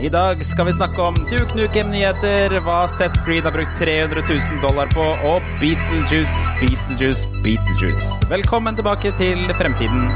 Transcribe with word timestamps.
I 0.00 0.08
dag 0.08 0.46
skal 0.46 0.66
vi 0.66 0.72
snakke 0.72 1.02
om 1.02 1.14
Duke 1.30 1.56
Nukem-nyheter, 1.56 2.52
hva 2.66 2.82
Seth 2.92 3.22
Green 3.24 3.46
har 3.48 3.54
brukt 3.54 3.78
300 3.80 4.24
000 4.28 4.60
dollar 4.60 4.92
på, 4.92 5.06
og 5.30 5.46
Beetlejuice, 5.60 6.36
Beetlejuice, 6.60 7.24
Beetlejuice. 7.40 8.28
Velkommen 8.28 8.76
tilbake 8.76 9.14
til 9.16 9.40
fremtiden. 9.56 10.10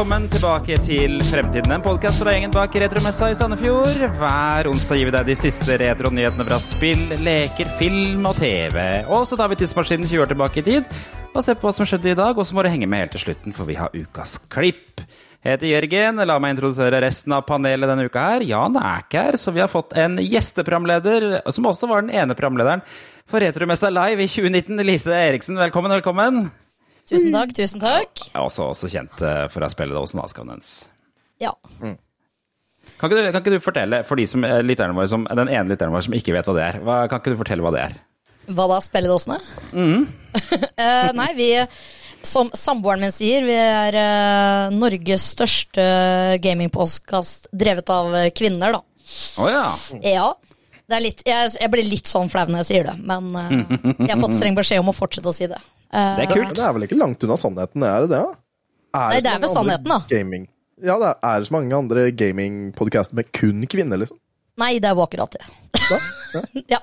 Velkommen 0.00 0.30
tilbake 0.32 0.76
til 0.80 1.18
Fremtiden, 1.28 1.74
en 1.74 1.82
podkast 1.84 2.22
fra 2.22 2.32
gjengen 2.32 2.54
bak 2.54 2.72
Retromessa 2.80 3.26
i 3.28 3.34
Sandefjord. 3.36 3.98
Hver 4.16 4.70
onsdag 4.70 4.96
gir 4.96 5.10
vi 5.10 5.12
deg 5.12 5.26
de 5.28 5.34
siste 5.36 5.74
retronyhetene 5.76 6.46
fra 6.46 6.56
spill, 6.64 7.02
leker, 7.20 7.68
film 7.76 8.24
og 8.30 8.38
TV. 8.38 8.78
Og 9.12 9.26
så 9.28 9.36
tar 9.36 9.50
vi 9.52 9.58
tidsmaskinen 9.60 10.08
20 10.08 10.22
år 10.24 10.30
tilbake 10.30 10.62
i 10.62 10.64
tid 10.64 10.88
og 11.34 11.44
ser 11.44 11.58
på 11.60 11.68
hva 11.68 11.74
som 11.76 11.84
skjedde 11.84 12.14
i 12.14 12.16
dag. 12.16 12.32
Og 12.32 12.48
så 12.48 12.56
må 12.56 12.64
du 12.64 12.70
henge 12.72 12.88
med 12.88 13.04
helt 13.04 13.12
til 13.12 13.26
slutten, 13.26 13.52
for 13.52 13.68
vi 13.68 13.76
har 13.76 13.92
ukas 13.92 14.38
klipp. 14.48 15.04
Jeg 15.44 15.58
heter 15.58 15.68
Jørgen. 15.68 16.24
La 16.32 16.38
meg 16.40 16.56
introdusere 16.56 17.02
resten 17.04 17.36
av 17.36 17.44
panelet 17.50 17.92
denne 17.92 18.08
uka 18.08 18.24
her. 18.24 18.46
Jan 18.48 18.80
er 18.80 19.04
ikke 19.04 19.26
her, 19.26 19.40
så 19.44 19.52
vi 19.52 19.60
har 19.60 19.68
fått 19.68 19.92
en 20.00 20.16
gjesteprogramleder, 20.24 21.42
som 21.52 21.68
også 21.68 21.92
var 21.92 22.08
den 22.08 22.16
ene 22.16 22.38
programlederen 22.40 22.80
for 23.28 23.44
Retromessa 23.44 23.92
Live 23.92 24.24
i 24.24 24.32
2019. 24.32 24.80
Lise 24.80 25.12
Eriksen, 25.28 25.60
velkommen, 25.60 25.92
velkommen. 26.00 26.46
Tusen 27.10 27.34
takk, 27.34 27.52
tusen 27.56 27.82
takk. 27.82 28.22
Jeg 28.28 28.36
er 28.36 28.44
også, 28.44 28.68
også 28.70 28.90
kjent 28.92 29.22
eh, 29.26 29.44
for 29.50 29.62
å 29.62 29.66
ha 29.66 29.72
spillet 29.72 29.98
Åsen 29.98 30.22
Askavnens. 30.22 30.74
Ja. 31.42 31.52
Kan 31.80 33.08
ikke, 33.08 33.16
du, 33.16 33.30
kan 33.32 33.40
ikke 33.40 33.54
du 33.54 33.64
fortelle, 33.64 34.02
for 34.06 34.20
de 34.20 34.26
som, 34.30 34.44
eh, 34.46 34.60
våre 34.62 35.08
som, 35.10 35.24
den 35.24 35.50
ene 35.50 35.72
lytteren 35.72 35.94
vår 35.94 36.06
som 36.06 36.14
ikke 36.16 36.36
vet 36.36 36.46
hva 36.46 36.54
det 36.56 36.66
er, 36.68 36.78
hva, 36.84 37.00
kan 37.10 37.22
ikke 37.22 37.34
du 37.34 37.40
fortelle 37.40 37.64
hva 37.64 37.72
det 37.74 37.82
er? 37.88 37.96
Hva 38.50 38.68
da, 38.70 38.82
spilledåsene? 38.84 39.40
Eh, 40.80 41.08
nei, 41.12 41.32
vi 41.34 41.46
Som 42.24 42.52
samboeren 42.54 43.02
min 43.02 43.12
sier, 43.12 43.42
vi 43.44 43.56
er 43.58 43.96
uh, 43.96 44.72
Norges 44.72 45.24
største 45.34 45.82
gamingpostkast 46.44 47.48
drevet 47.50 47.90
av 47.90 48.14
kvinner, 48.36 48.76
da. 48.76 48.80
Å 49.40 49.48
ja. 49.50 49.64
Ja. 50.04 50.28
Det 50.86 50.96
er 50.96 51.04
litt, 51.04 51.24
jeg, 51.26 51.50
jeg 51.56 51.72
blir 51.72 51.88
litt 51.88 52.10
sånn 52.10 52.30
flau 52.32 52.46
når 52.46 52.62
jeg 52.62 52.68
sier 52.70 52.88
det, 52.90 52.96
men 53.02 53.32
uh, 53.34 53.50
jeg 53.96 54.12
har 54.12 54.22
fått 54.22 54.38
streng 54.38 54.56
beskjed 54.58 54.84
om 54.84 54.92
å 54.92 54.96
fortsette 54.96 55.32
å 55.32 55.36
si 55.36 55.50
det. 55.50 55.58
Eh, 55.92 56.16
Det 56.16 56.24
er 56.26 56.32
kult. 56.32 56.54
Det 56.54 56.64
er 56.64 56.74
vel 56.76 56.86
ikke 56.86 56.98
langt 56.98 57.24
unna 57.26 57.36
sannheten, 57.40 57.82
er 57.86 58.06
det 58.06 58.10
det? 58.14 58.22
Er 58.94 59.12
Nei, 59.14 59.20
det 59.22 59.30
er 59.32 59.42
vel 59.42 59.52
sannheten, 59.52 59.90
da. 59.90 60.00
Gaming. 60.10 60.48
Ja, 60.80 60.96
det 61.02 61.10
er, 61.22 61.44
så 61.44 61.54
mange 61.54 61.76
andre 61.76 62.06
gamingpodcaster 62.16 63.18
med 63.18 63.28
kun 63.36 63.66
kvinner, 63.70 64.00
liksom? 64.00 64.18
Nei, 64.60 64.78
det 64.82 64.90
er 64.90 64.96
jo 64.96 65.04
akkurat 65.04 65.36
det. 65.36 65.44
Ja. 65.90 66.00
Ja. 66.70 66.78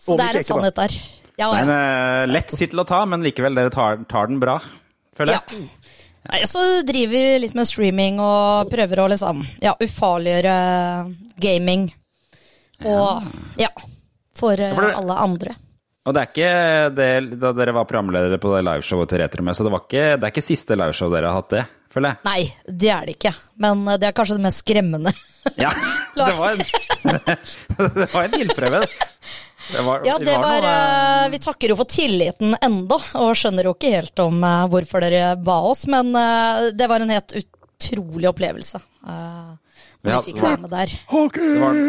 Så 0.00 0.16
det 0.18 0.24
er 0.26 0.36
en 0.40 0.44
sannhet 0.44 0.74
der. 0.74 0.94
Ja, 1.38 1.46
ja. 1.46 1.62
Men 1.62 1.70
uh, 1.70 2.26
lett 2.32 2.50
tittel 2.58 2.82
å 2.82 2.84
ta, 2.88 3.04
men 3.06 3.22
likevel, 3.22 3.54
dere 3.54 3.70
tar, 3.72 4.02
tar 4.10 4.26
den 4.30 4.40
bra, 4.42 4.58
føler 5.16 5.38
Ja. 5.38 5.60
Nei, 6.30 6.42
så 6.44 6.60
driver 6.84 7.14
vi 7.14 7.38
litt 7.46 7.54
med 7.56 7.68
streaming 7.68 8.18
og 8.20 8.68
prøver 8.70 9.00
å 9.00 9.06
liksom 9.08 9.40
ja, 9.62 9.72
ufarliggjøre 9.80 10.56
gaming. 11.40 11.86
Og 12.84 13.30
ja, 13.60 13.70
for 14.36 14.60
uh, 14.60 14.74
for 14.76 14.90
alle 14.90 15.16
andre. 15.22 15.54
Og 16.10 16.14
det 16.16 16.22
er 16.24 16.30
ikke 16.32 16.54
det, 16.98 17.10
da 17.38 17.52
dere 17.54 17.72
var 17.76 17.86
programledere 17.86 18.38
på 18.42 18.50
det 18.56 18.64
liveshowet 18.66 19.12
til 19.12 19.20
Retromess, 19.22 19.60
så 19.60 19.66
det, 19.66 19.70
var 19.70 19.84
ikke, 19.84 20.06
det 20.18 20.26
er 20.26 20.32
ikke 20.32 20.42
siste 20.42 20.74
liveshow 20.74 21.12
dere 21.12 21.30
har 21.30 21.38
hatt 21.38 21.54
det, 21.54 21.60
føler 21.94 22.16
jeg. 22.16 22.24
Nei, 22.26 22.72
det 22.82 22.90
er 22.90 23.06
det 23.06 23.14
ikke. 23.14 23.32
Men 23.62 23.84
eh, 23.86 23.98
det 24.02 24.08
er 24.08 24.16
kanskje 24.16 24.40
det 24.40 24.44
mest 24.48 24.64
skremmende. 24.64 25.12
Ja, 25.54 25.70
det 26.18 26.34
var 26.40 26.56
en, 26.56 26.64
det 28.00 28.08
var 28.10 28.26
en 28.26 28.36
ildprøve. 28.40 28.82
Det 29.70 29.86
var, 29.86 30.02
Ja, 30.08 30.18
det 30.18 30.34
var, 30.34 30.66
noe 30.66 30.74
eh, 30.74 31.28
Vi 31.30 31.38
takker 31.46 31.70
jo 31.70 31.78
for 31.78 31.94
tilliten 31.94 32.56
enda, 32.58 32.98
og 33.22 33.38
skjønner 33.38 33.70
jo 33.70 33.76
ikke 33.76 33.94
helt 33.94 34.24
om 34.26 34.42
eh, 34.42 34.66
hvorfor 34.72 35.06
dere 35.06 35.36
ba 35.38 35.60
oss, 35.70 35.86
men 35.94 36.10
eh, 36.18 36.70
det 36.74 36.90
var 36.90 37.04
en 37.06 37.14
helt 37.14 37.36
utrolig 37.38 38.32
opplevelse. 38.32 38.82
Når 40.00 40.12
Ja, 40.14 40.20
vi 40.24 40.32
fikk 40.32 40.42
være 40.42 40.60
med 40.62 40.70
der. 40.72 40.92
Hawking! 41.10 41.50
det 41.54 41.60
var, 41.60 41.80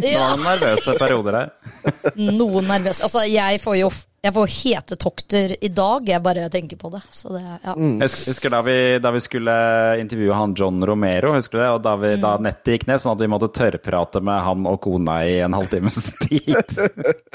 det 0.00 0.12
var 0.16 0.30
noen 0.36 0.46
nervøse 0.48 0.94
perioder 1.00 1.40
her. 1.40 1.50
Noen 2.40 2.70
nervøse. 2.70 3.02
Altså, 3.08 3.26
jeg 3.28 3.60
får 3.64 3.82
jo 3.82 3.90
jeg 4.20 4.34
får 4.36 4.50
hetetokter 4.52 5.52
i 5.64 5.68
dag, 5.72 6.04
jeg 6.12 6.20
bare 6.20 6.42
tenker 6.52 6.76
på 6.76 6.90
det. 6.92 6.98
Så 7.08 7.30
det, 7.32 7.40
ja. 7.40 7.72
Jeg 7.72 8.08
husker- 8.28 8.52
da 8.52 8.58
vi, 8.66 8.74
da 9.00 9.08
vi 9.14 9.20
skulle 9.24 9.54
intervjue 10.02 10.36
han 10.36 10.52
John 10.58 10.84
Romero, 10.84 11.30
husker 11.38 11.56
du 11.56 11.62
det? 11.64 11.70
Og 11.72 11.80
da, 11.86 11.94
vi, 12.02 12.10
da 12.20 12.34
nettet 12.44 12.74
gikk 12.74 12.84
ned, 12.90 13.00
sånn 13.00 13.14
at 13.16 13.22
vi 13.24 13.30
måtte 13.32 13.48
tørrprate 13.56 14.20
med 14.20 14.42
han 14.44 14.68
og 14.68 14.76
kona 14.84 15.22
i 15.24 15.38
en 15.46 15.56
halvtimes 15.56 15.96
tid. 16.26 16.52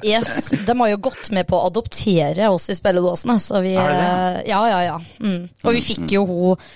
Yes, 0.06 0.52
de 0.68 0.78
har 0.78 0.94
jo 0.94 1.02
gått 1.10 1.32
med 1.34 1.50
på 1.50 1.58
å 1.58 1.72
adoptere 1.72 2.52
oss 2.54 2.70
i 2.70 2.78
spilledåsene, 2.78 3.40
så 3.42 3.64
vi 3.66 3.74
eh, 3.82 4.42
Ja, 4.46 4.62
ja, 4.70 4.82
ja. 4.92 5.00
Mm. 5.26 5.48
Og 5.66 5.74
vi 5.74 5.82
fikk 5.90 6.06
jo 6.20 6.28
hun 6.30 6.68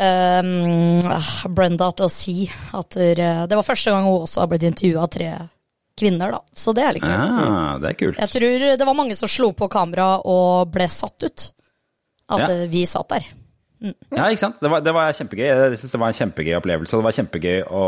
um, 0.00 1.54
Brenda 1.54 1.90
til 1.96 2.06
å 2.08 2.12
si 2.12 2.36
at 2.76 2.96
det 2.96 3.56
var 3.56 3.66
første 3.66 3.92
gang 3.94 4.06
hun 4.08 4.22
også 4.24 4.42
har 4.44 4.50
blitt 4.52 4.66
intervjua 4.68 5.04
av 5.06 5.10
tre 5.14 5.30
kvinner, 6.00 6.32
da. 6.32 6.40
Så 6.56 6.72
det 6.76 6.84
er 6.86 6.96
litt 6.96 7.04
kult. 7.04 7.42
Ah, 7.44 7.74
det 7.82 7.90
er 7.92 7.98
kult. 8.00 8.20
Jeg 8.22 8.32
tror 8.32 8.62
det 8.80 8.86
var 8.88 8.96
mange 8.96 9.16
som 9.18 9.28
slo 9.28 9.50
på 9.56 9.68
kamera 9.72 10.14
og 10.24 10.70
ble 10.72 10.86
satt 10.88 11.26
ut. 11.28 11.50
At 12.30 12.46
Ja. 12.46 12.50
eh, 12.54 12.66
vi 12.72 12.86
satt 12.88 13.08
der. 13.12 13.26
Ja, 13.80 14.26
ikke 14.28 14.38
sant? 14.44 14.58
Det 14.60 14.68
var, 14.70 14.80
det 14.84 14.92
var 14.92 15.12
kjempegøy. 15.16 15.44
Jeg 15.48 15.78
synes 15.80 15.92
det 15.94 16.00
var 16.00 16.12
en 16.12 16.16
kjempegøy 16.18 16.54
opplevelse. 16.58 16.96
Det 17.00 17.04
var 17.06 17.16
kjempegøy 17.16 17.62
å, 17.64 17.84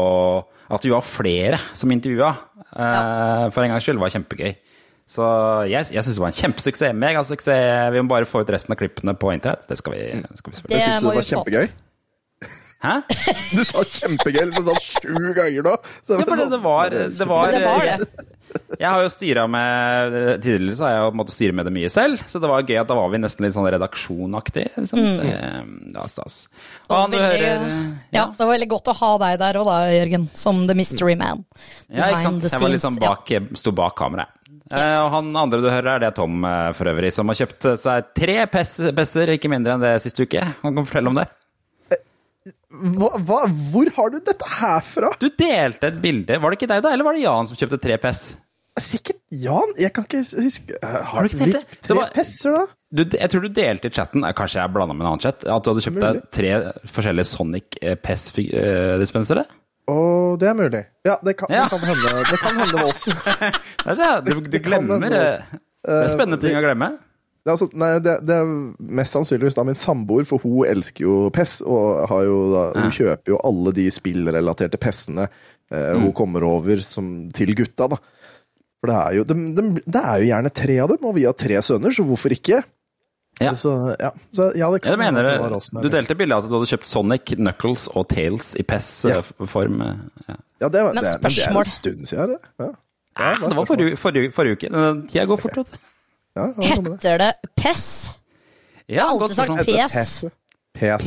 at 0.72 0.84
vi 0.86 0.92
var 0.92 1.04
flere 1.04 1.58
som 1.76 1.92
intervjua. 1.92 2.30
Ja. 2.72 3.48
For 3.52 3.62
en 3.64 3.74
gangs 3.74 3.84
skyld. 3.84 3.98
Det 4.00 4.04
var 4.06 4.14
kjempegøy. 4.14 4.54
Så 5.12 5.26
jeg, 5.68 5.90
jeg 5.92 6.04
syns 6.06 6.16
det 6.16 6.22
var 6.24 6.32
en 6.32 6.38
kjempesuksess. 6.38 6.94
Megasuksess. 6.96 7.92
Vi 7.92 8.00
må 8.00 8.08
bare 8.08 8.28
få 8.28 8.40
ut 8.40 8.52
resten 8.54 8.72
av 8.72 8.80
klippene 8.80 9.12
på 9.20 9.34
internett. 9.34 9.66
Det 9.68 9.76
skal 9.80 9.92
vi, 9.98 10.06
skal 10.40 10.52
vi 10.54 10.62
Det 10.62 10.72
det, 10.72 10.80
Syns 10.80 11.00
du 11.02 11.08
det 11.10 11.16
var 11.18 11.28
kjempegøy? 11.28 11.68
Hæ? 12.82 12.94
Du 13.56 13.62
sa 13.65 13.82
kjempegøy 13.87 14.44
liksom 14.50 14.69
sånn 14.69 14.82
sju 14.82 15.32
ganger 15.37 15.66
nå. 15.69 15.75
Så 16.03 16.16
det, 16.19 16.26
for 16.28 16.37
det, 16.41 16.47
det 16.53 16.62
var, 16.65 16.94
det 17.19 17.26
var, 17.31 17.53
det 17.53 17.65
var 17.66 17.91
det. 17.91 18.28
Jeg 18.76 18.84
har 18.91 19.00
jo 19.00 19.09
styra 19.09 19.47
med 19.48 20.16
Tidligere 20.44 20.75
så 20.76 20.84
har 20.84 20.91
jeg 20.92 21.04
jo 21.06 21.12
måttet 21.16 21.32
styre 21.38 21.54
med 21.56 21.65
det 21.69 21.72
mye 21.72 21.88
selv, 21.92 22.21
så 22.28 22.41
det 22.42 22.50
var 22.50 22.66
gøy 22.69 22.76
at 22.82 22.91
da 22.91 22.97
var 22.98 23.09
vi 23.15 23.21
nesten 23.22 23.47
litt 23.47 23.54
sånn 23.54 23.69
redaksjonaktig. 23.72 24.65
Liksom. 24.76 25.00
Det 25.22 25.94
var 25.97 26.10
stas. 26.12 26.37
Og 26.88 26.92
Og 26.92 26.98
han 26.98 27.15
du 27.15 27.16
veldig- 27.16 27.48
hører 27.48 27.72
ja, 28.12 28.26
det 28.28 28.42
var 28.44 28.53
veldig 28.53 28.69
godt 28.75 28.91
å 28.92 28.97
ha 28.98 29.10
deg 29.25 29.38
der 29.41 29.60
òg 29.62 29.71
da, 29.71 29.78
Jørgen. 29.94 30.28
Som 30.37 30.66
the 30.69 30.76
mystery 30.76 31.16
man. 31.16 31.44
Ja, 31.88 32.10
ikke 32.12 32.25
sant. 32.26 32.44
Jeg 32.50 32.60
var 32.60 32.75
liksom 32.76 32.98
bak, 33.00 33.31
ja. 33.32 33.41
bak, 33.41 33.59
sto 33.62 33.72
bak 33.72 33.97
kameraet. 34.03 34.38
Eh, 34.72 34.98
og 35.04 35.10
han 35.12 35.32
andre 35.37 35.59
du 35.60 35.69
hører, 35.69 35.94
er 35.97 36.04
det 36.06 36.15
Tom 36.16 36.44
eh, 36.48 36.71
for 36.76 36.88
øvrig, 36.92 37.10
som 37.12 37.28
har 37.28 37.37
kjøpt 37.37 37.66
seg 37.82 38.12
tre 38.16 38.37
pes- 38.53 38.92
pesser, 38.97 39.32
ikke 39.37 39.50
mindre 39.53 39.75
enn 39.78 39.82
det 39.84 39.97
siste 40.04 40.25
uke. 40.25 40.41
Han 40.62 40.76
kan 40.76 40.87
fortelle 40.88 41.12
om 41.12 41.19
det. 41.19 41.26
Hva, 42.98 43.08
hva, 43.22 43.41
hvor 43.72 43.91
har 43.97 44.10
du 44.14 44.20
dette 44.25 44.48
her 44.58 44.80
fra? 44.86 45.10
Du 45.20 45.28
delte 45.28 45.91
et 45.92 46.00
bilde. 46.03 46.38
Var 46.42 46.50
det 46.54 46.58
ikke 46.60 46.70
deg, 46.72 46.82
da? 46.84 46.92
Eller 46.97 47.06
var 47.06 47.14
det 47.19 47.22
Jan 47.25 47.47
som 47.50 47.58
kjøpte 47.60 47.78
tre 47.84 47.98
pess? 48.03 48.22
Sikkert 48.80 49.19
Jan. 49.36 49.75
Jeg 49.76 49.92
kan 49.92 50.06
ikke 50.08 50.22
huske 50.41 50.78
Har, 50.80 51.03
Har 51.10 51.26
du 51.26 51.28
ikke 51.28 51.44
delt 51.44 51.58
det? 51.58 51.80
tre 51.84 51.97
var- 51.98 52.12
pesser, 52.16 52.54
da? 52.56 52.62
Du, 52.92 53.03
jeg 53.04 53.30
tror 53.32 53.41
du 53.44 53.48
delte 53.56 53.88
i 53.88 53.92
chatten, 53.94 54.25
eh, 54.25 54.32
kanskje 54.36 54.60
jeg 54.60 54.72
blanda 54.75 54.92
med 54.97 55.04
en 55.06 55.10
annen 55.14 55.20
chat, 55.25 55.44
at 55.48 55.64
du 55.64 55.70
hadde 55.70 55.84
kjøpt 55.84 56.00
deg 56.03 56.19
tre 56.36 56.50
forskjellige 56.92 57.28
Sonic 57.30 57.78
eh, 57.80 57.94
PES-dispensere. 57.97 59.44
Å, 59.92 59.97
det 60.38 60.48
er 60.50 60.54
mulig. 60.59 60.82
Ja, 61.09 61.16
det 61.24 61.36
kan, 61.41 61.48
Ja. 61.53 61.64
Det 61.69 61.78
kan 61.78 61.88
hende 61.88 62.12
det 62.28 62.38
kan 62.42 62.60
hende 62.60 62.82
det 64.26 64.36
du 64.36 64.41
Det 64.53 64.60
glemmer 64.62 65.00
hende 65.03 65.22
eh, 65.22 65.56
Det 65.89 66.04
er 66.04 66.12
spennende 66.12 66.41
ting 66.42 66.56
å 66.59 66.62
glemme. 66.65 66.92
Det 67.42 67.50
er, 67.50 67.56
altså, 67.56 67.66
nei, 67.74 67.89
det, 67.98 68.12
det 68.28 68.34
er 68.39 68.50
mest 69.00 69.16
sannsynligvis 69.16 69.56
da 69.59 69.65
min 69.66 69.74
samboer, 69.78 70.22
for 70.28 70.39
hun 70.44 70.60
elsker 70.68 71.03
jo 71.09 71.15
PES, 71.34 71.56
og 71.66 72.04
har 72.12 72.22
jo 72.28 72.36
da, 72.53 72.60
hun 72.78 72.92
kjøper 72.94 73.33
jo 73.34 73.41
alle 73.48 73.72
de 73.74 73.86
spillrelaterte 73.91 74.78
PES-ene 74.78 75.24
eh, 75.27 75.94
Mm. 75.97 76.03
hun 76.04 76.12
kommer 76.15 76.44
over 76.47 76.78
som, 76.84 77.09
til 77.34 77.54
gutta. 77.59 77.89
da. 77.91 77.98
For 78.83 78.91
det 78.92 78.94
er, 79.00 79.16
jo, 79.16 79.24
de, 79.24 79.34
de, 79.59 79.65
det 79.86 80.03
er 80.04 80.22
jo 80.22 80.28
gjerne 80.30 80.53
tre 80.54 80.77
av 80.84 80.89
dem, 80.92 81.03
og 81.10 81.15
vi 81.18 81.24
har 81.27 81.34
tre 81.39 81.59
sønner, 81.66 81.91
så 81.97 82.04
hvorfor 82.06 82.30
ikke? 82.36 82.62
Ja. 83.41 83.54
Så, 83.59 83.72
ja. 83.98 84.10
Så, 84.30 84.50
ja, 84.54 84.68
det 84.71 84.78
Ja, 84.78 84.84
kan 84.84 84.92
det 84.92 84.98
mener 85.00 85.24
det. 85.27 85.34
var 85.41 85.54
også, 85.56 85.80
Du 85.83 85.89
delte 85.91 86.15
bilde 86.15 86.36
av 86.36 86.44
at 86.44 86.50
du 86.53 86.59
hadde 86.60 86.68
kjøpt 86.77 86.86
Sonic, 86.86 87.24
Knuckles 87.41 87.89
og 87.97 88.06
Tails 88.12 88.53
i 88.54 88.62
Ja. 88.62 88.68
PES-form. 88.74 89.80
Ja. 90.28 90.36
Ja, 90.62 90.68
det, 90.68 90.83
var- 90.84 90.94
Men 90.94 91.03
det, 91.03 91.15
men 91.22 91.33
det 91.33 91.47
er 91.48 91.59
en 91.59 91.65
stund 91.65 92.06
siden. 92.06 92.36
Det, 92.36 92.39
ja. 92.60 92.71
Ah, 93.16 93.39
det 93.42 93.56
var 93.56 93.66
forrige, 93.66 93.97
forrige, 93.98 94.30
forrige 94.33 94.59
uke. 94.60 94.68
Tida 95.10 95.24
går 95.27 95.41
fort, 95.42 95.59
Okay. 95.59 95.89
Ja, 96.34 96.46
det. 96.56 96.66
Heter 96.66 97.18
det 97.18 97.34
PES? 97.56 98.10
Ja, 98.86 98.94
Jeg 98.94 99.02
har 99.02 99.08
alltid 99.10 99.36
sagt. 99.36 99.66
PES. 99.66 99.92
PES. 99.92 100.24
PES. 100.78 100.88
Ja, 100.88 100.98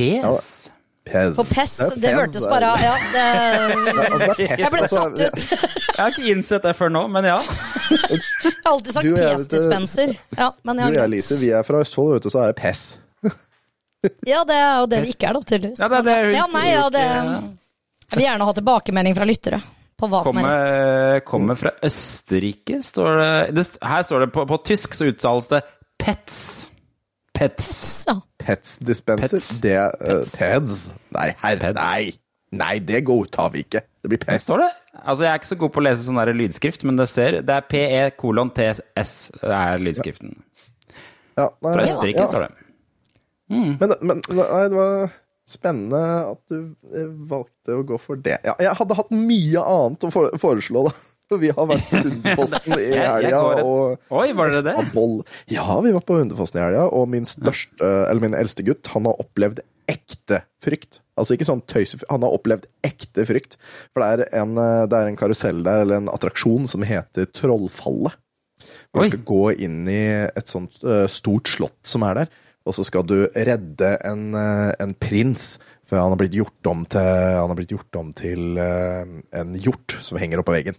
PES. 1.06 1.36
PES. 1.48 1.78
Ja, 1.80 1.88
det 1.96 2.14
hørtes 2.14 2.44
bare 2.50 2.70
Ja, 2.82 2.94
det 3.12 3.24
Ja, 3.24 4.06
altså, 4.10 4.34
det 4.38 4.48
Jeg 4.50 4.70
ble 4.72 4.82
altså, 4.82 4.96
satt 4.96 5.20
ut. 5.20 5.50
Jeg 5.96 5.98
har 5.98 6.14
ikke 6.14 6.30
innsett 6.32 6.62
det 6.66 6.74
før 6.76 6.90
nå, 6.92 7.06
men 7.08 7.24
ja. 7.24 7.40
Jeg 7.90 8.54
har 8.64 8.72
alltid 8.72 8.92
sagt 8.94 9.06
det. 9.06 9.26
PS-dispenser. 9.34 10.16
Ja, 10.36 10.50
Du 10.62 10.70
og 10.72 10.94
jeg, 10.94 11.10
Lise, 11.10 11.38
vi 11.40 11.50
er 11.50 11.62
fra 11.66 11.82
Østfold, 11.82 12.16
vet 12.16 12.26
du, 12.26 12.30
så 12.30 12.44
er 12.44 12.52
det 12.54 12.58
PES. 12.62 12.86
Ja, 14.26 14.44
det 14.46 14.54
er 14.54 14.74
jo 14.78 14.86
det 14.86 14.98
det 15.02 15.14
ikke 15.16 15.26
er, 15.26 15.34
da, 15.34 15.40
tydeligvis. 15.42 15.80
Ja, 15.82 15.88
det 15.90 15.96
er 15.98 16.04
det 16.06 16.16
hun 16.26 16.34
ja, 16.36 16.44
nei, 16.52 16.66
ja, 16.70 16.82
det. 16.94 17.06
Jeg 18.06 18.18
vil 18.20 18.26
gjerne 18.28 18.46
ha 18.46 18.52
tilbakemelding 18.54 19.16
fra 19.18 19.26
lyttere 19.26 19.58
på 19.96 20.08
hva 20.12 20.22
som 20.26 20.38
er 20.40 20.46
rett. 20.46 21.24
Kommer, 21.24 21.24
kommer 21.30 21.60
fra 21.60 21.72
Østerrike, 21.86 22.82
står 22.84 23.20
det, 23.20 23.32
det 23.56 23.66
Her 23.82 24.06
står 24.06 24.26
det 24.26 24.30
på, 24.34 24.44
på 24.48 24.60
tysk, 24.68 24.96
så 24.96 25.08
uttales 25.10 25.48
det 25.52 25.62
Pets. 26.02 26.40
Pets. 27.36 27.72
Ja. 28.08 28.20
Pets 28.40 28.78
dispenser. 28.84 29.38
Pets. 29.38 29.50
Det 29.64 29.76
uh, 29.80 30.22
Peds. 30.22 30.86
Nei, 31.16 31.30
herre, 31.42 31.72
Peds. 31.72 31.80
nei. 31.80 32.14
Nei, 32.56 32.78
det 32.78 33.02
godtar 33.04 33.50
vi 33.52 33.64
ikke. 33.64 33.82
Det 34.02 34.10
blir 34.12 34.20
PES. 34.22 34.44
Står 34.46 34.62
det? 34.62 34.70
Altså, 35.02 35.24
Jeg 35.24 35.30
er 35.32 35.40
ikke 35.40 35.50
så 35.50 35.58
god 35.60 35.72
på 35.74 35.80
å 35.82 35.84
lese 35.84 36.04
sånn 36.06 36.20
der 36.20 36.32
lydskrift, 36.36 36.84
men 36.86 36.98
det 37.00 37.08
ser 37.10 37.40
Det 37.42 37.56
er 37.56 37.66
PE 37.68 38.02
kolon 38.20 38.52
TS 38.54 39.16
er 39.42 39.82
lydskriften. 39.82 40.36
Ja, 41.36 41.50
nei, 41.50 41.72
Fra 41.72 41.84
Østerrike 41.84 42.22
ja. 42.22 42.28
står 42.30 42.46
det. 42.46 42.52
Men, 43.50 43.92
men 44.00 44.22
nei, 44.30 44.62
det 44.70 44.78
var 44.78 45.10
spennende 45.46 46.00
at 46.32 46.40
du 46.50 46.72
eh, 46.92 47.10
valgte 47.30 47.78
å 47.78 47.84
gå 47.86 47.98
for 48.02 48.20
det. 48.20 48.38
Ja, 48.46 48.56
jeg 48.62 48.78
hadde 48.80 48.96
hatt 48.98 49.12
mye 49.14 49.62
annet 49.62 50.06
å 50.06 50.10
foreslå, 50.12 50.88
da. 50.88 50.96
Vi 51.42 51.50
har 51.50 51.66
vært 51.66 51.88
på 51.90 52.00
Hundefossen 52.04 52.76
i 52.78 52.90
helga, 52.94 53.40
og 53.64 54.12
Oi, 54.14 54.28
var 54.38 54.52
det 54.54 54.60
det? 54.68 54.76
Boll. 54.92 55.16
Ja, 55.50 55.64
vi 55.82 55.90
var 55.96 56.04
på 56.06 56.20
Hundefossen 56.20 56.60
i 56.60 56.62
helga, 56.62 56.84
og 56.86 57.08
min 57.10 57.26
største, 57.26 57.88
eller 58.06 58.28
min 58.28 58.36
eldste 58.38 58.66
gutt, 58.66 58.86
han 58.92 59.08
har 59.10 59.18
opplevd 59.22 59.64
ekte 59.90 60.42
frykt. 60.62 61.00
Altså 61.18 61.34
ikke 61.34 61.48
sånn 61.48 61.64
tøysefrykt, 61.70 62.10
han 62.10 62.26
har 62.26 62.34
opplevd 62.36 62.68
ekte 62.86 63.26
frykt. 63.26 63.58
For 63.94 64.02
det 64.02 64.28
er 64.28 64.42
en, 64.42 64.54
eh, 64.60 64.84
det 64.90 65.00
er 65.00 65.10
en 65.10 65.18
karusell 65.18 65.62
der, 65.66 65.82
eller 65.82 66.02
en 66.02 66.12
attraksjon, 66.12 66.70
som 66.70 66.86
heter 66.86 67.30
Trollfallet. 67.34 68.18
Oi. 68.96 69.04
skal 69.10 69.20
gå 69.28 69.42
inn 69.66 69.82
i 69.92 70.02
et 70.24 70.48
sånt 70.48 70.78
uh, 70.86 71.04
stort 71.12 71.50
slott 71.52 71.76
som 71.86 72.04
er 72.06 72.22
der, 72.22 72.30
og 72.66 72.74
så 72.74 72.84
skal 72.86 73.06
du 73.06 73.16
redde 73.30 73.92
en, 74.04 74.28
eh, 74.34 74.72
en 74.82 74.94
prins. 74.98 75.56
For 75.86 76.00
han 76.00 76.10
har 76.10 76.18
blitt 76.18 76.34
gjort 76.34 76.66
om 76.66 76.82
til, 76.90 77.04
han 77.38 77.46
har 77.46 77.58
blitt 77.58 77.74
gjort 77.76 77.98
om 78.00 78.10
til 78.16 78.58
eh, 78.58 79.12
en 79.38 79.54
hjort 79.62 79.94
som 80.02 80.18
henger 80.18 80.42
oppå 80.42 80.56
veggen. 80.56 80.78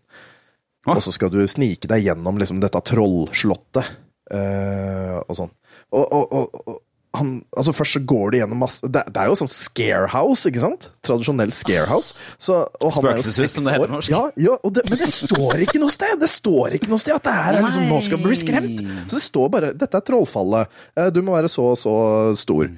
Og 0.87 1.01
så 1.03 1.11
skal 1.15 1.31
du 1.31 1.41
snike 1.47 1.89
deg 1.89 2.05
gjennom 2.05 2.39
liksom, 2.39 2.61
dette 2.63 2.79
trollslottet 2.87 3.87
uh, 4.31 5.19
og 5.19 5.33
sånn. 5.35 5.51
Og, 5.91 6.13
og, 6.15 6.61
og 6.63 6.77
han, 7.15 7.43
altså 7.55 7.73
Først 7.73 7.93
så 7.97 8.01
går 8.05 8.31
de 8.33 8.39
gjennom 8.41 8.59
masse 8.61 8.87
Det, 8.91 9.01
det 9.13 9.21
er 9.21 9.29
jo 9.31 9.37
sånn 9.39 9.49
scarehouse, 9.49 10.49
ikke 10.49 10.61
sant? 10.61 10.89
Tradisjonell 11.07 11.53
scarehouse. 11.55 12.13
Så, 12.37 12.57
og 12.81 12.91
han 12.97 13.07
er 13.07 13.21
jo 13.21 13.23
Spøkelseshus, 13.23 13.37
seks 13.39 13.55
som 13.57 13.67
det 13.69 13.75
heter 13.77 13.93
norsk. 13.95 14.11
Ja, 14.11 14.23
ja 14.37 14.57
det, 14.75 14.83
men 14.89 14.99
det 15.01 15.09
står 15.13 15.63
ikke 15.65 15.79
noe 15.81 15.93
sted! 15.93 16.17
Det 16.21 16.29
står 16.29 16.75
ikke 16.77 16.91
noe 16.91 17.01
sted 17.01 17.15
at 17.15 17.23
det 17.29 17.35
her 17.37 17.59
er 17.59 17.65
liksom, 17.65 17.87
nå 17.89 18.01
skal 18.05 18.21
du 18.21 18.27
bli 18.27 18.37
skremt. 18.43 18.83
Så 19.07 19.15
det 19.17 19.23
står 19.23 19.49
bare 19.55 19.71
'Dette 19.73 19.97
er 20.01 20.05
trollfallet. 20.11 20.67
Eh, 20.97 21.09
Du 21.15 21.21
må 21.23 21.33
være 21.37 21.49
så 21.49 21.71
og 21.73 21.77
så 21.79 21.95
stor'. 22.37 22.75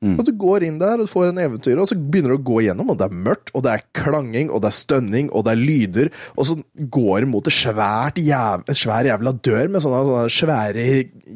Og 0.00 0.24
du 0.24 0.32
går 0.32 0.64
inn 0.64 0.78
der 0.80 1.02
og 1.02 1.10
får 1.12 1.28
en 1.28 1.38
eventyr, 1.42 1.76
og 1.76 1.88
så 1.90 1.96
begynner 1.98 2.32
du 2.32 2.38
å 2.38 2.44
gå 2.48 2.62
igjennom, 2.62 2.88
og 2.88 2.96
det 2.96 3.04
er 3.10 3.16
mørkt, 3.26 3.50
og 3.52 3.66
det 3.66 3.74
er 3.74 3.82
klanging, 3.92 4.48
og 4.48 4.62
det 4.64 4.70
er 4.70 4.76
stønning, 4.78 5.26
og 5.36 5.44
det 5.44 5.52
er 5.52 5.60
lyder, 5.60 6.08
og 6.40 6.46
så 6.48 6.56
går 6.96 7.20
det 7.20 7.28
mot 7.28 7.50
et 7.50 7.52
svært 7.52 8.16
jæv, 8.16 8.64
svær 8.72 9.04
jævla 9.10 9.34
dør 9.44 9.68
med 9.68 9.84
sånne, 9.84 10.00
sånne 10.08 10.32
svære 10.32 10.86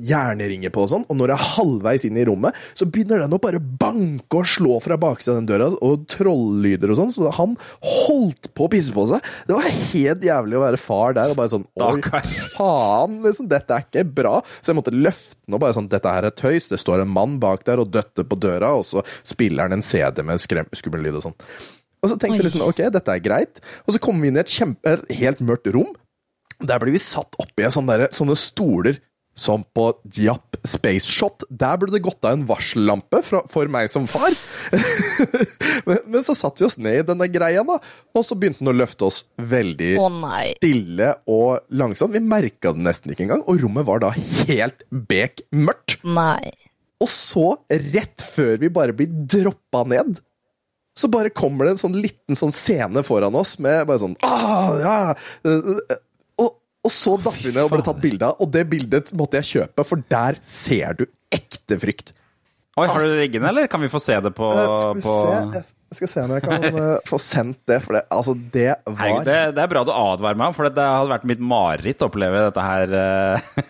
jernringer 0.09 0.73
på 0.73 0.87
og 0.87 0.91
sånn, 0.95 1.05
og 1.13 1.19
når 1.21 1.35
jeg 1.35 1.37
er 1.37 1.51
halvveis 1.59 2.07
inn 2.09 2.17
i 2.17 2.25
rommet, 2.25 2.57
så 2.73 2.89
begynner 2.89 3.21
den 3.27 3.37
å 3.37 3.41
bare 3.45 3.61
banke 3.61 4.41
og 4.41 4.49
slå 4.49 4.79
fra 4.81 4.97
baksiden 5.01 5.37
av 5.37 5.43
den 5.43 5.51
døra, 5.53 5.69
og 5.85 6.09
trolllyder 6.15 6.95
og 6.95 7.01
sånn, 7.03 7.13
så 7.13 7.35
han 7.37 7.59
holdt 7.85 8.49
på 8.57 8.65
å 8.65 8.73
pisse 8.73 8.97
på 8.97 9.05
seg. 9.13 9.29
Det 9.45 9.59
var 9.59 9.69
helt 9.93 10.25
jævlig 10.25 10.57
å 10.57 10.65
være 10.65 10.81
far 10.81 11.13
der, 11.21 11.29
og 11.35 11.37
bare 11.43 11.53
sånn, 11.53 11.69
oi, 11.85 12.01
faen, 12.57 13.21
liksom, 13.29 13.53
dette 13.53 13.77
er 13.77 13.85
ikke 13.85 14.09
bra. 14.23 14.39
Så 14.61 14.73
jeg 14.73 14.81
måtte 14.81 14.97
løfte 14.97 15.37
den 15.45 15.59
og 15.59 15.61
bare 15.61 15.77
sånn, 15.77 15.93
dette 15.93 16.09
her 16.17 16.25
er 16.25 16.33
tøys, 16.33 16.71
det 16.73 16.81
står 16.81 17.05
en 17.05 17.13
mann 17.13 17.37
bak 17.43 17.69
der 17.69 17.83
og 17.83 17.93
døtter 17.93 18.25
på 18.25 18.39
døra, 18.41 18.53
og 18.63 18.85
så 18.87 19.03
spiller 19.27 19.67
han 19.67 19.73
en 19.73 19.83
CD 19.83 20.23
med 20.23 20.39
skummel 20.39 21.03
lyd 21.03 21.19
og 21.19 21.27
sånn. 21.27 21.39
Og 22.05 22.13
så 22.13 22.19
tenkte 22.21 22.43
jeg 22.43 22.51
liksom, 22.51 22.67
ok, 22.69 22.85
dette 22.93 23.17
er 23.17 23.25
greit. 23.25 23.63
Og 23.89 23.97
så 23.97 24.01
kommer 24.03 24.23
vi 24.23 24.31
inn 24.31 24.37
i 24.37 24.43
et 24.45 24.53
kjempe, 24.53 24.93
et 24.93 25.17
helt 25.23 25.41
mørkt 25.41 25.71
rom. 25.73 25.95
Der 26.61 26.79
blir 26.79 26.93
vi 26.95 27.01
satt 27.01 27.35
oppi 27.41 27.65
en 27.65 27.73
sånn 27.75 27.89
derre- 27.89 28.13
sånne 28.15 28.37
stoler 28.39 29.01
som 29.35 29.65
på 29.75 29.89
Japp 30.15 30.61
Space 30.63 31.11
Shot. 31.11 31.43
Der 31.51 31.79
burde 31.81 31.97
det 31.97 32.05
gått 32.05 32.25
av 32.25 32.37
en 32.37 32.45
varsellampe 32.47 33.21
for 33.25 33.73
meg 33.73 33.91
som 33.91 34.07
far. 34.07 34.37
men, 35.89 35.99
men 36.07 36.27
så 36.27 36.37
satte 36.39 36.63
vi 36.63 36.69
oss 36.69 36.79
ned 36.79 37.01
i 37.01 37.07
denne 37.09 37.29
greia, 37.33 37.65
da, 37.67 37.81
og 38.15 38.27
så 38.27 38.39
begynte 38.39 38.63
den 38.63 38.71
å 38.71 38.77
løfte 38.77 39.09
oss 39.09 39.25
veldig 39.37 39.95
oh, 39.99 40.21
stille 40.55 41.11
og 41.27 41.65
langsomt. 41.75 42.15
Vi 42.15 42.23
merka 42.23 42.75
det 42.77 42.87
nesten 42.87 43.15
ikke 43.15 43.27
engang, 43.27 43.43
og 43.49 43.59
rommet 43.65 43.89
var 43.89 44.05
da 44.07 44.13
helt 44.15 44.87
bek 44.91 45.45
mørkt. 45.51 45.99
Nei. 46.07 46.55
Og 47.03 47.11
så, 47.11 47.49
rett 47.95 48.23
før 48.25 48.57
vi 48.63 48.71
bare 48.73 48.95
blir 48.97 49.11
droppa 49.11 49.83
ned, 49.91 50.21
så 50.95 51.11
bare 51.11 51.33
kommer 51.35 51.67
det 51.67 51.75
en 51.75 51.83
sånn 51.83 51.97
liten 51.99 52.39
sånn 52.39 52.55
scene 52.55 53.03
foran 53.07 53.35
oss 53.35 53.57
med 53.63 53.83
bare 53.89 53.99
sånn 54.05 54.15
«Åh, 54.23 54.69
ja. 54.79 54.99
og, 56.39 56.51
og 56.87 56.93
så 56.95 57.17
datt 57.19 57.41
vi 57.43 57.51
ned 57.51 57.65
og 57.65 57.73
ble 57.73 57.83
tatt 57.87 58.03
bilde 58.03 58.29
av, 58.31 58.39
og 58.39 58.53
det 58.55 58.63
bildet 58.71 59.11
måtte 59.19 59.41
jeg 59.43 59.51
kjøpe, 59.51 59.87
for 59.89 60.05
der 60.13 60.39
ser 60.47 61.01
du 61.01 61.09
ekte 61.35 61.81
frykt. 61.83 62.15
Oi, 62.75 62.89
Har 62.91 63.05
du 63.05 63.07
det 63.07 63.21
liggende, 63.21 63.51
eller 63.51 63.69
kan 63.71 63.83
vi 63.83 63.91
få 63.91 64.01
se 64.03 64.17
det 64.23 64.33
på, 64.35 64.49
Eh, 64.51 64.79
skal 64.79 64.97
vi 64.99 65.03
på... 65.05 65.19
se 65.55 65.61
Jeg 65.95 65.99
skal 65.99 66.11
se 66.11 66.23
om 66.25 66.33
jeg 66.35 66.43
kan 66.43 66.65
eh, 66.71 66.97
få 67.07 67.21
sendt 67.23 67.61
det, 67.71 67.79
for 67.85 67.99
det, 67.99 68.03
altså, 68.11 68.35
det 68.55 68.73
var 68.87 68.99
Hei, 68.99 69.13
det, 69.27 69.37
det 69.55 69.63
er 69.63 69.71
bra 69.71 69.85
du 69.87 69.93
advarer 69.95 70.41
meg 70.41 70.57
for 70.57 70.67
det 70.67 70.87
hadde 70.95 71.13
vært 71.13 71.29
mitt 71.31 71.43
mareritt 71.43 72.03
å 72.03 72.09
oppleve 72.11 72.49
dette 72.49 72.67
her. 72.67 72.99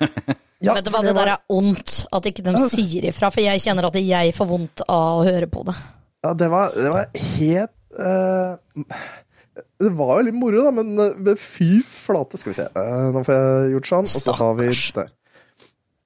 eh. 0.64 0.68
Ja, 0.70 0.74
Vet 0.78 0.88
du 0.88 0.92
hva, 0.94 1.02
det 1.04 1.14
var- 1.14 1.28
der 1.28 1.32
er 1.36 1.58
ondt 1.58 2.06
at 2.12 2.28
ikke 2.30 2.44
de 2.46 2.54
sier 2.72 3.08
ifra, 3.10 3.30
for 3.34 3.44
jeg 3.44 3.60
kjenner 3.64 3.88
at 3.90 3.98
jeg 4.00 4.34
får 4.36 4.50
vondt 4.50 4.84
av 4.88 5.20
å 5.20 5.26
høre 5.28 5.46
på 5.52 5.64
det. 5.68 5.76
Ja, 6.24 6.32
det 6.40 6.48
var, 6.50 6.72
det 6.74 6.90
var 6.94 7.10
helt 7.36 7.74
uh... 8.00 8.56
Det 9.78 9.90
var 9.94 10.16
jo 10.18 10.24
litt 10.26 10.34
moro, 10.38 10.62
da, 10.66 10.70
men, 10.74 10.94
eh, 10.98 11.12
men 11.20 11.36
fy 11.38 11.76
flate. 11.86 12.38
Skal 12.40 12.50
vi 12.50 12.56
se. 12.56 12.64
Uh, 12.74 13.10
nå 13.14 13.20
får 13.26 13.36
jeg 13.36 13.74
gjort 13.74 13.90
sånn, 13.90 14.08
og 14.08 14.22
så 14.24 14.34
har 14.38 14.56
vi 14.58 14.70
det. 14.72 15.04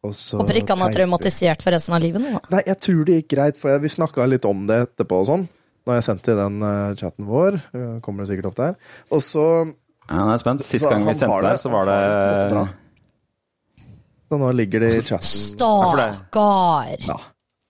Og 0.06 0.12
så 0.14 0.38
Håper 0.40 0.58
ikke 0.60 0.74
han 0.76 0.84
er 0.86 0.94
traumatisert 0.94 1.62
for 1.64 1.74
resten 1.74 1.94
av 1.96 2.02
livet 2.04 2.22
nå, 2.22 2.34
da. 2.36 2.42
Nei, 2.56 2.60
jeg 2.68 2.78
tror 2.84 3.00
det 3.08 3.16
gikk 3.22 3.30
greit, 3.34 3.56
for 3.60 3.72
jeg, 3.72 3.82
vi 3.86 3.90
snakka 3.94 4.26
litt 4.30 4.44
om 4.48 4.66
det 4.68 4.76
etterpå 4.84 5.22
og 5.22 5.26
sånn. 5.30 5.46
Når 5.88 5.96
jeg 5.98 6.06
sendte 6.10 6.34
i 6.34 6.38
den 6.38 6.58
uh, 6.60 6.92
chatten 7.00 7.24
vår. 7.28 7.56
eh, 7.72 7.94
kommer 8.04 8.22
det 8.24 8.30
sikkert 8.34 8.50
opp 8.50 8.58
der. 8.60 8.76
Og 9.14 9.22
så 9.24 9.44
Ja, 9.64 10.20
jeg 10.28 10.34
er 10.36 10.42
spent. 10.44 10.64
Sist 10.68 10.84
gang 10.88 11.06
vi 11.08 11.14
sendte 11.16 11.40
det- 11.40 11.50
der, 11.54 11.62
så 11.62 11.72
var 11.72 11.88
det 11.88 11.96
det. 12.52 12.66
Så 14.28 14.38
nå 14.38 14.52
ligger 14.52 14.80
det 14.80 14.90
i 14.96 15.02
chatten. 15.02 15.28
Stakkar! 15.28 16.96
Ja. 16.98 17.20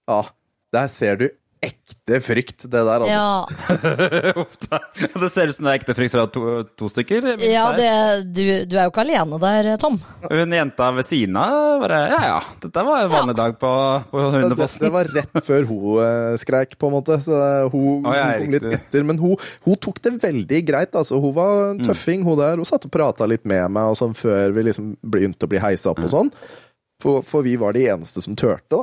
ja. 0.06 0.26
Der 0.72 0.88
ser 0.88 1.16
du 1.16 1.30
ekte 1.64 2.18
frykt, 2.24 2.64
det 2.70 2.82
der, 2.86 3.04
altså. 3.04 3.68
Ja, 4.70 4.78
Det 5.20 5.28
ser 5.32 5.48
ut 5.50 5.56
som 5.56 5.66
det 5.66 5.72
er 5.72 5.78
ekte 5.80 5.94
frykt 5.96 6.12
fra 6.14 6.24
to, 6.32 6.42
to 6.78 6.88
stykker. 6.92 7.26
ja 7.42 7.64
det, 7.76 7.88
du, 8.36 8.42
du 8.68 8.76
er 8.78 8.86
jo 8.86 8.92
ikke 8.92 9.02
alene 9.04 9.38
der, 9.42 9.68
Tom. 9.80 9.98
Hun 10.28 10.54
jenta 10.54 10.90
ved 10.96 11.06
siden 11.08 11.36
av 11.40 11.82
bare 11.82 11.98
Ja 12.12 12.20
ja, 12.32 12.38
dette 12.62 12.84
var 12.86 13.04
en 13.06 13.12
vanlig 13.12 13.36
dag 13.38 13.56
på, 13.60 13.72
på 14.12 14.24
Det, 14.36 14.50
det, 14.58 14.68
det 14.84 14.92
var 14.94 15.10
rett 15.18 15.40
før 15.46 15.66
hun 15.70 16.02
eh, 16.04 16.36
skreik, 16.40 16.76
på 16.80 16.90
en 16.90 16.96
måte. 16.98 17.18
Så 17.24 17.34
hun, 17.72 18.06
oh, 18.06 18.14
ja, 18.16 18.28
hun 18.38 18.44
kom 18.46 18.54
litt 18.56 18.68
etter. 18.78 19.06
Men 19.08 19.18
hun, 19.22 19.34
hun 19.66 19.78
tok 19.82 20.00
det 20.04 20.14
veldig 20.22 20.62
greit. 20.68 20.94
Altså. 20.98 21.18
Hun 21.22 21.34
var 21.36 21.48
Mm. 21.58 21.78
en 21.80 21.84
tøffing, 21.88 22.22
hun 22.26 22.36
der. 22.38 22.56
Hun 22.60 22.66
satt 22.68 22.84
og 22.86 22.92
prata 22.94 23.26
litt 23.28 23.44
med 23.48 23.70
meg 23.74 23.90
og 23.90 23.96
sånn, 23.98 24.12
før 24.16 24.52
vi 24.54 24.62
liksom 24.68 24.92
begynte 25.02 25.46
å 25.46 25.50
bli 25.50 25.58
heisa 25.62 25.90
opp 25.94 26.00
og 26.04 26.10
sånn. 26.12 26.28
For, 27.02 27.22
for 27.26 27.44
vi 27.46 27.54
var 27.60 27.72
de 27.76 27.86
eneste 27.88 28.22
som 28.24 28.36
turte, 28.38 28.62
da. 28.74 28.82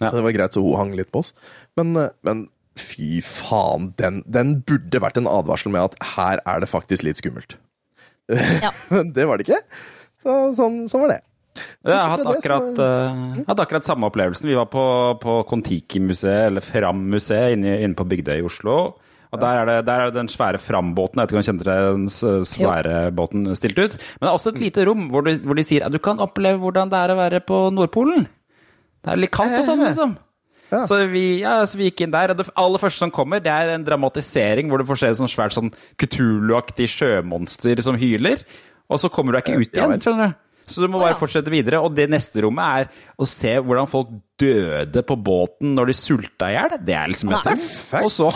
Ja. 0.00 0.10
Så 0.10 0.18
det 0.18 0.24
var 0.26 0.34
greit, 0.36 0.56
så 0.56 0.62
hun 0.64 0.78
hang 0.78 0.94
litt 0.98 1.12
på 1.14 1.22
oss. 1.22 1.34
Men, 1.78 1.94
eh, 2.00 2.10
men 2.26 2.48
fy 2.80 3.20
faen, 3.22 3.92
den, 4.00 4.22
den 4.26 4.56
burde 4.66 5.02
vært 5.02 5.20
en 5.20 5.30
advarsel 5.30 5.70
med 5.74 5.92
at 5.92 5.98
her 6.16 6.42
er 6.42 6.64
det 6.64 6.70
faktisk 6.70 7.06
litt 7.06 7.20
skummelt. 7.20 7.56
Ja. 8.32 8.72
Men 8.94 9.12
det 9.14 9.28
var 9.28 9.38
det 9.38 9.46
ikke. 9.46 9.60
Så, 10.18 10.34
sånn, 10.56 10.84
sånn 10.88 11.04
var 11.04 11.12
det. 11.12 11.20
Jeg 11.84 11.94
har 11.94 12.10
hatt 12.10 12.22
det, 12.24 12.32
akkurat, 12.40 12.78
uh, 12.80 13.42
hatt 13.46 13.60
akkurat 13.62 13.86
samme 13.86 14.08
opplevelsen. 14.08 14.48
Vi 14.50 14.56
var 14.58 14.66
på, 14.72 14.84
på 15.22 15.36
Kon-Tiki-museet, 15.50 16.48
eller 16.48 16.64
Fram-museet, 16.64 17.54
inne, 17.54 17.76
inne 17.84 17.98
på 17.98 18.06
Bygdøy 18.10 18.40
i 18.40 18.46
Oslo. 18.46 18.78
Og 19.34 19.40
der 19.42 19.60
er, 19.60 19.66
det, 19.66 19.76
der 19.88 20.04
er 20.04 20.14
den 20.14 20.30
svære 20.30 20.60
Fram-båten. 20.62 21.18
Jeg 21.20 21.26
vet 21.26 21.32
ikke 21.32 21.38
om 21.38 21.42
du 21.42 21.48
kjente 21.50 21.66
den 21.68 22.06
svære 22.14 22.46
svære 22.48 22.98
båten 23.18 23.48
stilt 23.58 23.80
ut. 23.80 23.96
Men 23.98 24.26
det 24.26 24.30
er 24.30 24.36
også 24.38 24.52
et 24.54 24.60
lite 24.62 24.84
rom 24.86 25.08
hvor, 25.10 25.26
du, 25.26 25.34
hvor 25.42 25.58
de 25.58 25.64
sier 25.66 25.86
at 25.86 25.94
du 25.94 25.98
kan 26.02 26.22
oppleve 26.22 26.62
hvordan 26.62 26.92
det 26.92 27.00
er 27.00 27.14
å 27.14 27.18
være 27.18 27.40
på 27.46 27.58
Nordpolen. 27.74 28.28
Det 29.04 29.12
er 29.12 29.20
litt 29.20 29.34
kaldt 29.34 29.58
og 29.60 29.66
sånn, 29.66 29.84
liksom. 29.84 30.14
Ja. 30.72 30.80
Så, 30.88 30.96
vi, 31.12 31.24
ja, 31.44 31.58
så 31.68 31.78
vi 31.78 31.90
gikk 31.90 32.06
inn 32.06 32.14
der, 32.14 32.32
og 32.32 32.40
det 32.40 32.48
aller 32.58 32.82
første 32.82 33.04
som 33.04 33.12
kommer, 33.14 33.42
det 33.44 33.52
er 33.52 33.74
en 33.76 33.84
dramatisering 33.86 34.70
hvor 34.72 34.80
du 34.80 34.88
får 34.88 35.02
se 35.02 35.10
et 35.12 35.18
sånn 35.20 35.30
svært 35.30 35.54
sånn 35.54 35.70
Cthulhu-aktig 36.00 36.88
sjømonster 36.90 37.82
som 37.84 37.98
hyler, 38.00 38.42
og 38.90 38.98
så 39.00 39.10
kommer 39.12 39.34
du 39.34 39.38
deg 39.38 39.52
ikke 39.52 39.60
ut 39.60 39.78
igjen, 39.78 40.02
skjønner 40.02 40.32
du. 40.32 40.40
Så 40.66 40.80
du 40.80 40.88
må 40.88 41.00
bare 41.02 41.16
fortsette 41.18 41.52
videre. 41.52 41.80
Og 41.84 41.92
det 41.96 42.06
neste 42.12 42.40
rommet 42.44 42.64
er 42.64 43.10
å 43.20 43.26
se 43.28 43.52
hvordan 43.60 43.88
folk 43.90 44.14
døde 44.40 45.02
på 45.06 45.16
båten 45.20 45.74
når 45.76 45.90
de 45.90 45.96
sulta 45.98 46.48
i 46.50 46.56
hjel. 46.56 46.76
Det 46.80 46.96
er 46.96 47.10
liksom 47.12 47.34
et. 47.36 47.50
Og 48.00 48.08
så, 48.12 48.30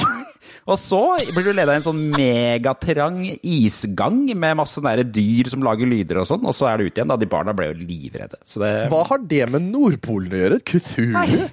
Og 0.69 0.77
så 0.77 1.01
blir 1.33 1.47
du 1.47 1.55
leda 1.57 1.73
i 1.73 1.81
en 1.81 1.87
sånn 1.87 2.01
megatrang 2.13 3.23
isgang 3.41 4.27
med 4.37 4.59
masse 4.61 4.83
nære 4.85 5.07
dyr 5.09 5.49
som 5.49 5.65
lager 5.65 5.89
lyder 5.89 6.21
og 6.21 6.29
sånn, 6.29 6.45
og 6.45 6.57
så 6.57 6.69
er 6.69 6.79
det 6.79 6.91
ut 6.91 6.99
igjen. 6.99 7.09
da. 7.09 7.17
De 7.21 7.31
barna 7.31 7.55
ble 7.57 7.71
jo 7.71 7.79
livredde. 7.79 8.41
Så 8.45 8.61
det, 8.61 8.73
Hva 8.93 9.07
har 9.09 9.23
det 9.31 9.47
med 9.55 9.71
Nordpolen 9.71 10.37
å 10.37 10.43
gjøre? 10.43 10.61
Cthulhu? 10.69 11.49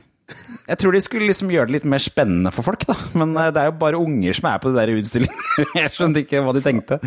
jeg 0.65 0.79
tror 0.81 0.95
de 0.95 1.03
skulle 1.05 1.29
liksom 1.29 1.53
gjøre 1.53 1.69
det 1.69 1.77
litt 1.77 1.87
mer 1.95 2.03
spennende 2.03 2.51
for 2.55 2.67
folk, 2.67 2.83
da. 2.89 2.97
Men 3.15 3.35
eh, 3.39 3.51
det 3.55 3.61
er 3.61 3.71
jo 3.71 3.77
bare 3.85 4.01
unger 4.01 4.35
som 4.35 4.49
er 4.51 4.59
på 4.59 4.73
det 4.73 4.81
der 4.81 4.95
utstillingen. 4.97 5.47
Jeg 5.79 5.93
skjønte 5.95 6.25
ikke 6.25 6.43
hva 6.43 6.55
de 6.57 6.65
tenkte. 6.65 6.99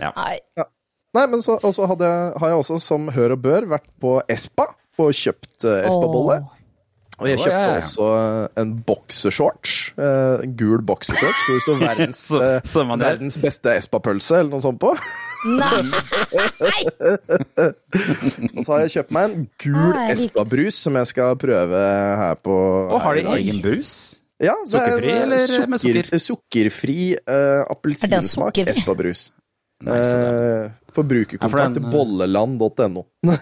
Ja. 0.00 0.10
Nei. 0.16 0.40
Nei, 1.16 1.24
men 1.30 1.40
så, 1.44 1.56
hadde 1.62 2.04
jeg, 2.04 2.32
har 2.42 2.50
jeg 2.50 2.58
også, 2.60 2.76
som 2.82 3.06
hør 3.14 3.32
og 3.36 3.38
bør, 3.40 3.64
vært 3.70 3.86
på 4.02 4.18
Espa 4.28 4.66
og 5.00 5.14
kjøpt 5.16 5.64
uh, 5.64 5.78
Espa-bolle. 5.86 6.40
Åh. 6.42 6.55
Og 7.16 7.24
jeg 7.30 7.38
kjøpte 7.40 7.54
ja, 7.54 7.60
ja. 7.70 7.76
også 7.80 8.06
eh, 8.18 8.46
en 8.60 8.72
boksershorts. 8.84 9.70
eh, 9.96 10.42
en 10.44 10.50
gul 10.60 10.82
boksershorts 10.84 11.40
hvor 11.46 11.54
det 11.56 11.62
står 11.64 11.78
verdens, 11.86 12.18
Så- 12.28 12.42
eh, 12.44 12.60
verdens 13.00 13.38
beste 13.40 13.72
Espa-pølse, 13.72 14.36
eller 14.42 14.52
noe 14.52 14.60
sånt 14.64 14.76
på. 14.82 14.90
Nei! 15.56 15.80
Og 18.56 18.60
så 18.64 18.70
har 18.74 18.80
jeg 18.84 18.92
kjøpt 18.98 19.12
meg 19.16 19.24
en 19.30 19.46
gul 19.62 19.92
Ah, 19.96 20.10
Espa-brus 20.12 20.76
som 20.86 20.92
jeg 21.00 21.06
skal 21.12 21.30
prøve 21.40 21.80
her 22.20 22.36
på 22.44 22.54
Og 22.90 22.98
har 23.04 23.12
de 23.18 23.22
egen 23.38 23.58
brus? 23.64 23.92
Ja, 24.42 24.52
det 24.68 24.76
er, 24.76 24.80
Sukkerfri, 24.92 25.12
eh, 25.14 25.22
eller 25.24 25.40
med 25.72 25.80
sukker? 25.80 26.04
Sukkerfri 26.20 26.98
uh, 27.16 27.62
appelsinsmak? 27.72 28.54
Espa-brus. 28.68 29.20
Nice. 29.86 30.12
Eh, 30.12 30.64
Forbrukerkontakt 30.96 31.60
Ja, 31.60 31.68
den, 31.76 31.84
eh, 31.84 31.94
bolleland.no. 31.94 33.04
Det, 33.26 33.38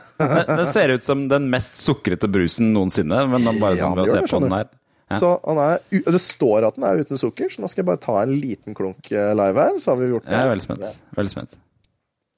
det 0.51 0.67
ser 0.71 0.95
ut 0.97 1.03
som 1.07 1.27
den 1.31 1.47
mest 1.53 1.79
sukrete 1.83 2.29
brusen 2.31 2.73
noensinne, 2.75 3.23
men 3.31 3.47
den 3.47 3.61
bare 3.63 3.79
Ja, 3.79 3.87
sånn 3.89 3.97
ved 3.99 4.09
å 4.09 4.13
se 4.13 4.21
det, 4.21 4.31
på 4.33 4.41
den 4.45 4.57
her. 4.59 4.69
Ja. 5.13 5.19
Så 5.21 5.31
han 5.45 5.61
er, 5.61 5.83
det 5.91 6.21
står 6.23 6.65
at 6.71 6.79
den 6.79 6.87
er 6.89 7.03
uten 7.05 7.21
sukker, 7.21 7.51
så 7.53 7.61
nå 7.63 7.69
skal 7.71 7.83
jeg 7.85 7.89
bare 7.93 8.01
ta 8.03 8.17
en 8.25 8.33
liten 8.41 8.75
klunk 8.75 9.11
eh, 9.13 9.31
live 9.37 9.67
her. 9.69 9.79
Så 9.85 9.93
har 9.93 10.01
vi 10.01 10.09
gjort 10.11 10.25
det. 10.27 10.33
Jeg 10.35 10.47
er 10.49 10.53
veldig 10.55 10.65
spent. 10.67 10.87
Veldig 11.19 11.33
spent. 11.35 11.59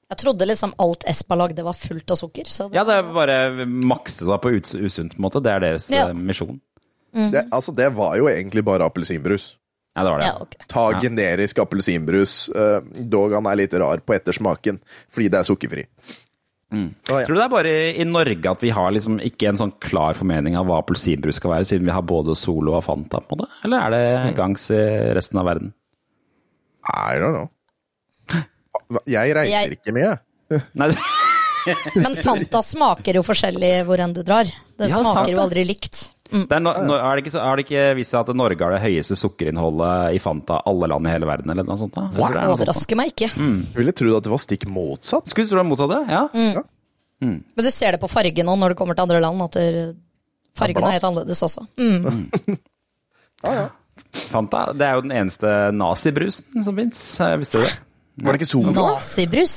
Jeg 0.07 0.19
trodde 0.21 0.45
liksom 0.47 0.71
alt 0.79 1.03
Espa 1.11 1.35
lagde 1.35 1.63
var 1.67 1.75
fullt 1.75 2.11
av 2.15 2.19
sukker. 2.19 2.47
Så 2.47 2.69
det, 2.69 2.77
Ja, 2.79 2.83
det 2.87 2.99
er 3.01 3.07
bare 3.15 3.65
makse 3.67 4.27
da 4.27 4.37
på 4.39 4.53
usunt, 4.55 5.15
på 5.15 5.19
en 5.19 5.25
måte. 5.25 5.41
Det 5.43 5.51
er 5.51 5.63
deres 5.65 5.89
Ja. 5.91 6.09
eh, 6.09 6.13
misjon. 6.13 6.59
Det, 7.17 7.47
altså, 7.51 7.73
det 7.73 7.87
var 7.95 8.13
jo 8.19 8.27
egentlig 8.29 8.61
bare 8.67 8.85
appelsinbrus. 8.85 9.55
Ja, 9.97 10.03
det 10.05 10.13
var 10.13 10.21
det. 10.21 10.29
ja, 10.29 10.37
okay. 10.45 10.67
Ta 10.69 10.85
generisk 11.01 11.59
appelsinbrus. 11.63 12.37
eh, 12.53 12.79
dog 13.09 13.33
han 13.33 13.49
er 13.49 13.57
litt 13.63 13.73
rar 13.81 13.97
på 14.05 14.13
ettersmaken, 14.15 14.79
fordi 15.11 15.29
det 15.33 15.41
er 15.41 15.47
sukkerfri. 15.49 15.87
Mm. 16.67 16.89
Å, 17.09 17.19
ja. 17.21 17.25
Tror 17.25 17.33
du 17.33 17.39
det 17.39 17.45
er 17.45 17.51
bare 17.53 17.73
i, 17.95 18.03
Norge 18.03 18.51
at 18.51 18.63
vi 18.65 18.69
har 18.75 18.91
liksom 18.91 19.21
ikke 19.23 19.47
en 19.53 19.59
sånn 19.61 19.71
klar 19.79 20.17
formening 20.19 20.57
av 20.59 20.67
hva 20.67 20.81
appelsinbrus 20.83 21.39
skal 21.39 21.53
være, 21.55 21.67
siden 21.69 21.87
vi 21.87 21.93
har 21.95 22.03
både 22.03 22.35
Solo 22.35 22.73
og 22.75 22.83
Fanta, 22.83 23.21
på 23.23 23.37
det? 23.39 23.47
Eller 23.63 23.85
er 23.87 23.95
det 23.95 24.35
gangs 24.35 24.69
i 24.75 24.81
resten 25.15 25.39
av 25.39 25.47
verden? 25.47 25.73
I 26.91 27.15
don't 27.19 27.33
know. 27.35 27.47
Jeg 29.07 29.33
reiser 29.35 29.71
Jeg- 29.71 29.79
ikke 29.79 29.93
med. 29.95 30.19
Nei, 30.79 30.91
Men 31.99 32.15
Fanta 32.15 32.61
smaker 32.63 33.17
jo 33.19 33.23
forskjellig 33.27 33.71
hvor 33.87 33.99
enn 33.99 34.13
du 34.15 34.21
drar. 34.23 34.47
Det 34.47 34.87
Ja, 34.87 34.99
smaker 35.01 35.13
sant, 35.25 35.31
jo 35.33 35.39
aldri 35.43 35.65
likt. 35.67 36.11
Det 36.31 36.51
er, 36.57 36.59
no, 36.63 36.73
no, 36.83 36.95
er, 36.97 37.15
det 37.15 37.23
ikke, 37.25 37.31
så- 37.35 37.43
er 37.43 37.55
det 37.59 37.65
ikke 37.65 37.83
vist 37.97 38.11
seg 38.13 38.19
at 38.23 38.35
Norge 38.35 38.59
har 38.63 38.73
det 38.75 38.81
høyeste 38.83 39.15
sukkerinnholdet 39.19 40.15
i 40.17 40.19
Fanta 40.23 40.59
alle 40.67 40.89
land 40.91 41.07
i 41.07 41.13
hele 41.13 41.29
verden, 41.29 41.51
eller 41.53 41.63
noe 41.67 41.77
sånt? 41.79 41.93
da? 41.95 42.07
Wow. 42.15 42.33
det 42.33 42.41
er. 42.41 42.51
Overrasker 42.55 42.99
meg 42.99 43.13
ikke. 43.13 43.29
Jeg 43.37 43.77
ville 43.79 43.93
trodd 43.95 44.17
at 44.19 44.27
det 44.27 44.33
var 44.33 44.43
stikk 44.43 44.67
motsatt. 44.71 45.27
Skulle 45.31 45.47
du 45.47 45.53
tro 45.53 45.57
det 45.59 45.63
var 45.63 45.69
motsatt 45.71 45.93
det? 45.95 46.01
Ja. 46.11 46.63
Men 47.27 47.65
du 47.65 47.71
ser 47.73 47.95
det 47.97 48.01
på 48.03 48.09
fargen 48.11 48.45
nå 48.45 48.55
når 48.61 48.75
du 48.75 48.79
kommer 48.79 48.93
til 48.97 49.07
andre 49.07 49.21
land, 49.23 49.41
at 49.47 49.57
fargen 50.57 50.83
er 50.83 50.97
helt 50.97 51.07
annerledes 51.11 51.43
også. 51.47 51.67
Mm. 51.77 52.57
Ja, 53.45 53.51
ja. 53.53 53.65
Fanta 54.31 54.71
det 54.73 54.81
er 54.87 54.95
jo 54.97 55.01
den 55.05 55.11
eneste 55.13 55.49
nazibrusen 55.77 56.63
som 56.65 56.75
fins. 56.77 57.01
Visste 57.37 57.59
du 57.61 57.65
det? 57.67 57.73
Var 58.25 58.33
det 58.33 58.39
ikke 58.41 58.49
Solo? 58.49 58.71
Nazibrus? 58.73 59.53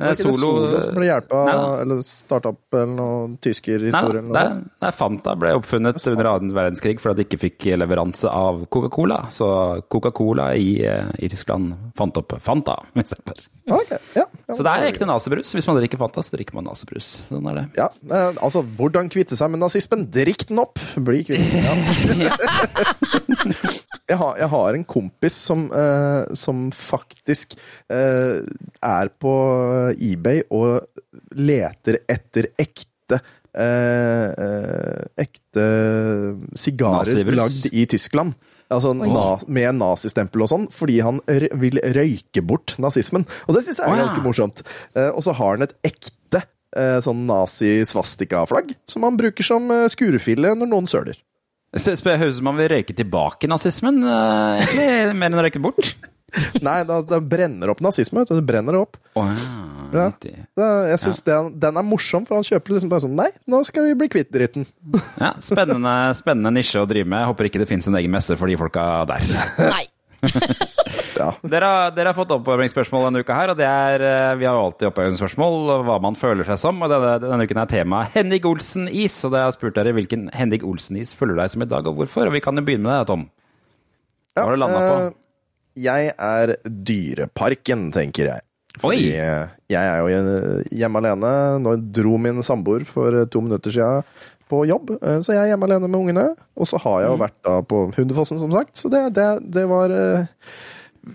Var 0.00 0.08
er 0.08 0.16
ikke 0.16 0.30
det 0.30 0.38
Solo 0.40 0.80
som 0.80 0.96
ble 0.96 1.08
hjelpa 1.10 1.40
Nei 1.46 1.56
eller 1.82 2.00
starta 2.06 2.52
opp 2.54 2.76
eller 2.76 2.92
noe 2.94 3.18
Nei, 3.28 3.38
tyskerhistorie? 3.44 4.22
det, 4.24 4.42
er, 4.42 4.58
det 4.80 4.88
er 4.88 4.96
Fanta 4.96 5.34
ble 5.38 5.52
oppfunnet 5.58 6.00
under 6.12 6.30
annen 6.32 6.54
verdenskrig 6.56 6.96
fordi 7.02 7.20
de 7.20 7.26
ikke 7.28 7.40
fikk 7.44 7.68
leveranse 7.80 8.30
av 8.32 8.64
Coca-Cola. 8.72 9.22
Så 9.34 9.48
Coca-Cola 9.92 10.50
i, 10.56 10.78
eh, 10.86 11.10
i 11.20 11.30
Tyskland 11.32 11.74
fant 11.98 12.16
opp 12.20 12.36
Fanta. 12.44 12.78
istedenfor. 13.02 13.44
Ok, 13.70 13.92
ja, 14.16 14.24
ja, 14.24 14.54
Så 14.56 14.64
det 14.66 14.72
er 14.72 14.88
ekte 14.88 15.06
nazibrus. 15.06 15.52
Hvis 15.54 15.68
man 15.68 15.78
drikker 15.78 16.00
Fanta, 16.00 16.24
så 16.26 16.34
drikker 16.34 16.56
man 16.58 16.66
nazibrus. 16.70 17.12
Sånn 17.28 17.46
er 17.52 17.60
det. 17.60 17.66
Ja, 17.78 17.90
eh, 18.10 18.32
altså, 18.40 18.64
hvordan 18.64 19.12
kvitte 19.12 19.38
seg 19.38 19.52
med 19.52 19.62
nazismen? 19.62 20.08
Drikk 20.10 20.48
den 20.50 20.64
opp! 20.64 20.80
Bli 20.96 21.22
kvitt 21.28 21.54
den. 21.54 22.24
Ja. 22.24 22.34
jeg, 24.10 24.18
har, 24.18 24.36
jeg 24.40 24.50
har 24.52 24.76
en 24.76 24.86
kompis 24.88 25.36
som, 25.48 25.66
eh, 25.70 26.34
som 26.38 26.68
faktisk 26.74 27.54
eh, 27.92 28.40
er 28.82 29.12
på 29.22 29.34
eBay 29.94 30.42
og 30.50 30.82
leter 31.38 32.00
etter 32.10 32.50
ekte 32.58 33.20
eh, 33.54 34.28
eh, 34.34 35.02
ekte 35.24 35.66
sigarer 36.58 37.34
lagd 37.38 37.70
i 37.72 37.86
Tyskland. 37.90 38.36
Altså 38.70 38.92
na, 38.94 39.34
med 39.50 39.80
nazistempel 39.80 40.44
og 40.44 40.50
sånn, 40.52 40.68
fordi 40.70 41.00
han 41.02 41.18
r 41.26 41.48
vil 41.58 41.80
røyke 41.96 42.42
bort 42.46 42.76
nazismen. 42.78 43.26
Og 43.48 43.56
det 43.56 43.64
syns 43.66 43.82
jeg 43.82 43.90
er 43.90 44.04
ganske 44.04 44.22
morsomt. 44.22 44.62
Eh, 44.94 45.10
og 45.10 45.24
så 45.26 45.34
har 45.34 45.56
han 45.56 45.66
et 45.66 45.74
ekte 45.90 46.44
eh, 46.78 47.00
sånn 47.02 47.24
nazi-svastika-flagg, 47.30 48.76
som 48.90 49.06
han 49.06 49.18
bruker 49.18 49.46
som 49.46 49.66
skurefille 49.90 50.54
når 50.58 50.70
noen 50.70 50.90
søler. 50.90 51.18
Høres 51.70 52.00
ut 52.02 52.38
som 52.40 52.48
man 52.48 52.58
vil 52.58 52.70
røyke 52.72 52.94
tilbake 52.98 53.46
nazismen, 53.50 54.00
eh, 54.02 54.62
egentlig, 54.64 55.18
mer 55.20 55.30
enn 55.30 55.38
å 55.38 55.44
røyke 55.46 55.62
bort? 55.62 55.92
Nei, 56.66 56.80
det, 56.86 56.96
det 57.10 57.20
brenner 57.30 57.72
opp 57.72 57.82
nazisme. 57.82 58.22
vet 58.22 58.30
du, 58.30 58.38
Det 58.38 58.46
brenner 58.46 58.74
det 58.76 58.82
opp. 58.82 58.98
Oh, 59.18 59.26
ja. 59.26 59.70
Ja. 59.90 60.06
Jeg 60.14 60.98
syns 60.98 61.02
synes 61.02 61.22
den, 61.26 61.52
den 61.62 61.78
er 61.80 61.86
morsom, 61.86 62.26
for 62.26 62.38
han 62.38 62.46
kjøper 62.46 62.76
liksom 62.76 62.90
bare 62.92 63.02
sånn 63.02 63.16
Nei, 63.18 63.30
nå 63.50 63.62
skal 63.66 63.88
vi 63.88 63.96
bli 63.98 64.10
kvitt 64.12 64.30
dritten. 64.34 64.66
Ja, 65.18 65.32
spennende, 65.42 65.94
spennende 66.18 66.52
nisje 66.54 66.82
å 66.82 66.86
drive 66.90 67.10
med. 67.10 67.24
Jeg 67.24 67.32
håper 67.32 67.50
ikke 67.50 67.62
det 67.64 67.70
finnes 67.70 67.90
en 67.90 67.98
egen 67.98 68.14
messe 68.14 68.38
for 68.38 68.50
de 68.50 68.58
folka 68.60 68.86
der. 69.10 69.26
Nei. 69.70 69.86
Ja. 71.20 71.30
Dere 71.52 71.68
har, 71.68 71.90
dere 71.96 72.10
har 72.12 72.16
fått 72.16 72.32
oppvarmingsspørsmål 72.34 73.06
denne 73.08 73.22
uka 73.24 73.36
her, 73.36 73.52
og 73.52 73.58
det 73.60 73.66
er 73.68 74.04
eh, 74.04 74.34
Vi 74.40 74.46
har 74.48 74.56
jo 74.56 74.66
alltid 74.68 74.88
oppvarmingsspørsmål, 74.90 75.56
hva 75.88 75.96
man 76.04 76.16
føler 76.18 76.46
seg 76.48 76.60
som. 76.60 76.80
Og 76.84 76.92
denne, 76.92 77.14
denne 77.24 77.46
uken 77.48 77.60
er 77.62 77.70
temaet 77.72 78.14
Henning 78.16 78.46
Olsen-is, 78.50 79.16
og 79.28 79.34
det 79.34 79.42
har 79.44 79.54
spurt 79.56 79.76
dere 79.78 79.94
hvilken 79.96 80.28
Henning 80.36 80.64
Olsen-is 80.68 81.14
føler 81.18 81.40
deg 81.40 81.52
som 81.54 81.64
i 81.64 81.68
dag, 81.70 81.88
og 81.90 81.98
hvorfor? 82.00 82.28
Og 82.30 82.36
vi 82.36 82.42
kan 82.44 82.56
jo 82.60 82.64
begynne 82.66 82.88
med 82.88 82.96
deg, 83.02 83.08
Tom. 83.10 83.26
Hva 84.36 84.46
har 84.46 84.56
du 84.56 84.62
landa 84.62 84.80
på? 84.84 84.94
eh, 85.08 85.18
jeg 85.80 86.12
er 86.16 86.54
Dyreparken, 86.66 87.88
tenker 87.94 88.32
jeg. 88.34 88.46
Fordi 88.80 89.00
Oi. 89.10 89.44
jeg 89.70 89.80
er 89.80 89.98
jo 89.98 90.20
hjemme 90.78 91.00
alene. 91.02 91.30
Nå 91.62 91.72
dro 91.94 92.14
min 92.22 92.38
samboer 92.46 92.84
for 92.88 93.24
to 93.32 93.42
minutter 93.42 93.74
siden 93.74 94.04
på 94.50 94.64
jobb, 94.68 94.90
eh, 94.98 95.20
så 95.24 95.32
jeg 95.36 95.44
er 95.46 95.52
hjemme 95.54 95.68
alene 95.70 95.86
med 95.88 96.00
ungene. 96.00 96.26
Og 96.58 96.66
så 96.68 96.76
har 96.82 96.98
Mm. 96.98 97.02
jeg 97.04 97.10
jo 97.12 97.20
vært 97.22 97.38
da 97.46 97.54
på 97.62 97.80
Hundefossen, 97.96 98.38
som 98.42 98.52
sagt. 98.52 98.74
Så 98.76 98.90
det, 98.92 99.04
det, 99.14 99.28
det 99.54 99.64
var 99.70 99.90
eh, 99.94 100.26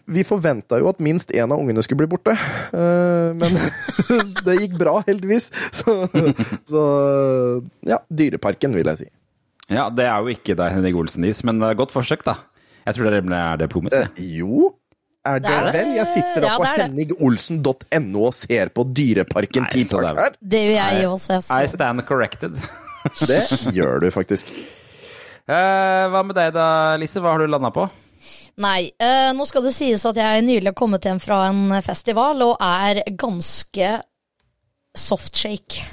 Vi 0.10 0.24
forventa 0.25 0.80
jo 0.82 0.88
at 0.89 0.98
minst 1.04 1.30
én 1.36 1.46
av 1.54 1.60
ungene 1.62 1.84
skulle 1.86 2.01
bli 2.01 2.10
borte, 2.10 2.34
eh, 2.34 3.36
men 3.38 3.54
det 4.48 4.56
gikk 4.63 4.80
bra, 4.80 4.96
heldigvis. 5.06 5.51
Så, 5.72 5.94
så 6.65 6.82
ja, 7.86 8.00
Dyreparken, 8.10 8.74
vil 8.74 8.89
jeg 8.89 9.04
si. 9.04 9.08
Ja, 9.70 9.88
det 9.94 10.06
er 10.10 10.22
jo 10.25 10.34
ikke 10.34 10.56
deg, 10.58 10.72
Henning 10.74 10.98
Olsen-is, 10.98 11.44
men 11.46 11.62
godt 11.77 11.94
forsøk, 11.94 12.24
da. 12.25 12.36
Jeg 12.86 12.98
tror 12.98 13.10
det 13.13 13.22
er 13.34 13.62
det 13.62 13.70
promis. 13.72 13.94
Eh, 13.98 14.10
jo, 14.39 14.72
er 15.25 15.39
det, 15.42 15.50
Det 15.50 15.54
er 15.58 15.63
det. 15.65 15.74
vel? 15.77 15.94
Jeg 16.00 16.08
sitter 16.12 16.42
da 16.44 16.48
Ja, 16.51 16.58
på 16.58 16.65
det 16.65 16.74
henningolsen.no 16.84 18.25
og 18.27 18.34
ser 18.38 18.70
på 18.74 18.84
Dyreparken 18.94 19.65
Nei, 19.65 19.72
Team 19.74 19.88
det 19.89 19.96
Park 19.96 20.10
er- 20.12 20.22
her. 20.22 20.36
Det 20.42 20.60
gjør 20.65 20.75
jeg 20.82 21.04
jo 21.04 21.13
også. 21.15 21.39
Jeg 21.50 21.70
I 21.70 21.72
stand 21.74 22.04
corrected. 22.10 22.58
Det 23.29 23.41
gjør 23.75 24.01
du 24.03 24.09
faktisk. 24.13 24.50
Eh, 25.45 26.05
hva 26.09 26.24
med 26.25 26.35
deg 26.38 26.53
da, 26.55 26.67
Lise? 26.97 27.21
Hva 27.21 27.35
har 27.35 27.43
du 27.43 27.51
landa 27.51 27.69
på? 27.74 27.85
Nei, 28.63 28.88
eh, 28.97 29.29
nå 29.35 29.45
skal 29.45 29.65
det 29.67 29.74
sies 29.75 30.05
at 30.07 30.17
jeg 30.17 30.45
nylig 30.47 30.71
har 30.71 30.77
kommet 30.79 31.05
hjem 31.05 31.19
fra 31.21 31.41
en 31.50 31.75
festival 31.85 32.41
og 32.45 32.55
er 32.63 33.03
ganske 33.19 33.89
softshake. 34.95 35.83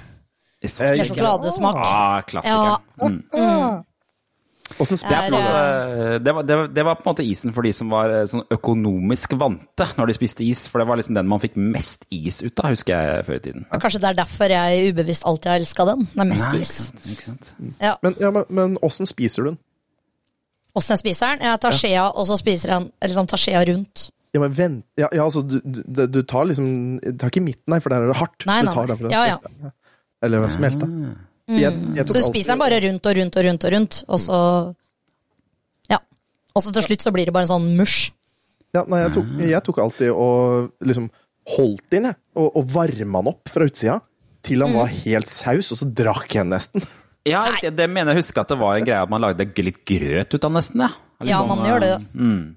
Eh, 0.62 0.70
Med 0.78 1.02
sjokoladesmak. 1.08 1.80
Ah, 1.82 2.20
klassiker. 2.22 2.68
Ja. 2.70 3.08
Mm. 3.08 3.18
Åssen 3.34 3.82
Det, 4.78 4.98
er 5.08 5.30
man 5.32 5.46
Er, 5.46 6.18
det, 6.22 6.34
var, 6.34 6.46
det, 6.46 6.56
var, 6.56 6.70
det 6.76 6.84
var 6.86 6.98
på 6.98 7.04
en 7.06 7.10
måte 7.12 7.26
isen 7.26 7.54
for 7.54 7.66
de 7.66 7.72
som 7.76 7.90
var 7.92 8.12
eh, 8.12 8.24
sånn 8.28 8.44
økonomisk 8.54 9.34
vante 9.40 9.86
når 9.98 10.12
de 10.12 10.16
spiste 10.16 10.46
is, 10.46 10.64
for 10.70 10.82
det 10.82 10.88
var 10.90 11.00
liksom 11.00 11.18
den 11.18 11.28
man 11.30 11.42
fikk 11.42 11.58
mest 11.60 12.06
is 12.14 12.40
ut 12.42 12.62
av, 12.62 12.72
husker 12.72 12.94
jeg 12.94 13.26
før 13.28 13.40
i 13.40 13.42
tiden. 13.48 13.66
Kanskje 13.72 14.02
det 14.02 14.10
er 14.12 14.20
derfor 14.22 14.54
jeg 14.54 14.92
ubevisst 14.92 15.26
alltid 15.28 15.52
har 15.52 15.60
elska 15.62 15.88
den. 15.92 16.06
Det 16.12 16.24
er 16.24 16.30
mest 16.32 16.48
Nei, 16.48 16.62
is. 16.62 16.72
ikke 16.72 16.78
sant, 16.78 17.04
ikke 17.16 17.26
sant. 17.28 17.52
Ja. 17.82 17.94
Men, 18.06 18.16
ja, 18.22 18.32
men, 18.34 18.48
men 18.48 18.80
åssen 18.84 19.10
spiser 19.10 19.44
du 19.44 19.52
den? 19.52 19.60
Åssen 20.78 20.96
jeg 20.96 21.04
spiser 21.04 21.34
den? 21.34 21.46
Jeg 21.50 21.60
tar 21.62 21.76
skjea, 21.76 22.08
og 22.08 22.28
så 22.30 22.38
spiser 22.40 22.72
jeg 22.72 22.80
den 22.80 23.12
liksom 23.12 23.28
tar 23.32 23.42
skjea 23.42 23.64
rundt. 23.68 24.08
Ja, 24.32 24.40
men 24.40 24.54
vent 24.56 24.86
Ja, 24.96 25.10
ja 25.12 25.26
altså, 25.26 25.42
du, 25.44 25.58
du, 25.60 26.06
du 26.08 26.22
tar 26.24 26.46
liksom 26.48 26.96
Du 27.02 27.18
tar 27.20 27.28
ikke 27.28 27.42
midten, 27.44 27.68
nei, 27.68 27.82
for 27.84 27.92
der 27.92 28.06
er 28.06 28.12
det 28.12 28.16
hardt. 28.16 28.46
Nei, 28.48 28.62
du 28.64 28.70
tar 28.72 28.86
nei. 28.86 28.94
derfra 28.94 29.10
det 29.10 29.12
Ja, 29.12 29.24
ja. 29.34 29.72
Eller 30.22 30.48
smelta. 30.54 30.86
Jeg, 31.50 31.74
jeg 31.96 32.06
tok 32.06 32.14
Så 32.14 32.20
du 32.20 32.28
spiser 32.30 32.52
den 32.54 32.62
bare 32.62 32.78
rundt 32.84 33.06
og 33.10 33.16
rundt 33.18 33.36
og 33.36 33.44
rundt 33.48 33.64
og 33.66 33.72
rundt, 33.74 33.98
og 34.08 34.20
så 34.22 34.38
Ja. 35.90 35.98
Og 36.54 36.62
så 36.62 36.72
til 36.72 36.86
slutt 36.86 37.02
så 37.02 37.12
blir 37.14 37.26
det 37.26 37.34
bare 37.34 37.48
en 37.48 37.54
sånn 37.54 37.68
musj. 37.78 38.12
Ja, 38.72 38.84
nei, 38.88 39.02
jeg 39.02 39.12
tok, 39.18 39.26
jeg 39.50 39.62
tok 39.66 39.78
alltid 39.84 40.10
og 40.14 40.70
liksom 40.80 41.10
holdt 41.56 41.98
inn, 41.98 42.06
jeg. 42.08 42.16
Og, 42.38 42.48
og 42.56 42.70
varma 42.72 43.20
den 43.20 43.32
opp 43.34 43.50
fra 43.52 43.66
utsida 43.68 43.98
til 44.42 44.62
han 44.64 44.74
var 44.74 44.88
helt 44.90 45.28
saus, 45.30 45.68
og 45.74 45.78
så 45.82 45.86
drakk 45.86 46.30
jeg 46.34 46.44
den 46.46 46.54
nesten. 46.56 46.86
Ja, 47.22 47.44
det, 47.62 47.76
det 47.78 47.84
mener 47.86 48.16
jeg 48.16 48.24
husker 48.24 48.42
at 48.42 48.50
det 48.50 48.56
var 48.58 48.74
en 48.74 48.82
greie 48.82 48.98
at 48.98 49.10
man 49.12 49.22
lagde 49.22 49.62
litt 49.62 49.84
grøt 49.86 50.34
ut 50.34 50.42
av 50.48 50.50
nesten, 50.56 50.80
ja. 50.82 50.88
Litt 51.22 51.30
Ja, 51.30 51.38
sånn, 51.38 51.52
man 51.52 51.68
gjør 51.68 51.84
det. 51.84 51.92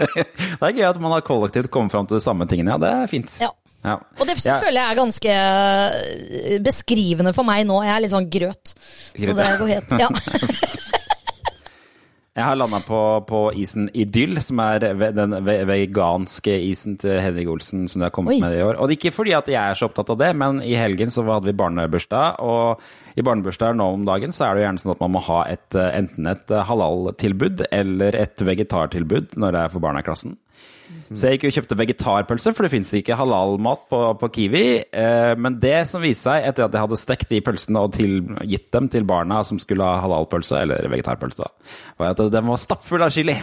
Det 0.00 0.64
er 0.64 0.72
gøy 0.78 0.86
at 0.88 0.96
man 1.02 1.12
har 1.12 1.22
kollektivt 1.26 1.68
kommet 1.70 1.92
fram 1.92 2.08
til 2.08 2.16
de 2.16 2.24
samme 2.24 2.46
tingene, 2.48 2.72
ja. 2.72 2.78
Det 2.80 2.92
er 3.02 3.10
fint. 3.10 3.36
Ja. 3.42 3.50
Ja. 3.84 3.98
Og 4.18 4.26
det 4.26 4.38
Ja. 4.44 4.58
føler 4.62 4.80
jeg 4.80 4.90
er 4.90 5.00
ganske 5.02 5.34
eh, 5.34 6.58
beskrivende 6.64 7.34
for 7.36 7.44
meg 7.44 7.66
nå. 7.68 7.82
Jeg 7.84 7.94
er 7.96 8.00
litt 8.06 8.14
sånn 8.14 8.30
grøt. 8.32 8.74
Så 9.14 9.34
det 9.36 9.50
går 9.60 9.74
helt 9.76 9.98
Ja. 10.00 10.08
Jeg 12.34 12.42
har 12.48 12.56
landa 12.58 12.80
på, 12.82 13.00
på 13.28 13.40
isen 13.62 13.84
Idyll, 13.94 14.40
som 14.42 14.58
er 14.58 14.82
den 15.14 15.36
veganske 15.46 16.56
isen 16.66 16.96
til 16.98 17.20
Henrik 17.22 17.46
Olsen 17.52 17.84
som 17.86 18.00
de 18.02 18.08
har 18.08 18.10
kommet 18.16 18.34
Oi. 18.34 18.40
med 18.42 18.56
i 18.58 18.62
år. 18.64 18.74
Og 18.74 18.88
det 18.90 18.96
er 18.96 18.98
ikke 19.04 19.12
fordi 19.14 19.36
at 19.38 19.46
jeg 19.52 19.60
er 19.60 19.78
så 19.78 19.86
opptatt 19.86 20.10
av 20.10 20.18
det, 20.18 20.32
men 20.34 20.58
i 20.66 20.72
helgen 20.74 21.12
så 21.14 21.22
hadde 21.28 21.46
vi 21.46 21.54
barnebursdag, 21.54 22.40
og 22.42 22.82
i 23.14 23.22
barnebursdager 23.22 23.78
nå 23.78 23.86
om 24.00 24.02
dagen 24.08 24.34
så 24.34 24.48
er 24.48 24.56
det 24.58 24.64
jo 24.64 24.66
gjerne 24.66 24.82
sånn 24.82 24.94
at 24.96 25.04
man 25.04 25.14
må 25.14 25.22
ha 25.28 25.38
et, 25.52 25.68
eh, 25.78 25.92
enten 26.00 26.26
et 26.32 26.50
eh, 26.50 26.64
halal-tilbud 26.72 27.62
eller 27.70 28.18
et 28.24 28.42
vegetartilbud 28.50 29.38
når 29.38 29.54
det 29.54 29.62
er 29.68 29.72
for 29.76 29.86
barna 29.86 30.02
i 30.02 30.08
klassen. 30.10 30.34
Så 31.14 31.28
jeg 31.28 31.38
gikk 31.38 31.48
og 31.48 31.56
kjøpte 31.58 31.78
vegetarpølse, 31.78 32.52
for 32.56 32.66
det 32.66 32.72
fins 32.72 32.92
ikke 32.96 33.16
halalmat 33.18 33.82
på, 33.92 34.00
på 34.20 34.30
Kiwi. 34.34 34.64
Eh, 34.88 35.32
men 35.38 35.58
det 35.62 35.84
som 35.90 36.02
viste 36.02 36.28
seg, 36.30 36.46
etter 36.48 36.66
at 36.66 36.74
jeg 36.74 36.84
hadde 36.86 37.00
stekt 37.00 37.32
de 37.32 37.42
pølsene 37.44 37.82
og 37.84 37.92
til, 37.96 38.22
gitt 38.48 38.70
dem 38.74 38.88
til 38.92 39.06
barna 39.08 39.42
som 39.46 39.60
skulle 39.62 39.86
ha 39.86 40.00
halalpølse, 40.04 40.62
eller 40.64 40.88
vegetarpølse, 40.92 41.44
da, 41.44 41.74
var 42.00 42.14
at 42.16 42.24
den 42.34 42.48
var 42.48 42.62
stappfull 42.62 43.04
av 43.04 43.12
chili. 43.14 43.36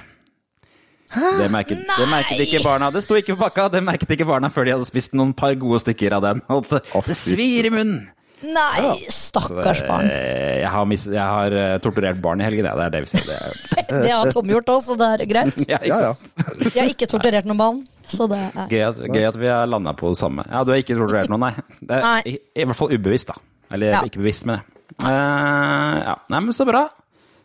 Det 1.11 1.49
merket, 1.51 1.83
det 1.91 2.07
merket 2.07 2.39
ikke 2.45 2.61
barna. 2.63 2.87
Det 2.93 3.03
sto 3.03 3.17
ikke 3.19 3.35
på 3.35 3.43
pakka, 3.43 3.67
det 3.73 3.83
merket 3.83 4.13
ikke 4.15 4.27
barna 4.29 4.47
før 4.53 4.67
de 4.67 4.75
hadde 4.77 4.87
spist 4.87 5.15
noen 5.17 5.33
par 5.35 5.57
gode 5.59 5.81
stykker 5.83 6.15
av 6.15 6.23
den. 6.23 6.43
Og 6.55 6.71
det 6.71 7.17
svir 7.19 7.67
i 7.67 7.73
munnen! 7.73 8.05
Nei, 8.41 8.95
stakkars 9.13 9.83
barn. 9.85 10.07
Jeg 10.09 10.69
har, 10.73 10.85
mis, 10.89 11.03
jeg 11.05 11.21
har 11.21 11.53
eh, 11.53 11.75
torturert 11.83 12.17
barn 12.23 12.41
i 12.41 12.45
helgen, 12.47 12.65
ja. 12.65 12.73
det 12.79 12.85
er 12.87 12.93
det 12.95 13.01
vi 13.05 13.11
ser. 13.11 13.25
Det 13.27 13.37
er, 13.37 13.59
Det 14.07 14.11
har 14.15 14.31
Tom 14.33 14.49
gjort 14.49 14.71
òg, 14.73 14.79
så 14.85 14.95
det 14.97 15.09
er 15.13 15.23
greit. 15.29 15.59
ja, 15.71 15.77
ikke 15.77 15.91
Ja, 15.91 15.99
sant? 16.15 16.31
ja. 16.41 16.71
Jeg 16.71 16.79
har 16.81 16.91
ikke 16.95 17.09
torturert 17.11 17.49
noen 17.49 17.61
barn, 17.61 17.83
så 18.09 18.25
det 18.31 18.39
er 18.49 18.71
Gøy 18.71 18.83
at, 18.89 19.03
gøy 19.13 19.27
at 19.29 19.37
vi 19.43 19.51
har 19.51 19.69
landa 19.69 19.93
på 19.97 20.09
det 20.13 20.19
samme. 20.23 20.45
Ja, 20.49 20.63
du 20.65 20.73
har 20.73 20.81
ikke 20.81 20.97
torturert 20.97 21.29
noen, 21.31 21.45
nei. 21.49 21.53
Det 21.81 21.99
er 21.99 22.07
Nei. 22.07 22.17
I, 22.33 22.35
I 22.63 22.67
hvert 22.69 22.79
fall 22.81 22.95
ubevisst, 22.97 23.29
da. 23.33 23.37
Eller 23.71 23.93
Ja. 23.97 24.01
ikke 24.09 24.19
bevisst, 24.23 24.47
men 24.49 24.57
det. 24.59 24.67
Uh, 25.05 25.95
ja. 26.03 26.17
Nei, 26.33 26.41
men 26.47 26.53
så 26.55 26.65
bra. 26.67 26.87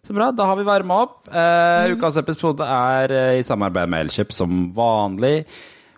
Så 0.07 0.15
bra, 0.15 0.31
Da 0.35 0.45
har 0.49 0.57
vi 0.59 0.65
varma 0.67 1.01
opp. 1.05 1.17
Mm. 1.29 1.37
Eh, 1.39 1.93
Ukas 1.97 2.17
episode 2.21 2.63
er 2.67 3.11
uh, 3.15 3.39
i 3.39 3.43
samarbeid 3.47 3.91
med 3.91 4.05
Elkjøp 4.07 4.33
som 4.35 4.69
vanlig. 4.75 5.41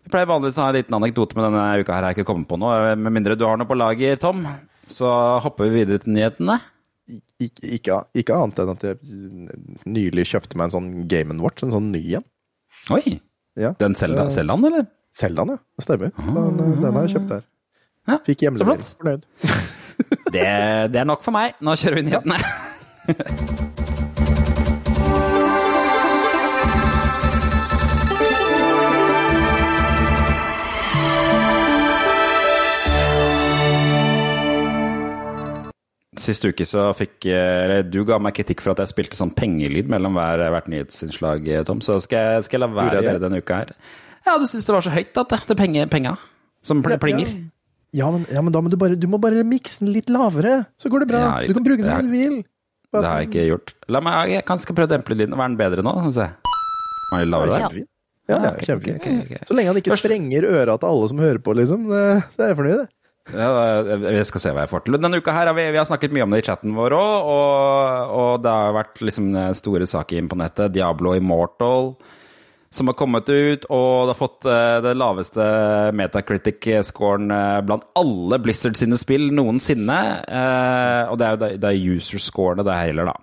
Vi 0.05 0.13
pleier 0.13 0.29
vanligvis 0.31 0.57
å 0.61 0.65
ha 0.65 0.69
en 0.73 0.79
liten 0.79 0.97
anekdote, 0.97 1.37
men 1.37 1.49
denne 1.51 1.65
uka 1.83 1.93
her 1.93 2.07
har 2.07 2.15
jeg 2.15 2.23
ikke 2.23 2.31
kommet 2.31 2.49
på 2.49 2.57
noe. 2.61 2.95
Med 2.97 3.13
mindre 3.19 3.37
du 3.37 3.45
har 3.45 3.59
noe 3.61 3.69
på 3.69 3.77
lager, 3.77 4.17
Tom. 4.23 4.47
Så 4.93 5.09
hopper 5.45 5.69
vi 5.69 5.83
videre 5.83 6.03
til 6.03 6.15
nyhetene. 6.17 6.59
Ik 7.41 7.61
ikke, 7.65 8.03
ikke 8.21 8.35
annet 8.37 8.59
enn 8.61 8.71
at 8.75 8.83
jeg 8.85 8.99
nylig 9.89 10.27
kjøpte 10.29 10.59
meg 10.61 10.69
en 10.69 10.75
sånn 10.75 10.89
Game 11.09 11.33
Watch, 11.41 11.65
en 11.65 11.73
sånn 11.73 11.91
ny 11.95 12.03
en. 12.19 12.27
Oi! 12.93 13.19
Ja. 13.59 13.73
Den 13.81 13.97
Zelda, 13.99 14.27
Eh, 14.29 14.67
eller? 14.69 14.87
Zeldaen, 15.15 15.55
ja. 15.55 15.59
Det 15.79 15.85
stemmer. 15.87 16.13
Den, 16.19 16.61
eh, 16.61 16.75
den 16.83 16.95
har 16.95 17.07
jeg 17.07 17.15
kjøpt 17.17 17.33
der. 17.33 17.47
Ja, 18.09 18.19
Fikk 18.25 18.45
hjemlevering. 18.47 18.85
Fornøyd. 19.01 19.27
Det, 20.31 20.45
det 20.93 21.01
er 21.01 21.07
nok 21.09 21.25
for 21.25 21.35
meg. 21.35 21.57
Nå 21.65 21.73
kjører 21.81 21.99
vi 21.99 22.05
nyhetene. 22.07 22.37
Sist 36.29 36.45
uke 36.45 36.67
så 36.69 36.89
fikk 36.99 37.25
eller 37.33 37.87
Du 37.89 38.03
ga 38.09 38.19
meg 38.21 38.35
kritikk 38.37 38.61
for 38.65 38.75
at 38.75 38.83
jeg 38.85 38.93
spilte 38.93 39.17
sånn 39.19 39.33
pengelyd 39.37 39.89
mellom 39.89 40.19
hver, 40.19 40.43
hvert 40.53 40.69
nyhetsinnslag, 40.73 41.47
Tom. 41.69 41.81
Så 41.85 41.97
skal 42.05 42.35
jeg, 42.37 42.47
skal 42.49 42.59
jeg 42.61 42.67
la 42.67 42.71
være 42.77 42.99
å 42.99 43.03
gjøre 43.07 43.17
det 43.19 43.25
denne 43.25 43.41
uka 43.41 43.63
her. 43.63 43.73
Ja, 44.29 44.35
du 44.37 44.45
syns 44.51 44.67
det 44.69 44.75
var 44.77 44.85
så 44.85 44.93
høyt 44.93 45.17
at 45.23 45.31
det, 45.33 45.39
det 45.49 45.57
penga 45.89 46.17
som 46.67 46.83
pl- 46.85 46.99
plinger. 47.01 47.31
Ja, 47.97 48.11
men, 48.13 48.27
ja, 48.29 48.43
men 48.45 48.53
da 48.53 48.61
må 48.61 48.69
du 48.69 48.77
bare, 48.77 48.99
du 49.01 49.07
må 49.09 49.17
bare 49.23 49.41
mikse 49.49 49.81
den 49.81 49.95
litt 49.95 50.11
lavere, 50.13 50.67
så 50.77 50.91
går 50.93 51.07
det 51.07 51.09
bra. 51.15 51.21
Ja, 51.25 51.49
du 51.49 51.55
kan 51.57 51.65
bruke 51.65 51.81
den 51.81 51.89
som 51.89 52.11
du 52.11 52.13
vil. 52.13 52.35
Det 52.93 53.05
har 53.05 53.23
jeg 53.23 53.31
ikke 53.31 53.47
gjort. 53.49 53.73
La 53.89 54.01
meg, 54.05 54.35
jeg 54.35 54.45
kan 54.49 54.61
skal 54.61 54.77
prøve 54.77 54.91
å 54.91 54.93
dempe 54.93 55.17
lyden. 55.17 55.37
Var 55.39 55.49
den 55.49 55.57
bedre 55.61 55.85
nå? 55.87 55.95
Se. 56.13 56.27
Var 57.15 57.25
den 57.25 57.33
lavere 57.33 57.63
der? 57.63 57.79
Ja, 58.29 58.37
ja, 58.45 58.51
ok, 58.53 58.61
Okay, 58.61 58.75
okay, 58.77 58.95
ok, 58.99 59.09
ok. 59.25 59.47
Så 59.49 59.57
lenge 59.57 59.73
han 59.73 59.81
ikke 59.81 59.97
sprenger 59.97 60.45
øra 60.51 60.75
til 60.77 60.89
alle 60.91 61.09
som 61.09 61.21
hører 61.25 61.41
på, 61.41 61.55
liksom. 61.57 61.87
Det, 61.89 62.03
det 62.37 62.45
er 62.45 62.51
jeg 62.53 62.59
fornøyd 62.61 62.81
med. 62.83 62.91
Jeg 63.33 64.29
skal 64.29 64.43
se 64.43 64.53
hva 64.55 64.65
jeg 64.65 64.73
får 64.73 64.87
til. 64.87 64.99
Denne 65.01 65.21
uka 65.21 65.35
her 65.37 65.51
har 65.51 65.57
vi, 65.59 65.67
vi 65.75 65.81
har 65.81 65.89
snakket 65.89 66.15
mye 66.17 66.25
om 66.25 66.33
det 66.33 66.43
i 66.43 66.47
chatten 66.47 66.77
vår 66.77 66.97
òg, 66.97 67.33
og, 67.33 68.15
og 68.21 68.31
det 68.45 68.55
har 68.55 68.79
vært 68.79 69.03
liksom 69.05 69.35
store 69.59 69.89
saker 69.91 70.21
inn 70.21 70.31
på 70.31 70.39
nettet. 70.41 70.73
Diablo 70.77 71.13
Immortal 71.19 71.93
som 72.71 72.89
har 72.89 72.95
kommet 72.95 73.29
ut, 73.29 73.65
og 73.73 74.07
det 74.07 74.13
har 74.13 74.19
fått 74.19 74.49
eh, 74.49 74.79
det 74.85 74.93
laveste 74.99 75.45
Metacritic-scoren 75.97 77.31
eh, 77.33 77.61
blant 77.65 77.87
alle 77.97 78.39
Blizzard 78.45 78.77
sine 78.77 78.99
spill 79.01 79.31
noensinne. 79.33 79.99
Eh, 80.29 81.03
og 81.09 81.17
det 81.21 81.29
er 81.29 81.39
jo 81.39 81.71
er 81.71 81.97
user-scorene 81.97 82.67
det 82.67 82.77
gjelder, 82.91 83.09
da. 83.09 83.17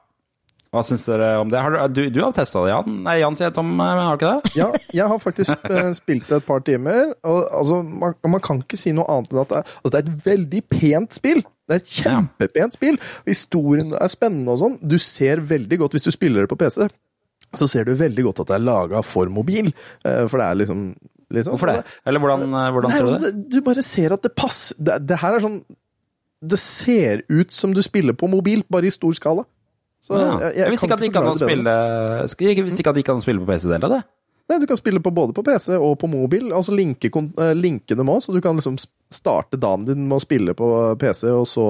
Hva 0.76 0.82
syns 0.84 1.06
dere 1.08 1.30
om 1.40 1.50
det? 1.54 1.62
Har 1.64 1.72
du, 1.72 1.80
du, 1.96 2.02
du 2.12 2.20
har 2.26 2.34
testa 2.36 2.62
det, 2.66 2.74
Jan? 2.74 2.96
Nei, 3.06 3.14
Jan 3.22 3.38
sier 3.40 3.54
Tom, 3.56 3.70
men 3.80 3.96
har 4.02 4.18
du 4.20 4.26
ikke 4.26 4.34
det? 4.36 4.54
Ja, 4.60 4.68
jeg 5.00 5.08
har 5.14 5.22
faktisk 5.24 5.56
eh, 5.72 5.92
spilt 5.96 6.28
det 6.28 6.42
et 6.42 6.48
par 6.48 6.60
timer, 6.68 7.14
og 7.24 7.40
altså, 7.62 7.80
man, 7.88 8.18
man 8.36 8.44
kan 8.44 8.60
ikke 8.66 8.80
si 8.82 8.92
noe 8.98 9.08
annet 9.14 9.32
enn 9.32 9.42
at 9.46 9.54
det, 9.54 9.62
er- 9.62 9.74
altså, 9.80 9.94
det 9.96 10.02
er 10.02 10.10
et 10.12 10.26
veldig 10.28 10.62
pent 10.76 11.16
spill. 11.22 11.42
Det 11.66 11.74
er 11.78 11.82
et 11.82 11.94
kjempepent 11.96 12.76
spill. 12.76 13.00
Historien 13.26 13.96
er 13.98 14.12
spennende 14.14 14.54
og 14.54 14.60
sånn. 14.62 14.76
Du 14.86 14.98
ser 15.02 15.40
veldig 15.50 15.80
godt, 15.82 15.96
hvis 15.98 16.06
du 16.06 16.12
spiller 16.14 16.46
det 16.46 16.52
på 16.52 16.60
PC, 16.62 16.86
så 17.56 17.68
ser 17.72 17.88
du 17.88 17.96
veldig 17.98 18.28
godt 18.28 18.44
at 18.44 18.52
det 18.52 18.58
er 18.60 18.66
laga 18.68 19.02
for 19.06 19.32
mobil. 19.32 19.72
eh, 20.06 20.26
For 20.30 20.42
det 20.44 20.46
er 20.52 20.60
liksom, 20.66 20.84
sånn 21.32 21.56
Hvorfor 21.56 21.72
det? 21.72 21.80
Eller 22.06 22.22
hvordan, 22.22 22.44
eh, 22.52 22.68
hvordan 22.76 22.92
Nei, 22.94 23.00
ser 23.00 23.08
du 23.08 23.10
altså, 23.16 23.24
det? 23.24 23.32
det, 23.40 23.48
du 23.56 23.66
bare 23.66 23.84
ser 23.88 24.14
at 24.20 24.28
det 24.28 24.34
passer. 24.38 24.78
Det, 24.78 25.00
det 25.10 25.18
her 25.24 25.38
er 25.40 25.46
sånn 25.48 25.58
Det 26.46 26.60
ser 26.62 27.24
ut 27.32 27.52
som 27.56 27.74
du 27.74 27.82
spiller 27.82 28.14
på 28.20 28.28
mobil, 28.30 28.62
bare 28.70 28.86
i 28.90 28.94
stor 28.94 29.16
skala. 29.18 29.48
Så 30.06 30.14
Ja. 30.20 30.36
jeg, 30.52 30.56
Jeg 30.62 30.72
visste 30.76 30.86
ikke 30.88 30.94
at 30.94 31.02
det 31.02 31.10
gikk 31.10 31.18
an 31.22 31.32
å 31.32 31.38
spille 31.40 31.76
Jeg 32.46 32.66
visste 32.68 32.84
ikke 32.84 32.92
at 32.94 32.96
det 33.00 33.04
gikk 33.04 33.14
an 33.16 33.22
å 33.24 33.26
spille 33.26 33.42
på 33.42 33.50
PC 33.50 33.70
del 33.72 33.88
av 33.90 33.96
det. 33.98 34.04
Nei, 34.48 34.60
Du 34.62 34.68
kan 34.70 34.78
spille 34.78 35.00
på 35.02 35.10
både 35.12 35.34
på 35.34 35.42
PC 35.44 35.74
og 35.82 35.96
på 35.98 36.08
mobil. 36.08 36.52
Altså 36.54 36.70
linke, 36.78 37.10
eh, 37.10 37.54
linke 37.58 37.96
dem 37.98 38.12
òg, 38.14 38.22
så 38.22 38.32
du 38.36 38.42
kan 38.46 38.56
liksom 38.56 38.78
starte 39.10 39.58
dagen 39.58 39.86
din 39.88 40.08
med 40.08 40.20
å 40.20 40.22
spille 40.22 40.54
på 40.54 40.68
PC, 41.02 41.32
og 41.34 41.48
så 41.50 41.66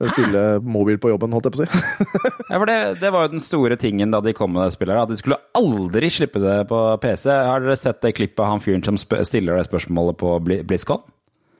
spille 0.00 0.10
spille 0.16 0.42
mobil 0.64 0.96
på 0.98 1.10
jobben, 1.12 1.30
holdt 1.30 1.44
jeg 1.46 1.52
på 1.54 1.60
å 1.60 1.66
si. 1.66 1.68
Ja, 2.50 2.58
for 2.58 2.66
det, 2.66 2.98
det 2.98 3.12
var 3.12 3.26
jo 3.28 3.32
den 3.36 3.44
store 3.44 3.76
tingen 3.78 4.10
da 4.10 4.18
de 4.24 4.32
kom 4.34 4.50
med 4.56 4.64
det 4.66 4.72
spillet, 4.74 4.96
at 4.98 5.08
de 5.12 5.14
skulle 5.20 5.38
aldri 5.54 6.08
slippe 6.10 6.40
det 6.42 6.56
på 6.66 6.80
PC. 6.98 7.28
Har 7.30 7.60
dere 7.62 7.76
sett 7.78 8.00
det 8.02 8.14
klippet 8.16 8.40
av 8.42 8.46
han 8.56 8.60
fyren 8.64 8.82
som 8.82 8.96
stiller 8.98 9.54
det 9.60 9.68
spørsmålet 9.68 10.18
på 10.18 10.32
Bli- 10.42 10.62
BlizzCon? 10.66 11.04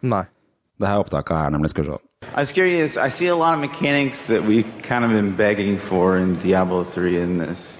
Nei. 0.03 0.25
Det 0.81 0.88
her 0.88 0.97
opptaket 0.97 1.37
her, 1.37 1.51
nemlig. 1.51 1.71
Skal 1.71 1.85
vi 1.85 1.90
se. 1.90 1.99
I 2.23 2.40
was 2.40 2.53
curious. 2.53 2.97
I 2.97 3.11
see 3.11 3.29
a 3.29 3.35
lot 3.35 3.55
of 3.55 3.61
mechanics 3.61 4.27
that 4.27 4.43
we've 4.43 4.73
kind 4.83 5.05
of 5.05 5.11
been 5.11 5.37
begging 5.37 5.79
for 5.79 6.16
in 6.16 6.37
Diablo 6.37 6.85
3 6.85 7.21
in 7.21 7.38
this. 7.38 7.79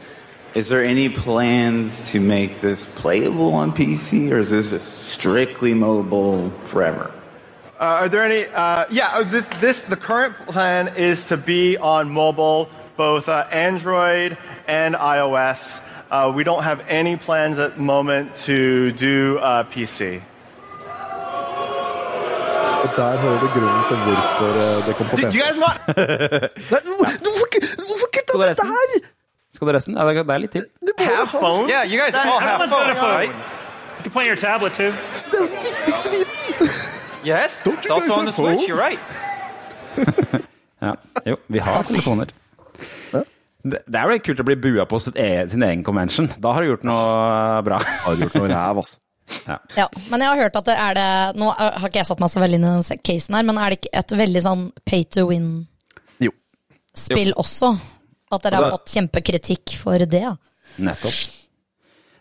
Is 0.55 0.69
there 0.69 0.85
any 0.85 1.09
plans 1.09 2.03
to 2.13 2.21
make 2.21 2.61
this 2.61 2.85
playable 2.97 3.55
on 3.55 3.73
PC, 3.73 4.31
or 4.33 4.41
is 4.41 4.51
this 4.51 4.83
strictly 5.07 5.75
mobile 5.75 6.51
forever? 6.65 7.11
Uh, 7.79 8.03
are 8.03 8.09
there 8.09 8.25
any? 8.25 8.47
Uh, 8.53 8.85
yeah, 8.91 9.09
uh, 9.15 9.23
this, 9.23 9.47
this 9.61 9.83
the 9.83 9.97
current 9.97 10.35
plan 10.49 10.89
is 10.97 11.25
to 11.25 11.37
be 11.37 11.79
on 11.79 12.11
mobile, 12.11 12.69
both 12.97 13.29
uh, 13.29 13.47
Android 13.53 14.37
and 14.67 14.95
iOS. 14.95 15.81
Uh, 16.11 16.33
we 16.35 16.43
don't 16.43 16.65
have 16.65 16.81
any 16.89 17.17
plans 17.17 17.59
at 17.59 17.77
the 17.77 17.83
moment 17.83 18.35
to 18.37 18.93
do 18.93 19.39
uh, 19.39 19.63
PC. 19.65 20.21
Og 22.81 22.88
der 22.97 23.16
hører 23.23 23.38
du 23.40 23.47
grunnen 23.55 23.85
til 23.88 23.97
hvorfor 24.07 24.51
eh, 24.64 24.79
det 24.87 24.93
kom 24.97 25.07
på 25.11 25.16
PC. 25.16 25.23
hvorfor 27.88 28.09
kutta 28.16 28.33
du 28.33 28.43
her?! 28.43 29.09
Skal 29.53 29.66
du 29.66 29.73
resten? 29.73 29.97
Ja, 29.99 30.05
det 30.07 30.31
er 30.31 30.38
litt 30.38 30.53
til. 30.55 30.66
Du 30.81 30.93
må 30.99 31.05
Have 31.05 31.27
ha 31.27 31.38
phones? 31.38 31.71
Yeah, 31.71 31.85
you 31.93 31.99
guys 32.01 32.14
all 32.14 32.40
have 32.40 32.69
phone. 32.71 32.93
right? 33.03 33.35
You 33.99 34.03
can 34.05 34.12
play 34.12 34.27
your 34.29 34.37
tablet 34.37 34.73
too. 34.73 34.93
Det 35.31 35.40
er 35.40 35.47
den 35.47 35.59
viktigste 35.69 36.11
biten! 36.11 36.69
Yes. 37.27 37.61
Don't 37.66 37.85
you 37.85 38.01
guys 38.01 38.14
have 38.16 38.33
phones? 38.33 38.62
You're 38.69 38.81
right. 38.87 39.01
Ja. 40.81 40.95
Jo, 41.27 41.37
vi 41.47 41.59
har 41.59 41.83
telefoner. 41.83 42.31
Det 43.61 43.81
er 43.93 44.09
jo 44.09 44.21
kult 44.25 44.40
å 44.40 44.45
bli 44.49 44.57
bua 44.57 44.87
på 44.88 44.97
e 45.12 45.27
sin 45.53 45.62
egen 45.66 45.83
convention. 45.85 46.31
Da 46.40 46.55
har 46.57 46.64
du 46.64 46.71
gjort 46.71 46.87
noe 46.88 47.61
bra. 47.66 47.77
Har 48.07 48.16
du 48.16 48.23
gjort 48.25 48.38
noe 48.38 48.49
ræv, 48.49 48.81
ass. 48.81 48.95
Ja, 49.77 49.87
men 50.11 50.23
jeg 50.23 50.29
har 50.29 50.43
hørt 50.45 50.59
at 50.61 50.69
det 50.69 50.77
er 50.79 50.97
det 50.99 51.09
Nå 51.40 51.49
har 51.57 51.88
ikke 51.88 52.03
jeg 52.03 52.11
satt 52.11 52.21
meg 52.23 52.33
så 52.33 52.43
veldig 52.43 52.61
inn 52.61 52.66
i 52.66 52.75
den 52.77 53.03
casen 53.07 53.38
her, 53.38 53.49
men 53.49 53.59
er 53.59 53.73
det 53.73 53.81
ikke 53.81 53.93
et 54.03 54.14
veldig 54.21 54.43
sånn 54.45 54.64
pay 54.87 55.03
to 55.09 55.27
win-spill 55.31 57.35
også? 57.40 57.73
At 58.31 58.47
dere 58.47 58.62
har 58.62 58.77
fått 58.77 58.95
kjempekritikk 58.95 59.75
for 59.81 60.07
det? 60.07 60.27
Nettopp. 60.79 61.21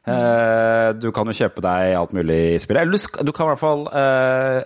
Eh, 0.09 0.89
du 0.97 1.11
kan 1.13 1.29
jo 1.29 1.35
kjøpe 1.37 1.61
deg 1.61 1.93
alt 1.99 2.15
mulig 2.17 2.39
i 2.55 2.61
spillet. 2.61 2.81
Eller 2.81 2.97
du, 2.97 3.25
du 3.29 3.33
kan 3.35 3.45
i 3.45 3.51
hvert 3.51 3.61
fall 3.61 3.83
eh, 3.93 4.63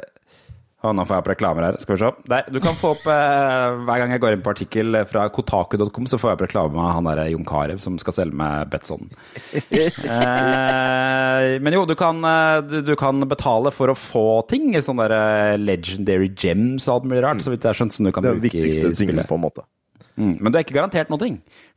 Å, 0.84 0.92
nå 0.92 1.06
får 1.08 1.16
jeg 1.16 1.24
opp 1.24 1.30
reklamer 1.32 1.64
her. 1.64 1.76
Skal 1.80 1.96
vi 1.96 2.02
se. 2.02 2.10
Der, 2.28 2.48
du 2.52 2.58
kan 2.64 2.76
få 2.76 2.90
opp 2.98 3.06
eh, 3.08 3.76
Hver 3.88 4.02
gang 4.02 4.12
jeg 4.12 4.22
går 4.24 4.36
inn 4.36 4.42
på 4.44 4.52
artikkel 4.52 4.98
fra 5.08 5.30
kotaku.com, 5.32 6.10
så 6.12 6.20
får 6.20 6.34
jeg 6.34 6.38
opp 6.38 6.44
reklame 6.44 6.76
med 6.76 6.90
han 6.98 7.08
derre 7.08 7.30
Jon 7.32 7.46
Carew 7.48 7.80
som 7.80 7.96
skal 8.02 8.18
selge 8.18 8.36
meg 8.40 8.68
Betson. 8.74 9.08
Eh, 9.54 11.56
men 11.64 11.76
jo, 11.76 11.86
du 11.88 11.96
kan, 12.00 12.20
eh, 12.28 12.60
du, 12.68 12.78
du 12.86 12.94
kan 13.00 13.24
betale 13.30 13.72
for 13.72 13.94
å 13.94 13.98
få 13.98 14.26
ting. 14.52 14.74
Sånne 14.84 15.08
der 15.08 15.16
eh, 15.54 15.62
legendary 15.62 16.32
gems 16.36 16.90
og 16.90 16.98
alt 16.98 17.10
mulig 17.12 17.24
rart. 17.26 17.44
Så 17.44 17.54
vidt 17.54 17.64
jeg 17.64 17.72
har 17.72 17.80
skjønt, 17.80 17.96
som 17.96 18.10
du 18.10 18.14
kan 18.16 18.26
Det 18.26 18.34
er 18.34 18.42
den 18.42 18.48
viktigste 18.50 18.92
tingen, 18.98 19.24
på 19.30 19.40
en 19.40 19.46
måte. 19.48 19.66
Mm. 20.14 20.36
Men 20.40 20.54
du 20.54 20.58
er 20.58 20.66
ikke 20.66 20.76
garantert 20.76 21.10
noe. 21.10 21.30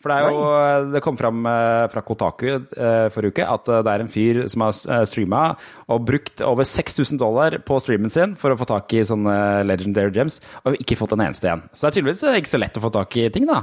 For 0.03 0.13
det 0.13 0.17
er 0.17 0.35
jo 0.35 0.91
Det 0.93 1.03
kom 1.05 1.17
fram 1.17 1.47
eh, 1.49 1.87
fra 1.93 2.03
Kotaku 2.05 2.49
eh, 2.53 3.07
forrige 3.13 3.33
uke 3.33 3.47
at 3.49 3.71
eh, 3.73 3.83
det 3.87 3.95
er 3.95 4.05
en 4.05 4.13
fyr 4.13 4.43
som 4.53 4.67
har 4.67 5.07
streama 5.09 5.45
og 5.93 6.05
brukt 6.09 6.43
over 6.45 6.69
6000 6.69 7.21
dollar 7.21 7.57
på 7.65 7.79
streamen 7.81 8.13
sin 8.13 8.35
for 8.39 8.53
å 8.53 8.59
få 8.61 8.69
tak 8.69 8.93
i 8.97 9.05
sånne 9.07 9.65
legendary 9.67 10.13
gems, 10.15 10.41
og 10.67 10.77
ikke 10.81 10.99
fått 11.01 11.15
en 11.17 11.25
eneste 11.25 11.49
igjen. 11.49 11.65
Så 11.73 11.87
det 11.87 11.89
er 11.89 11.97
tydeligvis 11.97 12.25
ikke 12.43 12.53
så 12.53 12.61
lett 12.61 12.79
å 12.79 12.85
få 12.85 12.93
tak 12.95 13.17
i 13.21 13.29
ting, 13.33 13.49
da. 13.49 13.63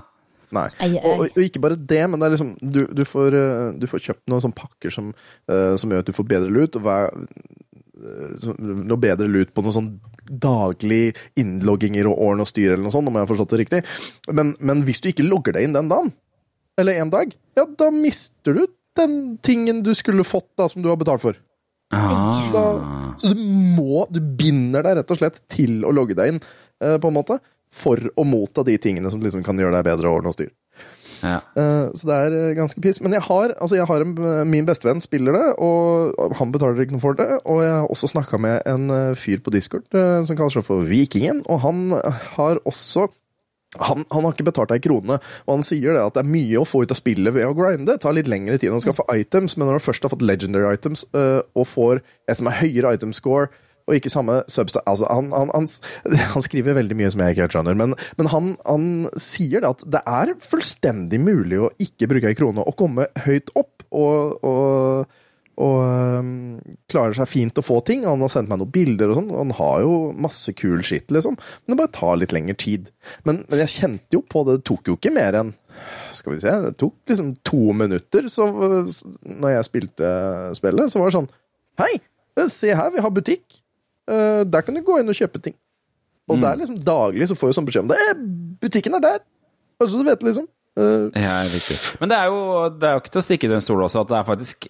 Nei. 0.53 0.67
Ei, 0.85 0.91
ei. 0.97 1.01
Og, 1.01 1.25
og 1.27 1.41
ikke 1.41 1.61
bare 1.63 1.77
det, 1.77 2.01
men 2.09 2.21
det 2.21 2.27
er 2.27 2.35
liksom 2.35 2.51
Du, 2.61 2.83
du, 2.93 3.01
får, 3.09 3.37
du 3.81 3.87
får 3.89 4.03
kjøpt 4.07 4.27
noen 4.29 4.43
sånne 4.43 4.57
pakker 4.57 4.93
som, 4.93 5.09
som 5.49 5.93
gjør 5.93 6.03
at 6.03 6.09
du 6.09 6.13
får 6.13 6.27
bedre 6.29 6.53
lut. 6.53 6.77
Og 6.77 6.85
hver, 6.85 7.09
noe 8.61 8.99
bedre 9.01 9.29
lut 9.29 9.53
på 9.53 9.63
noe 9.65 9.75
sånn 9.75 9.89
daglig 10.27 11.15
innlogginger 11.39 12.07
og 12.09 12.19
årene 12.27 12.45
og 12.45 12.49
styr 12.49 12.73
eller 12.73 12.83
noe 12.85 12.95
sånt, 12.95 13.09
om 13.09 13.17
jeg 13.17 13.25
har 13.25 13.31
forstått 13.31 13.55
det 13.55 13.61
riktig. 13.63 13.81
Men, 14.31 14.53
men 14.59 14.83
hvis 14.87 15.01
du 15.03 15.09
ikke 15.11 15.27
logger 15.27 15.57
deg 15.57 15.67
inn 15.67 15.77
den 15.77 15.91
dagen, 15.91 16.13
eller 16.79 17.01
en 17.01 17.13
dag, 17.13 17.33
ja, 17.57 17.65
da 17.77 17.89
mister 17.93 18.57
du 18.57 18.63
den 18.97 19.37
tingen 19.45 19.81
du 19.85 19.93
skulle 19.97 20.25
fått 20.25 20.51
da, 20.57 20.69
som 20.69 20.81
du 20.83 20.89
har 20.89 20.99
betalt 21.01 21.23
for. 21.23 21.37
Da, 21.93 22.63
så 23.21 23.29
du 23.29 23.41
må 23.77 24.07
Du 24.09 24.17
binder 24.17 24.81
deg 24.85 24.95
rett 24.97 25.11
og 25.13 25.19
slett 25.19 25.43
til 25.51 25.83
å 25.85 25.91
logge 25.93 26.15
deg 26.17 26.33
inn, 26.33 26.39
eh, 26.81 26.97
på 26.97 27.11
en 27.11 27.17
måte, 27.19 27.37
for 27.73 28.01
å 28.17 28.25
motta 28.25 28.63
de 28.65 28.77
tingene 28.81 29.09
som 29.13 29.21
liksom 29.21 29.43
kan 29.45 29.57
gjøre 29.57 29.75
deg 29.77 29.87
bedre 29.91 30.09
ordn 30.09 30.31
og 30.31 30.37
styr. 30.37 30.51
Eh, 31.23 31.87
Så 31.95 32.07
det 32.09 32.17
er 32.19 32.35
eh, 32.37 32.53
ganske 32.57 32.81
piss. 32.83 32.99
Men 33.01 33.15
jeg 33.15 33.23
har, 33.25 33.55
altså 33.59 33.77
jeg 33.79 33.87
har 33.89 34.03
en, 34.05 34.13
min 34.49 34.67
bestevenn 34.67 35.01
spiller 35.03 35.35
det, 35.37 35.47
og 35.63 36.35
han 36.39 36.53
betaler 36.53 36.83
ikke 36.83 36.97
noe 36.97 37.03
for 37.03 37.17
det. 37.19 37.29
Og 37.45 37.63
jeg 37.63 37.73
har 37.79 37.89
også 37.89 38.11
snakka 38.13 38.39
med 38.41 38.61
en 38.69 38.89
eh, 38.93 39.17
fyr 39.19 39.41
på 39.43 39.53
Discord 39.55 39.87
eh, 39.95 40.21
som 40.27 40.37
kaller 40.39 40.57
seg 40.59 40.67
for 40.67 40.85
Vikingen, 40.87 41.43
og 41.47 41.63
han 41.65 41.85
har 42.37 42.61
også 42.67 43.09
han, 43.81 44.03
han 44.13 44.21
har 44.21 44.35
ikke 44.35 44.45
betalt 44.45 44.69
ei 44.75 44.77
krone, 44.83 45.15
og 45.17 45.49
han 45.49 45.63
sier 45.65 45.95
det 45.95 46.01
at 46.03 46.13
det 46.13 46.21
er 46.21 46.29
mye 46.29 46.59
å 46.61 46.67
få 46.69 46.83
ut 46.83 46.91
av 46.93 46.99
spillet 46.99 47.33
ved 47.33 47.47
å 47.47 47.55
grinde. 47.57 47.87
Det 47.89 48.03
tar 48.03 48.13
litt 48.13 48.29
lengre 48.29 48.59
tid 48.61 48.69
å 48.69 48.81
skaffe 48.83 49.01
items, 49.09 49.55
men 49.57 49.65
når 49.65 49.79
du 49.79 49.85
først 49.87 50.05
har 50.05 50.13
fått 50.13 50.21
legendary 50.21 50.75
items 50.77 51.01
eh, 51.17 51.39
og 51.57 51.65
får 51.71 52.03
et 52.29 52.37
som 52.37 52.51
er 52.51 52.59
høyere 52.59 52.91
item 52.99 53.15
score 53.17 53.47
og 53.87 53.97
ikke 53.97 54.11
samme 54.11 54.39
substance 54.51 54.85
altså 54.89 55.09
han, 55.11 55.31
han, 55.35 55.51
han, 55.53 55.67
han 56.35 56.45
skriver 56.45 56.77
veldig 56.77 56.97
mye 56.99 57.11
som 57.13 57.23
jeg 57.23 57.35
ikke 57.35 57.45
helt 57.47 57.57
skjønner, 57.57 57.79
men, 57.79 57.97
men 58.19 58.31
han, 58.31 58.53
sier 59.19 59.65
at 59.67 59.83
det 59.89 60.01
er 60.09 60.33
fullstendig 60.43 61.19
mulig 61.21 61.59
å 61.61 61.71
ikke 61.81 62.09
bruke 62.11 62.31
ei 62.31 62.37
krone 62.37 62.63
og 62.63 62.77
komme 62.79 63.07
høyt 63.25 63.51
opp 63.59 63.85
og, 63.93 64.43
og, 64.47 65.19
og 65.61 65.79
um, 65.83 66.31
klarer 66.89 67.15
seg 67.17 67.29
fint 67.29 67.59
å 67.59 67.65
få 67.65 67.79
ting. 67.85 68.07
Han 68.07 68.23
har 68.25 68.31
sendt 68.33 68.49
meg 68.49 68.61
noen 68.61 68.73
bilder 68.73 69.11
og 69.11 69.19
sånn, 69.19 69.33
han 69.37 69.53
har 69.59 69.83
jo 69.85 69.97
masse 70.17 70.53
kul 70.57 70.81
skitt, 70.85 71.11
liksom. 71.13 71.37
Men 71.37 71.75
det 71.75 71.79
bare 71.83 71.93
tar 71.93 72.17
litt 72.17 72.33
lengre 72.33 72.57
tid. 72.57 72.89
Men, 73.27 73.43
men 73.51 73.61
jeg 73.61 73.75
kjente 73.75 74.17
jo 74.17 74.23
på 74.25 74.45
det, 74.47 74.57
det 74.59 74.67
tok 74.71 74.89
jo 74.89 74.97
ikke 74.97 75.13
mer 75.13 75.37
enn 75.43 75.53
skal 76.13 76.35
vi 76.35 76.41
se, 76.43 76.51
det 76.67 76.75
tok 76.77 77.09
liksom 77.09 77.31
to 77.45 77.73
minutter 77.75 78.27
så, 78.31 78.45
når 79.23 79.55
jeg 79.55 79.67
spilte 79.69 80.11
spillet. 80.57 80.91
Så 80.93 81.01
var 81.01 81.09
det 81.09 81.17
sånn 81.19 81.31
Hei, 81.81 81.93
se 82.53 82.69
her, 82.69 82.91
vi 82.93 83.01
har 83.01 83.13
butikk. 83.13 83.62
Eh, 84.09 84.41
der 84.47 84.65
kan 84.65 84.75
du 84.75 84.83
gå 84.83 84.99
inn 84.99 85.11
og 85.11 85.17
kjøpe 85.17 85.41
ting. 85.43 85.55
Og 86.31 86.39
det 86.39 86.47
er 86.49 86.59
liksom 86.61 86.79
daglig 86.87 87.27
så 87.27 87.35
får 87.35 87.51
du 87.51 87.59
sånn 87.59 87.67
beskjed 87.67 87.85
om 87.85 87.93
det. 87.93 87.99
Eh, 88.09 88.19
butikken 88.63 88.95
er 88.97 89.03
der! 89.03 89.23
Bare 89.79 89.91
så 89.91 89.99
du 89.99 90.07
vet, 90.07 90.23
liksom. 90.23 90.47
Uh, 90.73 91.11
Ja, 91.13 91.43
riktig. 91.45 91.75
Men 92.01 92.09
det 92.09 92.17
er, 92.17 92.31
jo, 92.33 92.69
det 92.81 92.87
er 92.87 92.95
jo 92.95 93.01
ikke 93.03 93.11
til 93.13 93.21
å 93.21 93.25
stikke 93.27 93.45
under 93.49 93.59
en 93.59 93.65
stol 93.65 93.83
også 93.85 94.01
at 94.01 94.09
det 94.09 94.15
er 94.17 94.25
faktisk 94.25 94.65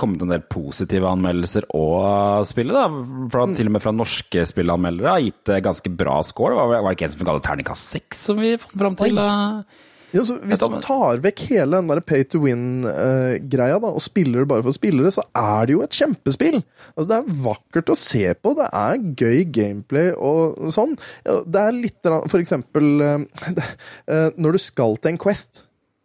kommet 0.00 0.24
en 0.24 0.32
del 0.32 0.42
positive 0.50 1.06
anmeldelser 1.06 1.68
av 1.70 2.48
spillet. 2.50 2.74
da. 2.74 3.04
Fra, 3.30 3.46
Til 3.54 3.70
og 3.70 3.76
med 3.76 3.84
fra 3.84 3.94
norske 3.94 4.46
spillanmeldere 4.50 5.12
har 5.14 5.22
gitt 5.22 5.52
ganske 5.68 5.92
bra 5.94 6.16
score. 6.26 6.56
Var, 6.58 6.74
var 6.74 6.88
det 6.88 6.98
ikke 6.98 7.10
en 7.10 7.14
som 7.14 7.28
ga 7.28 7.36
det 7.38 7.46
terningkast 7.46 7.94
seks, 7.94 8.24
som 8.30 8.42
vi 8.42 8.56
fant 8.58 8.78
fram 8.82 8.98
til? 8.98 9.14
Oi. 9.14 9.20
da? 9.20 9.92
Ja, 10.14 10.22
så 10.22 10.36
hvis 10.46 10.60
du 10.62 10.76
tar 10.84 11.18
vekk 11.24 11.42
hele 11.50 11.80
den 11.80 11.90
der 11.90 12.00
pay 12.06 12.22
to 12.30 12.38
win-greia 12.44 13.80
da, 13.82 13.90
og 13.90 14.02
spiller 14.04 14.44
det 14.44 14.50
bare 14.52 14.62
for 14.62 14.70
å 14.70 14.76
spille 14.76 15.02
det, 15.02 15.10
så 15.16 15.24
er 15.38 15.66
det 15.66 15.74
jo 15.74 15.82
et 15.82 15.98
kjempespill. 15.98 16.60
Altså, 16.94 17.06
det 17.10 17.16
er 17.18 17.38
vakkert 17.48 17.90
å 17.90 17.98
se 17.98 18.24
på, 18.38 18.54
det 18.58 18.68
er 18.70 19.02
gøy 19.18 19.42
gameplay 19.56 20.12
og 20.14 20.70
sånn. 20.74 20.94
Det 21.24 21.64
er 21.64 21.74
litt 21.74 22.10
For 22.30 22.38
eksempel 22.38 23.02
eh, 23.02 23.46
eh, 24.12 24.28
Når 24.36 24.56
du 24.56 24.60
skal 24.62 24.98
til 25.00 25.14
en 25.14 25.20
Quest, 25.20 25.64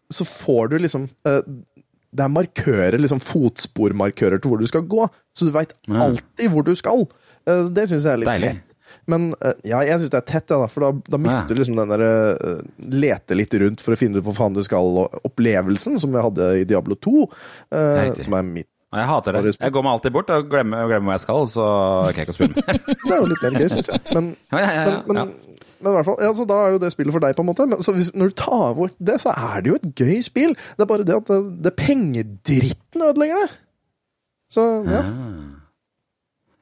så 0.09 0.25
får 0.25 0.71
du 0.71 0.77
liksom 0.81 1.05
eh, 1.29 1.41
Det 2.09 2.25
er 2.25 2.33
markører, 2.33 2.97
liksom 2.97 3.21
fotspormarkører 3.21 4.41
til 4.41 4.53
hvor 4.53 4.63
du 4.63 4.69
skal 4.69 4.87
gå, 4.89 5.05
så 5.37 5.45
du 5.45 5.53
veit 5.53 5.75
alltid 5.85 6.49
hvor 6.49 6.65
du 6.65 6.73
skal. 6.79 7.05
Det 7.45 7.85
syns 7.89 8.05
jeg 8.05 8.13
er 8.13 8.23
litt 8.23 8.29
Deilig. 8.29 8.55
Men 9.09 9.29
eh, 9.39 9.55
ja, 9.71 9.81
jeg 9.87 10.01
syns 10.01 10.13
det 10.13 10.21
er 10.21 10.27
tett, 10.31 10.53
ja, 10.53 10.59
da, 10.63 10.69
for 10.71 10.85
da, 10.85 10.91
da 11.15 11.19
mister 11.21 11.53
du 11.53 11.61
liksom 11.61 11.77
den 11.79 11.93
der 11.93 12.03
uh, 12.05 12.65
lete 12.93 13.37
litt 13.37 13.53
rundt 13.61 13.83
for 13.83 13.95
å 13.95 13.99
finne 13.99 14.19
ut 14.19 14.27
hvor 14.27 14.37
faen 14.37 14.57
du 14.57 14.61
skal, 14.65 15.03
og 15.03 15.21
opplevelsen 15.27 15.99
som 16.01 16.13
vi 16.13 16.23
hadde 16.23 16.49
i 16.61 16.67
Diablo 16.69 16.97
2, 16.99 17.15
uh, 17.25 17.79
Riktig. 18.03 18.27
som 18.27 18.37
er 18.39 18.47
mitt 18.47 18.69
Jeg 18.95 19.05
hater 19.05 19.37
det. 19.37 19.53
Jeg 19.57 19.75
går 19.75 19.85
meg 19.85 19.97
alltid 19.97 20.15
bort 20.15 20.33
og 20.33 20.49
glemmer, 20.49 20.87
glemmer 20.89 21.11
hvor 21.11 21.17
jeg 21.17 21.25
skal, 21.25 21.45
så 21.51 21.69
orker 22.09 22.23
jeg 22.23 22.29
ikke 22.29 22.35
å 22.35 22.39
spille 22.39 22.57
mer. 22.57 22.81
Det 23.05 23.13
er 23.13 23.21
jo 23.21 23.29
litt 23.33 23.45
mer 23.45 23.61
gøy, 23.61 23.69
syns 23.75 23.93
jeg. 23.93 24.03
Men, 24.17 24.33
Ja, 24.53 24.63
ja, 24.63 24.71
ja, 24.73 24.97
men, 25.05 25.21
men, 25.21 25.59
men 25.79 25.93
i 25.93 25.95
hvert 25.95 26.09
fall, 26.09 26.19
ja, 26.25 26.33
så 26.35 26.45
da 26.49 26.57
er 26.65 26.73
jo 26.75 26.81
det 26.83 26.91
spillet 26.91 27.15
for 27.15 27.23
deg, 27.23 27.37
på 27.37 27.45
en 27.45 27.49
måte. 27.51 27.67
Men 27.69 27.85
så 27.85 27.93
hvis, 27.95 28.11
når 28.17 28.33
du 28.33 28.37
tar 28.41 28.75
bort 28.75 28.97
det, 28.97 29.19
så 29.23 29.31
er 29.31 29.63
det 29.63 29.71
jo 29.71 29.79
et 29.79 29.89
gøy 29.95 30.19
spill. 30.25 30.57
Det 30.75 30.85
er 30.85 30.89
bare 30.89 31.05
det 31.07 31.15
at 31.21 31.31
det, 31.31 31.39
det 31.69 31.75
pengedritten 31.79 33.05
ødelegger 33.05 33.43
det. 33.45 33.49
Så 34.49 34.65
ja. 34.89 35.03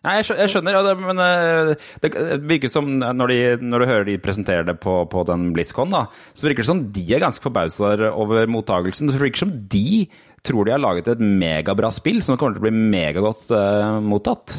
Nei, 0.07 0.21
jeg 0.23 0.51
skjønner, 0.53 0.77
men 1.01 1.19
eh, 1.19 1.73
det 2.03 2.11
virker 2.47 2.71
som 2.71 2.87
når, 2.95 3.33
de, 3.33 3.39
når 3.59 3.83
du 3.83 3.89
hører 3.89 4.07
de 4.07 4.15
presentere 4.23 4.63
det 4.67 4.77
på, 4.79 5.01
på 5.11 5.25
den 5.27 5.49
BlizzCon, 5.55 5.91
da, 5.91 6.05
så 6.31 6.47
virker 6.47 6.63
det 6.63 6.69
som 6.69 6.85
de 6.95 7.03
er 7.11 7.23
ganske 7.25 7.43
forbausa 7.43 7.91
over 8.13 8.47
mottagelsen. 8.51 9.11
Det 9.11 9.19
virker 9.19 9.43
som 9.43 9.51
de 9.67 10.07
tror 10.47 10.63
de 10.63 10.71
har 10.71 10.79
laget 10.79 11.09
et 11.11 11.19
megabra 11.19 11.91
spill 11.91 12.21
som 12.23 12.39
kommer 12.39 12.55
til 12.55 12.63
å 12.63 12.67
bli 12.69 12.87
megagodt 12.95 13.49
uh, 13.51 13.99
mottatt. 14.05 14.55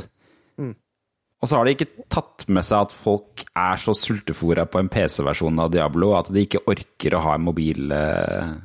Og 1.39 1.47
så 1.47 1.59
har 1.59 1.69
de 1.69 1.75
ikke 1.77 2.07
tatt 2.11 2.49
med 2.51 2.67
seg 2.67 2.89
at 2.89 2.95
folk 2.95 3.45
er 3.47 3.79
så 3.79 3.95
sultefòra 3.95 4.65
på 4.67 4.81
en 4.83 4.91
PC-versjon 4.91 5.61
av 5.63 5.71
Diablo 5.71 6.11
at 6.19 6.33
de 6.35 6.43
ikke 6.43 6.65
orker 6.67 7.15
å 7.15 7.23
ha 7.29 7.37
en 7.39 7.47
mobil 7.47 7.95
uh, 7.95 8.57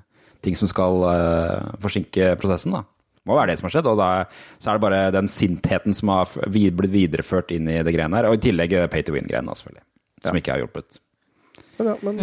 ting 0.44 0.58
som 0.58 0.70
skal 0.70 1.06
uh, 1.06 1.76
forsinke 1.84 2.34
prosessen. 2.42 2.74
da. 2.74 2.82
Må 3.30 3.38
være 3.38 3.54
det 3.54 3.60
som 3.60 3.70
har 3.70 3.76
skjedd. 3.78 3.90
Og 3.92 4.00
da, 4.00 4.10
så 4.60 4.72
er 4.72 4.78
det 4.78 4.84
bare 4.84 5.04
den 5.16 5.30
sintheten 5.32 5.96
som 5.96 6.12
har 6.12 6.32
blitt 6.52 6.92
videreført 6.94 7.54
inn 7.56 7.70
i 7.72 7.82
det 7.86 7.96
greiene 7.96 8.20
her. 8.20 8.30
Og 8.30 8.40
i 8.40 8.44
tillegg 8.44 8.76
pay 8.92 9.06
to 9.06 9.16
win-greiene, 9.16 9.56
selvfølgelig. 9.60 9.86
Som 10.24 10.40
ikke 10.40 10.56
har 10.56 10.64
hjulpet. 10.64 11.00
Men, 11.78 11.90
ja, 11.90 11.96
men, 12.06 12.20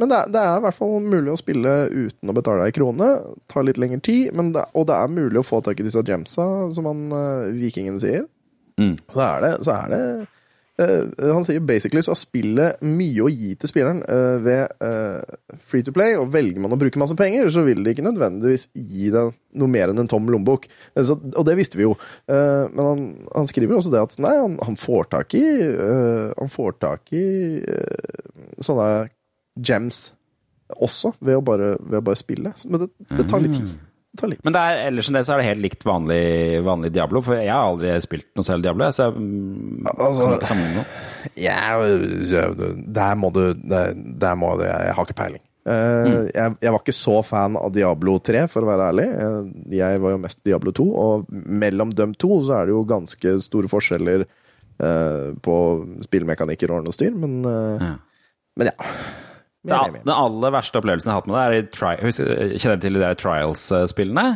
men 0.00 0.12
det, 0.12 0.18
er, 0.18 0.32
det 0.32 0.42
er 0.42 0.58
i 0.58 0.64
hvert 0.64 0.76
fall 0.76 0.98
mulig 1.04 1.32
å 1.32 1.40
spille 1.40 1.72
uten 1.92 2.32
å 2.32 2.36
betale 2.36 2.68
ei 2.68 2.74
krone. 2.76 3.08
Tar 3.50 3.66
litt 3.68 3.80
lengre 3.80 4.00
tid, 4.04 4.34
men 4.36 4.52
det, 4.56 4.66
og 4.76 4.88
det 4.90 4.98
er 4.98 5.16
mulig 5.16 5.40
å 5.40 5.46
få 5.46 5.62
tak 5.64 5.80
i 5.80 5.86
disse 5.86 6.04
gemsa, 6.06 6.46
som 6.76 6.88
han 6.90 7.06
eh, 7.16 7.48
vikingen 7.60 7.98
sier. 8.02 8.28
Mm. 8.80 8.94
Så 9.12 9.24
er 9.24 9.44
det, 9.44 9.54
så 9.66 9.76
er 9.76 9.92
det 9.92 10.04
Han 11.20 11.44
sier 11.46 11.60
basically 11.66 12.00
så 12.04 12.12
har 12.14 12.18
spillet 12.20 12.80
mye 12.86 13.24
å 13.26 13.28
gi 13.32 13.54
til 13.60 13.68
spilleren 13.70 14.00
eh, 14.08 14.36
ved 14.44 14.72
eh, 14.86 15.36
free 15.60 15.84
to 15.86 15.92
play, 15.96 16.14
og 16.16 16.30
velger 16.32 16.62
man 16.62 16.72
å 16.72 16.78
bruke 16.80 17.00
masse 17.02 17.16
penger, 17.18 17.50
så 17.52 17.64
vil 17.66 17.82
det 17.84 17.94
ikke 17.96 18.06
nødvendigvis 18.06 18.68
gi 18.74 19.10
deg 19.14 19.34
noe 19.60 19.68
mer 19.72 19.90
enn 19.92 19.98
en 20.04 20.08
tom 20.10 20.28
lommebok. 20.30 20.68
Eh, 20.96 21.02
så- 21.04 21.18
Og 21.36 21.44
det 21.46 21.56
visste 21.58 21.76
vi 21.80 21.84
jo. 21.88 21.96
Eh, 22.30 22.64
men 22.72 22.84
han, 22.86 23.04
han 23.34 23.46
skriver 23.50 23.76
også 23.76 23.92
det 23.92 24.00
at 24.04 24.18
nei, 24.22 24.32
han, 24.38 24.56
han 24.62 24.76
får 24.80 25.10
tak 25.16 25.34
i 25.38 25.44
eh, 25.70 26.32
Han 26.38 26.48
får 26.52 26.78
tak 26.80 27.12
i 27.12 27.24
eh, 27.60 28.24
sånne 28.62 28.88
gems 29.60 30.12
også, 30.80 31.12
ved 31.20 31.34
å 31.36 31.42
bare, 31.44 31.72
ved 31.82 31.98
å 31.98 32.04
bare 32.06 32.18
spille. 32.20 32.52
Men 32.70 32.84
det, 32.84 32.90
det 33.18 33.24
tar 33.28 33.40
litt 33.42 33.56
tid. 33.58 33.72
Men 34.18 34.52
det 34.56 34.60
er, 34.60 34.80
ellers 34.88 35.06
enn 35.08 35.16
det 35.16 35.22
så 35.28 35.36
er 35.36 35.40
det 35.40 35.48
helt 35.52 35.62
likt 35.62 35.84
vanlig, 35.86 36.22
vanlig 36.66 36.90
Diablo, 36.92 37.20
for 37.22 37.38
jeg 37.38 37.52
har 37.52 37.68
aldri 37.68 37.92
spilt 38.02 38.26
noe 38.34 38.46
selv 38.46 38.64
Diablo. 38.64 38.88
Så 38.90 39.06
jeg 39.06 39.20
mm, 39.22 39.86
Altså- 39.92 40.26
kan 40.26 40.34
ikke 40.34 40.50
sammenligne 40.50 40.80
noe. 40.80 41.30
Ja, 41.38 41.78
der 42.98 43.14
må 43.20 43.30
du 43.34 43.42
Der, 43.54 43.94
der 43.94 44.34
må 44.40 44.54
du 44.58 44.64
Jeg 44.64 44.94
har 44.96 45.06
ikke 45.06 45.18
peiling. 45.20 45.42
Eh, 45.68 46.26
jeg, 46.32 46.56
jeg 46.64 46.72
var 46.72 46.80
ikke 46.80 46.96
så 46.96 47.20
fan 47.26 47.56
av 47.60 47.70
Diablo 47.74 48.16
3, 48.24 48.46
for 48.50 48.64
å 48.64 48.70
være 48.70 48.90
ærlig. 48.90 49.06
Eh, 49.12 49.40
jeg 49.76 50.00
var 50.02 50.14
jo 50.16 50.20
mest 50.22 50.40
Diablo 50.48 50.72
2, 50.74 50.86
og 51.06 51.26
mellom 51.30 51.92
dem 51.94 52.14
to 52.18 52.40
så 52.48 52.56
er 52.60 52.66
det 52.70 52.74
jo 52.74 52.84
ganske 52.88 53.34
store 53.44 53.70
forskjeller 53.70 54.24
uh, 54.80 55.30
på 55.44 55.56
spillmekanikker 56.06 56.72
og 56.72 56.80
ordne 56.80 56.90
og 56.92 56.96
styr, 56.96 57.12
men, 57.12 57.42
uh, 57.44 57.76
Ja. 57.76 57.92
men 58.56 58.70
ja. 58.72 58.90
Det, 59.60 59.78
den 60.06 60.14
aller 60.14 60.54
verste 60.54 60.80
opplevelsen 60.80 61.10
jeg 61.10 61.12
har 61.12 61.20
hatt 61.20 61.26
med 61.28 61.36
det, 61.36 61.42
er 61.42 61.56
i 61.58 61.64
tri 61.74 61.96
husker, 62.00 62.30
Kjenner 62.56 62.78
du 62.78 62.86
til 62.86 62.96
de 62.96 63.02
der 63.02 63.18
Trials-spillene? 63.20 64.28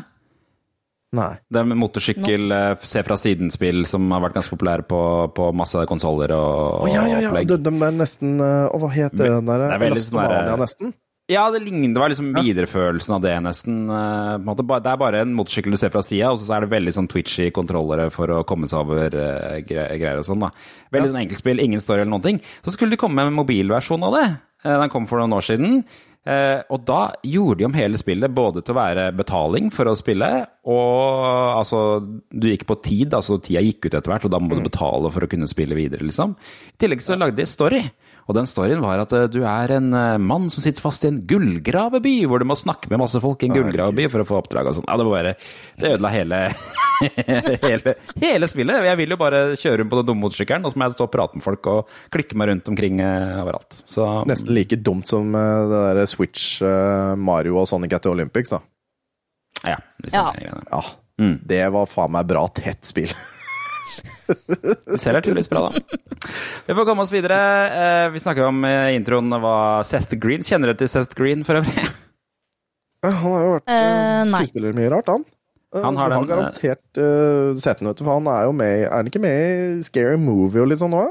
Nei. 1.15 1.31
Det 1.53 1.61
er 1.61 1.79
motorsykkel, 1.79 2.49
no. 2.51 2.59
se 2.83 3.05
fra 3.07 3.17
siden-spill 3.21 3.85
som 3.89 4.11
har 4.13 4.25
vært 4.25 4.37
ganske 4.41 4.53
populære 4.57 4.87
på, 4.91 5.01
på 5.37 5.49
masse 5.57 5.85
konsoller 5.91 6.35
og, 6.35 6.83
oh, 6.85 6.91
ja, 6.91 7.07
ja, 7.07 7.23
ja. 7.23 7.31
opplegg. 7.31 7.49
De, 7.53 7.61
de 7.63 7.73
er 7.87 7.97
nesten 7.97 8.37
eh, 8.43 8.67
Å, 8.67 8.83
hva 8.83 8.91
het 8.93 9.15
det 9.15 9.31
den 9.31 9.49
der? 9.49 9.67
Det 9.69 9.73
er 9.77 9.85
veldig 9.87 10.05
sånn 10.05 10.21
Elastomania, 10.21 10.61
nesten? 10.65 10.95
Ja, 11.33 11.47
det 11.49 11.63
ligner, 11.65 11.95
det 11.95 12.01
var 12.03 12.11
liksom 12.13 12.35
videreførelsen 12.37 13.15
av 13.17 13.23
det, 13.25 13.33
nesten. 13.47 13.77
eh, 13.89 14.33
på 14.35 14.43
en 14.43 14.49
måte. 14.51 14.67
Det 14.85 14.91
er 14.91 14.99
bare 15.01 15.23
en 15.25 15.37
motorsykkel 15.39 15.73
du 15.73 15.81
ser 15.81 15.93
fra 15.95 16.03
sida, 16.05 16.35
og 16.35 16.43
så 16.43 16.59
er 16.59 16.67
det 16.67 16.75
veldig 16.75 16.93
sånn 16.99 17.09
twitchy 17.09 17.47
kontrollere 17.55 18.11
for 18.13 18.29
å 18.35 18.43
komme 18.45 18.69
seg 18.69 18.83
over 18.83 19.17
eh, 19.17 19.63
greier 19.65 20.21
og 20.21 20.27
sånn. 20.29 20.45
da. 20.45 20.51
Veldig 20.93 21.15
sånn 21.15 21.23
enkeltspill, 21.23 21.63
ingen 21.65 21.81
story 21.81 22.03
eller 22.03 22.13
noen 22.13 22.27
ting. 22.27 22.43
Så 22.67 22.75
skulle 22.75 22.93
de 22.93 23.01
komme 23.01 23.17
med 23.23 23.33
en 23.33 23.39
mobilversjon 23.39 24.05
av 24.05 24.19
det. 24.19 24.27
Eh, 24.65 24.79
Den 24.81 24.93
kom 24.93 25.07
for 25.07 25.21
noen 25.21 25.37
år 25.37 25.45
siden. 25.45 25.85
Eh, 26.25 26.63
og 26.73 26.87
da 26.89 27.11
gjorde 27.21 27.59
de 27.61 27.67
om 27.69 27.75
hele 27.77 27.99
spillet 28.01 28.33
både 28.33 28.63
til 28.65 28.73
å 28.73 28.79
være 28.79 29.11
betaling 29.13 29.67
for 29.75 29.91
å 29.91 29.97
spille, 29.99 30.31
og 30.65 31.59
altså 31.61 31.81
Du 32.33 32.49
gikk 32.49 32.65
på 32.65 32.79
tid, 32.81 33.13
altså 33.13 33.37
tida 33.45 33.61
gikk 33.61 33.85
ut 33.85 33.99
etter 33.99 34.09
hvert, 34.09 34.25
og 34.25 34.33
da 34.33 34.41
må 34.41 34.57
du 34.57 34.65
betale 34.65 35.11
for 35.13 35.27
å 35.27 35.29
kunne 35.29 35.49
spille 35.51 35.77
videre, 35.77 36.01
liksom. 36.09 36.33
I 36.73 36.79
tillegg 36.81 37.05
så 37.05 37.19
lagde 37.21 37.37
de 37.37 37.47
story. 37.47 37.83
Og 38.25 38.37
den 38.39 38.47
storyen 38.49 38.81
var 38.81 39.03
at 39.03 39.13
eh, 39.13 39.27
du 39.29 39.43
er 39.45 39.75
en 39.77 39.91
eh, 39.93 40.17
mann 40.23 40.47
som 40.53 40.63
sitter 40.65 40.81
fast 40.85 41.05
i 41.05 41.11
en 41.11 41.19
gullgraveby, 41.29 42.15
hvor 42.31 42.41
du 42.41 42.47
må 42.49 42.57
snakke 42.57 42.89
med 42.89 43.03
masse 43.03 43.21
folk 43.21 43.43
i 43.45 43.51
en 43.51 43.57
gullgraveby 43.59 44.07
for 44.13 44.25
å 44.25 44.27
få 44.29 44.39
oppdrag 44.41 44.71
og 44.71 44.79
sånn. 44.79 44.87
Ja, 44.89 44.97
det 44.97 45.07
var 45.09 45.19
bare 45.19 45.35
Det 45.83 45.91
ødela 45.99 46.13
hele, 46.15 46.39
hele 47.67 47.95
hele 48.23 48.49
spillet. 48.49 48.87
Jeg 48.89 49.01
vil 49.03 49.13
jo 49.17 49.21
bare 49.21 49.43
kjøre 49.61 49.83
rundt 49.83 49.93
på 49.93 50.01
den 50.01 50.09
dumme 50.09 50.25
motorsykkelen, 50.25 50.65
og 50.65 50.73
så 50.73 50.81
må 50.81 50.89
jeg 50.89 50.97
stå 50.97 51.09
og 51.09 51.13
prate 51.15 51.41
med 51.41 51.45
folk 51.47 51.71
og 51.75 51.95
klikke 52.15 52.39
meg 52.41 52.53
rundt 52.53 52.73
omkring 52.73 53.05
eh, 53.05 53.37
overalt. 53.43 53.83
Så 53.91 54.09
Nesten 54.31 54.55
like 54.57 54.81
dumt 54.81 55.11
som 55.11 55.33
det 55.35 55.69
der 55.75 56.05
Switch, 56.09 56.59
Mario 57.21 57.61
og 57.61 57.69
Sonic 57.69 57.99
at 57.99 58.07
the 58.09 58.15
Olympics, 58.15 58.55
da. 58.55 58.63
ja. 59.75 59.79
Liksom, 60.05 60.45
Ja. 60.49 60.61
Ja. 60.73 60.85
Mm. 61.21 61.37
Det 61.47 61.61
var 61.71 61.87
faen 61.87 62.11
meg 62.11 62.27
bra 62.27 62.49
tett 62.51 62.89
spill. 62.89 63.13
Det 64.27 64.99
ser 65.01 65.19
tydeligvis 65.21 65.51
bra, 65.53 65.67
da. 65.69 66.01
Vi 66.69 66.75
får 66.77 66.87
komme 66.89 67.05
oss 67.05 67.13
videre. 67.13 67.39
Eh, 67.69 68.07
Vi 68.15 68.23
snakker 68.23 68.49
om 68.49 68.65
eh, 68.69 68.95
introen 68.97 69.29
hva 69.43 69.57
Seth 69.87 70.17
Green. 70.21 70.45
Kjenner 70.47 70.73
du 70.73 70.81
til 70.83 70.91
Seth 70.93 71.15
Green 71.19 71.45
for 71.47 71.61
øvrig? 71.61 71.85
Han 73.05 73.17
har 73.21 73.41
jo 73.45 73.55
vært 73.59 73.73
Eh, 73.75 74.21
eh, 74.21 74.25
skuespiller 74.31 74.77
mye 74.77 74.93
rart, 74.95 75.11
han. 75.13 75.25
Eh, 75.75 75.83
Han 75.85 75.99
har 75.99 76.13
den, 76.13 76.19
har 76.23 76.29
garantert 76.31 77.01
uh, 77.03 77.59
sett 77.61 77.81
den, 77.83 77.91
vet 77.91 77.99
du, 78.01 78.05
for 78.07 78.17
han 78.21 78.29
er 78.31 78.45
jo 78.47 78.53
med 78.57 78.77
i 78.79 78.85
Er 78.87 78.95
han 78.95 79.11
ikke 79.11 79.21
med 79.25 79.35
i 79.35 79.83
Scary 79.85 80.17
Movie 80.21 80.63
og 80.63 80.71
litt 80.71 80.81
sånn 80.81 80.95
nå? 80.95 81.03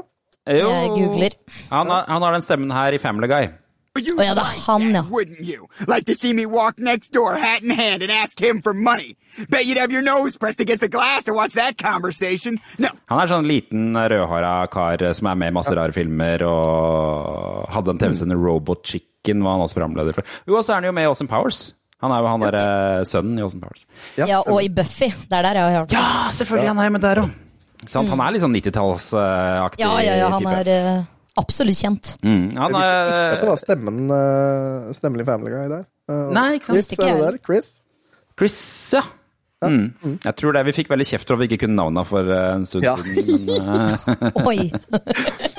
Jeg 0.48 0.90
googler. 0.92 1.36
Han 1.70 1.88
har, 1.92 2.04
han 2.08 2.24
har 2.24 2.34
den 2.36 2.42
stemmen 2.44 2.72
her 2.74 2.92
i 2.92 2.98
Family 3.00 3.28
Guy. 3.30 3.46
You 3.94 4.16
Å 4.18 4.24
ja, 4.26 4.32
det 4.34 4.42
er 4.42 4.56
han, 4.66 4.88
ja. 4.90 5.02
wouldn't 5.06 5.46
you? 5.46 5.68
Like 5.86 6.02
to 6.06 6.14
see 6.18 6.32
me 6.34 6.46
walk 6.50 6.80
next 6.82 7.12
door, 7.14 7.36
hat 7.38 7.62
in 7.62 7.70
hand, 7.70 8.02
and 8.02 8.10
ask 8.10 8.40
him 8.42 8.60
for 8.60 8.74
money? 8.74 9.14
Bet 9.48 9.66
you'd 9.66 9.78
have 9.78 9.92
your 9.94 10.02
nose 10.02 10.36
pressed 10.36 10.58
against 10.60 10.82
the 10.82 10.88
glass 10.90 11.22
to 11.28 11.32
watch 11.32 11.54
that 11.54 11.78
conversation. 11.78 12.58
No, 12.82 12.88
Han 13.06 13.22
er 13.22 13.30
sånn 13.30 13.46
liten 13.46 13.94
rødhåra 13.94 14.66
kar 14.74 14.98
eh, 14.98 15.12
som 15.14 15.30
er 15.30 15.38
med 15.38 15.52
i 15.52 15.54
masse 15.54 15.70
rare 15.78 15.94
filmer, 15.94 16.42
og 16.42 17.70
hadde 17.70 17.94
en 17.94 18.02
TV-sender 18.02 18.42
Robot 18.42 18.82
Chicken, 18.90 19.46
var 19.46 19.60
han 19.60 19.64
også 19.68 19.78
programleder 19.78 20.18
for. 20.18 20.26
Jo, 20.50 20.58
og 20.58 20.66
så 20.66 20.74
er 20.74 20.82
han 20.82 20.90
jo 20.90 20.96
med 20.98 21.06
i 21.06 21.12
Austin 21.12 21.30
Powers. 21.30 21.62
Han 22.02 22.10
er 22.18 22.18
jo 22.26 22.32
han 22.34 22.42
derre 22.48 22.66
sønnen 23.06 23.38
i 23.38 23.46
Austin 23.46 23.62
Powers. 23.62 23.86
Ja, 24.18 24.42
og 24.42 24.58
i 24.58 24.68
Buffy. 24.74 25.12
Det 25.14 25.38
er 25.38 25.46
der 25.46 25.62
jeg 25.62 25.68
har 25.70 25.78
hørt. 25.84 25.94
Ja, 25.94 26.06
selvfølgelig! 26.34 26.72
Han 26.74 26.82
er 26.82 26.90
jo 26.90 26.98
med 26.98 27.06
der 27.06 27.22
òg. 27.22 27.30
Sant? 27.86 28.10
Han 28.10 28.26
er 28.26 28.34
litt 28.34 28.42
sånn 28.42 28.54
90-tallsaktig 28.58 29.82
Ja, 29.86 29.94
ja, 30.02 30.14
ja, 30.24 30.28
han 30.34 30.42
type. 30.42 30.60
er 30.64 30.74
eh, 30.74 31.02
absolutt 31.40 31.78
kjent. 31.80 32.14
Mm, 32.22 32.44
han 32.56 32.72
Jeg 32.72 32.78
visste 32.78 33.18
ikke 33.18 33.34
at 33.34 33.40
det 33.44 33.50
var 33.50 33.60
stemmen, 33.62 34.00
uh, 34.10 34.92
stemmen 34.96 35.20
i 35.20 35.26
Family 35.28 35.50
Guy 35.54 35.68
der. 35.72 35.84
Uh, 36.10 36.30
Nei, 36.36 36.46
ikke 36.58 36.68
sant. 36.70 36.76
Chris, 36.78 36.92
ikke 36.96 37.08
er 37.10 37.18
det 37.20 37.26
der? 37.26 37.38
Chris? 37.44 37.68
Chris, 38.38 38.58
ja. 38.94 39.02
Mm. 39.64 40.18
Jeg 40.24 40.34
tror 40.36 40.52
det. 40.52 40.64
Vi 40.66 40.72
fikk 40.76 40.90
veldig 40.92 41.06
kjeft 41.08 41.28
for 41.30 41.38
at 41.38 41.40
vi 41.40 41.46
ikke 41.48 41.62
kunne 41.64 41.78
navnet 41.78 42.04
for 42.10 42.28
eh, 42.28 42.48
en 42.52 42.66
stund 42.68 42.84
Ja. 42.84 42.96
siden. 43.00 43.46
Men, 43.48 44.32
Oi. 44.50 44.68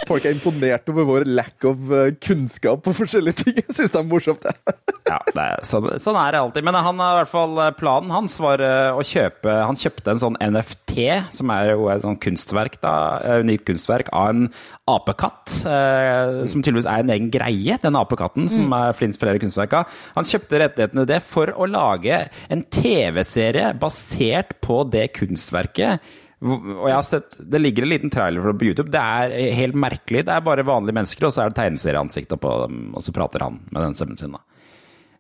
Folk 0.06 0.26
er 0.26 0.36
imponert 0.36 0.90
over 0.92 1.08
vår 1.08 1.24
lack 1.26 1.66
of 1.66 1.90
eh, 1.90 2.12
kunnskap 2.22 2.84
på 2.86 2.94
forskjellige 2.94 3.42
ting. 3.42 3.56
Jeg 3.64 3.74
syns 3.74 3.94
det 3.94 4.02
er 4.02 4.10
morsomt, 4.10 4.46
det. 4.46 4.76
Ja, 5.06 5.20
det 5.30 5.44
er, 5.44 5.60
sånn, 5.66 5.88
sånn 6.02 6.18
er 6.18 6.34
det 6.34 6.42
alltid. 6.42 6.66
Men 6.66 6.78
han 6.82 7.02
har 7.02 7.16
i 7.16 7.20
hvert 7.20 7.32
fall 7.32 7.60
eh, 7.62 7.72
planen 7.78 8.14
hans 8.14 8.38
var 8.42 8.62
eh, 8.66 8.90
å 8.94 9.04
kjøpe 9.06 9.54
Han 9.70 9.78
kjøpte 9.78 10.14
en 10.14 10.22
sånn 10.22 10.40
NFT, 10.42 10.96
som 11.36 11.54
er 11.54 11.72
jo 11.72 11.88
et 11.94 12.02
sånn 12.06 12.20
kunstverk, 12.22 12.80
da, 12.82 12.94
unikt 13.42 13.68
kunstverk, 13.70 14.10
av 14.14 14.34
en 14.34 14.48
apekatt. 14.90 15.60
Eh, 15.70 16.42
som 16.50 16.62
tydeligvis 16.62 16.90
er 16.90 17.06
en 17.06 17.14
egen 17.16 17.32
greie, 17.34 17.78
den 17.82 17.98
apekatten 18.00 18.50
som 18.52 18.74
er 18.78 18.98
Flints 18.98 19.22
flere 19.22 19.42
kunstverk 19.42 19.78
av. 19.78 19.96
Han 20.18 20.30
kjøpte 20.30 20.62
rettighetene 20.62 21.06
til 21.06 21.14
det 21.16 21.22
for 21.26 21.54
å 21.54 21.70
lage 21.70 22.24
en 22.54 22.66
TV-serie 22.66 23.74
basert 23.82 24.58
på 24.66 24.84
det 24.90 25.10
kunstverket. 25.18 26.14
Og 26.44 26.88
jeg 26.90 26.96
har 26.96 27.06
sett, 27.08 27.38
Det 27.40 27.60
ligger 27.62 27.86
en 27.86 27.90
liten 27.90 28.12
trailer 28.12 28.44
for 28.44 28.52
det 28.52 28.60
på 28.60 28.68
YouTube. 28.70 28.92
Det 28.92 29.02
er 29.02 29.54
helt 29.56 29.78
merkelig. 29.80 30.26
Det 30.28 30.34
er 30.34 30.44
bare 30.44 30.66
vanlige 30.68 30.98
mennesker, 30.98 31.28
og 31.28 31.34
så 31.34 31.44
er 31.44 31.52
det 31.52 31.60
tegneserieansikter 31.62 32.40
på 32.42 32.56
dem, 32.66 32.82
og 32.94 33.04
så 33.06 33.14
prater 33.16 33.46
han 33.46 33.62
med 33.72 33.82
den 33.82 33.96
stemmen 33.98 34.20
sin. 34.20 34.36
da. 34.36 34.42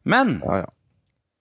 Men 0.04 0.42
Ja, 0.44 0.58
ja. 0.58 0.70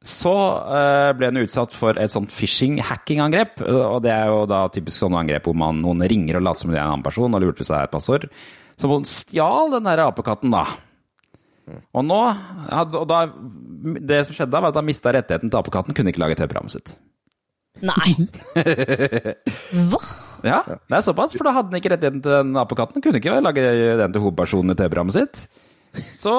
så 0.04 0.34
uh, 0.64 1.10
ble 1.18 1.28
han 1.32 1.42
utsatt 1.42 1.74
for 1.74 1.98
et 1.98 2.12
sånt 2.12 2.30
phishing-hacking-angrep. 2.32 3.60
Og 3.66 4.02
det 4.04 4.14
er 4.14 4.30
jo 4.30 4.44
da 4.46 4.68
typisk 4.72 5.02
sånne 5.02 5.24
angrep 5.24 5.50
hvor 5.50 5.58
man, 5.58 5.82
noen 5.82 6.06
ringer 6.08 6.38
og 6.38 6.46
later 6.46 6.64
som 6.64 6.70
det 6.72 6.78
er 6.78 6.86
en 6.86 6.94
annen 6.94 7.06
person 7.06 7.34
og 7.34 7.42
lurer 7.42 7.58
til 7.58 7.68
seg 7.68 7.84
et 7.84 7.94
passord. 7.94 8.28
Så 8.80 8.90
hun 8.90 9.04
stjal 9.06 9.74
den 9.74 9.90
der 9.90 10.06
apekatten, 10.06 10.54
da. 10.54 10.66
Og 11.96 12.04
nå 12.04 12.20
og 12.20 13.06
da, 13.08 13.24
Det 14.04 14.18
som 14.28 14.36
skjedde 14.36 14.52
da, 14.52 14.60
var 14.60 14.72
at 14.72 14.78
han 14.80 14.86
mista 14.86 15.12
rettigheten 15.14 15.50
til 15.50 15.60
apekatten, 15.60 15.96
kunne 15.96 16.12
ikke 16.12 16.22
lage 16.22 16.36
TV-programmet 16.38 16.76
sitt. 16.76 16.96
Nei. 17.82 18.14
Hva? 19.90 20.00
Ja, 20.44 20.60
det 20.68 20.98
er 20.98 21.04
såpass, 21.04 21.34
for 21.34 21.46
da 21.48 21.54
hadde 21.56 21.72
han 21.72 21.80
ikke 21.80 21.94
rettigheten 21.94 22.22
til 22.22 22.34
den 22.36 22.58
apekatten. 22.60 23.02
Kunne 23.02 23.20
ikke 23.20 23.38
lage 23.40 23.64
den 24.00 24.14
til 24.14 24.24
hovedpersonen 24.26 24.74
i 24.74 24.78
TV-programmet 24.78 25.16
sitt. 25.16 25.46
Så 25.94 26.34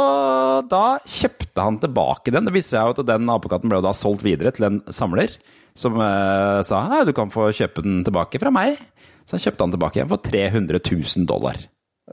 da 0.70 0.98
kjøpte 1.08 1.64
han 1.64 1.80
tilbake 1.82 2.34
den. 2.34 2.48
Det 2.48 2.54
viste 2.56 2.76
seg 2.76 2.90
jo 2.90 2.96
at 2.96 3.08
den 3.08 3.30
apekatten 3.32 3.72
ble 3.72 3.82
da 3.84 3.94
solgt 3.96 4.26
videre 4.28 4.52
til 4.56 4.68
en 4.68 4.82
samler, 4.94 5.34
som 5.76 5.96
eh, 6.00 6.60
sa 6.68 6.84
ja, 6.92 7.04
du 7.08 7.14
kan 7.16 7.32
få 7.34 7.50
kjøpe 7.56 7.84
den 7.86 8.04
tilbake 8.08 8.42
fra 8.42 8.52
meg. 8.54 8.78
Så 9.26 9.38
han 9.38 9.46
kjøpte 9.48 9.66
han 9.66 9.74
tilbake 9.76 10.00
igjen 10.00 10.12
for 10.12 10.28
300 10.28 10.82
000 10.84 11.30
dollar. 11.30 11.58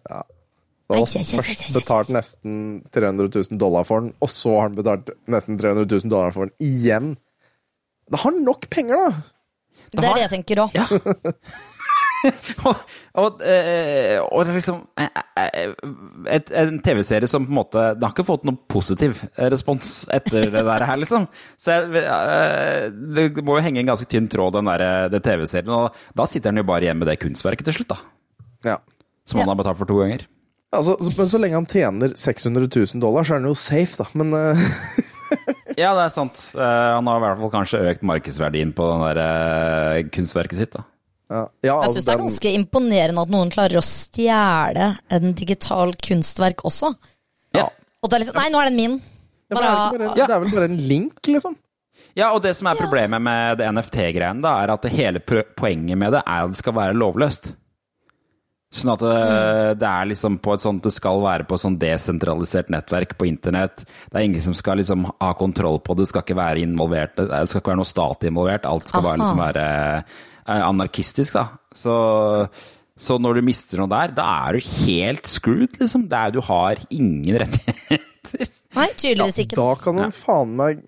Ja. 0.06 0.22
Og 0.92 1.06
først 1.08 1.68
betalt 1.72 2.10
nesten 2.12 2.56
300 2.92 3.30
000 3.32 3.60
dollar 3.60 3.86
for 3.88 4.04
den, 4.04 4.12
og 4.20 4.28
så 4.32 4.56
har 4.58 4.68
han 4.68 4.76
betalt 4.76 5.12
nesten 5.30 5.60
300 5.60 5.86
000 5.88 6.12
dollar 6.12 6.34
for 6.34 6.50
den 6.50 6.68
igjen. 6.68 7.14
Det 8.10 8.18
har 8.24 8.32
nok 8.42 8.66
penger, 8.72 8.96
da! 8.96 9.12
Det 9.92 10.00
er 10.00 10.14
det 10.16 10.22
jeg 10.24 10.32
tenker 10.32 10.60
òg. 10.64 10.74
Ja. 10.74 10.86
og, 12.70 12.82
og, 13.18 13.40
eh, 13.42 14.18
og 14.22 14.46
liksom 14.46 14.76
eh, 15.00 15.08
eh, 15.42 15.72
et, 16.30 16.52
En 16.54 16.76
TV-serie 16.84 17.26
som 17.26 17.42
på 17.48 17.50
en 17.50 17.56
måte 17.58 17.82
Den 17.96 18.04
har 18.06 18.12
ikke 18.14 18.26
fått 18.28 18.44
noen 18.46 18.60
positiv 18.70 19.24
respons 19.52 19.90
etter 20.14 20.46
det 20.54 20.62
der 20.68 20.84
her, 20.86 21.00
liksom. 21.02 21.26
Så 21.60 21.74
jeg, 21.80 22.04
eh, 22.06 22.86
det 23.18 23.42
må 23.44 23.58
jo 23.58 23.64
henge 23.66 23.82
en 23.82 23.90
ganske 23.90 24.06
tynn 24.10 24.30
tråd, 24.32 24.54
den 24.60 24.70
der, 24.70 25.08
det 25.12 25.22
TV-serien. 25.26 25.72
Og 25.74 25.98
da 26.18 26.28
sitter 26.30 26.52
han 26.54 26.62
jo 26.62 26.68
bare 26.70 26.86
igjen 26.86 27.00
med 27.02 27.10
det 27.10 27.18
kunstverket 27.22 27.68
til 27.68 27.80
slutt, 27.80 27.92
da. 27.96 27.98
Ja. 28.70 28.78
Som 29.26 29.42
han 29.42 29.48
Ja. 29.48 29.52
har 29.52 29.60
betalt 29.64 29.82
for 29.82 29.90
to 29.90 29.98
ganger. 30.00 30.24
Altså, 30.72 30.94
så, 31.04 31.10
men 31.18 31.28
så 31.28 31.38
lenge 31.42 31.58
han 31.58 31.66
tjener 31.68 32.14
600 32.16 32.70
000 32.70 33.02
dollar, 33.02 33.26
så 33.28 33.34
er 33.34 33.42
han 33.42 33.50
jo 33.50 33.58
safe, 33.58 33.98
da. 33.98 34.06
Men 34.16 34.32
Ja, 35.78 35.92
det 35.96 36.04
er 36.06 36.12
sant. 36.14 36.40
Uh, 36.56 36.62
han 36.98 37.08
har 37.10 37.20
i 37.20 37.24
hvert 37.26 37.40
fall 37.42 37.52
kanskje 37.54 37.82
økt 37.92 38.02
markedsverdien 38.08 38.72
på 38.76 38.88
den 38.90 39.04
der 39.06 39.20
uh, 39.22 40.10
kunstverket 40.14 40.58
sitt, 40.58 40.74
da. 40.76 40.84
ja, 41.32 41.42
ja, 41.42 41.46
Jeg 41.62 41.76
altså, 41.78 41.94
syns 41.96 42.08
det 42.08 42.14
er 42.14 42.22
ganske 42.24 42.52
imponerende 42.58 43.24
at 43.24 43.32
noen 43.32 43.52
klarer 43.54 43.80
å 43.80 43.84
stjele 43.86 44.90
en 45.12 45.34
digital 45.38 45.94
kunstverk 46.04 46.64
også. 46.68 46.92
Ja. 47.56 47.68
Og 48.02 48.10
det 48.10 48.18
er 48.18 48.24
liksom 48.24 48.40
Nei, 48.40 48.48
nå 48.52 48.60
er 48.62 48.70
den 48.70 48.78
min. 48.80 48.98
ja, 49.52 49.56
er 49.56 49.60
det, 49.60 49.66
Bare, 49.66 49.90
bare, 49.98 50.14
Ja. 50.18 50.26
det 50.26 50.34
er 50.36 50.44
vel 50.44 50.54
bare 50.56 50.70
en 50.72 50.80
link, 50.90 51.20
liksom? 51.28 51.56
Ja, 52.18 52.32
og 52.34 52.42
det 52.44 52.52
som 52.58 52.68
er 52.68 52.76
problemet 52.76 53.22
med 53.24 53.56
det 53.60 53.68
NFT-greiene, 53.72 54.42
da, 54.44 54.58
er 54.60 54.74
at 54.74 54.84
hele 54.92 55.20
poenget 55.24 55.96
med 55.96 56.12
det 56.12 56.20
er 56.26 56.44
at 56.44 56.52
det 56.52 56.58
skal 56.60 56.74
være 56.76 56.96
lovløst. 56.98 57.54
Sånn 58.72 58.94
at 58.94 59.02
det, 59.04 59.16
det 59.82 59.88
er 59.88 60.06
liksom 60.08 60.38
på 60.40 60.54
et 60.54 60.62
sånt 60.62 60.80
Det 60.86 60.92
skal 60.94 61.18
være 61.20 61.44
på 61.44 61.58
et 61.58 61.60
sånn 61.60 61.74
desentralisert 61.76 62.70
nettverk 62.72 63.10
på 63.20 63.26
internett. 63.28 63.82
Det 63.84 64.16
er 64.16 64.24
ingen 64.24 64.40
som 64.44 64.54
skal 64.56 64.80
liksom 64.80 65.04
ha 65.10 65.32
kontroll 65.36 65.76
på 65.84 65.92
det, 65.92 66.06
det 66.06 66.12
skal 66.12 66.24
ikke 66.24 66.38
være 66.38 66.62
involvert, 66.64 67.12
det 67.20 67.42
skal 67.50 67.60
ikke 67.60 67.72
være 67.74 67.80
noe 67.82 67.90
stat 67.90 68.24
involvert. 68.30 68.68
Alt 68.70 68.88
skal 68.88 69.04
bare 69.04 69.20
liksom 69.20 69.42
være 69.42 69.66
eh, 70.00 70.62
anarkistisk, 70.70 71.36
da. 71.36 71.44
Så, 71.76 71.96
så 72.96 73.18
når 73.20 73.38
du 73.42 73.46
mister 73.50 73.82
noe 73.82 73.92
der, 73.92 74.14
da 74.16 74.30
er 74.48 74.56
du 74.56 74.70
helt 74.86 75.28
screwed, 75.28 75.76
liksom. 75.82 76.06
Det 76.08 76.22
er, 76.22 76.32
du 76.32 76.40
har 76.48 76.80
ingen 76.88 77.42
rettigheter. 77.44 78.48
nei, 78.78 78.88
tydeligvis 78.96 79.42
ikke. 79.44 79.60
Da 79.60 79.68
kan 79.84 80.00
han 80.00 80.16
faen 80.16 80.56
meg 80.62 80.80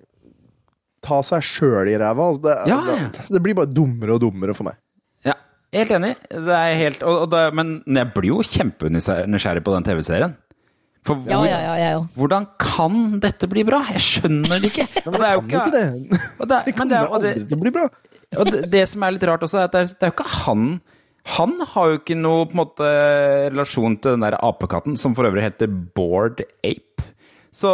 ta 1.05 1.21
seg 1.21 1.45
sjøl 1.45 1.93
i 1.93 1.99
ræva. 2.01 2.31
Altså, 2.33 2.47
det, 2.49 2.57
Ja. 2.73 2.81
det, 2.89 3.29
det 3.37 3.45
blir 3.45 3.61
bare 3.61 3.69
dummere 3.69 4.17
og 4.17 4.25
dummere 4.25 4.57
for 4.57 4.71
meg. 4.71 4.81
Ja, 5.75 5.83
helt 5.83 5.91
enig. 5.99 6.13
Det 6.31 6.55
er 6.55 6.75
helt, 6.79 7.03
og, 7.03 7.25
og 7.25 7.31
det, 7.35 7.43
men 7.59 7.75
jeg 7.99 8.11
blir 8.15 8.31
jo 8.31 8.41
kjempenysgjerrig 8.47 9.65
på 9.67 9.75
den 9.75 9.87
TV-serien. 9.89 10.37
For 11.05 11.19
Ja, 11.29 11.37
hvor, 11.37 11.45
ja, 11.51 11.59
ja, 11.61 11.73
ja, 11.83 11.99
hvordan 12.17 12.47
kan 12.63 13.19
dette 13.21 13.49
bli 13.51 13.65
bra? 13.69 13.83
Jeg 13.93 14.01
skjønner 14.01 14.63
det 14.63 14.71
ikke. 14.71 14.87
Men 15.05 15.19
det 15.19 15.27
er 15.29 15.35
jo 15.35 15.43
ikke 15.45 15.65
det. 15.75 16.21
og 16.39 16.49
det, 16.49 16.61
Det 16.71 16.75
kommer 16.79 16.97
er- 17.03 17.11
aldri 17.19 17.33
til 17.43 17.59
å 17.59 17.63
bli 17.67 17.73
bra. 17.75 17.89
og 18.41 18.51
det, 18.55 18.63
det 18.73 18.85
som 18.89 19.05
er 19.05 19.17
litt 19.19 19.27
rart 19.29 19.45
også, 19.45 19.59
er 19.61 19.67
at 19.69 19.75
det 19.75 19.83
er, 19.83 19.91
det 19.99 20.07
er 20.09 20.13
jo 20.13 20.17
ikke 20.17 20.31
han 20.47 20.63
Han 21.35 21.53
har 21.75 21.91
jo 21.91 21.99
ikke 22.01 22.17
noe 22.21 22.47
måte 22.57 22.89
relasjon 23.51 23.95
til 23.99 24.15
den 24.17 24.25
der 24.27 24.39
apekatten, 24.45 24.97
som 25.01 25.15
for 25.17 25.25
øvrig 25.29 25.45
heter 25.47 25.69
Bored 25.97 26.41
Ape. 26.65 27.05
Så, 27.55 27.71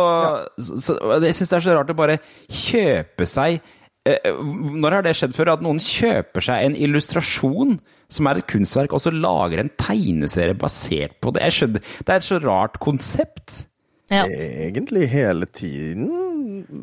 så, 0.60 0.76
så 0.78 0.96
jeg 1.24 1.34
syns 1.38 1.50
det 1.50 1.56
er 1.58 1.64
så 1.64 1.74
rart 1.78 1.90
å 1.90 1.96
bare 1.98 2.18
kjøpe 2.46 3.26
seg 3.26 3.60
Når 4.06 4.94
har 4.96 5.04
det 5.04 5.12
skjedd 5.18 5.34
før? 5.36 5.50
At 5.54 5.64
noen 5.64 5.80
kjøper 5.84 6.44
seg 6.46 6.66
en 6.70 6.76
illustrasjon 6.78 7.74
som 8.10 8.26
er 8.30 8.40
et 8.40 8.46
kunstverk, 8.50 8.94
og 8.96 9.02
så 9.04 9.12
lager 9.12 9.60
en 9.62 9.72
tegneserie 9.78 10.56
basert 10.58 11.18
på 11.22 11.34
det? 11.36 11.42
Jeg 11.46 11.56
skjønner, 11.58 11.84
Det 12.00 12.08
er 12.14 12.22
et 12.22 12.26
så 12.26 12.38
rart 12.42 12.78
konsept. 12.82 13.66
Ja. 14.10 14.24
Egentlig 14.26 15.04
hele 15.12 15.46
tiden. 15.46 16.08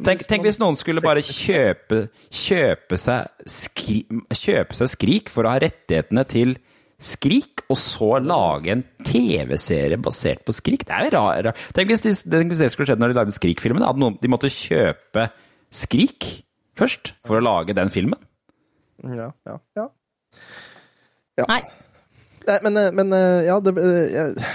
Tenk, 0.05 0.21
tenk 0.29 0.45
hvis 0.45 0.61
noen 0.61 0.77
skulle 0.79 1.03
bare 1.03 1.19
kjøpe, 1.25 2.05
kjøpe, 2.31 2.95
seg 3.01 3.27
skri, 3.51 3.97
kjøpe 4.31 4.77
seg 4.77 4.87
Skrik 4.93 5.29
for 5.33 5.43
å 5.43 5.51
ha 5.51 5.59
rettighetene 5.59 6.23
til 6.31 6.55
Skrik, 7.03 7.65
og 7.67 7.75
så 7.77 8.13
lage 8.23 8.71
en 8.73 8.85
TV-serie 9.05 9.99
basert 10.01 10.45
på 10.47 10.55
Skrik. 10.55 10.85
Det 10.87 10.95
er 10.95 11.09
jo 11.09 11.17
rar- 11.17 11.43
rar- 11.49 11.59
Tenk 11.75 11.91
hvis, 11.91 12.01
de, 12.05 12.13
tenk 12.31 12.53
hvis 12.53 12.63
det 12.63 12.71
skulle 12.71 12.87
skjedd 12.89 13.03
når 13.03 13.11
de 13.11 13.19
lagde 13.19 13.35
Skrik-filmen. 13.35 13.83
At 13.85 13.99
noen, 13.99 14.15
de 14.23 14.31
måtte 14.31 14.49
kjøpe 14.53 15.27
Skrik 15.73 16.29
først 16.79 17.13
for 17.27 17.39
å 17.39 17.43
lage 17.43 17.75
den 17.77 17.91
filmen. 17.93 18.19
Ja, 19.03 19.31
ja, 19.47 19.59
ja. 19.77 19.89
Nei. 21.47 21.61
Nei, 22.47 22.57
men, 22.63 22.77
eh, 22.79 22.91
men 22.95 23.13
eh, 23.13 23.45
ja, 23.49 23.59
det, 23.59 23.75
eh, 23.77 24.07
jeg- 24.15 24.47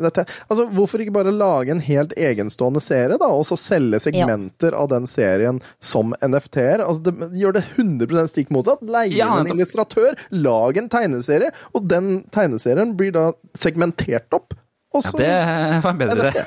dette, 0.00 0.24
altså, 0.48 0.64
Hvorfor 0.72 1.02
ikke 1.02 1.12
bare 1.12 1.32
lage 1.34 1.72
en 1.74 1.80
helt 1.84 2.12
egenstående 2.16 2.80
serie, 2.80 3.18
da, 3.20 3.26
og 3.26 3.44
så 3.48 3.56
selge 3.60 4.00
segmenter 4.00 4.72
av 4.76 4.88
den 4.92 5.06
serien 5.10 5.60
som 5.80 6.14
NFT-er? 6.22 6.84
Altså, 6.86 7.02
det, 7.08 7.30
gjør 7.40 7.56
det 7.58 7.64
100 7.76 8.28
stikk 8.30 8.52
motsatt. 8.54 8.80
Leie 8.86 9.16
Ja, 9.18 9.32
en 9.40 9.50
illustratør, 9.52 10.16
lag 10.30 10.78
en 10.80 10.88
tegneserie, 10.92 11.50
og 11.74 11.88
den 11.90 12.22
tegneserien 12.32 12.94
blir 12.96 13.12
da 13.16 13.32
segmentert 13.56 14.32
opp. 14.32 14.54
Og 14.94 15.04
så 15.04 15.16
Det 15.20 15.82
var 15.84 15.98
bedre 15.98 16.30
NFT. 16.30 16.40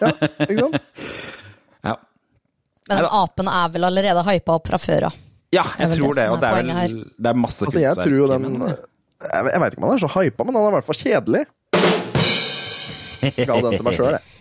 Ja, 0.00 0.10
ikke 0.48 0.58
sant? 0.64 0.80
Ja. 2.90 2.96
Men 2.96 3.04
Neida. 3.06 3.22
apen 3.22 3.48
er 3.54 3.68
vel 3.76 3.86
allerede 3.86 4.22
hypa 4.26 4.56
opp 4.58 4.66
fra 4.66 4.78
før 4.82 5.06
av. 5.10 5.18
ja, 5.54 5.62
jeg 5.78 5.92
tror 5.94 6.14
det 6.14 6.22
det. 6.24 6.28
Og 6.30 6.36
er 6.36 6.40
det 6.42 6.50
er 6.50 6.80
vel 6.88 6.96
det 7.18 7.30
er 7.30 7.38
masse 7.38 7.64
Altså, 7.66 7.80
jeg 7.82 7.96
tror 8.02 8.16
jo 8.16 8.26
den 8.30 8.48
Jeg, 8.66 8.78
jeg 9.52 9.60
veit 9.62 9.74
ikke 9.74 9.82
om 9.82 9.88
han 9.88 9.94
er 9.96 10.02
så 10.02 10.10
hypa, 10.16 10.44
men 10.48 10.56
han 10.58 10.64
er 10.64 10.70
i 10.72 10.76
hvert 10.78 10.88
fall 10.88 11.00
kjedelig. 11.00 11.42
Ga 13.20 13.56
den 13.66 13.74
til 13.76 13.84
meg 13.86 13.98
sjøl, 13.98 14.16
jeg. 14.16 14.24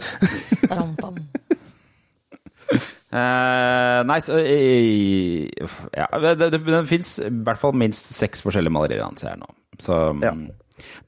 Uh. 3.09 3.17
Eh, 3.17 3.99
nei, 4.05 4.19
så 4.21 4.35
uh, 4.38 5.77
ja, 5.97 6.05
Det, 6.21 6.33
det, 6.38 6.59
det 6.62 6.81
fins 6.85 7.15
i 7.25 7.31
hvert 7.41 7.57
fall 7.57 7.73
minst 7.73 8.12
seks 8.13 8.43
forskjellige 8.45 8.73
malerier 8.75 9.01
han 9.01 9.17
ser 9.17 9.39
nå. 9.41 9.47
Så 9.81 9.95
Ja. 10.21 10.35
mm, 10.38 10.51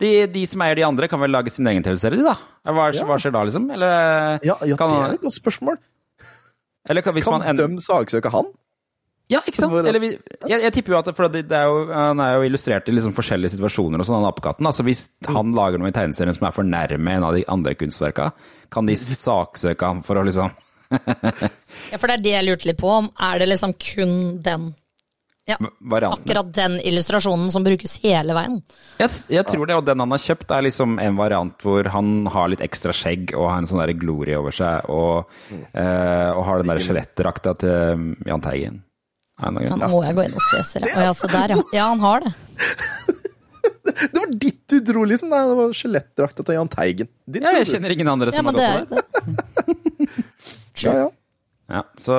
de, 0.01 0.09
de 0.33 0.41
som 0.49 0.63
eier 0.65 0.79
de 0.79 0.87
andre, 0.87 1.07
kan 1.11 1.21
vel 1.21 1.29
lage 1.31 1.53
sin 1.53 1.69
egen 1.69 1.85
TV-serie, 1.85 2.17
de, 2.17 2.25
da? 2.25 2.33
Hva, 2.73 2.89
Ja. 2.95 3.05
hva 3.05 3.19
skjer 3.21 3.35
da, 3.37 3.43
liksom? 3.45 3.69
Eller, 3.77 4.39
Ja, 4.43 4.57
ja, 4.65 4.75
kan, 4.81 4.89
det 4.89 5.03
er 5.11 5.13
et 5.19 5.27
godt 5.27 5.37
spørsmål. 5.37 5.77
Eller 6.89 7.01
kan, 7.01 7.13
hvis 7.13 7.23
Kan 7.25 7.39
man 7.39 7.47
en- 7.49 7.55
de 7.77 7.81
saksøke 7.81 8.31
han? 8.31 8.45
Ja, 9.31 9.39
ikke 9.47 9.55
sant? 9.61 9.73
Eller, 9.87 9.99
vi- 9.99 10.17
jeg, 10.49 10.61
jeg 10.61 10.73
tipper 10.73 10.91
jo 10.91 10.97
at 10.99 11.15
for 11.15 11.29
det, 11.29 11.47
det 11.47 11.55
er 11.57 11.63
jo, 11.69 11.85
Han 11.93 12.19
er 12.19 12.33
jo 12.35 12.41
illustrert 12.49 12.89
i 12.89 12.91
liksom 12.91 13.13
forskjellige 13.15 13.53
situasjoner, 13.55 13.99
og 13.99 14.05
sånn, 14.05 14.19
han 14.19 14.27
apekatten. 14.33 14.65
Altså, 14.67 14.83
hvis 14.83 15.05
han 15.27 15.53
lager 15.55 15.79
noe 15.79 15.87
i 15.87 15.95
tegneserien 15.95 16.35
som 16.35 16.47
er 16.47 16.51
for 16.51 16.63
nærme 16.67 17.13
en 17.15 17.23
av 17.23 17.33
de 17.37 17.45
andre 17.47 17.73
kunstverka, 17.75 18.33
kan 18.69 18.85
de 18.85 18.95
saksøke 18.99 19.87
ham 19.87 20.01
for 20.03 20.15
å 20.19 20.25
liksom 20.27 20.51
Ja, 21.91 21.97
for 21.97 22.07
det 22.07 22.17
er 22.19 22.23
det 22.25 22.33
jeg 22.35 22.45
lurte 22.49 22.65
litt 22.67 22.77
på. 22.81 22.89
om 22.91 23.09
Er 23.19 23.39
det 23.39 23.47
liksom 23.47 23.73
kun 23.79 24.41
den 24.43 24.75
ja, 25.49 25.57
Variantene. 25.79 26.21
akkurat 26.21 26.51
den 26.53 26.75
illustrasjonen 26.85 27.49
som 27.51 27.63
brukes 27.65 27.95
hele 28.03 28.35
veien? 28.37 28.59
Jeg, 29.01 29.09
jeg 29.33 29.45
tror 29.49 29.65
det, 29.67 29.77
og 29.79 29.87
den 29.87 30.03
han 30.03 30.13
har 30.13 30.21
kjøpt, 30.21 30.53
er 30.53 30.67
liksom 30.67 30.99
en 31.01 31.17
variant 31.17 31.65
hvor 31.65 31.89
han 31.95 32.11
har 32.31 32.51
litt 32.53 32.61
ekstra 32.61 32.93
skjegg 32.95 33.33
og 33.33 33.49
har 33.49 33.63
en 33.63 33.69
sånn 33.69 33.81
der 33.81 33.93
glorie 33.97 34.37
over 34.37 34.53
seg, 34.55 34.85
og, 34.93 35.31
eh, 35.73 36.29
og 36.29 36.45
har 36.47 36.61
den 36.61 36.71
der 36.73 36.83
skjelettdrakta 36.85 37.55
til 37.63 37.97
um, 37.97 38.07
Jahn 38.29 38.45
Teigen. 38.45 38.81
Nå 39.41 39.87
må 39.89 40.03
jeg 40.05 40.13
gå 40.13 40.27
inn 40.27 40.37
og 40.37 40.43
se, 40.45 40.61
ser 40.67 40.85
jeg. 40.85 40.93
Å, 40.93 41.07
ja, 41.07 41.13
se 41.17 41.29
der, 41.31 41.55
ja. 41.55 41.63
Ja, 41.73 41.87
han 41.95 42.03
har 42.05 42.27
det. 42.27 42.35
Det 43.81 44.13
var 44.13 44.29
ditt 44.37 44.61
du 44.69 44.77
dro, 44.85 45.03
liksom. 45.09 45.31
Nei, 45.33 45.39
det 45.49 45.55
var 45.57 45.71
skjelettdrakta 45.75 46.43
til 46.45 46.55
Jahn 46.55 46.69
Teigen. 46.71 47.09
Ditt 47.25 47.43
Ja, 47.43 47.51
jeg 47.57 47.67
kjenner 47.71 47.93
ingen 47.93 48.09
andre 48.11 48.33
som 48.33 48.45
ja, 48.45 48.53
har 48.53 48.57
det 48.57 48.67
gått 48.85 48.91
på 48.91 48.95
det. 48.95 50.05
det. 50.05 50.25
Ja, 50.85 50.93
ja. 51.01 51.07
Ja, 51.71 51.81
så 51.95 52.15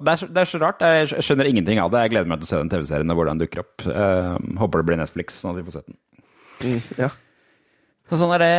det 0.00 0.08
er, 0.14 0.16
så- 0.22 0.28
det 0.32 0.40
er 0.40 0.48
så 0.48 0.60
rart. 0.62 0.80
Jeg 0.80 1.20
skjønner 1.20 1.48
ingenting 1.50 1.78
av 1.82 1.90
det. 1.92 2.00
Jeg 2.06 2.10
gleder 2.14 2.28
meg 2.30 2.40
til 2.40 2.46
å 2.46 2.50
se 2.54 2.60
den 2.62 2.70
TV-serien 2.72 3.10
og 3.12 3.16
hvordan 3.18 3.36
den 3.38 3.44
dukker 3.46 3.60
opp. 3.64 3.86
Uh, 3.86 4.36
håper 4.62 4.80
det 4.82 4.86
blir 4.88 5.00
Netflix, 5.02 5.40
sånn 5.42 5.52
at 5.52 5.58
vi 5.60 5.66
får 5.68 5.74
sett 5.78 5.88
den. 5.90 6.82
ja. 6.96 7.10
Så 8.08 8.16
sånn 8.20 8.32
er 8.36 8.40
det. 8.44 8.54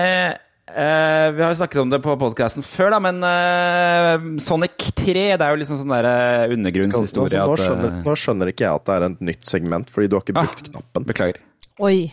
Uh, 0.67 1.31
vi 1.31 1.41
har 1.41 1.53
jo 1.53 1.59
snakket 1.61 1.79
om 1.81 1.89
det 1.89 2.01
på 2.03 2.13
podkasten 2.19 2.61
før, 2.67 2.91
da, 2.91 2.99
men 2.99 3.21
uh, 3.23 4.19
Sonic 4.43 4.75
3 4.99 5.13
det 5.39 5.45
er 5.45 5.53
jo 5.55 5.61
liksom 5.61 5.79
sånn 5.79 5.93
der 5.95 6.51
undergrunnshistorie 6.51 7.39
altså, 7.39 7.47
nå, 7.47 7.53
eh, 7.55 7.63
skjønner, 7.63 7.93
nå 8.03 8.15
skjønner 8.19 8.51
ikke 8.51 8.65
jeg 8.67 8.75
at 8.81 8.85
det 8.89 8.97
er 8.97 9.05
et 9.07 9.21
nytt 9.31 9.47
segment, 9.47 9.87
fordi 9.89 10.09
du 10.11 10.17
har 10.19 10.25
ikke 10.27 10.35
Ah. 10.43 10.51
knappen. 10.67 11.07
Beklager. 11.07 11.39
Oi. 11.79 12.11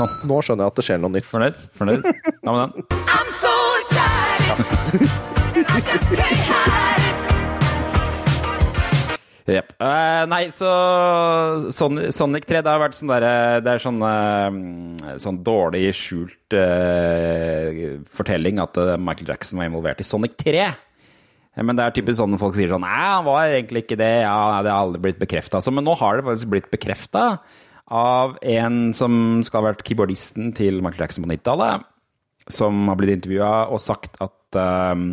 Sånn. 0.00 0.16
Nå 0.32 0.40
skjønner 0.40 0.64
jeg 0.64 0.72
at 0.72 0.80
det 0.80 0.84
skjer 0.88 0.98
noe 1.04 1.12
nytt. 1.12 1.28
Fornøyd? 1.28 1.54
Fornøyd? 1.76 2.02
Hva 2.42 2.56
med 2.56 2.60
den? 2.64 2.72
I'm 3.06 3.30
so 3.44 3.54
excited. 3.84 5.10
I 5.68 6.45
Jepp. 9.54 9.74
Uh, 9.78 10.24
nei, 10.26 10.46
så 10.50 10.70
Sonic, 11.70 12.10
Sonic 12.16 12.48
3 12.48 12.64
det 12.66 12.72
har 12.72 12.80
vært 12.82 12.96
sånn 12.98 13.12
derre 13.12 13.60
Det 13.62 13.74
er 13.76 13.82
sånn, 13.84 14.00
uh, 14.02 15.12
sånn 15.22 15.38
dårlig 15.46 15.84
skjult 15.94 16.56
uh, 16.58 18.00
fortelling 18.10 18.58
at 18.62 18.80
eh, 18.82 18.96
Michael 18.98 19.30
Jackson 19.30 19.60
var 19.60 19.68
involvert 19.70 20.02
i 20.02 20.06
Sonic 20.08 20.34
3. 20.40 20.64
Eh, 20.66 21.62
Men 21.62 21.78
det 21.78 21.84
er 21.86 21.94
typisk 21.96 22.20
sånn 22.20 22.38
folk 22.40 22.56
sier 22.58 22.72
sånn 22.72 22.84
Nei, 22.84 22.96
han 23.02 23.26
var 23.28 23.46
egentlig 23.48 23.84
ikke 23.86 24.00
det. 24.00 24.12
Ja, 24.24 24.62
det 24.64 24.72
har 24.72 24.86
aldri 24.86 25.04
blitt 25.08 25.22
bekrefta. 25.22 25.62
Men 25.70 25.86
nå 25.86 25.96
har 26.00 26.18
det 26.18 26.26
faktisk 26.26 26.52
blitt 26.52 26.70
bekrefta 26.72 27.26
av 27.86 28.34
en 28.42 28.90
som 28.98 29.44
skal 29.46 29.62
ha 29.62 29.68
vært 29.70 29.84
keyboardisten 29.86 30.50
til 30.58 30.80
Michael 30.82 31.06
Jackson 31.06 31.22
på 31.22 31.30
90-tallet, 31.30 31.86
som 32.50 32.88
har 32.90 32.98
blitt 32.98 33.14
intervjua 33.14 33.68
og 33.70 33.78
sagt 33.82 34.18
at 34.24 34.58
eh, 34.58 35.06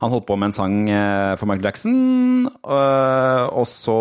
han 0.00 0.12
holdt 0.14 0.28
på 0.28 0.36
med 0.40 0.50
en 0.50 0.56
sang 0.56 0.76
eh, 0.88 1.36
for 1.36 1.48
Michael 1.50 1.68
Jackson, 1.68 1.96
øh, 2.48 3.46
og 3.52 3.66
så 3.68 3.96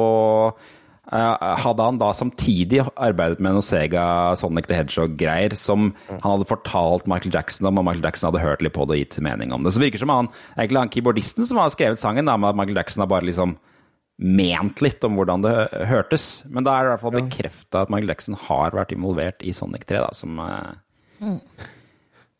eh, 1.12 1.48
hadde 1.64 1.88
han 1.90 2.00
da 2.00 2.12
samtidig 2.16 2.86
arbeidet 2.96 3.44
med 3.44 3.58
noe 3.58 3.66
Sega 3.66 4.04
Sonic 4.40 4.70
the 4.70 4.78
Hedgehog-greier 4.80 5.58
som 5.60 5.92
han 6.08 6.24
hadde 6.24 6.48
fortalt 6.50 7.10
Michael 7.12 7.36
Jackson 7.36 7.68
om, 7.68 7.82
og 7.82 7.90
Michael 7.90 8.08
Jackson 8.08 8.30
hadde 8.30 8.46
hørt 8.46 8.64
litt 8.64 8.78
på 8.78 8.88
det 8.88 8.96
og 8.96 9.04
gitt 9.04 9.20
mening 9.26 9.52
om 9.56 9.66
det. 9.66 9.74
Så 9.76 9.82
det 9.82 9.90
virker 9.90 10.06
som 10.06 10.14
han, 10.16 10.32
egentlig 10.56 10.86
han 10.86 10.94
keyboardisten 10.94 11.50
som 11.50 11.60
har 11.60 11.74
skrevet 11.76 12.02
sangen, 12.02 12.30
da, 12.32 12.38
med 12.40 12.54
at 12.54 12.62
Michael 12.62 12.80
Jackson 12.80 13.04
har 13.04 13.12
bare 13.12 13.28
liksom 13.28 13.58
ment 14.20 14.82
litt 14.84 15.04
om 15.08 15.16
hvordan 15.16 15.44
det 15.44 15.56
hørtes. 15.88 16.30
Men 16.52 16.66
da 16.68 16.76
er 16.76 16.84
det 16.84 16.90
i 16.90 16.94
hvert 16.94 17.04
fall 17.06 17.18
bekrefta 17.22 17.84
at 17.84 17.92
Michael 17.92 18.12
Jackson 18.12 18.40
har 18.48 18.76
vært 18.76 18.92
involvert 18.96 19.44
i 19.48 19.54
Sonic 19.56 19.86
3, 19.88 20.02
da, 20.04 20.10
som 20.16 20.40
eh, 20.44 21.36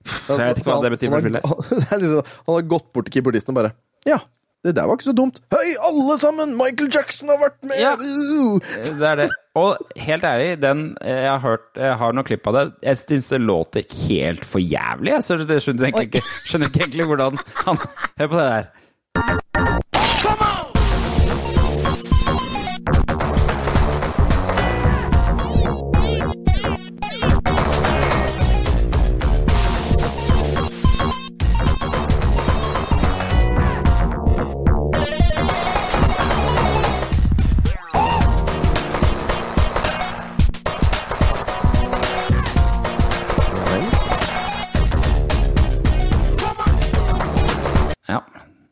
Jeg 0.08 0.40
vet 0.40 0.60
ikke 0.62 0.72
hva 0.72 0.82
det 0.86 0.92
betyr 0.96 1.12
for 1.12 1.20
han, 1.22 1.40
har, 1.44 1.64
det 1.80 1.88
er 1.92 2.04
liksom, 2.04 2.36
han 2.48 2.56
har 2.60 2.68
gått 2.76 2.92
bort 2.96 3.10
til 3.10 3.18
keyboardisten 3.18 3.54
og 3.54 3.60
bare 3.60 3.74
Ja, 4.08 4.20
det 4.64 4.74
der 4.76 4.88
var 4.88 4.98
ikke 5.00 5.08
så 5.08 5.16
dumt. 5.16 5.42
Hei, 5.54 5.76
alle 5.88 6.16
sammen! 6.20 6.56
Michael 6.60 6.90
Jackson 6.92 7.32
har 7.32 7.40
vært 7.40 7.60
med! 7.64 7.80
Ja. 7.80 7.94
Det 8.00 9.12
er 9.12 9.22
det. 9.22 9.28
Og 9.60 9.80
helt 10.00 10.26
ærlig, 10.28 10.50
den 10.64 10.86
jeg 11.04 11.30
har 11.30 11.40
hørt 11.44 11.80
Jeg 11.80 12.00
har 12.00 12.16
noen 12.16 12.28
klipp 12.28 12.48
av 12.52 12.58
det. 12.58 12.66
Jeg 12.84 13.02
syns 13.04 13.32
det 13.32 13.42
låter 13.44 14.00
helt 14.08 14.48
for 14.48 14.64
jævlig. 14.64 15.16
jeg 15.16 15.64
skjønner 15.64 16.04
ikke, 16.04 16.24
skjønner 16.48 16.72
ikke 16.72 16.86
egentlig 16.88 17.08
hvordan 17.12 17.40
han 17.66 17.86
Hør 18.20 18.28
på 18.28 18.36
det 18.42 18.50
der. 18.50 19.48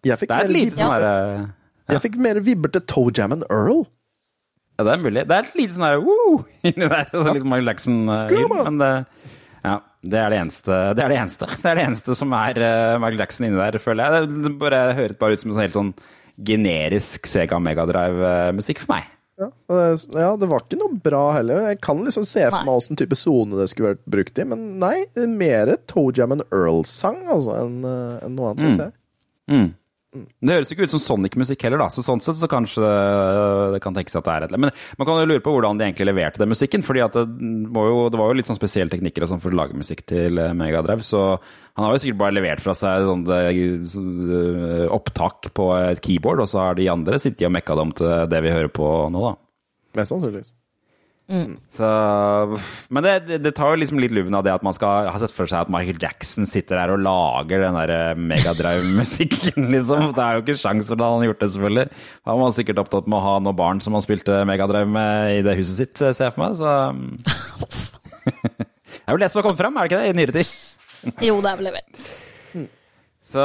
Jeg 0.08 0.22
fikk, 0.24 0.32
Det 0.32 0.38
er 0.38 0.44
mer, 0.44 0.52
et 0.52 0.58
lite 0.58 0.80
sånn 0.80 0.94
herre 0.96 1.16
jeg 1.88 2.04
fikk 2.04 2.18
mer 2.20 2.40
vibber 2.44 2.72
til 2.76 2.84
Toe 2.90 3.14
Jam 3.16 3.34
and 3.36 3.46
Earl. 3.48 3.86
Ja, 4.78 4.86
det 4.86 4.94
er 4.94 5.02
mulig. 5.02 5.24
Det 5.26 5.36
er 5.36 5.48
et 5.48 5.58
lite 5.58 5.74
sånn 5.74 5.88
her 5.88 6.02
woo 6.04 6.40
inni 6.68 6.86
der. 6.86 7.10
Og 7.14 7.26
så 7.26 7.36
litt 7.38 7.48
Michael 7.48 7.72
Jackson 7.72 8.00
uh, 8.12 8.24
Come. 8.30 8.64
Men 8.68 8.82
det, 8.82 8.92
ja, 9.64 9.76
det 10.06 10.22
er 10.22 10.32
det 10.34 10.40
eneste 10.44 10.80
Det 10.96 11.04
er 11.04 11.12
det 11.12 11.18
eneste 11.18 11.48
Det 11.64 11.72
er 11.72 11.80
det 11.80 11.86
eneste 11.88 12.18
som 12.20 12.36
er 12.38 12.62
uh, 12.62 12.98
Michael 13.02 13.24
Jackson 13.24 13.48
inni 13.48 13.62
der, 13.62 13.80
føler 13.82 14.04
jeg. 14.04 14.28
Det, 14.28 14.42
det 14.46 14.56
bare 14.62 14.82
høres 15.00 15.22
bare 15.22 15.38
ut 15.38 15.44
som 15.44 15.54
en 15.54 15.58
sånn 15.58 15.66
helt 15.66 15.80
sånn 15.80 15.94
generisk 16.48 17.26
Sega 17.26 17.58
Megadrive-musikk 17.58 18.84
for 18.84 18.94
meg. 18.94 19.08
Ja, 19.42 19.48
det, 19.50 19.80
ja, 20.14 20.30
det 20.38 20.50
var 20.50 20.62
ikke 20.62 20.78
noe 20.78 21.00
bra 21.02 21.24
heller. 21.34 21.64
Jeg 21.72 21.80
kan 21.82 21.98
liksom 22.06 22.26
se 22.30 22.44
for 22.46 22.68
meg 22.68 22.78
åssen 22.78 23.00
type 23.00 23.18
sone 23.18 23.58
det 23.58 23.66
skulle 23.72 23.96
vært 23.96 24.04
brukt 24.14 24.38
i, 24.38 24.46
men 24.46 24.68
nei. 24.82 25.08
Mer 25.34 25.74
Toe 25.90 26.14
Jam 26.14 26.36
and 26.36 26.46
Earl-sang 26.52 27.24
altså, 27.26 27.58
enn 27.64 27.82
en 27.88 28.38
noe 28.38 28.52
annet, 28.52 28.68
syns 28.68 28.84
jeg. 28.84 28.96
Mm. 29.50 29.68
Det 30.26 30.58
høres 30.60 30.74
ikke 30.74 30.88
ut 30.88 30.96
som 30.96 31.04
Sonic-musikk 31.04 31.68
heller, 31.68 31.84
da, 31.84 31.90
så 31.94 32.06
sånn 32.06 32.24
sett 32.24 32.40
så 32.40 32.50
kanskje 32.52 32.84
det, 32.86 32.96
det 33.76 33.84
kan 33.84 33.98
tenkes 33.98 34.18
at 34.18 34.26
det 34.26 34.34
er 34.34 34.48
et 34.48 34.54
eller 34.54 34.62
annet. 34.64 34.80
Men 34.80 35.00
man 35.02 35.10
kan 35.10 35.22
jo 35.22 35.30
lure 35.34 35.46
på 35.46 35.54
hvordan 35.56 35.82
de 35.82 35.88
egentlig 35.90 36.10
leverte 36.10 36.44
den 36.44 36.54
musikken, 36.54 36.86
fordi 36.86 37.06
det, 37.14 37.26
jo, 37.76 38.08
det 38.14 38.22
var 38.22 38.32
jo 38.32 38.40
litt 38.40 38.50
sånn 38.50 38.60
spesielle 38.60 38.94
teknikker 38.94 39.26
og 39.26 39.34
sånn 39.34 39.44
for 39.44 39.54
å 39.54 39.62
lage 39.62 39.78
musikk 39.78 40.06
til 40.10 40.38
Megadrev. 40.38 40.78
Megadrive, 40.78 41.04
så 41.04 41.40
han 41.78 41.86
har 41.86 41.94
jo 41.94 42.02
sikkert 42.02 42.22
bare 42.22 42.36
levert 42.38 42.62
fra 42.64 42.76
seg 42.78 43.08
sånn 43.08 43.26
eh, 43.34 44.86
opptak 44.94 45.52
på 45.58 45.72
et 45.78 46.02
keyboard, 46.04 46.44
og 46.44 46.50
så 46.50 46.64
har 46.66 46.78
de 46.78 46.90
andre 46.92 47.20
sittet 47.22 47.48
og 47.48 47.54
mekka 47.56 47.78
dem 47.78 47.94
til 47.98 48.32
det 48.32 48.42
vi 48.46 48.54
hører 48.54 48.72
på 48.74 48.88
nå, 49.14 49.26
da. 49.30 49.36
Mest 49.98 50.14
sannsynligvis. 50.14 50.54
Så, 51.28 51.88
men 52.94 53.04
det, 53.04 53.14
det, 53.28 53.38
det 53.44 53.52
tar 53.58 53.74
jo 53.74 53.80
liksom 53.82 54.00
litt 54.00 54.14
luven 54.16 54.36
av 54.38 54.46
det 54.46 54.54
at 54.54 54.64
man 54.64 54.76
skal 54.76 55.10
ha 55.12 55.20
sett 55.20 55.34
for 55.36 55.50
seg 55.50 55.66
at 55.66 55.72
Michael 55.74 56.00
Jackson 56.00 56.48
sitter 56.48 56.80
der 56.80 56.94
og 56.94 57.02
lager 57.04 57.66
den 57.66 57.76
der 57.76 58.16
Megadrive-musikken, 58.16 59.68
liksom. 59.76 60.14
Det 60.16 60.24
er 60.24 60.38
jo 60.38 60.46
ikke 60.46 60.60
sjans 60.62 60.88
for 60.88 60.96
at 60.96 61.04
han 61.04 61.26
har 61.26 61.32
gjort 61.32 61.44
det, 61.44 61.52
selvfølgelig. 61.58 61.88
Han 62.32 62.42
var 62.44 62.56
sikkert 62.56 62.84
opptatt 62.86 63.12
med 63.12 63.20
å 63.20 63.26
ha 63.26 63.36
noen 63.44 63.60
barn 63.60 63.84
som 63.84 63.98
han 63.98 64.06
spilte 64.06 64.40
Megadrive 64.48 64.88
med 64.88 65.42
i 65.42 65.44
det 65.46 65.58
huset 65.60 65.84
sitt, 65.84 66.00
ser 66.00 66.30
jeg 66.30 66.38
for 66.38 66.46
meg, 66.46 66.56
så 66.62 67.88
Det 68.28 69.12
er 69.12 69.16
vel 69.16 69.24
det 69.24 69.30
som 69.32 69.40
har 69.42 69.46
kommet 69.48 69.62
fram, 69.62 69.78
er 69.78 69.88
det 69.88 69.92
ikke 69.92 70.02
det, 70.02 70.08
i 70.10 70.18
nyere 70.18 70.36
tid? 70.36 70.56
Jo, 71.28 71.38
det 71.44 71.52
er 71.52 71.60
vel 71.60 71.70
levert. 71.70 72.02
Så, 73.28 73.44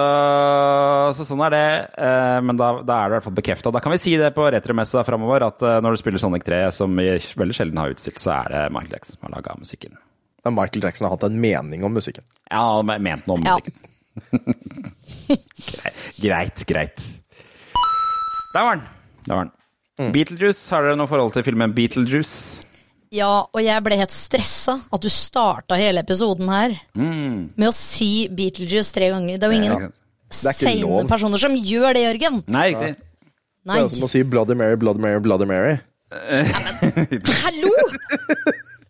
så 1.16 1.24
sånn 1.26 1.42
er 1.48 1.54
det. 1.54 1.64
Eh, 1.98 2.38
Men 2.46 2.58
da, 2.58 2.68
da 2.86 2.98
er 3.02 3.08
det 3.10 3.12
i 3.12 3.16
hvert 3.16 3.26
fall 3.26 3.34
bekrefta. 3.40 3.72
Da 3.74 3.80
kan 3.82 3.94
vi 3.94 3.98
si 3.98 4.14
det 4.20 4.30
på 4.36 4.46
retromessa 4.54 5.02
framover, 5.06 5.48
at 5.48 5.64
eh, 5.66 5.80
når 5.82 5.96
du 5.96 6.02
spiller 6.02 6.22
Sonic 6.22 6.46
3, 6.46 6.60
som 6.76 6.94
vi 6.98 7.08
veldig 7.18 7.56
sjelden 7.56 7.80
har 7.82 7.94
utstilt, 7.94 8.20
så 8.22 8.30
er 8.36 8.52
det 8.54 8.60
Michael 8.76 8.94
Jackson 8.98 9.18
som 9.18 9.26
har 9.26 9.34
laga 9.40 9.56
musikken. 9.58 9.98
Ja, 10.44 10.52
Michael 10.54 10.86
Jackson 10.86 11.08
har 11.08 11.16
hatt 11.16 11.26
en 11.26 11.40
mening 11.42 11.82
om 11.86 11.94
musikken. 11.98 12.24
Ja, 12.50 12.62
han 12.78 12.90
har 12.94 13.02
ment 13.02 13.26
noe 13.26 13.40
om 13.40 13.44
musikken. 13.46 13.74
greit, 15.72 16.06
greit, 16.20 16.64
greit. 16.68 17.04
Der 18.52 18.66
var 18.66 18.76
den. 18.76 18.86
Der 19.26 19.34
var 19.34 19.48
den. 19.50 20.12
Beetlejuice, 20.14 20.64
har 20.72 20.86
dere 20.86 20.98
noe 20.98 21.10
forhold 21.10 21.34
til 21.34 21.44
filmen 21.46 21.74
Beetlejuice? 21.76 22.62
Ja, 23.12 23.44
og 23.44 23.60
jeg 23.60 23.84
ble 23.84 23.98
helt 24.00 24.14
stressa 24.14 24.78
at 24.88 25.04
du 25.04 25.10
starta 25.12 25.76
hele 25.76 26.00
episoden 26.00 26.48
her 26.48 26.78
med 26.96 27.66
å 27.68 27.72
si 27.76 28.26
Beetlejuice 28.32 28.94
tre 28.96 29.10
ganger. 29.12 29.36
Det 29.36 29.48
er 29.48 29.52
jo 29.52 29.58
ingen 29.58 29.84
ja. 29.84 29.90
sane 30.32 31.02
personer 31.10 31.42
som 31.42 31.52
gjør 31.52 31.98
det, 31.98 32.06
Jørgen. 32.06 32.40
Nei, 32.48 32.70
riktig. 32.72 32.94
Nei. 33.68 33.76
Det 33.76 33.84
er 33.84 33.92
som 33.98 34.08
å 34.08 34.10
si 34.10 34.24
Bloody 34.24 34.56
Mary, 34.58 34.78
Bloody 34.80 35.04
Mary, 35.04 35.20
Bloody 35.22 35.48
Mary. 35.50 35.76
Hallo! 37.44 37.74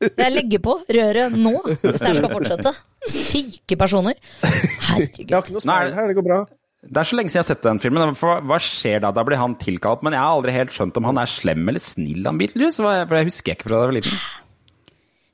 Jeg 0.03 0.35
legger 0.35 0.62
på 0.62 0.79
røret 0.87 1.35
nå, 1.35 1.53
hvis 1.66 2.01
det 2.01 2.09
her 2.09 2.16
skal 2.18 2.33
fortsette. 2.33 2.73
Syke 3.11 3.77
personer. 3.79 4.16
Jeg 4.43 4.51
har 4.87 5.03
Herregud. 5.03 5.37
ikke 5.39 5.55
noe 5.59 5.66
Nei. 5.66 5.83
her, 5.99 6.09
det 6.11 6.16
går 6.18 6.27
bra. 6.27 6.41
Det 6.83 6.99
er 6.99 7.07
så 7.07 7.14
lenge 7.14 7.30
siden 7.30 7.39
jeg 7.39 7.47
har 7.47 7.55
sett 7.55 7.66
den 7.66 7.78
filmen. 7.83 8.14
For 8.18 8.43
hva 8.43 8.57
skjer 8.62 9.03
da? 9.05 9.12
Da 9.14 9.22
blir 9.26 9.39
han 9.39 9.55
tilkalt. 9.61 10.03
Men 10.03 10.16
jeg 10.16 10.22
har 10.22 10.35
aldri 10.35 10.55
helt 10.57 10.72
skjønt 10.74 10.97
om 10.99 11.07
han 11.11 11.20
er 11.22 11.30
slem 11.30 11.68
eller 11.70 11.83
snill, 11.83 12.24
han 12.26 12.41
Beatles. 12.41 12.80
For 12.83 13.18
jeg 13.18 13.28
husker 13.30 13.55
ikke 13.55 13.68
fra 13.68 13.76
da 13.76 13.85
jeg 13.85 13.93
var 13.93 13.99
liten. 14.01 14.24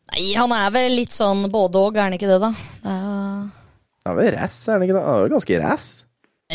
Nei, 0.09 0.27
han 0.37 0.53
er 0.57 0.69
vel 0.73 0.95
litt 0.97 1.13
sånn 1.17 1.47
både 1.53 1.81
og, 1.81 1.97
er 1.97 2.07
han 2.07 2.17
ikke 2.17 2.29
det, 2.31 2.39
da? 2.45 2.53
Det 2.85 2.93
er... 2.93 3.49
Han 4.09 4.15
er 4.15 4.21
vel 4.23 4.31
rass, 4.39 4.55
er 4.69 4.79
han 4.79 4.85
ikke 4.87 4.95
det? 4.97 5.03
Han 5.05 5.17
er 5.19 5.27
jo 5.27 5.33
ganske 5.35 5.59
rass. 5.61 5.89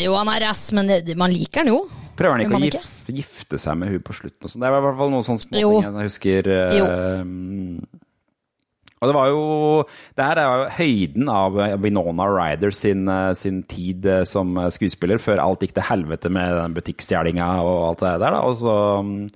Jo, 0.02 0.14
han 0.18 0.30
er 0.32 0.40
rass, 0.48 0.62
men 0.74 0.88
det, 0.90 1.14
man 1.20 1.30
liker 1.30 1.62
han 1.62 1.70
jo. 1.70 1.76
Prøver 2.18 2.34
han 2.34 2.42
ikke 2.46 2.58
å 2.58 2.62
gif 2.66 2.90
gifte 3.14 3.58
seg 3.60 3.76
med 3.78 3.90
hun 3.92 4.02
på 4.02 4.14
slutten? 4.16 4.42
og 4.42 4.50
sånn? 4.50 4.62
Det 4.64 4.70
var 4.72 4.80
i 4.80 4.84
hvert 4.88 4.98
fall 4.98 5.10
noen 5.12 5.26
sånne 5.26 5.60
Jo. 5.60 5.70
småting 5.74 5.98
jeg 6.00 6.08
husker. 6.08 6.48
eh, 6.54 6.78
Jo. 6.78 6.86
Og 9.04 9.10
det 9.12 9.16
var 9.16 9.30
jo 9.30 9.44
Det 10.16 10.24
her 10.26 10.40
er 10.40 10.48
jo 10.48 10.68
høyden 10.80 11.28
av 11.30 11.58
Winona 11.84 12.26
Ryder 12.32 12.72
sin, 12.74 13.06
eh, 13.08 13.32
sin 13.38 13.62
tid 13.68 14.06
eh, 14.08 14.24
som 14.28 14.56
skuespiller, 14.72 15.20
før 15.20 15.42
alt 15.44 15.62
gikk 15.64 15.76
til 15.76 15.86
helvete 15.92 16.32
med 16.32 16.56
den 16.58 16.74
butikkstjelinga 16.80 17.48
og 17.62 17.82
alt 17.90 18.04
det 18.06 18.14
der. 18.24 18.30
da, 18.38 18.40
og 18.48 18.56
så... 18.60 18.76
mm, 19.04 19.28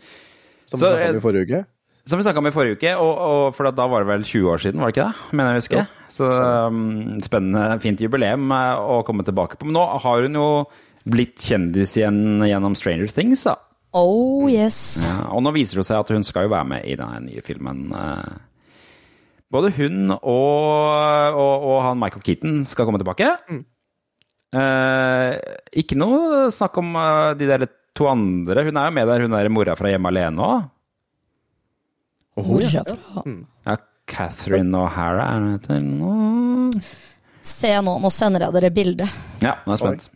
Som 0.68 0.80
Så, 0.80 0.88
vi 0.88 0.96
snakket 0.96 1.10
om 1.10 1.14
eh, 1.14 1.20
i 1.20 1.26
forrige 1.28 1.46
uke. 1.48 1.62
Som 2.08 2.18
vi 2.18 2.24
snakka 2.24 2.40
om 2.40 2.46
i 2.48 2.54
forrige 2.54 2.76
uke, 2.80 2.90
og, 2.96 3.14
og 3.28 3.54
for 3.56 3.68
da 3.68 3.84
var 3.92 4.00
det 4.04 4.08
vel 4.08 4.22
20 4.24 4.50
år 4.54 4.60
siden, 4.64 4.80
var 4.80 4.88
det 4.88 4.96
ikke 4.96 5.08
det? 5.10 5.36
Mener 5.36 5.50
jeg 5.52 5.58
å 5.58 5.62
huske. 5.62 5.82
Så 6.08 6.28
um, 6.72 7.18
spennende, 7.20 7.64
fint 7.84 8.00
jubileum 8.00 8.46
eh, 8.56 8.80
å 8.80 9.02
komme 9.04 9.26
tilbake 9.28 9.58
på. 9.60 9.68
Men 9.68 9.76
nå 9.76 9.82
har 10.00 10.24
hun 10.24 10.38
jo 10.40 10.46
blitt 11.08 11.36
kjendis 11.44 11.92
igjen 12.00 12.40
gjennom 12.48 12.76
Stranger 12.76 13.12
Things, 13.12 13.44
da. 13.44 13.58
Oh 13.96 14.48
yes. 14.52 14.78
Ja, 15.08 15.30
og 15.32 15.40
nå 15.44 15.52
viser 15.56 15.80
det 15.80 15.86
seg 15.88 16.00
at 16.00 16.10
hun 16.12 16.24
skal 16.24 16.44
jo 16.44 16.52
være 16.52 16.68
med 16.68 16.84
i 16.88 16.96
denne 17.00 17.22
nye 17.24 17.44
filmen. 17.44 17.86
eh. 17.96 18.36
Både 19.53 19.72
hun 19.78 20.12
og, 20.12 21.32
og, 21.32 21.66
og 21.70 21.78
han 21.86 22.01
Michael 22.01 22.24
Keaton 22.24 22.62
skal 22.68 22.88
komme 22.88 23.01
tilbake. 23.01 23.30
Eh, 24.49 25.34
ikke 25.80 25.96
noe 26.01 26.49
snakk 26.53 26.76
om 26.80 26.96
eh, 27.01 27.36
de 27.40 27.49
der 27.49 27.64
to 27.96 28.09
andre. 28.11 28.66
Hun 28.68 28.80
er 28.80 28.90
jo 28.90 28.96
med 28.96 29.09
der, 29.09 29.24
hun 29.24 29.36
der 29.36 29.49
mora 29.53 29.76
fra 29.78 29.92
Hjemme 29.92 30.12
alene 30.12 30.49
òg. 30.49 30.66
Mora 32.38 32.68
er 32.68 32.92
fra? 32.92 33.24
Ja, 33.66 33.76
Catherine 34.09 34.82
O'Hara 34.84 35.24
er 35.26 35.40
hun 35.40 35.55
heter 35.57 35.80
nå. 35.84 36.82
Se 37.49 37.72
nå, 37.84 37.96
nå 38.03 38.12
sender 38.12 38.46
jeg 38.46 38.57
dere 38.59 38.72
bilde. 38.74 39.09
Ja, 39.40 39.57
nå 39.64 39.72
er 39.72 39.78
jeg 39.78 39.84
spent. 39.84 40.11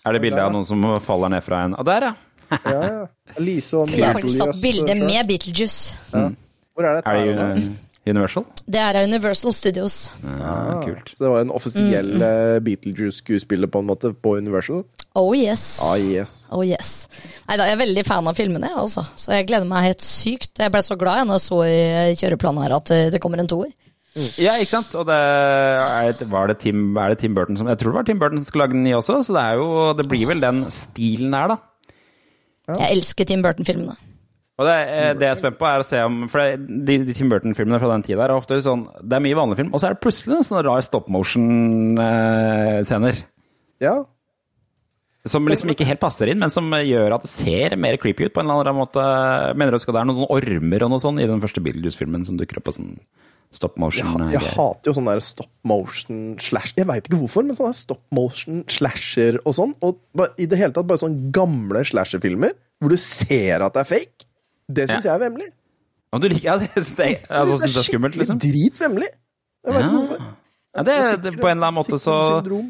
Er 0.00 0.16
det 0.16 0.22
bilde 0.24 0.42
av 0.42 0.50
noen 0.54 0.66
som 0.66 0.82
faller 1.04 1.30
ned 1.34 1.44
fra 1.44 1.64
en 1.68 1.76
ah, 1.76 1.86
der, 1.86 2.10
ja! 2.10 2.16
Ja, 2.50 2.78
ja. 2.82 3.02
Lise 3.38 3.78
og 3.78 3.92
har 3.92 4.16
faktisk 4.16 4.40
tatt 4.40 4.56
Beetlejuice, 4.58 4.62
bilde 4.64 4.94
eh, 4.96 5.02
med 5.06 5.28
Beetlejuice. 5.28 5.98
Hvor 6.74 6.88
er 6.88 6.98
det? 6.98 7.02
Er 7.06 7.36
det 7.38 7.89
Universal? 8.08 8.46
Det 8.64 8.80
er 8.80 8.96
Universal 9.04 9.52
Studios. 9.54 9.96
Ja, 10.24 10.80
kult. 10.84 11.10
Så 11.12 11.24
det 11.26 11.30
var 11.34 11.40
en 11.44 11.50
offisiell 11.52 12.14
Mm. 12.16 12.22
eh, 12.24 12.60
Beetlejuice-skuespiller 12.64 13.68
på 13.70 13.82
en 13.82 13.86
måte 13.90 14.14
på 14.16 14.36
Universal? 14.38 14.84
Oh 15.14 15.34
yes. 15.36 15.80
Ah, 15.84 15.96
yes. 15.98 16.46
Oh 16.50 16.62
yes. 16.64 17.08
Nei 17.48 17.56
da, 17.58 17.66
jeg 17.68 17.76
er 17.76 17.82
veldig 17.84 18.04
fan 18.06 18.26
av 18.30 18.34
filmene, 18.38 18.70
jeg, 18.70 18.78
altså. 18.78 19.04
Så 19.18 19.32
jeg 19.34 19.46
gleder 19.50 19.66
meg 19.68 19.84
helt 19.90 20.00
sykt. 20.06 20.54
Jeg 20.62 20.72
ble 20.72 20.80
så 20.86 20.96
glad 20.96 21.18
jeg 21.20 21.26
når 21.28 21.38
jeg 21.40 21.46
så 21.48 21.60
i 21.66 22.14
kjøreplanen 22.22 22.62
her 22.64 22.76
at 22.78 22.90
eh, 22.96 23.10
det 23.10 23.20
kommer 23.20 23.38
en 23.42 23.50
toer. 23.50 23.72
Ja, 24.40 24.56
ikke 24.58 24.72
sant? 24.72 24.94
Og 24.98 25.04
det 25.06 25.14
er, 25.14 26.24
var 26.32 26.48
det 26.50 26.58
Tim, 26.64 26.96
er 26.98 27.12
det 27.12 27.18
Tim 27.20 27.34
Burton 27.36 27.56
som 27.60 27.68
Jeg 27.70 27.78
tror 27.78 27.92
det 27.92 27.98
var 28.00 28.06
Tim 28.08 28.18
Burton 28.18 28.40
som 28.40 28.46
skulle 28.48 28.64
lage 28.66 28.74
den 28.74 28.82
nye 28.88 28.96
også, 28.98 29.20
så 29.22 29.36
det 29.36 29.42
er 29.44 29.60
jo 29.60 29.68
Det 30.00 30.06
blir 30.10 30.26
vel 30.26 30.40
den 30.42 30.64
stilen 30.74 31.36
her, 31.36 31.52
da. 31.52 31.56
Jeg 32.80 32.96
elsker 32.96 33.26
Tim 33.26 33.42
Burton-filmene. 33.42 33.94
Og 34.60 34.66
det, 34.68 34.74
eh, 34.92 35.12
det 35.16 35.24
jeg 35.24 35.32
er 35.32 35.38
spent 35.40 35.56
på, 35.56 35.64
er 35.64 35.80
å 35.80 35.86
se 35.86 35.96
om 36.04 36.26
For 36.28 36.58
de, 36.60 36.98
de 37.08 37.14
Tim 37.16 37.30
Burton-filmene 37.32 37.78
fra 37.80 37.88
den 37.94 38.02
tida 38.04 38.26
er 38.26 38.34
ofte 38.34 38.58
sånn 38.60 38.82
Det 39.00 39.16
er 39.16 39.22
mye 39.24 39.38
vanlig 39.38 39.56
film, 39.62 39.70
og 39.72 39.80
så 39.80 39.88
er 39.88 39.96
det 39.96 40.02
plutselig 40.04 40.36
en 40.36 40.44
sånn 40.50 40.60
rar 40.66 40.84
stop 40.84 41.08
motion-scener. 41.12 43.22
Ja. 43.80 43.94
Som 45.28 45.48
liksom 45.48 45.72
ikke 45.72 45.84
helt 45.88 46.00
passer 46.00 46.30
inn, 46.32 46.40
men 46.40 46.52
som 46.52 46.68
gjør 46.72 47.16
at 47.16 47.24
det 47.24 47.30
ser 47.32 47.74
mer 47.80 47.98
creepy 48.00 48.28
ut 48.28 48.34
på 48.36 48.40
en 48.40 48.48
eller 48.48 48.68
annen 48.68 48.78
måte. 48.80 49.02
Mener 49.56 49.74
du 49.74 49.80
at 49.80 49.88
det 49.88 50.00
er 50.00 50.06
noen 50.08 50.20
sånne 50.20 50.36
ormer 50.36 50.84
og 50.86 50.94
noe 50.94 51.02
sånn 51.02 51.20
i 51.20 51.28
den 51.28 51.42
første 51.42 51.64
Bildus-filmen 51.64 52.24
som 52.28 52.38
dukker 52.40 52.60
opp 52.60 52.70
på 52.70 52.76
sånn 52.76 52.94
stop 53.52 53.74
Jeg, 53.76 53.82
motion? 53.82 54.28
jeg 54.30 54.52
hater 54.54 54.92
jo 54.92 54.94
sånn 54.94 55.08
der 55.10 55.20
stop 55.26 55.50
motion 55.66 56.18
slash 56.38 56.76
Jeg 56.78 56.86
veit 56.86 57.08
ikke 57.08 57.18
hvorfor, 57.18 57.42
men 57.44 57.56
sånn 57.58 57.72
der 57.72 57.78
stop 57.80 58.02
motion 58.14 58.62
slasher 58.70 59.40
og 59.42 59.56
sånn. 59.58 59.74
Og 59.84 59.98
i 60.40 60.46
det 60.48 60.60
hele 60.60 60.76
tatt 60.76 60.88
bare 60.88 61.02
sånne 61.02 61.32
gamle 61.34 61.82
slasher-filmer 61.88 62.54
hvor 62.80 62.94
du 62.94 63.00
ser 63.00 63.60
at 63.66 63.74
det 63.76 63.82
er 63.82 63.90
fake. 63.90 64.28
Det 64.78 64.88
syns 64.90 65.04
Ja. 65.04 65.12
jeg 65.12 65.14
er 65.20 65.24
vemmelig. 65.30 65.48
Om 66.12 66.20
du 66.20 66.28
liker, 66.28 66.44
ja, 66.48 66.56
det, 66.58 66.70
det, 66.74 67.06
jeg 67.06 67.20
Jeg 67.30 67.46
synes 67.46 67.62
det 67.74 67.80
er 67.80 67.86
skummelt, 67.86 68.16
liksom. 68.18 68.38
Dritvemmelig. 68.42 69.08
Jeg 69.66 69.74
veit 69.74 69.82
ikke 69.84 69.92
Ja. 69.92 69.98
hvorfor. 69.98 70.28
Ja, 70.76 70.82
det, 70.86 70.96
det, 71.24 71.30
på 71.40 71.48
en 71.50 71.56
eller 71.58 71.66
annen 71.70 71.78
måte 71.80 71.98
så 71.98 72.14
Syndrom. 72.42 72.68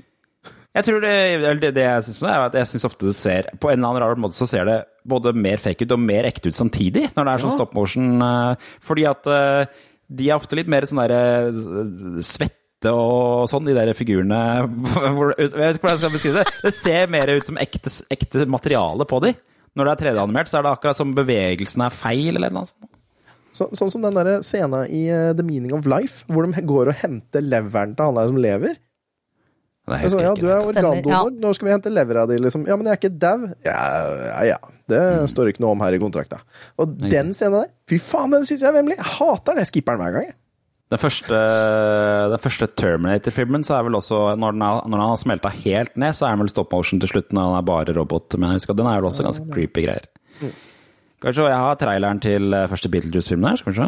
Jeg 0.75 0.85
tror 0.87 1.01
det, 1.03 1.15
det, 1.61 1.71
det 1.75 1.83
jeg 1.83 2.05
synes 2.07 2.21
med 2.23 2.29
det, 2.31 2.35
er 2.37 2.45
at 2.47 2.55
jeg 2.61 2.69
syns 2.71 2.85
ofte 2.87 3.07
det 3.09 3.17
ser 3.19 3.49
På 3.61 3.69
en 3.73 3.81
eller 3.81 3.89
annen 3.91 4.03
rar 4.05 4.21
måte 4.23 4.39
så 4.39 4.47
ser 4.49 4.65
det 4.69 4.77
både 5.11 5.33
mer 5.35 5.59
fake 5.59 5.83
ut 5.85 5.93
og 5.97 5.99
mer 6.01 6.29
ekte 6.29 6.49
ut 6.53 6.55
samtidig, 6.57 7.09
når 7.17 7.25
det 7.27 7.33
er 7.35 7.43
sånn 7.45 7.57
stop 7.59 7.75
motion. 7.75 8.23
eh, 8.23 8.55
Fordi 8.87 9.05
at 9.11 9.27
eh, 9.27 9.67
de 10.11 10.29
er 10.31 10.37
ofte 10.39 10.57
litt 10.57 10.69
mer 10.71 10.87
sånn 10.89 11.01
derre 11.03 11.21
eh, 11.51 12.23
svette 12.25 12.93
og 12.95 13.49
sånn, 13.51 13.67
de 13.69 13.75
der 13.77 13.91
figurene 13.97 14.39
Jeg 15.37 15.51
vet 15.53 15.77
ikke 15.77 15.85
hvordan 15.85 15.91
jeg 15.91 16.01
skal 16.01 16.15
beskrive 16.15 16.41
det. 16.45 16.55
Det 16.65 16.73
ser 16.77 17.11
mer 17.13 17.35
ut 17.35 17.45
som 17.51 17.59
ekte, 17.61 17.93
ekte 18.15 18.47
materiale 18.49 19.05
på 19.11 19.21
de. 19.27 19.35
Når 19.79 19.87
det 19.87 19.93
er 19.93 20.03
3D-animert, 20.05 20.51
så 20.51 20.59
er 20.59 20.67
det 20.67 20.73
akkurat 20.75 20.99
som 20.99 21.13
bevegelsen 21.15 21.85
er 21.87 21.95
feil, 21.95 22.35
eller 22.35 22.55
noe 22.55 22.69
sånt. 22.69 22.91
Så, 23.51 23.67
sånn 23.75 23.91
som 23.91 24.05
den 24.05 24.15
der 24.15 24.45
scenen 24.47 24.87
i 24.95 25.09
eh, 25.11 25.33
The 25.35 25.43
Meaning 25.47 25.75
of 25.75 25.89
Life, 25.91 26.23
hvor 26.31 26.47
de 26.47 26.63
går 26.67 26.93
og 26.93 27.01
henter 27.01 27.43
leveren 27.43 27.97
til 27.99 28.07
han 28.07 28.19
der 28.19 28.31
som 28.31 28.39
lever. 28.39 28.79
Det 29.91 29.97
er 29.97 30.13
sånn, 30.13 30.23
ja, 30.23 30.35
du 30.39 30.45
er 30.47 30.61
organdonor, 30.63 31.11
ja. 31.11 31.23
nå 31.43 31.51
skal 31.57 31.67
vi 31.67 31.73
hente 31.73 31.91
levera 31.91 32.23
di, 32.31 32.37
liksom. 32.39 32.67
Ja, 32.69 32.77
men 32.79 32.87
jeg 32.87 32.95
er 32.95 33.01
ikke 33.01 33.17
dau. 33.25 33.49
Ja, 33.67 33.81
ja, 34.29 34.43
ja. 34.53 34.59
Det 34.91 35.01
står 35.33 35.51
ikke 35.51 35.63
noe 35.65 35.75
om 35.75 35.83
her 35.83 35.95
i 35.97 36.01
kontrakta. 36.03 36.41
Og 36.83 36.95
den 37.01 37.33
scenen 37.35 37.65
der, 37.65 37.73
fy 37.91 37.99
faen, 38.03 38.35
den 38.35 38.47
syns 38.47 38.63
jeg 38.63 38.71
er 38.71 38.77
vemmelig. 38.77 38.99
Jeg 39.01 39.11
hater 39.17 39.55
den. 39.55 39.63
Jeg 39.65 39.71
skipper 39.71 39.99
den 39.99 40.03
hver 40.05 40.15
gang. 40.15 40.31
jeg. 40.31 40.37
Den 40.91 40.99
første, 40.99 41.41
den 42.33 42.41
første 42.43 42.67
Terminator-filmen, 42.67 43.63
så 43.63 43.77
er 43.77 43.85
vel 43.87 43.95
også 43.95 44.35
Når, 44.35 44.57
den 44.57 44.63
er, 44.67 44.89
når 44.91 44.99
han 44.99 45.13
har 45.13 45.21
smelta 45.23 45.53
helt 45.55 45.97
ned, 45.97 46.17
så 46.19 46.27
er 46.27 46.35
den 46.35 46.43
vel 46.43 46.51
stop 46.51 46.73
motion 46.75 47.01
til 47.01 47.13
slutt 47.13 47.31
når 47.33 47.47
han 47.47 47.59
er 47.61 47.69
bare 47.69 47.95
robot. 47.95 48.35
Men 48.35 48.51
jeg 48.51 48.59
husker 48.59 48.75
at 48.75 48.81
den 48.81 48.91
er 48.91 48.99
vel 48.99 49.11
også 49.11 49.23
ganske 49.23 49.47
creepy 49.53 49.87
greier. 49.87 50.11
Vi 50.41 51.33
se, 51.37 51.43
jeg 51.43 51.63
har 51.63 51.75
traileren 51.79 52.21
til 52.21 52.55
eh, 52.55 52.69
første 52.69 52.89
Beetlejuice-filmen 52.89 53.49
her. 53.49 53.57
Skal 53.61 53.73
vi 53.73 53.77
se. 53.77 53.87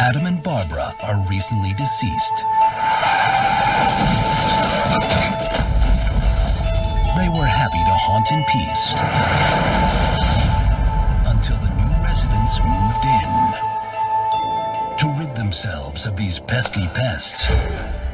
Adam 0.00 0.24
and 0.24 0.40
Barbara 0.42 0.88
are 1.04 1.18
recently 1.28 1.72
deceased. 1.76 2.36
They 7.18 7.28
were 7.36 7.50
happy 7.60 7.82
to 7.90 7.96
haunt 8.06 8.30
in 8.32 8.42
peace 8.48 10.09
themselves 15.50 16.06
of 16.06 16.14
these 16.14 16.38
pesky 16.38 16.86
pests, 16.94 17.48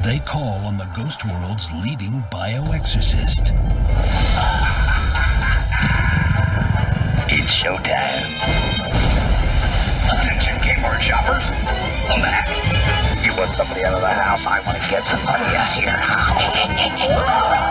they 0.03 0.17
call 0.25 0.57
on 0.65 0.75
the 0.75 0.89
ghost 0.95 1.23
world's 1.23 1.71
leading 1.83 2.23
bioexorcist. 2.31 3.53
It's 7.29 7.53
showtime. 7.53 8.25
Attention 10.11 10.59
keyboard 10.63 10.99
shoppers. 10.99 11.43
I'm 12.09 12.21
back. 12.21 12.47
You 13.23 13.37
want 13.37 13.53
somebody 13.53 13.83
out 13.85 13.93
of 13.93 14.01
the 14.01 14.07
house? 14.07 14.43
I 14.43 14.59
want 14.61 14.81
to 14.81 14.89
get 14.89 15.05
somebody 15.05 15.43
out 15.55 15.73
here. 15.73 15.93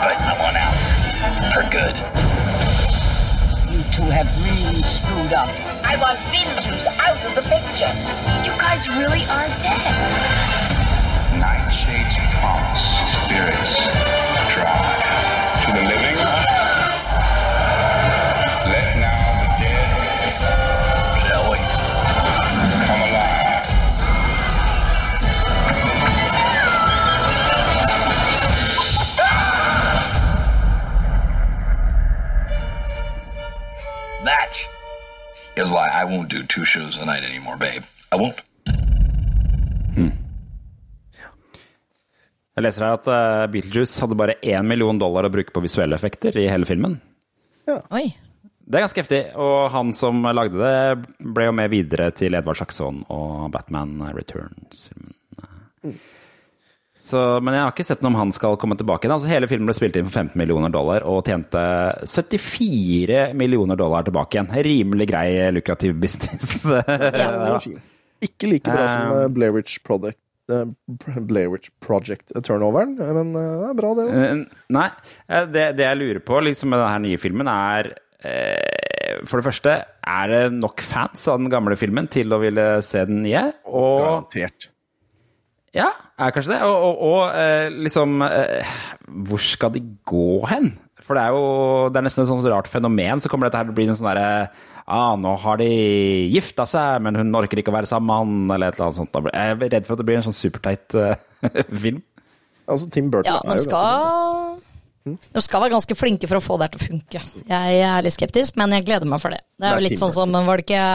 but 0.04 0.16
I 0.22 0.36
want 0.38 0.56
out. 0.56 0.76
For 1.52 1.68
good. 1.70 2.25
Two 3.96 4.02
have 4.10 4.28
really 4.44 4.82
screwed 4.82 5.32
up. 5.32 5.48
I 5.82 5.96
want 5.96 6.18
Beetlejuice 6.28 6.84
out 7.00 7.16
of 7.24 7.34
the 7.34 7.40
picture. 7.48 7.88
You 8.44 8.52
guys 8.60 8.86
really 8.90 9.24
are 9.24 9.48
dead. 9.56 9.80
Nightshade's 11.40 12.16
promise. 12.36 12.84
Spirits 13.16 13.86
drive. 14.52 15.64
To 15.64 15.72
the 15.72 15.88
living. 15.88 16.15
Is 35.56 35.68
why 35.68 35.88
I 35.88 36.04
won't 36.04 36.28
do 36.28 36.42
two 36.44 36.64
shows 36.64 36.98
a 36.98 37.04
night 37.04 37.24
anymore, 37.24 37.56
babe. 37.56 37.82
I 38.12 38.16
won't. 38.16 38.42
Jeg 42.56 42.64
leser 42.64 42.86
her 42.86 42.94
at 42.96 43.08
eh, 43.12 43.46
Beetlejuice 43.52 44.00
hadde 44.00 44.16
bare 44.16 44.38
én 44.40 44.64
million 44.64 44.96
dollar 44.96 45.28
å 45.28 45.32
bruke 45.32 45.52
på 45.52 45.60
visuelle 45.60 45.96
effekter 45.98 46.38
i 46.40 46.46
hele 46.48 46.64
filmen. 46.68 46.94
Oi. 47.68 48.06
Det 48.66 48.78
er 48.78 48.86
ganske 48.86 49.02
heftig, 49.02 49.18
og 49.38 49.68
han 49.74 49.92
som 49.94 50.24
lagde 50.24 50.56
det, 50.58 51.10
ble 51.20 51.50
jo 51.50 51.52
med 51.54 51.68
videre 51.70 52.08
til 52.16 52.34
Edvard 52.34 52.58
Saxon 52.58 53.02
og 53.12 53.50
Batman 53.54 54.00
Returns. 54.16 54.88
Så, 57.06 57.20
men 57.44 57.54
jeg 57.54 57.62
har 57.62 57.70
ikke 57.70 57.84
sett 57.86 58.00
noe 58.02 58.10
om 58.10 58.16
han 58.18 58.32
skal 58.34 58.56
komme 58.58 58.74
tilbake. 58.80 59.06
Altså, 59.14 59.28
hele 59.30 59.46
filmen 59.46 59.68
ble 59.70 59.76
spilt 59.78 59.94
inn 60.00 60.08
for 60.08 60.16
15 60.24 60.34
millioner 60.40 60.72
dollar 60.74 61.04
og 61.06 61.20
tjente 61.28 61.60
74 62.10 63.32
millioner 63.38 63.78
dollar 63.78 64.02
tilbake 64.06 64.38
igjen. 64.40 64.48
Rimelig 64.66 65.06
grei, 65.12 65.28
lukrativ 65.54 65.94
business. 66.02 66.64
Ja. 66.66 67.58
Ikke 68.26 68.48
like 68.48 68.72
bra 68.72 68.86
som 68.88 69.34
Blairwich 69.36 69.78
Product. 69.84 70.18
Blair 70.48 70.66
Witch 70.66 70.78
Project. 70.88 71.10
eh, 71.18 71.20
Blair 71.26 71.48
Witch 71.52 71.70
Project 71.84 72.32
Turnoveren, 72.46 72.92
men 72.96 73.32
eh, 73.36 73.54
det 73.60 73.68
er 73.72 73.78
bra, 73.80 73.90
det 73.98 74.04
òg. 74.06 74.12
Eh, 74.16 74.60
Nei. 74.76 74.86
eh, 75.28 75.46
Det, 75.52 75.64
det 75.78 75.84
jeg 75.88 75.98
lurer 76.00 76.22
på 76.24 76.38
liksom, 76.46 76.70
med 76.72 76.80
denne 76.82 77.02
nye 77.06 77.18
filmen, 77.20 77.50
er 77.50 77.90
eh, 78.22 79.18
For 79.26 79.40
det 79.42 79.46
første, 79.48 79.74
er 80.06 80.32
det 80.32 80.40
nok 80.56 80.80
fans 80.86 81.26
av 81.32 81.42
den 81.42 81.50
gamle 81.52 81.76
filmen 81.78 82.08
til 82.10 82.32
å 82.34 82.40
ville 82.42 82.66
se 82.86 83.02
den 83.10 83.22
nye? 83.26 83.42
Og 83.68 84.00
Garantert. 84.02 84.70
Ja, 85.76 85.90
er 86.16 86.32
kanskje 86.34 86.54
det. 86.54 86.62
Og, 86.64 86.76
og, 86.88 87.04
og 87.10 87.36
eh, 87.36 87.68
liksom 87.84 88.22
eh, 88.24 88.76
Hvor 89.28 89.42
skal 89.44 89.74
de 89.74 89.82
gå 90.08 90.40
hen? 90.48 90.72
For 91.06 91.14
det 91.14 91.22
er 91.26 91.36
jo 91.36 91.42
det 91.92 92.00
er 92.00 92.06
nesten 92.08 92.24
et 92.24 92.30
sånt 92.30 92.48
rart 92.50 92.70
fenomen. 92.70 93.20
Så 93.22 93.30
kommer 93.30 93.46
dette 93.46 93.60
her 93.60 93.68
til 93.68 93.76
å 93.76 93.78
bli 93.78 93.86
en 93.86 93.98
sånn 93.98 94.08
derre 94.08 94.48
ah, 94.86 95.14
nå 95.18 95.32
har 95.42 95.58
de 95.60 95.68
gifta 96.32 96.66
seg, 96.68 97.00
men 97.02 97.18
hun 97.18 97.34
orker 97.38 97.60
ikke 97.60 97.72
å 97.72 97.76
være 97.76 97.90
sammen 97.90 98.06
med 98.06 98.20
han, 98.22 98.54
eller 98.56 98.70
et 98.70 98.78
eller 98.78 98.88
annet 98.88 99.00
sånt. 99.00 99.18
Jeg 99.32 99.54
er 99.56 99.64
redd 99.64 99.86
for 99.86 99.96
at 99.96 100.02
det 100.02 100.06
blir 100.08 100.20
en 100.20 100.26
sånn 100.28 100.36
superteit 100.36 100.96
eh, 100.98 101.18
film. 101.84 102.02
Altså, 102.66 102.88
Tim 102.94 103.10
Burton 103.12 103.30
Ja, 103.30 103.40
er 103.42 103.60
jo 103.60 103.66
ganske 103.66 103.70
skal 103.70 105.26
De 105.36 105.42
skal 105.44 105.62
være 105.62 105.74
ganske 105.76 105.94
flinke 105.98 106.30
for 106.30 106.40
å 106.40 106.42
få 106.42 106.56
det 106.58 106.66
her 106.66 106.74
til 106.74 106.82
å 106.82 106.86
funke. 106.88 107.22
Jeg 107.50 107.76
er 107.86 108.02
litt 108.06 108.16
skeptisk, 108.16 108.56
men 108.58 108.74
jeg 108.74 108.88
gleder 108.88 109.10
meg 109.10 109.22
for 109.22 109.34
det. 109.34 109.44
Det 109.54 109.62
er 109.62 109.66
Det 109.66 109.70
er 109.70 109.78
jo 109.78 109.86
litt 109.86 110.02
sånn 110.02 110.14
som 110.16 110.34
Var 110.34 110.62
det 110.62 110.66
ikke 110.66 110.86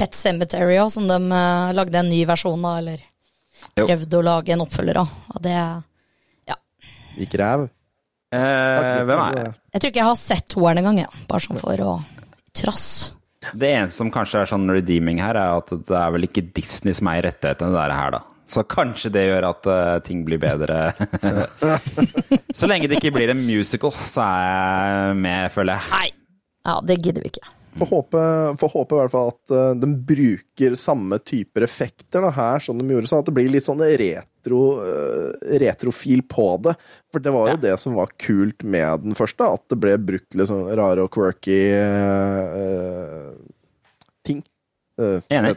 Pet 0.00 0.18
Cemetery 0.18 0.80
også, 0.82 0.98
som 0.98 1.10
de 1.10 1.38
eh, 1.42 1.74
lagde 1.78 2.02
en 2.02 2.10
ny 2.10 2.24
versjon 2.30 2.66
av, 2.66 2.80
eller 2.82 3.04
Jo. 3.78 3.86
prøvde 3.86 4.18
å 4.18 4.26
lage 4.26 4.52
en 4.54 4.64
oppfølger 4.64 5.00
av? 5.00 5.16
Og 5.32 5.42
det 5.44 5.56
Gikk 7.18 7.36
ræv. 7.40 7.68
Eh, 8.32 9.02
hvem 9.04 9.18
er 9.18 9.34
det? 9.36 9.48
Jeg 9.74 9.82
tror 9.82 9.90
ikke 9.90 10.00
jeg 10.00 10.08
har 10.08 10.20
sett 10.20 10.46
toeren 10.52 10.80
engang, 10.80 11.02
ja. 11.04 11.10
Bare 11.28 11.44
sånn 11.44 11.60
for 11.60 11.84
å 11.84 11.96
trass. 12.56 12.86
Det 13.52 13.72
eneste 13.74 14.00
som 14.00 14.12
kanskje 14.14 14.42
er 14.42 14.52
sånn 14.52 14.70
redeeming 14.72 15.20
her, 15.20 15.36
er 15.36 15.58
at 15.60 15.72
det 15.72 15.96
er 15.98 16.12
vel 16.14 16.28
ikke 16.28 16.46
Disney 16.54 16.96
som 16.96 17.10
eier 17.12 17.26
rettighetene 17.28 17.74
det 17.74 17.98
her, 17.98 18.16
da. 18.16 18.22
Så 18.52 18.64
kanskje 18.68 19.12
det 19.14 19.26
gjør 19.28 19.46
at 19.48 19.68
uh, 19.70 19.98
ting 20.04 20.24
blir 20.26 20.40
bedre. 20.40 20.92
så 22.58 22.68
lenge 22.68 22.90
det 22.90 22.98
ikke 22.98 23.14
blir 23.14 23.32
en 23.32 23.40
musical, 23.44 23.92
så 23.92 24.24
er 24.26 24.44
jeg 24.44 25.18
med, 25.24 25.52
føler 25.54 25.78
jeg. 25.78 25.92
Nei. 25.92 26.08
Ja, 26.62 26.76
det 26.86 26.98
gidder 27.02 27.24
vi 27.24 27.32
ikke. 27.32 27.48
Får 27.78 27.86
håpe, 27.88 28.22
får 28.60 28.68
håpe 28.68 28.94
i 28.94 28.98
hvert 28.98 29.12
fall 29.14 29.30
at 29.32 29.52
eh, 29.56 29.70
de 29.80 29.88
bruker 30.08 30.74
samme 30.76 31.16
typer 31.24 31.64
effekter 31.64 32.20
da, 32.20 32.28
her, 32.36 32.60
som 32.60 32.76
de 32.76 32.84
gjorde, 32.84 33.08
sånn 33.08 33.22
at 33.22 33.30
det 33.30 33.34
blir 33.38 33.48
litt 33.48 33.64
sånn 33.64 33.80
retro, 33.80 34.60
eh, 34.84 35.46
retrofil 35.62 36.20
på 36.28 36.46
det. 36.66 36.74
For 37.12 37.24
det 37.24 37.32
var 37.32 37.54
jo 37.54 37.62
det 37.62 37.72
som 37.80 37.96
var 37.96 38.12
kult 38.20 38.66
med 38.68 39.06
den 39.06 39.16
første, 39.16 39.48
at 39.56 39.64
det 39.72 39.78
ble 39.80 39.94
brukt 40.04 40.36
litt 40.36 40.50
sånn 40.50 40.68
rare 40.76 41.06
og 41.06 41.12
quirky 41.14 41.62
uh, 41.72 43.32
ting. 44.26 44.42
Enig. 45.32 45.54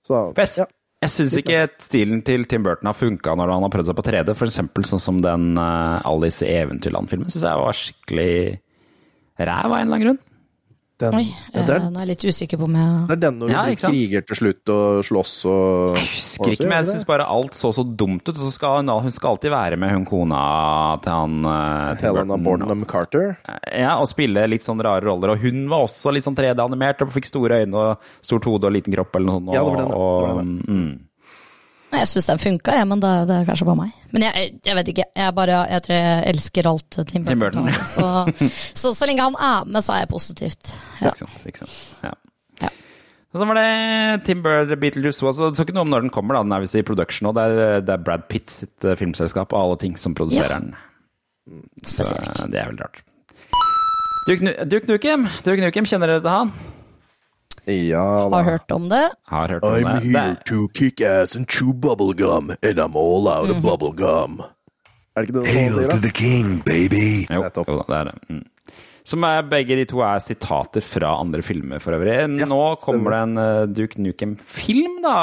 Så, 0.00 0.22
Fest. 0.38 0.62
ja. 0.62 0.66
jeg 1.04 1.12
syns 1.12 1.36
ikke 1.42 1.66
stilen 1.84 2.22
til 2.24 2.48
Tim 2.48 2.64
Burton 2.64 2.88
har 2.88 2.96
funka 2.96 3.34
når 3.36 3.52
han 3.52 3.66
har 3.66 3.74
prøvd 3.74 3.90
seg 3.90 3.98
på 3.98 4.06
3D. 4.08 4.32
For 4.38 4.48
eksempel 4.48 4.88
sånn 4.88 5.04
som 5.04 5.20
den 5.24 5.52
Alice 5.60 6.48
i 6.48 6.56
Eventyrland-filmen 6.62 7.28
syns 7.28 7.44
jeg 7.44 7.60
var 7.60 7.76
skikkelig 7.82 8.32
ræv 9.38 9.68
av 9.68 9.76
en 9.76 9.84
eller 9.84 9.98
annen 9.98 10.06
grunn. 10.06 10.22
Den, 10.98 11.14
Oi, 11.14 11.28
ja, 11.28 11.60
eh, 11.62 11.68
er, 11.70 11.84
nå 11.86 12.00
er 12.00 12.02
jeg 12.02 12.10
litt 12.10 12.24
usikker 12.26 12.58
på 12.58 12.66
om 12.66 12.74
jeg 12.74 12.94
det 13.06 13.14
er 13.14 13.20
den 13.22 13.36
når 13.38 13.50
du 13.50 13.52
Ja, 13.54 13.60
blir 13.68 13.78
kriger 13.78 14.24
til 14.26 14.38
slutt 14.40 14.72
og 14.74 15.04
slåss 15.06 15.34
og 15.46 15.98
Jeg 15.98 16.08
husker 16.10 16.54
ikke, 16.56 16.66
men 16.66 16.76
jeg 16.80 16.88
syns 16.90 17.06
bare 17.06 17.28
alt 17.30 17.58
så 17.58 17.70
så 17.76 17.84
dumt 17.86 18.26
ut. 18.26 18.34
Så 18.34 18.50
skal 18.50 18.80
hun, 18.80 18.90
hun 19.06 19.14
skal 19.14 19.36
alltid 19.36 19.54
være 19.54 19.78
med 19.78 19.94
hun 19.94 20.06
kona 20.08 20.42
til 21.04 21.14
han 21.14 21.36
til 22.00 22.08
Helena 22.08 22.38
Bornham 22.42 22.82
Carter. 22.90 23.36
Ja, 23.70 23.94
og 24.02 24.08
spille 24.10 24.46
litt 24.50 24.66
sånn 24.66 24.82
rare 24.82 25.06
roller. 25.06 25.36
Og 25.36 25.44
hun 25.46 25.68
var 25.70 25.86
også 25.86 26.12
litt 26.14 26.26
sånn 26.26 26.36
3D-animert 26.38 27.06
og 27.06 27.14
fikk 27.14 27.30
store 27.30 27.62
øyne 27.62 27.84
og 27.84 28.10
stort 28.24 28.48
hode 28.50 28.66
og 28.66 28.74
liten 28.74 28.94
kropp 28.96 29.14
eller 29.14 29.30
noe 29.30 29.38
sånt. 29.38 29.54
Ja, 29.54 29.62
det 29.62 29.70
var 29.70 29.84
den, 29.84 29.94
og, 29.94 30.18
Det 30.18 30.32
var 30.32 30.42
den, 30.42 30.56
mm. 30.66 31.07
Jeg 31.92 32.06
syns 32.10 32.26
den 32.28 32.38
funka, 32.42 32.74
ja, 32.76 32.84
men 32.84 33.00
det, 33.00 33.10
det 33.30 33.34
er 33.40 33.46
kanskje 33.48 33.64
bare 33.64 33.78
meg. 33.80 33.92
Men 34.12 34.24
jeg, 34.26 34.48
jeg 34.66 34.76
vet 34.76 34.88
ikke. 34.92 35.04
Jeg 35.16 35.34
bare, 35.38 35.58
jeg 35.72 35.82
tror 35.86 35.94
jeg 35.96 36.24
elsker 36.34 36.68
alt 36.68 36.98
Tim 37.08 37.24
Burton. 37.24 37.28
Tim 37.28 37.40
Burton. 37.40 37.70
Så, 37.88 38.08
så, 38.82 38.92
så 38.98 39.08
lenge 39.08 39.24
han 39.24 39.38
er 39.40 39.64
med, 39.72 39.80
så 39.86 39.94
er 39.96 40.02
jeg 40.04 40.10
positivt. 40.12 40.72
Ja. 41.00 41.08
Ikke 41.14 41.22
sant. 41.24 41.46
Ikke 41.48 41.62
sant. 41.64 41.78
Ja. 42.04 42.12
Ja. 42.60 42.70
Så 43.32 43.48
var 43.48 43.58
det 43.60 44.24
Tim 44.28 44.42
Bird, 44.44 44.74
Beatles 44.82 45.22
også. 45.22 45.48
Det 45.48 45.56
står 45.60 45.68
ikke 45.70 45.78
noe 45.78 45.86
om 45.88 45.92
når 45.96 46.06
den 46.06 46.12
kommer, 46.12 46.36
da. 46.36 46.44
Den 46.44 46.52
er 46.58 46.64
visst 46.66 46.76
i 46.76 46.84
production, 46.84 47.30
og 47.32 47.36
det 47.40 47.46
er, 47.48 47.80
det 47.88 47.96
er 47.96 48.04
Brad 48.04 48.28
Pitt 48.28 48.52
sitt 48.52 48.84
eh, 48.88 48.96
filmselskap 49.00 49.52
og 49.56 49.60
alle 49.64 49.80
ting 49.86 49.96
som 50.00 50.16
produserer 50.18 50.54
Ja. 50.58 50.60
den. 50.60 50.74
Så 51.84 52.02
Spesielt. 52.02 52.28
eh, 52.44 52.48
det 52.52 52.60
er 52.60 52.68
veldig 52.72 52.84
rart. 52.84 53.04
Duke, 54.28 54.52
Duke 54.68 54.92
Nukem, 54.92 55.22
Duke 55.46 55.62
Nukem, 55.64 55.86
kjenner 55.88 56.10
dere 56.12 56.20
til 56.20 56.34
han? 56.36 56.52
Ja 57.68 58.28
Har 58.32 58.42
hørt 58.46 58.70
om 58.72 58.88
det. 58.88 59.02
Har 59.28 59.48
hørt 59.52 59.64
om 59.64 59.74
I'm 59.76 60.00
det. 60.00 60.10
here 60.10 60.34
det. 60.34 60.44
to 60.48 60.68
kick 60.74 61.00
ass 61.04 61.36
and 61.36 61.46
chew 61.50 61.72
bubblegum, 61.74 62.50
and 62.62 62.78
I'm 62.80 62.96
all 62.96 63.28
out 63.28 63.50
of 63.50 63.62
bubblegum. 63.62 64.40
Er 65.16 65.24
det 65.26 65.30
ikke 65.30 65.40
det 65.42 65.52
sånn 65.52 65.74
sier, 65.74 65.88
da? 65.90 65.96
the 66.00 66.12
king, 66.14 66.60
baby. 66.64 67.26
Jo, 67.28 67.42
Nettopp. 67.42 67.68
jo 67.68 67.82
det 67.88 67.96
er 67.98 68.04
det. 68.12 68.14
Mm. 68.30 68.44
Som 69.08 69.24
er, 69.24 69.42
begge 69.48 69.76
de 69.78 69.84
to 69.88 70.02
er 70.04 70.18
sitater 70.20 70.84
fra 70.84 71.14
andre 71.22 71.40
filmer 71.42 71.80
for 71.80 71.96
øvrig. 71.96 72.16
Nå 72.44 72.58
kommer 72.82 73.14
det 73.14 73.20
en 73.24 73.38
uh, 73.40 73.66
Duke 73.72 73.96
Nukem-film, 74.04 74.98
da, 75.02 75.14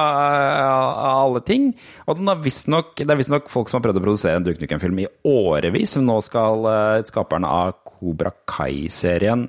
av 0.65 0.87
av 1.05 1.19
alle 1.27 1.41
ting. 1.45 1.67
Og 2.09 2.17
den 2.17 2.27
har 2.31 2.41
visstnok- 2.41 2.97
det 3.03 3.09
er 3.13 3.19
visstnok 3.19 3.45
folk 3.53 3.69
som 3.69 3.77
har 3.79 3.85
prøvd 3.85 4.01
å 4.01 4.05
produsere 4.07 4.39
en 4.41 4.47
Duke 4.47 4.59
Nukem-film 4.63 5.03
i 5.03 5.07
årevis, 5.29 5.93
som 5.95 6.05
nå 6.09 6.17
skal 6.25 6.65
uh, 6.65 7.03
skaperne 7.05 7.45
av 7.47 7.75
Kobra 7.85 8.33
Kai-serien 8.49 9.47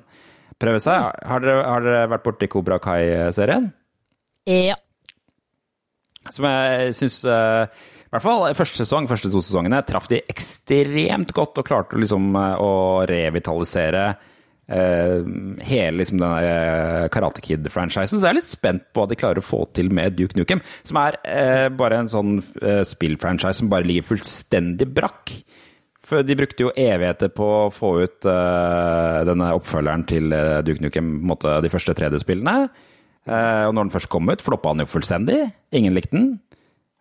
prøve 0.61 0.81
seg. 0.83 1.11
Har 1.29 1.43
dere, 1.43 1.65
har 1.65 1.85
dere 1.85 2.09
vært 2.13 2.25
borti 2.25 2.49
Kobra 2.51 2.79
Kai-serien? 2.83 3.69
Ja. 4.47 4.77
Som 6.31 6.47
jeg 6.47 6.95
syns 6.97 7.21
I 7.27 8.11
hvert 8.11 8.23
fall 8.23 8.55
første 8.55 8.81
sesong, 8.81 9.07
første 9.07 9.31
to 9.31 9.41
sesongene 9.43 9.81
traff 9.87 10.07
de 10.11 10.21
ekstremt 10.31 11.33
godt 11.35 11.59
og 11.61 11.67
klarte 11.67 11.99
liksom 11.99 12.33
eh, 12.39 12.63
å 12.63 12.71
revitalisere 13.07 14.03
uh, 14.71 15.19
hele 15.67 15.97
liksom 16.01 16.21
den 16.21 17.09
Karate 17.13 17.43
Kid-franchisen. 17.43 18.19
Så 18.19 18.25
jeg 18.25 18.31
er 18.31 18.39
litt 18.39 18.47
spent 18.47 18.87
på 18.91 19.03
hva 19.03 19.11
de 19.11 19.19
klarer 19.19 19.41
å 19.41 19.45
få 19.45 19.63
til 19.75 19.91
med 19.95 20.17
Duke 20.17 20.39
Nukem. 20.39 20.63
Som 20.87 21.01
er 21.03 21.19
uh, 21.23 21.67
bare 21.75 22.01
en 22.01 22.11
sånn 22.11 22.37
eh, 22.61 22.83
spillfranchise 22.87 23.61
som 23.61 23.71
bare 23.71 23.87
ligger 23.87 24.07
fullstendig 24.13 24.89
brakk. 24.95 25.35
For 26.07 26.23
de 26.23 26.35
brukte 26.39 26.63
jo 26.63 26.71
evigheter 26.79 27.27
på 27.35 27.45
å 27.67 27.69
få 27.75 27.89
ut 28.05 28.27
uh, 28.29 29.23
denne 29.27 29.49
oppfølgeren 29.57 30.05
til 30.07 30.31
uh, 30.31 30.61
Duke 30.63 30.79
Nukem, 30.85 31.09
på 31.17 31.23
en 31.25 31.31
måte 31.33 31.55
de 31.65 31.71
første 31.73 31.95
3D-spillene. 31.97 32.69
Uh, 33.27 33.67
og 33.67 33.73
når 33.75 33.89
den 33.89 33.91
først 33.97 34.07
kom 34.13 34.31
ut, 34.31 34.43
floppa 34.45 34.71
han 34.71 34.85
jo 34.85 34.87
fullstendig. 34.87 35.41
Ingen 35.75 35.97
likte 35.97 36.15
den. 36.15 36.29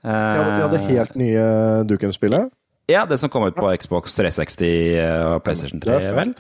Uh, 0.02 0.10
Vi 0.10 0.40
hadde, 0.40 0.50
vi 0.56 0.64
hadde 0.64 0.80
helt 0.90 1.14
nye 1.22 1.44
Dukem-spillet. 1.86 2.50
ja, 2.90 3.04
det 3.06 3.18
som 3.22 3.30
kom 3.30 3.46
ut 3.46 3.54
på 3.58 3.70
Xbox 3.78 4.18
360 4.18 4.98
og 5.34 5.40
PlayStation 5.46 5.80
er 5.82 5.86
3, 5.86 6.00
det 6.02 6.16
vel. 6.18 6.34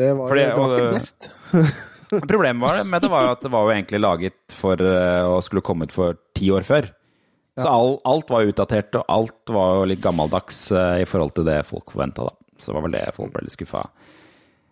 Det 0.00 0.12
var, 0.16 0.28
Fordi- 0.30 0.44
det 0.48 0.60
var 0.60 0.76
ikke 0.76 0.92
best. 0.96 1.30
Problemet 2.30 2.60
var, 2.64 2.76
det, 2.80 2.86
med 2.90 3.02
det 3.04 3.10
var 3.12 3.22
jo 3.26 3.32
at 3.36 3.42
det 3.44 3.50
var 3.52 3.66
jo 3.66 3.72
egentlig 3.74 4.00
laget 4.00 4.54
for 4.56 4.80
eh, 4.82 5.26
å 5.30 5.36
skulle 5.44 5.62
komme 5.62 5.86
ut 5.86 5.92
for 5.94 6.16
ti 6.34 6.48
år 6.50 6.64
før. 6.66 6.88
Så 7.58 7.66
all, 7.66 7.96
alt 8.08 8.30
var 8.30 8.46
utdatert, 8.46 8.94
og 8.96 9.08
alt 9.10 9.52
var 9.52 9.80
jo 9.80 9.88
litt 9.90 10.02
gammeldags 10.04 10.68
eh, 10.72 11.02
i 11.02 11.08
forhold 11.08 11.34
til 11.36 11.48
det 11.48 11.58
folk 11.68 11.90
forventa, 11.92 12.28
da. 12.30 12.36
Så 12.60 12.70
det 12.70 12.76
var 12.76 12.86
vel 12.86 12.96
det 12.96 13.02
folk 13.16 13.34
ble 13.34 13.44
litt 13.46 13.56
skuffa 13.56 13.82
av. 13.82 14.08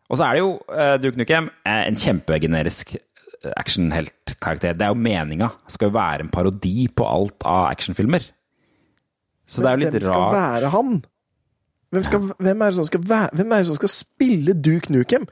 Og 0.09 0.17
så 0.17 0.25
er 0.25 0.37
det 0.37 0.41
jo 0.41 0.53
uh, 0.73 0.95
Duke 1.03 1.21
Nukem 1.21 1.51
eh, 1.69 1.83
en 1.85 1.99
kjempegenerisk 2.01 2.95
actionheltkarakter. 3.59 4.75
Det 4.79 4.87
er 4.87 4.95
jo 4.95 4.99
meninga. 4.99 5.51
Skal 5.71 5.91
jo 5.91 5.97
være 5.99 6.25
en 6.25 6.33
parodi 6.33 6.89
på 6.91 7.07
alt 7.07 7.45
av 7.47 7.69
actionfilmer. 7.69 8.25
Så 9.49 9.63
det 9.63 9.71
er 9.71 9.77
jo 9.77 9.83
litt 9.85 9.95
rart. 9.95 10.01
Hvem 10.01 10.09
skal 10.09 10.25
rart. 10.25 10.39
være 10.39 10.73
han? 10.75 10.95
Hvem, 11.89 12.05
skal, 12.05 12.25
hvem, 12.45 12.65
er 12.65 12.81
skal 12.85 13.05
være, 13.09 13.29
hvem 13.39 13.53
er 13.53 13.63
det 13.63 13.69
som 13.71 13.79
skal 13.79 13.93
spille 13.93 14.57
Duke 14.57 14.93
Nukem? 14.93 15.29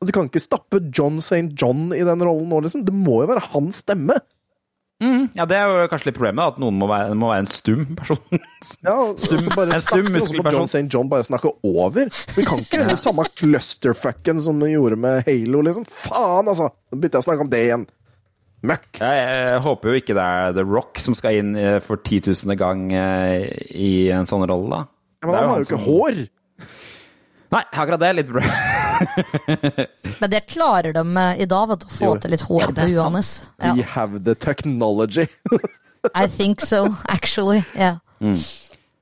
Og 0.00 0.08
Du 0.08 0.14
kan 0.16 0.30
ikke 0.30 0.42
stappe 0.42 0.80
John 0.96 1.20
St. 1.20 1.52
John 1.60 1.90
i 1.92 2.00
den 2.06 2.24
rollen 2.24 2.48
nå, 2.50 2.62
liksom. 2.64 2.86
Det 2.86 2.94
må 2.96 3.20
jo 3.22 3.30
være 3.30 3.44
hans 3.52 3.82
stemme. 3.84 4.16
Ja, 5.00 5.46
det 5.48 5.56
er 5.56 5.70
jo 5.70 5.86
kanskje 5.88 6.10
litt 6.10 6.16
problemet, 6.18 6.54
at 6.54 6.58
noen 6.60 6.76
må 6.76 6.84
være, 6.90 7.14
må 7.16 7.30
være 7.30 7.44
en 7.46 7.48
stum 7.48 7.86
person. 7.96 8.20
Ja, 8.84 8.96
Stum- 9.16 9.46
bare 9.56 9.72
en 9.78 9.80
stum 9.84 10.10
muskelperson. 10.12 10.58
John 10.58 10.68
St. 10.68 10.82
John 10.92 11.08
bare 11.08 11.24
snakker 11.24 11.54
over. 11.64 12.10
Vi 12.36 12.44
kan 12.44 12.60
ikke 12.60 12.82
gjøre 12.82 12.92
det 12.92 13.00
samme 13.00 13.24
clusterfucken 13.40 14.42
som 14.44 14.60
vi 14.60 14.74
gjorde 14.74 14.98
med 15.00 15.22
Halo, 15.28 15.62
liksom. 15.64 15.86
Faen, 15.88 16.50
altså! 16.52 16.68
Nå 16.92 16.98
begynte 17.00 17.16
jeg 17.20 17.24
å 17.24 17.28
snakke 17.30 17.46
om 17.46 17.52
det 17.52 17.62
igjen. 17.70 17.86
Møkk. 18.68 18.90
Jeg, 19.00 19.28
jeg 19.54 19.62
håper 19.64 19.88
jo 19.94 20.00
ikke 20.02 20.16
det 20.18 20.26
er 20.36 20.52
The 20.58 20.66
Rock 20.68 21.00
som 21.00 21.16
skal 21.16 21.38
inn 21.40 21.54
eh, 21.56 21.78
for 21.80 22.02
titusende 22.04 22.58
gang 22.60 22.90
eh, 22.92 23.46
i 23.72 23.92
en 24.12 24.28
sånn 24.28 24.44
rolle, 24.50 24.68
da. 24.68 24.82
Ja, 25.24 25.30
men 25.30 25.38
han 25.38 25.48
har 25.54 25.62
jo 25.64 25.70
som- 25.70 25.80
ikke 25.80 25.86
hår! 25.88 26.20
Nei, 27.50 27.64
akkurat 27.72 27.98
det 28.04 28.10
er 28.12 28.18
litt 28.20 28.28
bra. 28.30 28.44
Men 30.20 30.30
det 30.32 30.40
klarer 30.50 30.94
de 30.96 31.04
eh, 31.16 31.42
i 31.44 31.48
dag, 31.50 31.68
vet 31.70 31.84
du, 31.84 31.86
å 31.88 31.96
få 31.98 32.08
Jo. 32.08 32.16
til 32.22 32.34
litt 32.34 32.44
hår 32.46 32.72
på 32.74 32.86
huet 32.88 33.02
hans. 33.04 33.30
Ja. 33.60 33.74
We 33.76 33.86
have 33.96 34.22
the 34.26 34.34
technology. 34.34 35.26
I 36.14 36.26
think 36.26 36.60
so, 36.64 36.86
actually. 37.08 37.62
Yeah. 37.76 37.98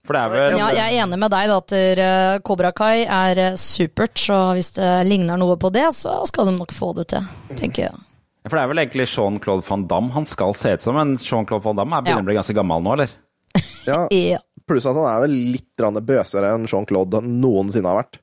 For 0.09 0.17
det 0.17 0.21
er 0.23 0.33
vel 0.33 0.57
Ja, 0.59 0.69
jeg 0.73 0.97
er 0.97 1.05
enig 1.05 1.19
med 1.21 1.31
deg 1.35 1.51
da, 1.51 1.59
at 1.61 1.73
Kobra 1.77 2.43
Cobra 2.47 2.73
Kai 2.73 3.05
er 3.05 3.43
eh, 3.51 3.57
supert, 3.61 4.17
så 4.19 4.41
hvis 4.57 4.73
det 4.79 4.91
ligner 5.09 5.41
noe 5.41 5.59
på 5.61 5.71
det, 5.75 5.89
så 5.97 6.21
skal 6.29 6.49
de 6.51 6.57
nok 6.59 6.73
få 6.75 6.95
det 6.99 7.11
til, 7.15 7.27
tenker 7.59 7.89
jeg. 7.89 8.05
For 8.49 8.57
det 8.57 8.63
er 8.65 8.71
vel 8.71 8.81
egentlig 8.81 9.09
Jean-Claude 9.11 9.67
van 9.67 9.83
Damme 9.91 10.15
han 10.15 10.25
skal 10.29 10.55
se 10.57 10.73
ut 10.79 10.85
som, 10.85 10.97
men 10.97 11.19
Jean-Claude 11.21 11.67
van 11.67 11.77
Damme 11.83 11.99
er 11.99 12.07
begynner 12.07 12.25
å 12.25 12.29
bli 12.31 12.39
ganske 12.39 12.57
gammel 12.57 12.85
nå, 12.87 12.95
eller? 12.97 13.17
Ja, 13.89 14.05
Ja. 14.15 14.41
Pluss 14.69 14.85
at 14.85 14.97
han 14.97 15.07
er 15.09 15.23
vel 15.25 15.35
litt 15.55 15.81
bøsere 16.05 16.51
enn 16.55 16.67
Jean-Claude 16.69 17.23
noensinne 17.25 17.89
har 17.89 18.03
vært. 18.03 18.19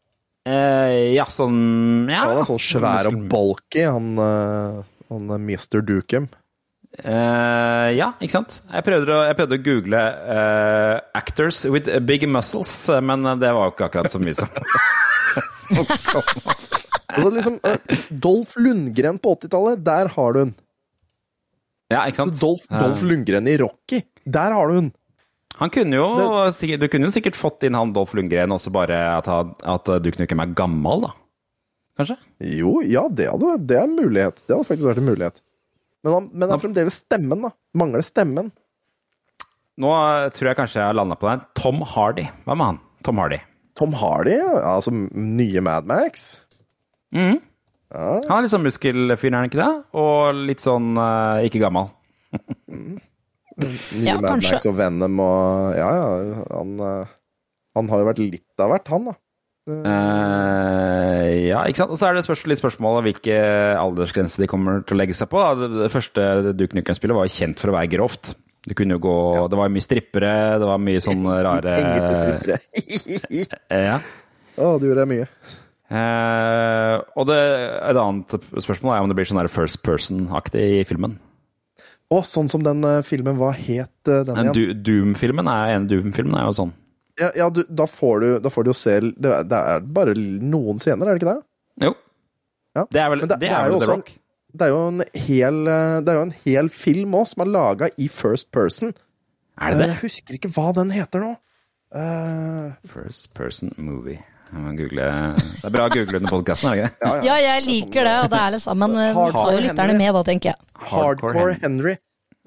Eh, 0.46 1.14
ja, 1.16 1.26
sånn 1.26 2.06
Ja. 2.12 2.26
Han 2.28 2.42
er 2.44 2.48
sånn 2.48 2.62
svær 2.62 3.10
og 3.10 3.22
bulky, 3.32 3.86
han, 3.90 4.12
eh, 4.22 4.82
han 5.10 5.32
er 5.34 5.40
Mr. 5.42 5.82
Dukem. 5.82 6.28
Eh, 6.96 7.88
ja, 7.98 8.14
ikke 8.22 8.32
sant? 8.38 8.62
Jeg 8.72 8.86
prøvde 8.86 9.12
å, 9.12 9.24
jeg 9.28 9.36
prøvde 9.36 9.58
å 9.58 9.64
google 9.66 10.02
eh, 10.32 11.00
'actors 11.18 11.66
with 11.68 11.90
big 12.06 12.24
muscles', 12.30 12.88
eh, 12.94 13.02
men 13.02 13.26
det 13.42 13.52
var 13.52 13.68
jo 13.68 13.74
ikke 13.74 13.90
akkurat 13.90 14.12
så 14.14 14.22
mye 14.22 14.36
som, 14.38 14.48
som 15.66 15.82
kom. 16.06 16.24
Altså, 17.16 17.32
liksom, 17.36 17.58
eh, 17.68 17.98
Dolph 18.12 18.56
Lundgren 18.62 19.20
på 19.20 19.34
80-tallet, 19.36 19.84
der 19.84 20.14
har 20.16 20.34
du 20.34 20.40
hun. 20.46 20.54
Ja, 21.92 22.06
ikke 22.06 22.22
sant? 22.24 22.40
Dolph, 22.40 22.66
Dolf 22.70 23.04
Lundgren 23.06 23.48
i 23.50 23.58
Rocky, 23.62 24.02
der 24.26 24.56
har 24.56 24.72
du 24.72 24.80
den. 24.80 24.94
Han 25.62 25.72
kunne 25.72 25.96
jo 26.00 26.06
det... 26.18 26.78
Du 26.82 26.88
kunne 26.92 27.08
jo 27.08 27.14
sikkert 27.16 27.38
fått 27.40 27.64
inn 27.64 27.78
han 27.78 27.94
Dolph 27.96 28.12
Lundgren 28.18 28.52
også 28.52 28.74
bare 28.76 28.98
at, 29.18 29.30
han- 29.32 29.54
at 29.64 29.88
Duke 30.04 30.20
Nukem 30.20 30.42
er 30.44 30.52
gammel, 30.58 31.06
da. 31.08 31.14
Kanskje? 31.96 32.18
Jo, 32.60 32.82
ja, 32.84 33.06
det, 33.08 33.30
hadde, 33.32 33.54
det 33.70 33.78
er 33.80 33.86
en 33.88 33.96
mulighet. 33.96 34.42
Det 34.44 34.52
hadde 34.52 34.68
faktisk 34.68 34.90
vært 34.90 35.00
en 35.00 35.08
mulighet. 35.08 35.40
Men, 36.04 36.14
han, 36.18 36.26
men 36.34 36.44
det 36.50 36.58
er 36.58 36.62
fremdeles 36.66 36.98
stemmen, 37.06 37.46
da. 37.48 37.54
Mangler 37.80 38.04
stemmen. 38.04 38.52
Nå 39.80 39.92
eh, 39.96 40.28
tror 40.36 40.50
jeg 40.52 40.60
kanskje 40.60 40.82
jeg 40.82 40.90
har 40.92 40.98
landa 41.00 41.16
på 41.20 41.30
den. 41.32 41.46
Tom 41.58 41.80
Hardy. 41.96 42.28
Hva 42.44 42.56
med 42.60 42.70
han? 42.74 42.82
Tom 43.08 43.20
Hardy. 43.24 43.40
Tom 43.80 43.96
Hardy, 44.00 44.36
altså 44.60 44.92
nye 44.92 45.64
Mad 45.64 45.88
Max. 45.90 46.28
Mhm. 47.16 47.40
Ja, 47.96 48.06
Han 48.28 48.38
er 48.40 48.44
litt 48.46 48.52
sånn 48.52 48.64
muskelfyr, 48.66 49.30
er 49.32 49.36
han 49.38 49.48
ikke 49.48 49.60
det? 49.62 49.72
Og 50.00 50.40
litt 50.50 50.64
sånn 50.64 50.96
eh, 51.00 51.46
ikke 51.48 51.62
gammel. 51.64 51.92
nye 53.62 54.08
Ja, 54.08 54.16
Mad. 54.20 54.42
Max 54.44 54.66
og 54.68 54.76
Venom 54.80 55.20
og 55.24 55.76
Ja, 55.78 55.90
ja, 55.96 56.46
han, 56.52 56.74
eh, 56.80 57.14
han 57.76 57.92
har 57.92 58.02
jo 58.02 58.10
vært 58.10 58.24
litt 58.24 58.64
av 58.64 58.74
hvert, 58.74 58.92
han, 58.92 59.12
da. 59.12 59.16
Uh, 59.66 61.32
ja, 61.50 61.64
ikke 61.66 61.80
sant. 61.82 61.94
Og 61.94 61.98
så 61.98 62.10
er 62.10 62.18
det 62.18 62.26
spørsmål, 62.26 62.52
litt 62.54 62.62
spørsmålet 62.62 63.06
hvilke 63.08 63.38
aldersgrenser 63.82 64.44
de 64.44 64.50
kommer 64.52 64.84
til 64.86 64.98
å 64.98 65.00
legge 65.02 65.16
seg 65.18 65.32
på. 65.32 65.42
Da. 65.42 65.56
Det, 65.58 65.70
det 65.86 65.92
første 65.94 66.28
Duke 66.54 66.78
Nukem-spillet 66.78 67.18
var 67.18 67.26
jo 67.26 67.34
kjent 67.34 67.62
for 67.62 67.74
å 67.74 67.78
være 67.80 67.92
grovt. 67.96 68.36
Det 68.66 68.74
kunne 68.78 68.96
jo 68.98 69.02
gå 69.04 69.16
Det 69.52 69.58
var 69.60 69.70
mye 69.74 69.86
strippere, 69.86 70.32
det 70.62 70.70
var 70.70 70.80
mye 70.82 71.02
sånn 71.04 71.26
rare 71.50 71.76
Penger 71.76 72.06
til 72.06 72.16
strippere. 72.22 73.60
Eh, 73.74 73.86
Ja. 73.90 74.00
Å, 74.56 74.70
det 74.80 74.88
gjorde 74.88 75.04
jeg 75.04 75.12
mye. 75.12 75.30
Uh, 75.86 76.96
og 77.20 77.28
det, 77.30 77.36
et 77.90 77.98
annet 78.00 78.36
spørsmål 78.64 78.94
er 78.96 79.04
om 79.04 79.10
det 79.12 79.18
blir 79.18 79.28
sånn 79.28 79.42
der 79.42 79.52
first 79.52 79.82
person-aktig 79.86 80.64
i 80.80 80.86
filmen. 80.88 81.18
Å, 82.14 82.20
sånn 82.28 82.50
som 82.52 82.62
den 82.66 82.84
eh, 82.86 83.00
filmen 83.02 83.38
Hva 83.40 83.50
het 83.58 84.10
eh, 84.12 84.24
den 84.28 84.36
igjen? 84.38 84.54
Du- 84.54 84.74
Doom-filmen 84.90 85.48
er, 85.50 85.80
Doom-filmen 85.90 86.36
er 86.38 86.46
jo 86.50 86.56
sånn. 86.60 86.74
Ja, 87.20 87.30
ja 87.40 87.48
du, 87.50 87.64
da, 87.70 87.88
får 87.90 88.20
du, 88.22 88.28
da 88.44 88.52
får 88.54 88.64
du 88.68 88.70
jo 88.70 88.76
se 88.78 89.00
det, 89.08 89.32
er- 89.32 89.48
det 89.50 89.62
er 89.74 89.80
bare 89.98 90.14
noen 90.20 90.78
scener, 90.84 91.08
er 91.10 91.16
det 91.18 91.24
ikke 91.24 91.34
det? 91.34 91.42
Jo. 91.88 91.94
Ja. 92.76 92.84
Det 92.92 93.02
er 93.02 93.10
vel, 93.14 93.24
det, 93.26 93.40
det, 93.42 93.50
er 93.50 93.64
vel 93.70 93.74
The 93.74 93.80
også 93.80 93.92
en- 93.96 94.04
Rock. 94.04 94.12
Det 94.56 94.68
er 94.68 94.72
jo 94.72 94.84
en 94.88 95.02
hel, 95.26 95.58
eh, 95.68 95.96
det 96.06 96.12
er 96.14 96.20
jo 96.20 96.26
en 96.30 96.36
hel 96.46 96.70
film 96.72 97.16
òg, 97.18 97.26
som 97.28 97.42
er 97.44 97.50
laga 97.52 97.90
i 98.00 98.06
first 98.08 98.52
person. 98.56 98.94
Er 99.60 99.72
det 99.74 99.80
det? 99.82 99.88
Jeg 99.90 100.02
husker 100.04 100.38
ikke 100.38 100.52
hva 100.56 100.70
den 100.78 100.94
heter 100.96 101.24
nå. 101.26 101.34
Uh, 101.96 102.74
First 102.92 103.34
person 103.34 103.72
movie. 103.78 104.20
Google. 104.54 105.06
Det 105.36 105.66
er 105.68 105.74
bra 105.74 105.86
å 105.88 105.92
google 105.94 106.20
under 106.22 106.30
podkasten, 106.32 106.70
er 106.72 106.76
det 106.76 106.90
ikke 106.92 107.12
det? 107.12 107.26
Ja, 107.28 107.36
jeg 107.42 107.64
liker 107.66 108.08
det, 108.08 108.16
og 108.24 108.30
det 108.32 108.40
er 108.42 108.52
litt 108.56 108.64
sammen. 108.64 108.94
Tar 109.36 109.54
jo 109.56 109.62
lytterne 109.66 109.96
med, 110.00 110.12
da, 110.16 110.24
tenker 110.28 110.52
jeg. 110.54 110.60
Hardcore 110.92 111.56
Henry. 111.64 111.96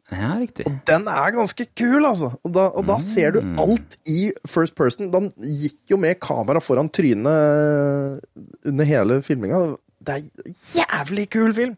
Ja, 0.08 0.30
riktig. 0.40 0.64
Den 0.88 1.04
er 1.12 1.34
ganske 1.36 1.66
kul, 1.76 2.00
altså. 2.08 2.30
Og 2.46 2.52
da, 2.54 2.68
og 2.80 2.86
da 2.88 2.96
ser 3.04 3.34
du 3.34 3.42
Mm. 3.42 3.58
alt 3.60 3.98
i 4.08 4.30
first 4.48 4.74
person. 4.74 5.10
Den 5.12 5.28
gikk 5.36 5.76
jo 5.92 5.98
med 6.00 6.16
kamera 6.18 6.62
foran 6.64 6.88
trynet 6.88 8.22
under 8.64 8.84
hele 8.88 9.20
filminga. 9.22 9.76
Det 10.00 10.14
er 10.14 10.80
jævlig 10.80 11.28
kul 11.30 11.52
film! 11.52 11.76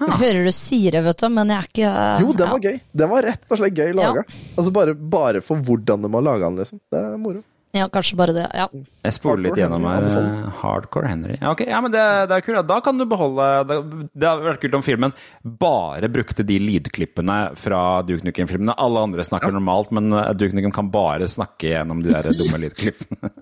Jeg 0.00 0.16
hører 0.16 0.44
du 0.46 0.52
sier 0.56 0.94
det, 0.96 1.02
vet 1.04 1.18
du, 1.20 1.28
men 1.28 1.50
jeg 1.52 1.58
er 1.58 1.66
ikke 1.68 2.20
Jo, 2.22 2.32
den 2.32 2.46
ja. 2.46 2.52
var 2.54 2.60
gøy. 2.64 2.80
Den 2.96 3.10
var 3.10 3.22
rett 3.28 3.44
og 3.52 3.58
slett 3.60 3.74
gøy 3.76 3.92
laga. 3.92 4.22
Altså 4.56 4.72
bare, 4.72 4.94
bare 4.94 5.42
for 5.44 5.56
hvordan 5.60 6.00
de 6.06 6.08
har 6.14 6.22
laga 6.24 6.48
den, 6.48 6.56
liksom. 6.62 6.80
Det 6.90 7.02
er 7.04 7.18
moro. 7.20 7.42
Ja, 7.76 7.84
kanskje 7.92 8.16
bare 8.18 8.32
det. 8.34 8.44
Ja. 8.58 8.64
Jeg 9.06 9.14
spoler 9.14 9.44
litt 9.44 9.54
Hardcore 9.54 9.62
gjennom 9.62 9.84
her. 9.86 10.06
eh, 10.42 10.54
Hardcore 10.60 11.06
Henry. 11.12 11.36
Ja, 11.38 11.52
okay. 11.52 11.68
ja 11.70 11.78
men 11.84 11.92
det, 11.94 12.02
det 12.30 12.38
er 12.38 12.42
kult. 12.42 12.56
ja. 12.58 12.62
Da 12.66 12.80
kan 12.82 12.98
du 12.98 13.04
beholde 13.06 13.46
Det, 13.68 13.76
det 14.10 14.26
hadde 14.26 14.48
vært 14.48 14.60
kult 14.64 14.74
om 14.80 14.82
filmen 14.82 15.14
bare 15.44 16.10
brukte 16.10 16.42
de 16.46 16.58
lydklippene 16.58 17.36
fra 17.60 17.82
Duke 18.02 18.26
Nukem-filmene. 18.26 18.74
Alle 18.74 19.04
andre 19.06 19.22
snakker 19.26 19.54
normalt, 19.54 19.92
men 19.94 20.10
eh, 20.12 20.32
Duke 20.34 20.58
Nukem 20.58 20.74
kan 20.74 20.90
bare 20.90 21.28
snakke 21.30 21.70
gjennom 21.70 22.02
de 22.02 22.10
der 22.16 22.32
dumme 22.34 22.58
lydklippene. 22.66 23.30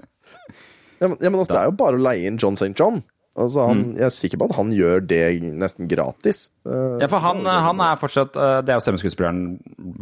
Ja, 0.99 1.07
men, 1.07 1.17
ja, 1.23 1.31
men 1.31 1.39
altså, 1.39 1.53
det 1.55 1.61
er 1.61 1.69
jo 1.69 1.77
bare 1.79 1.95
å 1.95 2.03
leie 2.03 2.27
inn 2.27 2.41
John 2.43 2.57
St. 2.59 2.73
John. 2.75 2.97
Altså, 3.39 3.69
han, 3.71 3.83
Jeg 3.95 4.07
er 4.09 4.15
sikker 4.15 4.41
på 4.41 4.49
at 4.49 4.57
han 4.59 4.73
gjør 4.75 5.05
det 5.07 5.21
nesten 5.55 5.87
gratis. 5.91 6.49
Eh, 6.67 6.97
Ja, 7.05 7.07
for 7.11 7.23
han, 7.23 7.45
han 7.47 7.81
er 7.85 8.01
fortsatt 8.01 8.35
eh, 8.35 8.57
Det 8.67 8.73
er 8.75 8.81
jo 8.81 8.85
stemmeskuespilleren 8.87 9.45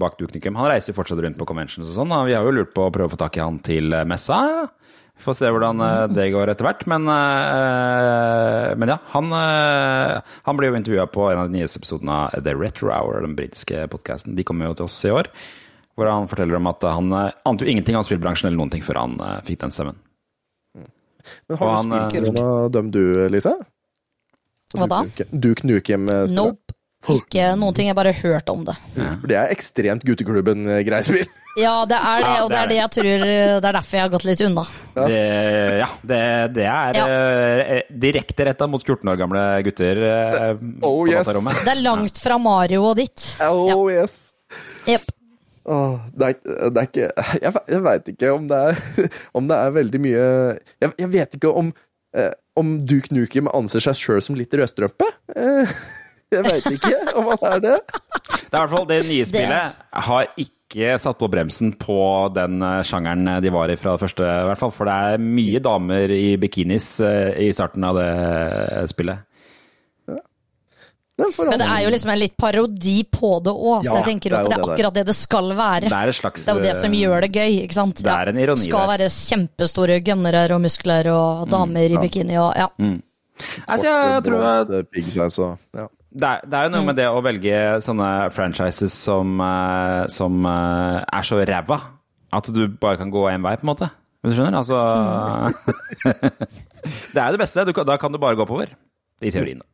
bak 0.01 0.17
Duknikum. 0.21 0.57
Han 0.57 0.71
reiser 0.73 0.97
fortsatt 0.97 1.21
rundt 1.21 1.37
på 1.41 1.49
conventions 1.49 1.91
og 1.91 1.99
sånn. 1.99 2.15
Vi 2.29 2.35
har 2.37 2.47
jo 2.49 2.55
lurt 2.57 2.73
på 2.77 2.87
å 2.87 2.93
prøve 2.95 3.11
å 3.11 3.13
få 3.13 3.21
tak 3.21 3.37
i 3.37 3.43
han 3.45 3.59
til 3.67 3.93
eh, 3.93 4.07
messa. 4.09 4.39
Får 5.21 5.37
se 5.39 5.51
hvordan 5.53 5.81
eh, 5.85 6.07
det 6.17 6.31
går 6.35 6.53
etter 6.55 6.65
hvert. 6.69 6.87
Men, 6.93 7.05
men 8.81 8.93
ja, 8.95 8.99
han, 9.15 9.31
han 10.49 10.59
blir 10.59 10.73
jo 10.73 10.81
intervjua 10.81 11.07
på 11.13 11.29
en 11.31 11.43
av 11.45 11.53
de 11.53 11.61
nyeste 11.61 11.81
episodene 11.81 12.17
av 12.27 12.41
The 12.45 12.57
Retro 12.57 12.93
Hour, 12.93 13.21
den 13.25 13.37
britiske 13.39 13.87
podkasten. 13.93 14.37
De 14.37 14.45
kommer 14.49 14.71
jo 14.71 14.77
til 14.81 14.89
oss 14.91 14.99
i 15.09 15.13
år. 15.15 15.31
Hvor 15.97 16.11
han 16.13 16.29
forteller 16.29 16.59
om 16.59 16.69
at 16.69 16.85
han 16.85 17.13
ante 17.17 17.65
jo 17.65 17.73
ingenting 17.73 17.97
om 17.97 18.05
spillbransjen 18.05 18.51
eller 18.51 18.61
noen 18.61 18.73
ting 18.75 18.85
før 18.85 19.01
han 19.05 19.17
fikk 19.49 19.63
den 19.65 19.73
stemmen. 19.73 19.97
Men 21.49 21.59
har 21.61 21.75
han, 21.77 21.91
du 21.91 21.97
spilt 22.11 22.39
eh, 22.39 22.81
av 22.81 22.91
du, 22.95 23.03
Lise? 23.33 23.55
Hva 24.77 24.87
da? 24.91 25.03
Duke 25.07 25.25
Nukem- 25.27 25.41
Duke 25.41 25.69
Nukem-spillet? 25.73 26.37
Nope. 26.37 26.73
Ikke 27.07 27.53
noen 27.55 27.75
ting, 27.77 27.87
jeg 27.87 27.95
bare 27.95 28.11
hørt 28.19 28.49
om 28.51 28.65
det. 28.67 28.73
For 28.97 29.29
det 29.31 29.37
er 29.39 29.53
ekstremt 29.55 30.07
gutteklubben-greiespill. 30.09 31.27
Ja, 31.57 31.87
det 31.89 31.97
er 31.97 32.19
det, 32.21 32.29
Ja, 32.29 32.41
og 32.45 32.51
det 32.51 32.57
det 32.57 32.59
er 32.61 32.69
det 32.69 32.77
jeg 32.77 32.91
tror 32.93 33.23
Det 33.25 33.69
er 33.71 33.73
derfor 33.79 33.97
jeg 33.97 34.03
har 34.05 34.11
gått 34.13 34.25
litt 34.29 34.41
unna. 34.45 34.65
Det, 34.93 35.21
ja, 35.81 35.87
det, 36.11 36.19
det 36.53 36.67
er 36.69 36.99
Ja. 36.99 37.05
eh, 37.79 37.87
direkte 38.05 38.45
retta 38.51 38.67
mot 38.69 38.85
14 38.85 39.09
år 39.09 39.17
gamle 39.23 39.45
gutter 39.65 40.03
eh, 40.05 40.51
Oh, 40.85 41.07
på 41.07 41.15
yes. 41.15 41.31
Det 41.65 41.73
er 41.73 41.81
langt 41.81 42.21
fra 42.21 42.37
Mario 42.37 42.83
og 42.91 42.99
ditt. 43.01 43.25
Oh, 43.41 43.87
yes. 43.89 44.35
Jepp. 44.85 45.09
Åh, 45.67 45.99
det, 46.15 46.27
er, 46.29 46.71
det 46.71 46.79
er 46.79 46.87
ikke 46.87 47.07
Jeg, 47.43 47.53
jeg 47.73 47.83
veit 47.83 48.09
ikke 48.13 48.33
om 48.37 48.45
det 48.47 48.59
er 48.69 49.07
Om 49.39 49.49
det 49.51 49.57
er 49.59 49.73
veldig 49.75 50.01
mye 50.05 50.27
Jeg, 50.79 50.93
jeg 50.93 51.09
vet 51.11 51.39
ikke 51.39 51.51
om 51.51 51.73
eh, 52.15 52.31
Om 52.55 52.77
Duke 52.87 53.11
Nukem 53.15 53.51
anser 53.51 53.83
seg 53.83 53.99
sjøl 53.99 54.23
som 54.23 54.39
litt 54.39 54.55
rødstrømpe. 54.55 55.09
Eh, 55.35 55.73
jeg 56.37 56.45
veit 56.47 56.69
ikke 56.71 57.17
om 57.19 57.33
han 57.33 57.43
er 57.51 57.65
det. 57.65 57.75
Det 57.83 58.55
er 58.55 58.55
i 58.55 58.63
hvert 58.63 58.73
fall 58.77 58.87
det 58.89 59.01
nye 59.11 59.27
spillet 59.29 59.83
har 60.07 60.31
ikke 60.41 60.97
satt 61.03 61.19
på 61.21 61.29
bremsen 61.31 61.75
på 61.81 61.99
den 62.35 62.63
eh, 62.65 62.81
sjangeren 62.87 63.29
de 63.45 63.53
var 63.55 63.71
i 63.71 63.77
fra 63.81 63.97
det 63.97 64.05
første, 64.07 64.25
i 64.25 64.49
hvert 64.49 64.63
fall. 64.63 64.73
For 64.75 64.89
det 64.89 64.97
er 64.97 65.27
mye 65.27 65.63
damer 65.63 66.15
i 66.15 66.37
bikinis 66.41 66.89
eh, 67.05 67.35
i 67.47 67.53
starten 67.55 67.85
av 67.87 68.01
det 68.01 68.11
spillet. 68.95 69.27
Men 71.17 71.57
det 71.57 71.67
er 71.67 71.83
jo 71.87 71.91
liksom 71.95 72.11
en 72.13 72.21
litt 72.21 72.35
parodi 72.37 72.99
på 73.09 73.31
det 73.41 73.53
òg, 73.55 73.87
så 73.87 73.89
Ja, 73.89 73.95
jeg 74.03 74.09
tenker 74.11 74.35
det 74.35 74.37
er 74.37 74.45
jo 74.45 74.51
at 74.51 74.53
det 74.53 74.59
er 74.59 74.73
akkurat 74.75 74.97
det 74.99 75.05
det 75.09 75.15
skal 75.17 75.49
være. 75.57 75.89
Det 75.89 75.97
er 75.97 76.13
slags, 76.13 76.45
Det 76.45 76.53
er 76.53 76.59
jo 76.59 76.65
det 76.67 76.75
som 76.77 76.93
eh, 76.93 76.99
gjør 77.01 77.25
det 77.25 77.31
gøy, 77.33 77.55
ikke 77.65 77.77
sant? 77.79 78.03
det 78.05 78.13
er 78.13 78.33
en 78.33 78.41
ironi 78.43 78.67
Skal 78.67 78.83
der. 78.83 78.91
være 78.93 79.09
kjempestore 79.15 79.97
gønnere 80.05 80.43
og 80.55 80.61
muskler 80.67 81.09
og 81.15 81.47
damer 81.53 81.89
i 81.89 81.97
ja. 81.97 82.03
bikini 82.05 82.37
og 82.37 82.51
ja. 82.61 82.69
Mm. 82.77 82.99
Altså, 83.67 83.89
jeg 83.89 84.23
tror 84.29 84.45
det 86.17 86.25
er, 86.25 86.41
det 86.49 86.57
er 86.57 86.69
jo 86.69 86.73
noe 86.73 86.87
med 86.89 86.97
det 86.97 87.07
å 87.13 87.21
velge 87.25 87.57
sånne 87.85 88.09
franchises 88.33 88.95
som, 89.07 89.37
eh, 89.45 90.05
som 90.13 90.47
eh, 90.49 91.01
er 91.01 91.25
så 91.29 91.41
ræva 91.45 91.77
at 92.37 92.49
du 92.53 92.67
bare 92.81 92.99
kan 93.01 93.13
gå 93.13 93.23
én 93.33 93.45
vei, 93.45 93.55
på 93.57 93.65
en 93.65 93.73
måte. 93.73 93.89
Du 94.25 94.33
skjønner? 94.35 94.57
Altså 94.59 94.77
Det 97.15 97.21
er 97.21 97.29
jo 97.29 97.37
det 97.37 97.41
beste. 97.41 97.65
Du, 97.69 97.73
kan- 97.77 97.87
da 97.89 97.97
kan 98.01 98.13
du 98.13 98.19
bare 98.21 98.37
gå 98.37 98.45
oppover. 98.45 98.69
I 99.25 99.31
teorien, 99.33 99.63
da. 99.63 99.67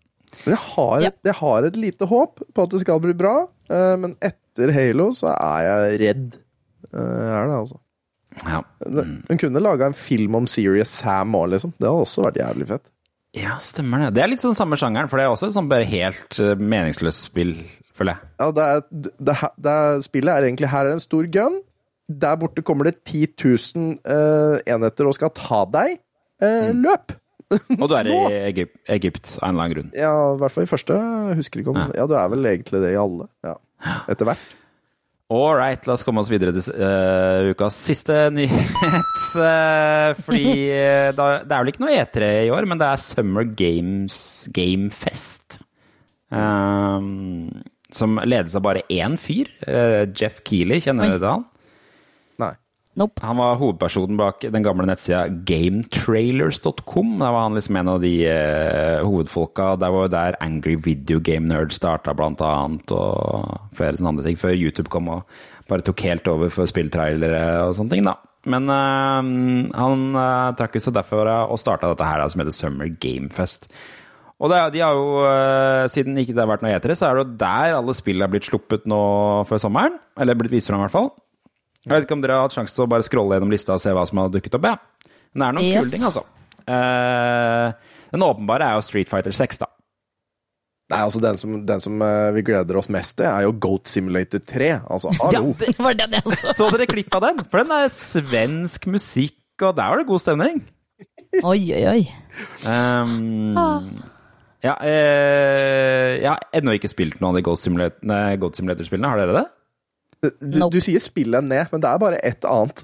Men 0.44 0.54
jeg 0.54 0.62
har, 0.64 1.06
et, 1.08 1.18
jeg 1.28 1.38
har 1.38 1.68
et 1.68 1.78
lite 1.78 2.08
håp 2.08 2.42
på 2.54 2.64
at 2.66 2.74
det 2.74 2.82
skal 2.82 3.02
bli 3.04 3.14
bra, 3.16 3.34
eh, 3.70 3.94
men 4.00 4.16
etter 4.24 4.72
Halo 4.74 5.10
så 5.16 5.32
er 5.34 5.66
jeg 5.66 6.00
redd. 6.02 6.38
Eh, 6.92 7.28
er 7.36 7.50
det, 7.50 7.58
altså. 7.60 7.78
Ja. 8.46 8.62
Mm. 8.86 9.20
Hun 9.28 9.38
kunne 9.38 9.62
laga 9.62 9.90
en 9.90 9.96
film 9.96 10.40
om 10.40 10.48
Serious 10.50 10.92
Sam 11.02 11.36
òg, 11.38 11.50
liksom. 11.54 11.74
Det 11.76 11.86
hadde 11.86 12.08
også 12.08 12.26
vært 12.26 12.40
jævlig 12.40 12.68
fett. 12.72 12.90
Ja, 13.36 13.56
stemmer 13.64 14.06
det. 14.06 14.12
Det 14.16 14.24
er 14.24 14.32
litt 14.32 14.42
sånn 14.44 14.56
samme 14.56 14.76
sjangeren, 14.80 15.08
for 15.08 15.20
det 15.20 15.24
er 15.24 15.32
også 15.32 15.48
et 15.48 15.54
sånn 15.54 15.70
bare 15.70 15.88
helt 15.88 16.40
eh, 16.42 16.56
meningsløst 16.60 17.30
spill, 17.30 17.54
føler 17.96 18.16
jeg. 18.16 18.32
Ja, 18.42 18.48
det 18.56 18.66
er, 18.68 18.82
det, 18.90 19.36
det 19.56 19.76
er, 19.76 20.02
spillet 20.04 20.34
er 20.34 20.48
egentlig 20.48 20.72
Her 20.72 20.88
er 20.88 20.96
en 20.96 21.04
stor 21.04 21.28
gun. 21.32 21.60
Der 22.12 22.36
borte 22.40 22.64
kommer 22.66 22.88
det 22.88 22.98
10 23.06 23.30
000 23.40 23.92
uh, 24.04 24.58
enheter 24.68 25.08
og 25.08 25.16
skal 25.16 25.30
ta 25.36 25.62
deg. 25.70 25.96
Eh, 26.42 26.72
Løp! 26.76 27.14
Og 27.78 27.84
du 27.90 27.94
er 27.98 28.08
i 28.08 28.16
Egypt, 28.48 28.74
Egypt 28.92 29.36
av 29.38 29.48
en 29.48 29.54
eller 29.54 29.64
annen 29.66 29.76
grunn. 29.76 29.92
Ja, 29.96 30.14
i 30.32 30.40
hvert 30.40 30.54
fall 30.54 30.66
i 30.66 30.70
første. 30.70 30.98
Husker 31.38 31.62
ikke 31.62 31.74
om 31.74 31.84
Ja, 31.96 32.08
du 32.08 32.16
er 32.18 32.32
vel 32.32 32.50
egentlig 32.52 32.82
det 32.84 32.92
i 32.94 32.98
alle. 33.00 33.28
Ja. 33.46 33.56
Etter 34.10 34.28
hvert. 34.28 34.58
All 35.32 35.54
right, 35.56 35.80
la 35.88 35.94
oss 35.94 36.02
komme 36.04 36.20
oss 36.20 36.28
videre 36.28 36.52
til 36.52 36.74
uh, 36.76 37.52
ukas 37.54 37.76
siste 37.88 38.26
nyhet. 38.34 38.72
Uh, 39.32 40.12
fordi 40.26 40.50
uh, 40.68 41.08
da, 41.16 41.28
det 41.46 41.54
er 41.54 41.62
vel 41.62 41.72
ikke 41.72 41.84
noe 41.86 41.94
E3 42.02 42.28
i 42.48 42.50
år, 42.52 42.68
men 42.68 42.80
det 42.80 42.90
er 42.90 43.00
Summer 43.00 43.46
Games 43.48 44.18
Gamefest. 44.52 45.56
Um, 46.28 47.62
som 47.92 48.20
ledes 48.28 48.56
av 48.56 48.64
bare 48.64 48.84
én 48.92 49.16
fyr. 49.20 49.48
Jeff 50.16 50.40
Keeley, 50.48 50.80
kjenner 50.84 51.14
du 51.14 51.18
til 51.18 51.28
han? 51.28 51.48
Nei. 52.92 53.06
Han 53.24 53.38
var 53.40 53.56
hovedpersonen 53.56 54.18
bak 54.20 54.44
den 54.44 54.64
gamle 54.64 54.84
nettsida 54.84 55.24
gametrailers.com. 55.48 57.14
Der 57.22 57.32
var 57.32 57.46
han 57.46 57.56
liksom 57.56 57.78
en 57.80 57.90
av 57.94 58.02
de 58.02 58.10
eh, 58.28 58.98
hovedfolka. 59.00 59.70
Der 59.80 59.94
var 59.94 60.10
der 60.12 60.36
Angry 60.44 60.74
Video 60.76 61.22
Game 61.24 61.48
Nerd 61.48 61.72
starta, 61.72 62.12
blant 62.12 62.42
annet, 62.44 62.92
og 62.92 63.72
flere 63.78 63.96
sånne 63.96 64.12
andre 64.12 64.26
ting. 64.26 64.36
Før 64.40 64.52
YouTube 64.58 64.92
kom 64.92 65.08
og 65.14 65.24
bare 65.70 65.86
tok 65.86 66.04
helt 66.04 66.28
over 66.28 66.52
for 66.52 66.68
spilltrailere 66.68 67.64
og 67.64 67.78
sånne 67.78 67.96
ting, 67.96 68.04
da. 68.10 68.18
Men 68.52 68.68
eh, 68.74 69.32
han 69.78 70.06
uh, 70.18 70.52
trakk 70.58 70.76
seg 70.82 70.96
derfor 70.98 71.30
og 71.46 71.60
starta 71.62 71.94
dette 71.94 72.06
her 72.06 72.20
da, 72.20 72.28
som 72.28 72.44
heter 72.44 72.58
Summer 72.58 72.92
Gamefest. 72.92 73.70
Og 74.42 74.50
det, 74.50 74.60
de 74.74 74.80
har 74.82 74.96
jo, 74.98 75.22
eh, 75.30 75.88
siden 75.92 76.18
ikke 76.18 76.34
det 76.34 76.42
har 76.42 76.50
vært 76.50 76.64
noe 76.66 76.74
E3, 76.74 76.96
så 76.98 77.08
er 77.08 77.14
det 77.14 77.22
jo 77.22 77.36
der 77.40 77.76
alle 77.78 77.94
spill 77.94 78.24
har 78.24 78.30
blitt 78.32 78.48
sluppet 78.48 78.88
nå 78.90 79.02
før 79.46 79.60
sommeren. 79.62 80.00
Eller 80.18 80.36
blitt 80.36 80.52
vist 80.52 80.68
fram, 80.68 80.82
i 80.82 80.88
hvert 80.88 80.96
fall. 80.96 81.12
Jeg 81.82 81.92
vet 81.96 82.04
ikke 82.06 82.14
om 82.14 82.22
dere 82.22 82.38
har 82.38 82.46
hatt 82.46 82.54
sjanse 82.54 82.76
til 82.76 82.84
å 82.84 82.90
bare 82.90 83.02
scrolle 83.06 83.34
gjennom 83.36 83.52
lista 83.52 83.74
og 83.74 83.82
se 83.82 83.90
hva 83.94 84.04
som 84.06 84.20
har 84.22 84.30
dukket 84.30 84.54
opp. 84.58 84.68
Ja. 84.70 84.76
Men 85.32 85.42
det 85.42 85.46
er 85.48 85.56
noen 85.56 85.66
Yes. 85.66 85.84
kule 85.84 85.94
ting, 85.96 86.04
altså. 86.06 86.22
Uh, 86.62 87.72
den 88.12 88.22
åpenbare 88.22 88.68
er 88.68 88.78
jo 88.78 88.84
Street 88.86 89.10
Fighter 89.10 89.34
6, 89.34 89.58
da. 89.64 89.66
Nei, 90.92 91.00
altså 91.00 91.22
Den 91.24 91.38
som, 91.40 91.54
den 91.66 91.80
som 91.80 92.02
eh, 92.04 92.30
vi 92.36 92.42
gleder 92.44 92.76
oss 92.76 92.90
mest 92.92 93.16
til, 93.16 93.24
er 93.24 93.46
jo 93.46 93.54
Goat 93.64 93.88
Simulator 93.88 94.42
3. 94.44 94.68
Altså, 94.92 95.12
hallo! 95.22 95.54
det 95.58 95.72
var 95.78 95.96
den 95.96 96.18
jeg 96.18 96.36
så. 96.36 96.52
Så 96.58 96.68
dere 96.74 96.88
klipp 96.90 97.14
av 97.16 97.24
den? 97.24 97.40
For 97.48 97.62
den 97.62 97.72
er 97.72 97.88
svensk 97.96 98.86
musikk, 98.92 99.38
og 99.62 99.72
der 99.78 99.88
var 99.94 100.02
det 100.02 100.08
god 100.10 100.20
stemning. 100.20 100.60
Oi, 101.40 101.62
oi, 101.72 101.82
oi. 101.88 102.02
Um, 102.68 103.56
ja, 104.62 104.76
eh, 104.84 106.20
jeg 106.20 106.28
har 106.28 106.44
ennå 106.60 106.76
ikke 106.76 106.92
spilt 106.92 107.22
noen 107.22 107.32
av 107.32 107.40
de 107.40 107.46
Goat 107.48 107.62
Simulator-spillene. 107.62 108.52
Simulator-spillene. 108.60 109.14
Har 109.14 109.22
dere 109.22 109.38
det? 109.40 109.46
Du, 110.22 110.58
du 110.70 110.78
sier 110.84 111.02
spill 111.02 111.34
en 111.34 111.48
ned, 111.50 111.66
men 111.72 111.82
det 111.82 111.88
er 111.90 111.98
bare 112.02 112.18
ett 112.22 112.44
annet. 112.46 112.82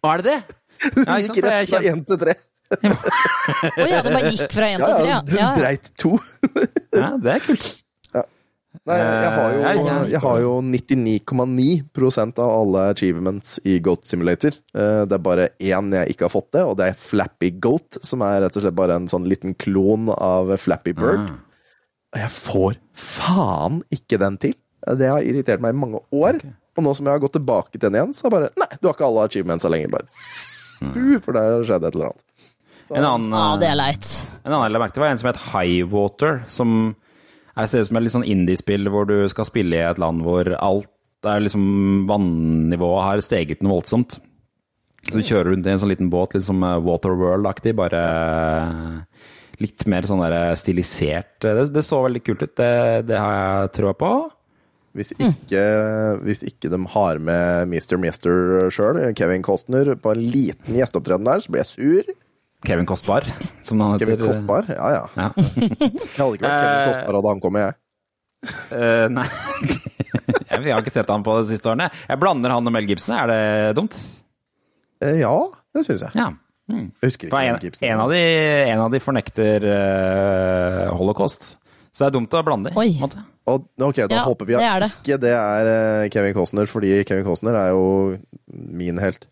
Å, 0.00 0.12
er 0.14 0.22
det 0.22 0.30
det? 0.32 0.38
Du 0.94 1.02
Ja, 1.02 1.16
gikk 1.18 1.40
rett 1.42 1.68
fra 1.72 1.80
én 1.90 2.04
til 2.06 2.18
tre. 2.22 2.34
Å 2.68 3.86
ja, 3.88 3.98
det 4.04 4.12
bare 4.14 4.30
gikk 4.30 4.52
fra 4.54 4.68
én 4.70 4.78
til 4.78 4.88
Ja, 4.88 4.96
tre, 4.96 5.08
ja, 5.08 5.10
ja. 5.10 5.20
du 5.26 5.34
ja. 5.34 5.42
ja. 5.42 5.50
dreit 5.58 5.88
to. 5.98 6.14
Ja, 6.94 7.10
det 7.18 7.34
er 7.38 7.44
kult. 7.48 7.68
Nei, 8.86 8.96
jeg 9.00 9.30
har 9.34 9.52
jo, 9.52 9.58
Eh, 9.58 9.64
ja, 9.64 9.84
ja. 9.88 9.94
jeg 10.12 10.20
har 10.22 10.38
jo 10.42 10.50
99,9% 10.62 12.38
av 12.44 12.50
alle 12.52 12.82
achievements 12.92 13.56
i 13.68 13.78
Goat 13.84 14.04
Simulator. 14.06 14.54
Eh, 14.76 15.02
Det 15.08 15.16
er 15.16 15.24
bare 15.24 15.48
én 15.58 15.90
jeg 15.96 16.14
ikke 16.14 16.28
har 16.28 16.32
fått 16.32 16.50
det, 16.54 16.62
og 16.64 16.76
det 16.78 16.90
er 16.92 16.98
Flappy 17.00 17.50
Goat, 17.58 17.98
som 18.04 18.22
er 18.22 18.42
rett 18.44 18.56
og 18.56 18.62
slett 18.64 18.76
bare 18.78 18.96
en 19.00 19.08
sånn 19.10 19.26
liten 19.28 19.56
klon 19.58 20.08
av 20.14 20.52
Flappy 20.60 20.92
Bird. 20.96 21.26
Ah. 21.26 21.40
Og 22.14 22.20
jeg 22.22 22.30
får 22.36 22.78
faen 22.94 23.82
ikke 23.92 24.20
den 24.22 24.38
til. 24.38 24.54
Det 24.86 25.10
har 25.10 25.26
irritert 25.26 25.60
meg 25.64 25.74
i 25.74 25.80
mange 25.80 26.00
år. 26.14 26.38
Og 26.78 26.84
nå 26.86 26.94
som 26.94 27.08
jeg 27.08 27.16
har 27.16 27.22
gått 27.24 27.34
tilbake 27.34 27.74
til 27.74 27.82
den 27.88 27.98
igjen, 27.98 28.14
så 28.14 28.28
er 28.28 28.34
bare 28.36 28.50
Nei, 28.60 28.70
du 28.78 28.86
har 28.86 28.94
ikke 28.94 29.08
alle 29.08 29.26
achievementsa 29.26 29.70
lenger. 29.72 29.90
Bare 29.96 30.06
Fu, 30.94 31.18
for 31.24 31.34
der 31.34 31.64
skjedde 31.66 31.90
et 31.90 31.96
eller 31.98 32.12
annet. 32.12 32.24
En 32.88 33.04
annen, 33.04 33.34
Ja, 33.34 33.48
det 33.60 33.68
er 33.68 33.76
leit. 33.76 34.12
En 34.44 34.52
annen 34.54 34.68
jeg 34.68 34.76
la 34.76 34.82
merke 34.84 34.94
til, 34.96 35.02
var 35.04 35.12
en 35.12 35.20
som 35.20 35.28
het 35.32 35.42
Highwater. 35.50 36.38
Som 36.48 36.76
er, 37.56 37.66
ser 37.66 37.82
ut 37.82 37.90
som 37.90 37.98
et 37.98 38.06
litt 38.06 38.14
sånn 38.14 38.28
indiespill 38.30 38.88
hvor 38.92 39.08
du 39.10 39.16
skal 39.32 39.48
spille 39.48 39.76
i 39.76 39.84
et 39.84 40.00
land 40.00 40.22
hvor 40.24 40.48
alt 40.54 40.94
er 41.26 41.42
liksom 41.42 42.06
Vannivået 42.08 43.04
har 43.04 43.24
steget 43.26 43.64
noe 43.66 43.80
voldsomt. 43.80 44.20
Så 45.08 45.18
du 45.18 45.24
kjører 45.24 45.52
rundt 45.52 45.66
i 45.66 45.72
en 45.72 45.80
sånn 45.82 45.90
liten 45.92 46.10
båt, 46.12 46.34
litt 46.36 46.46
som 46.46 46.62
eh, 46.66 46.78
Waterworld-aktig, 46.84 47.74
bare 47.78 48.02
litt 49.58 49.84
mer 49.90 50.06
sånn 50.06 50.22
der 50.22 50.54
stilisert. 50.58 51.38
Det, 51.42 51.54
det 51.74 51.84
så 51.86 52.02
veldig 52.04 52.22
kult 52.26 52.44
ut. 52.44 52.54
Det, 52.58 52.72
det 53.08 53.18
har 53.18 53.34
jeg 53.34 53.72
trua 53.78 53.94
på. 53.98 54.12
Hvis 54.96 55.12
ikke, 55.14 55.62
hvis 56.24 56.40
ikke 56.48 56.70
de 56.72 56.78
har 56.94 57.18
med 57.22 57.68
Mr. 57.70 57.96
Mister 58.00 58.68
sjøl, 58.74 58.98
Kevin 59.18 59.42
Costner, 59.46 59.92
på 60.00 60.14
en 60.14 60.22
liten 60.32 60.78
gjesteopptreden 60.78 61.26
der, 61.28 61.42
så 61.44 61.52
blir 61.52 61.62
jeg 61.64 61.70
sur. 61.74 62.14
Kevin 62.66 62.88
Kostbar, 62.88 63.26
som 63.62 63.78
han 63.84 63.92
heter. 63.94 64.16
Kevin 64.16 64.24
Kostbar? 64.26 64.66
Ja, 64.72 64.88
ja. 64.96 65.04
Ja. 65.14 65.28
Jeg 65.36 66.18
hadde 66.18 66.34
ikke 66.34 66.48
vært 66.48 66.64
Kevin 66.64 66.80
Eh, 66.80 66.88
Kostbar 66.88 67.18
hadde 67.20 67.34
han 67.34 67.42
kommet, 67.44 67.68
jeg. 67.68 67.74
uh, 68.72 69.06
nei 69.12 69.24
Jeg 70.64 70.72
har 70.72 70.82
ikke 70.82 70.92
sett 70.94 71.10
han 71.12 71.22
på 71.26 71.36
de 71.40 71.46
siste 71.52 71.70
årene. 71.70 71.86
Jeg 72.08 72.18
blander 72.22 72.52
han 72.56 72.66
og 72.66 72.74
Mel 72.74 72.86
Gibson. 72.88 73.14
Er 73.14 73.30
det 73.30 73.40
dumt? 73.78 73.94
Eh, 75.04 75.20
Ja, 75.22 75.36
det 75.76 75.84
syns 75.86 76.02
jeg. 76.08 76.14
Ja. 76.18 76.32
Mm. 76.68 76.88
Jeg 77.00 77.08
husker 77.12 77.28
ikke 77.30 77.38
en, 77.44 77.52
Mel 77.54 77.62
Gibson. 77.68 77.86
en, 77.88 78.02
av 78.02 78.10
de, 78.12 78.22
en 78.74 78.82
av 78.88 78.90
de 78.92 79.00
fornekter 79.00 79.68
uh, 79.70 80.82
holocaust. 80.98 81.54
Så 81.98 82.06
det 82.06 82.12
er 82.12 82.14
dumt 82.14 82.34
å 82.38 82.44
blande. 82.46 82.70
Måte. 82.76 83.24
Og, 83.50 83.64
ok, 83.82 83.96
da 84.06 84.20
Ja, 84.20 84.22
håper 84.28 84.46
vi 84.46 84.54
det 84.54 84.62
at 84.62 84.76
er 84.76 84.84
det. 84.84 84.90
ikke 85.02 85.16
det 85.24 85.32
er 85.34 85.70
eh, 85.72 86.08
Kevin 86.14 86.34
Costner, 86.36 86.68
fordi 86.70 86.92
Kevin 87.08 87.24
Costner 87.26 87.56
er 87.58 87.72
jo 87.74 88.18
min 88.54 89.00
helt. 89.02 89.26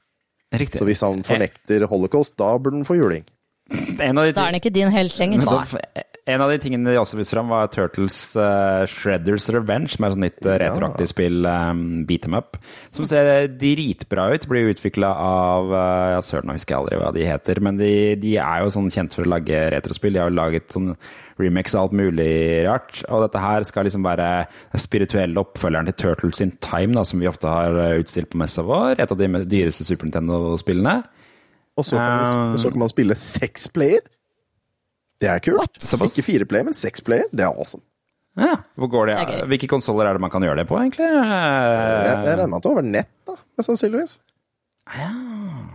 Riktig. 0.57 0.81
Så 0.81 0.87
hvis 0.89 1.03
han 1.07 1.23
fornekter 1.27 1.87
holocaust, 1.91 2.35
da 2.41 2.57
burde 2.59 2.81
han 2.81 2.87
få 2.89 2.97
juling. 2.99 3.23
En 4.01 4.19
av 4.19 4.27
de, 4.27 4.33
Da 4.33 4.43
er 4.47 4.51
han 4.51 4.59
ikke 4.59 4.73
din 4.75 4.91
helt 4.95 5.15
lenger. 5.19 5.45
Da- 5.47 6.03
En 6.27 6.43
av 6.43 6.51
de 6.51 6.57
tingene 6.59 6.91
de 6.91 6.99
også 6.99 7.21
viste 7.21 7.37
fram, 7.37 7.53
var 7.53 7.69
Turtles 7.71 8.17
uh, 8.35 8.83
Shredders 8.91 9.45
Revenge, 9.55 9.93
som 9.93 10.03
er 10.03 10.11
et 10.11 10.17
sånt 10.17 10.25
nytt 10.25 10.49
uh, 10.49 10.57
retroaktig 10.59 11.07
spill, 11.13 11.47
um, 11.47 11.85
beat 12.09 12.25
them 12.27 12.35
up, 12.35 12.59
som 12.91 13.07
ser 13.07 13.47
dritbra 13.61 14.25
ut. 14.35 14.49
Blir 14.51 14.73
utvikla 14.73 15.13
av 15.23 15.71
uh, 15.71 16.17
Ja, 16.17 16.25
søren, 16.27 16.51
nå 16.51 16.57
husker 16.57 16.75
jeg 16.75 16.81
aldri 16.81 16.99
hva 16.99 17.13
de 17.15 17.29
heter, 17.31 17.61
men 17.63 17.79
de, 17.79 17.93
de 18.19 18.35
er 18.43 18.65
jo 18.65 18.73
sånn 18.75 18.91
kjent 18.91 19.15
for 19.15 19.23
å 19.23 19.33
lage 19.37 19.61
retrospill. 19.77 20.17
De 20.17 20.25
har 20.25 20.33
jo 20.33 20.39
laget 20.41 20.75
sånn 20.75 20.97
remix 21.39 21.77
av 21.77 21.87
alt 21.87 21.97
mulig 22.03 22.35
rart. 22.67 23.05
Og 23.07 23.23
dette 23.29 23.45
her 23.47 23.69
skal 23.69 23.87
liksom 23.87 24.03
være 24.07 24.29
den 24.73 24.83
spirituelle 24.83 25.47
oppfølgeren 25.47 25.93
til 25.93 25.99
Turtles 26.01 26.43
in 26.43 26.57
Time, 26.59 26.97
da, 26.97 27.07
som 27.07 27.23
vi 27.23 27.31
ofte 27.31 27.55
har 27.55 27.79
eh, 27.85 28.01
utstilt 28.03 28.33
på 28.33 28.41
messa 28.41 28.67
vår. 28.67 28.99
Et 28.99 29.15
av 29.15 29.21
de 29.21 29.31
dyreste 29.47 29.87
Super 29.87 30.09
Nintendo-spillene. 30.09 30.99
Og 31.77 31.85
så 31.85 32.01
kan, 32.01 32.53
vi, 32.55 32.61
så 32.65 32.73
kan 32.73 32.83
man 32.83 32.91
spille 32.91 33.19
seks 33.21 33.69
player. 33.71 34.03
Det 35.21 35.29
er 35.33 35.39
kult. 35.41 35.79
Ikke 35.81 36.23
fire 36.27 36.45
player, 36.49 36.65
men 36.69 36.75
seks 36.77 37.01
player. 37.01 37.25
Det 37.33 37.45
er 37.47 37.53
awesome. 37.53 37.83
Ja, 38.37 38.59
hvor 38.77 38.91
går 38.93 39.07
det? 39.09 39.17
Det. 39.31 39.37
Hvilke 39.49 39.69
konsoller 39.71 40.05
er 40.11 40.13
det 40.19 40.21
man 40.21 40.31
kan 40.31 40.45
gjøre 40.45 40.59
det 40.61 40.67
på, 40.69 40.77
egentlig? 40.77 41.07
Jeg, 41.09 42.23
jeg 42.27 42.37
regner 42.37 42.51
med 42.53 42.59
at 42.59 42.63
det 42.67 42.69
er 42.69 42.75
over 42.75 42.85
nett, 42.85 43.09
da, 43.25 43.37
sannsynligvis. 43.65 44.19
Ja, 44.93 45.09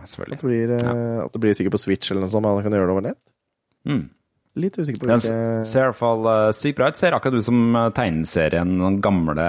At 0.05 0.29
det 0.29 0.43
blir, 0.45 0.69
ja. 0.77 0.91
at 1.25 1.33
det 1.33 1.41
blir 1.41 1.55
sikkert 1.57 1.73
på 1.75 1.81
Switch 1.81 2.11
eller 2.13 2.21
noe 2.23 2.31
sånt, 2.31 2.45
men 2.45 2.59
man 2.59 2.63
kan 2.63 2.75
gjøre 2.77 2.87
det 2.91 2.93
over 2.93 3.07
nett. 3.09 3.19
Mm. 3.89 4.03
Litt 4.61 4.77
usikker 4.77 5.01
på 5.01 5.07
Den 5.09 5.19
hvilke 5.23 5.65
ser 5.67 5.81
i 5.81 5.89
hvert 5.89 5.97
fall 5.99 6.25
eh, 6.31 6.51
sykt 6.55 6.77
bra 6.77 6.89
ut. 6.91 6.99
Ser 7.01 7.15
akkurat 7.17 7.39
ut 7.41 7.45
som 7.49 7.59
eh, 7.81 7.89
tegneserien, 7.97 8.71
den 8.83 9.01
gamle 9.03 9.45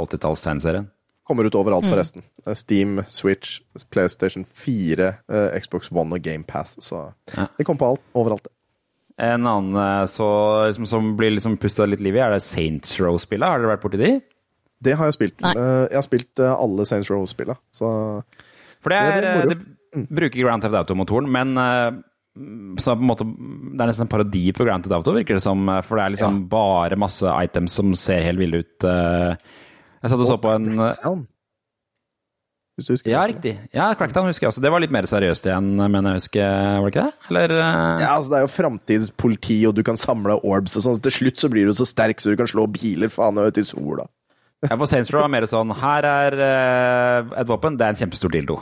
80-talls-tegneserien. 0.00 0.88
Kommer 1.28 1.44
ut 1.44 1.54
overalt, 1.60 1.84
Mm. 1.84 1.92
forresten. 1.92 2.22
Eh, 2.46 2.54
Steam, 2.56 3.00
Switch, 3.08 3.60
PlayStation 3.92 4.44
4, 4.48 5.08
eh, 5.28 5.58
Xbox 5.60 5.90
One 5.92 6.14
og 6.16 6.22
GamePass. 6.24 6.78
Så 6.80 7.12
Ja. 7.36 7.46
det 7.58 7.64
kommer 7.66 7.78
på 7.78 7.90
alt, 7.92 8.00
overalt. 8.14 8.46
En 9.18 9.46
annen 9.50 9.74
eh, 9.82 10.04
så, 10.06 10.26
liksom, 10.68 10.86
som 10.86 11.08
blir 11.18 11.32
liksom 11.34 11.56
pusta 11.58 11.86
litt 11.90 12.02
liv 12.04 12.14
i, 12.14 12.20
er 12.22 12.36
det 12.36 12.42
Saints 12.46 12.92
Row-spillet. 13.02 13.42
Har 13.48 13.58
dere 13.62 13.72
vært 13.74 13.82
borti 13.86 13.98
de? 13.98 14.10
Det 14.86 14.94
har 14.94 15.08
jeg 15.10 15.16
spilt. 15.16 15.40
Nei. 15.42 15.54
Eh, 15.58 15.86
Jeg 15.90 15.98
har 15.98 16.06
spilt 16.06 16.38
eh, 16.44 16.52
alle 16.54 16.86
Saints 16.86 17.10
Row-spilla, 17.10 17.56
så 17.74 17.88
For 18.84 18.94
det 18.94 19.00
Det 19.00 19.16
er, 19.16 19.24
blir 19.24 19.40
moro. 19.40 19.48
det 19.98 20.06
bruker 20.20 20.44
Grand 20.44 20.62
Theft 20.62 20.78
Auto-motoren, 20.78 21.26
men 21.34 21.56
så 22.78 22.92
på 22.94 23.02
en 23.02 23.08
måte, 23.08 23.24
det 23.26 23.82
er 23.82 23.88
nesten 23.90 24.04
en 24.06 24.10
parodi 24.12 24.44
på 24.54 24.62
Grand 24.68 24.84
Theft 24.84 24.94
Auto, 24.94 25.10
virker 25.16 25.34
det 25.34 25.42
som. 25.42 25.64
For 25.82 25.98
det 25.98 26.04
er 26.04 26.12
liksom 26.14 26.36
bare 26.52 26.94
masse 27.00 27.26
items 27.42 27.74
som 27.80 27.90
ser 27.98 28.22
helt 28.28 28.38
ville 28.38 28.60
ut. 28.62 28.86
Jeg 28.86 30.12
satt 30.12 30.22
og 30.22 30.28
så 30.28 30.36
på 30.38 30.52
en. 30.54 30.68
Hvis 32.78 32.86
du 32.86 32.92
husker 32.94 33.10
Ja, 33.10 33.24
riktig. 33.26 33.56
Ja, 33.74 33.88
Crackdown 33.98 34.28
husker 34.30 34.46
jeg 34.46 34.52
også. 34.52 34.62
Det 34.62 34.70
var 34.70 34.78
litt 34.78 34.92
mer 34.94 35.06
seriøst 35.10 35.48
igjen, 35.48 35.72
mener 35.82 36.14
jeg 36.14 36.20
husker. 36.22 36.44
Var 36.78 36.84
det 36.84 36.92
ikke 36.92 37.06
det? 37.08 37.30
Eller 37.32 37.54
eh, 37.56 38.04
Ja, 38.04 38.12
altså 38.14 38.30
Det 38.30 38.38
er 38.38 38.44
jo 38.44 38.52
framtidspoliti, 38.54 39.56
og 39.66 39.74
du 39.74 39.82
kan 39.86 39.98
samle 39.98 40.36
orbs 40.46 40.78
og 40.78 40.84
sånn. 40.84 41.00
Til 41.02 41.16
slutt 41.16 41.42
så 41.42 41.50
blir 41.50 41.66
du 41.66 41.74
så 41.74 41.88
sterk 41.88 42.22
så 42.22 42.30
du 42.30 42.38
kan 42.38 42.50
slå 42.50 42.68
biler 42.70 43.10
faen 43.10 43.40
ut 43.42 43.58
i 43.58 43.66
sola. 43.66 44.06
Ja, 44.62 44.76
for 44.76 44.86
Saints 44.90 45.10
Row 45.14 45.22
er 45.22 45.30
mer 45.30 45.44
sånn 45.46 45.70
Her 45.78 46.06
er 46.06 46.34
eh, 46.42 47.34
et 47.42 47.50
våpen, 47.50 47.76
det 47.78 47.86
er 47.86 47.94
en 47.96 48.00
kjempestor 48.04 48.30
dildo. 48.34 48.60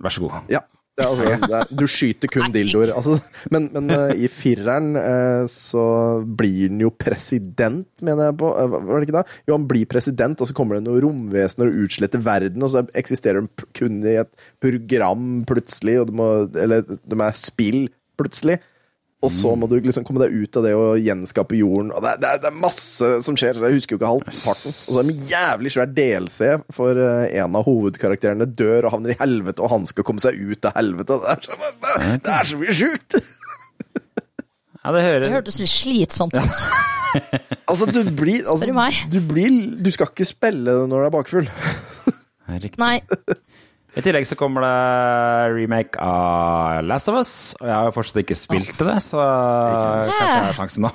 Vær 0.00 0.16
så 0.16 0.24
god. 0.24 0.48
Ja. 0.52 0.64
Det 0.98 1.04
er, 1.04 1.12
altså, 1.12 1.46
det 1.46 1.58
er, 1.60 1.68
du 1.78 1.84
skyter 1.86 2.30
kun 2.32 2.54
dildoer. 2.54 2.90
Altså, 2.98 3.18
men 3.54 3.68
men 3.70 3.92
uh, 3.94 4.10
i 4.18 4.26
fireren 4.32 4.96
uh, 4.98 5.44
så 5.50 5.82
blir 6.26 6.72
han 6.72 6.80
jo 6.82 6.90
president, 6.90 7.86
mener 8.02 8.32
jeg 8.32 8.38
på. 8.40 8.50
Uh, 8.50 8.74
Var 8.88 8.98
det 8.98 9.06
ikke 9.06 9.18
da? 9.20 9.22
Jo, 9.46 9.54
han 9.54 9.68
blir 9.70 9.86
president, 9.90 10.42
og 10.42 10.50
så 10.50 10.56
kommer 10.58 10.78
det 10.78 10.86
noen 10.88 11.04
romvesener 11.04 11.70
og 11.70 11.84
utsletter 11.86 12.24
verden, 12.24 12.64
og 12.66 12.72
så 12.74 12.82
eksisterer 12.98 13.46
de 13.46 13.68
kun 13.78 14.00
i 14.02 14.16
et 14.24 14.48
program 14.64 15.28
plutselig, 15.46 16.00
og 16.02 16.10
de, 16.10 16.18
må, 16.18 16.28
eller 16.58 16.82
de 16.82 17.20
er 17.28 17.38
spill 17.38 17.86
plutselig. 18.18 18.58
Og 19.18 19.32
så 19.34 19.50
må 19.58 19.66
du 19.66 19.72
liksom 19.82 20.04
komme 20.06 20.20
deg 20.22 20.30
ut 20.44 20.56
av 20.60 20.62
det 20.62 20.72
og 20.78 21.00
gjenskape 21.02 21.56
jorden. 21.58 21.88
Og 21.90 22.04
det, 22.04 22.12
er- 22.12 22.20
det, 22.22 22.28
er- 22.36 22.42
det 22.44 22.50
er 22.52 22.60
masse 22.62 23.08
som 23.26 23.34
skjer, 23.40 23.58
jeg 23.58 23.74
husker 23.74 23.96
jo 23.96 23.98
ikke 23.98 24.10
halvparten. 24.12 24.70
Og 24.76 24.92
så 24.94 25.00
er 25.00 25.08
det 25.08 25.14
en 25.16 25.24
jævlig 25.32 25.72
svær 25.74 25.88
DLC, 25.96 26.50
for 26.76 27.00
eh, 27.02 27.24
en 27.42 27.58
av 27.58 27.66
hovedkarakterene 27.66 28.46
dør 28.46 28.86
og 28.86 28.94
havner 28.94 29.16
i 29.16 29.18
helvete, 29.18 29.64
og 29.66 29.72
han 29.74 29.88
skal 29.90 30.06
komme 30.06 30.22
seg 30.22 30.38
ut 30.38 30.68
av 30.70 30.78
helvete. 30.78 31.18
Det 31.18 31.32
er 31.34 31.42
så, 31.48 31.58
det 32.28 32.36
er 32.36 32.48
så 32.52 32.60
mye 32.62 32.76
sjukt! 32.84 33.18
Ja, 34.88 34.92
det 34.94 35.00
hører 35.04 35.20
Det 35.26 35.32
hørtes 35.34 35.56
litt 35.60 35.72
slitsomt 35.74 36.36
ut. 36.38 36.60
Altså, 37.68 37.88
du 37.90 37.98
blir, 38.14 38.44
altså, 38.44 38.62
Spør 38.62 38.70
du 38.70 38.76
meg. 38.76 38.96
du 39.12 39.16
blir 39.24 39.54
Du 39.82 39.88
skal 39.92 40.08
ikke 40.12 40.26
spille 40.28 40.70
det 40.78 40.86
når 40.88 41.02
du 41.02 41.06
er 41.08 41.12
bakfull. 41.12 41.48
Nei. 42.80 43.00
I 43.96 44.02
tillegg 44.04 44.26
så 44.28 44.36
kommer 44.38 44.60
det 44.62 45.54
remake 45.56 45.98
av 46.04 46.84
Last 46.86 47.08
of 47.08 47.16
Us, 47.18 47.32
og 47.60 47.66
jeg 47.66 47.74
har 47.74 47.86
jo 47.88 47.94
fortsatt 47.96 48.20
ikke 48.22 48.36
spilt 48.36 48.76
det, 48.78 48.96
så 49.02 49.18
kanskje 49.18 50.18
jeg 50.18 50.44
har 50.44 50.58
sjansen 50.58 50.84
nå. 50.86 50.90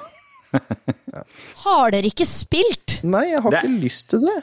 Har 1.64 1.90
dere 1.96 2.06
ikke 2.12 2.28
spilt? 2.30 3.00
Nei, 3.04 3.24
jeg 3.32 3.42
har 3.42 3.52
Det- 3.52 3.64
ikke 3.64 3.82
lyst 3.82 4.08
til 4.14 4.20
det. 4.22 4.36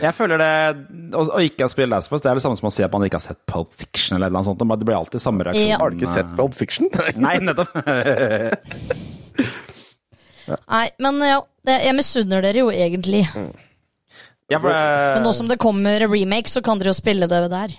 Jeg 0.00 0.14
føler 0.14 0.38
det 0.38 1.12
Å 1.12 1.24
å 1.26 1.40
ikke 1.42 1.66
ha 1.66 1.68
spilt 1.68 1.90
Last 1.90 2.08
of 2.08 2.14
Us, 2.16 2.22
det 2.22 2.30
er 2.30 2.34
det 2.38 2.42
samme 2.44 2.56
som 2.56 2.68
å 2.68 2.72
si 2.72 2.82
at 2.86 2.92
man 2.92 3.02
ikke 3.02 3.18
har 3.18 3.26
sett 3.26 3.42
Pulp 3.50 3.74
Fiction 3.74 4.16
eller 4.16 4.30
noe 4.30 4.44
sånt. 4.46 4.58
Det 4.62 4.86
blir 4.86 4.96
alltid 4.96 5.20
samme 5.20 5.44
reaksjon. 5.44 5.66
Ja. 5.68 5.78
Har 5.78 5.90
du 5.90 5.96
ikke 5.98 6.14
sett 6.14 6.30
Pulp 6.36 6.54
Fiction? 6.54 6.88
Nei, 7.16 7.36
nettopp. 7.42 7.74
Nei, 10.70 10.90
men 11.02 11.18
ja, 11.26 11.40
jeg 11.66 11.94
misunner 11.98 12.42
dere 12.46 12.62
jo 12.62 12.70
egentlig. 12.70 13.24
Ja, 14.48 14.60
for 14.62 14.70
Men 14.70 15.24
nå 15.26 15.32
som 15.34 15.48
det 15.50 15.58
kommer 15.58 15.98
remake, 16.06 16.46
så 16.48 16.62
kan 16.62 16.78
dere 16.78 16.92
jo 16.94 16.98
spille 17.00 17.26
det 17.26 17.50
der. 17.50 17.74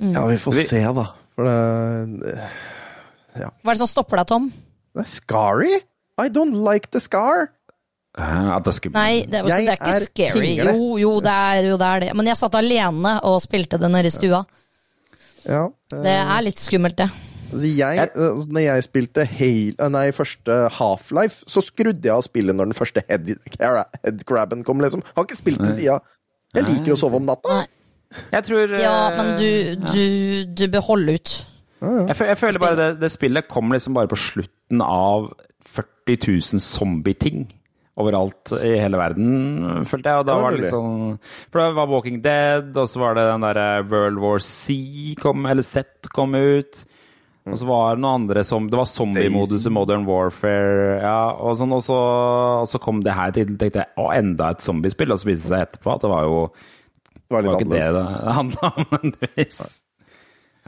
Ja. 0.00 0.10
Ja, 0.16 0.26
vi 0.30 0.36
får 0.40 0.56
Vi- 0.56 0.66
se, 0.66 0.82
da. 0.96 1.06
For 1.36 1.46
det 1.46 2.40
Hva 3.36 3.70
er 3.70 3.74
det 3.74 3.80
som 3.82 3.90
stopper 3.90 4.20
deg, 4.20 4.26
Tom? 4.32 4.50
Det 4.96 5.04
er 5.04 5.08
Scary? 5.08 5.80
I 6.20 6.28
don't 6.28 6.56
like 6.66 6.90
the 6.90 7.00
scar. 7.00 7.50
Eh, 8.18 8.48
At 8.56 8.66
det 8.66 8.74
skal... 8.76 8.92
Nei, 8.96 9.22
det 9.24 9.40
er, 9.40 9.46
det 9.46 9.56
er 9.60 9.78
ikke 9.78 9.94
er 9.94 10.06
scary. 10.08 10.44
pingle. 10.44 10.74
Jo, 10.74 10.98
jo, 10.98 11.12
det 11.24 11.32
er 11.32 11.68
jo 11.70 11.78
det 11.80 11.88
er 11.88 12.04
det. 12.04 12.10
Men 12.18 12.30
jeg 12.32 12.40
satt 12.40 12.56
alene 12.58 13.16
og 13.28 13.38
spilte 13.44 13.78
det 13.80 13.90
nede 13.92 14.10
i 14.10 14.14
stua. 14.14 14.42
Ja, 15.46 15.66
uh... 15.70 15.98
Det 16.04 16.16
er 16.20 16.44
litt 16.44 16.60
skummelt, 16.60 16.98
det. 16.98 17.08
altså 17.52 17.70
jeg, 17.70 18.10
altså, 18.10 18.52
når 18.52 18.64
jeg 18.66 18.86
spilte 18.86 19.24
Hale, 19.30 19.74
eh, 19.78 19.92
nei, 19.94 20.06
første 20.12 20.58
Half-Life, 20.76 21.46
så 21.48 21.62
skrudde 21.64 22.10
jeg 22.10 22.12
av 22.16 22.26
spillet 22.26 22.56
når 22.58 22.72
den 22.72 22.78
første 22.78 23.04
head, 23.08 23.30
headcrabben 24.04 24.66
kom, 24.66 24.82
liksom. 24.84 25.04
Har 25.14 25.28
ikke 25.28 25.38
spilt 25.40 25.62
til 25.64 25.76
sida. 25.78 26.00
Jeg 26.54 26.66
liker 26.66 26.96
å 26.96 26.98
sove 26.98 27.20
om 27.22 27.30
natta. 27.30 27.62
Nei. 27.62 27.68
Jeg 28.32 28.44
tror 28.48 28.74
eh, 28.74 28.82
Ja, 28.82 28.96
men 29.16 29.32
du, 29.38 29.46
du, 29.86 30.04
du 30.58 30.64
bør 30.72 30.86
holde 30.92 31.14
ut. 31.20 31.36
Jeg, 31.80 32.16
føl- 32.18 32.28
jeg 32.28 32.38
føler 32.40 32.60
bare 32.60 32.76
det, 32.76 32.88
det 33.00 33.08
spillet 33.14 33.46
kom 33.48 33.70
liksom 33.72 33.94
bare 33.96 34.10
på 34.10 34.18
slutten 34.20 34.82
av 34.84 35.30
40 35.70 36.18
000 36.26 36.60
zombie-ting 36.60 37.46
overalt 38.00 38.52
i 38.56 38.74
hele 38.80 38.96
verden, 39.00 39.84
følte 39.88 40.08
jeg. 40.12 40.22
Og 40.22 40.26
da 40.28 40.36
var 40.40 40.54
det 40.54 40.62
liksom 40.62 41.18
For 41.52 41.60
det 41.60 41.74
var 41.76 41.88
Walking 41.90 42.20
Dead, 42.24 42.70
og 42.80 42.88
så 42.88 43.00
var 43.02 43.16
det 43.18 43.26
den 43.28 43.44
derre 43.44 43.66
World 43.90 44.20
War 44.22 44.38
C 44.44 44.76
kom, 45.20 45.44
eller 45.50 45.62
Z 45.66 46.08
kom 46.16 46.34
ut. 46.38 46.82
Og 47.50 47.56
så 47.56 47.66
var 47.66 47.96
det 47.96 48.02
noen 48.04 48.20
andre 48.22 48.42
som 48.44 48.66
Det 48.70 48.76
var 48.78 48.86
zombie-modus 48.88 49.64
i 49.66 49.72
Modern 49.72 50.04
Warfare, 50.08 50.98
ja, 51.02 51.16
og 51.40 51.56
sånn. 51.60 51.72
Og 51.76 51.82
så, 51.86 51.96
og 52.62 52.68
så 52.70 52.80
kom 52.84 53.00
det 53.04 53.16
her 53.16 53.32
til, 53.36 53.56
tenkte 53.60 53.82
jeg, 53.84 53.92
å, 54.00 54.10
enda 54.16 54.50
et 54.54 54.64
zombiespill. 54.64 55.12
Og 55.16 55.20
så 55.22 55.30
viste 55.30 55.48
det 55.48 55.54
seg 55.54 55.64
etterpå 55.68 55.94
at 55.96 56.04
det 56.04 56.12
var 56.12 56.28
jo 56.28 56.42
Det 57.30 57.36
var 57.36 57.42
det 57.46 57.50
var 57.52 57.60
litt 57.60 57.62
ikke 57.62 57.78
det 57.78 57.90
det 57.94 58.04
handla 58.34 58.66
om, 58.70 58.74
nødvendigvis. 58.90 59.58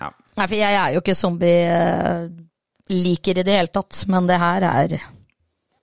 Nei, 0.02 0.46
for 0.48 0.54
jeg 0.56 0.74
er 0.78 0.92
jo 0.94 1.00
ikke 1.02 1.14
zombie-liker 1.18 3.40
i 3.40 3.44
det 3.46 3.54
hele 3.56 3.70
tatt, 3.74 3.94
men 4.10 4.26
det 4.30 4.38
her 4.40 4.60
er 4.68 4.94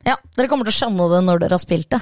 Ja, 0.08 0.16
dere 0.38 0.48
kommer 0.50 0.64
til 0.68 0.74
å 0.74 0.78
skjønne 0.80 1.06
det 1.12 1.20
når 1.28 1.38
dere 1.44 1.56
har 1.58 1.62
spilt 1.62 1.90
det. 1.92 2.00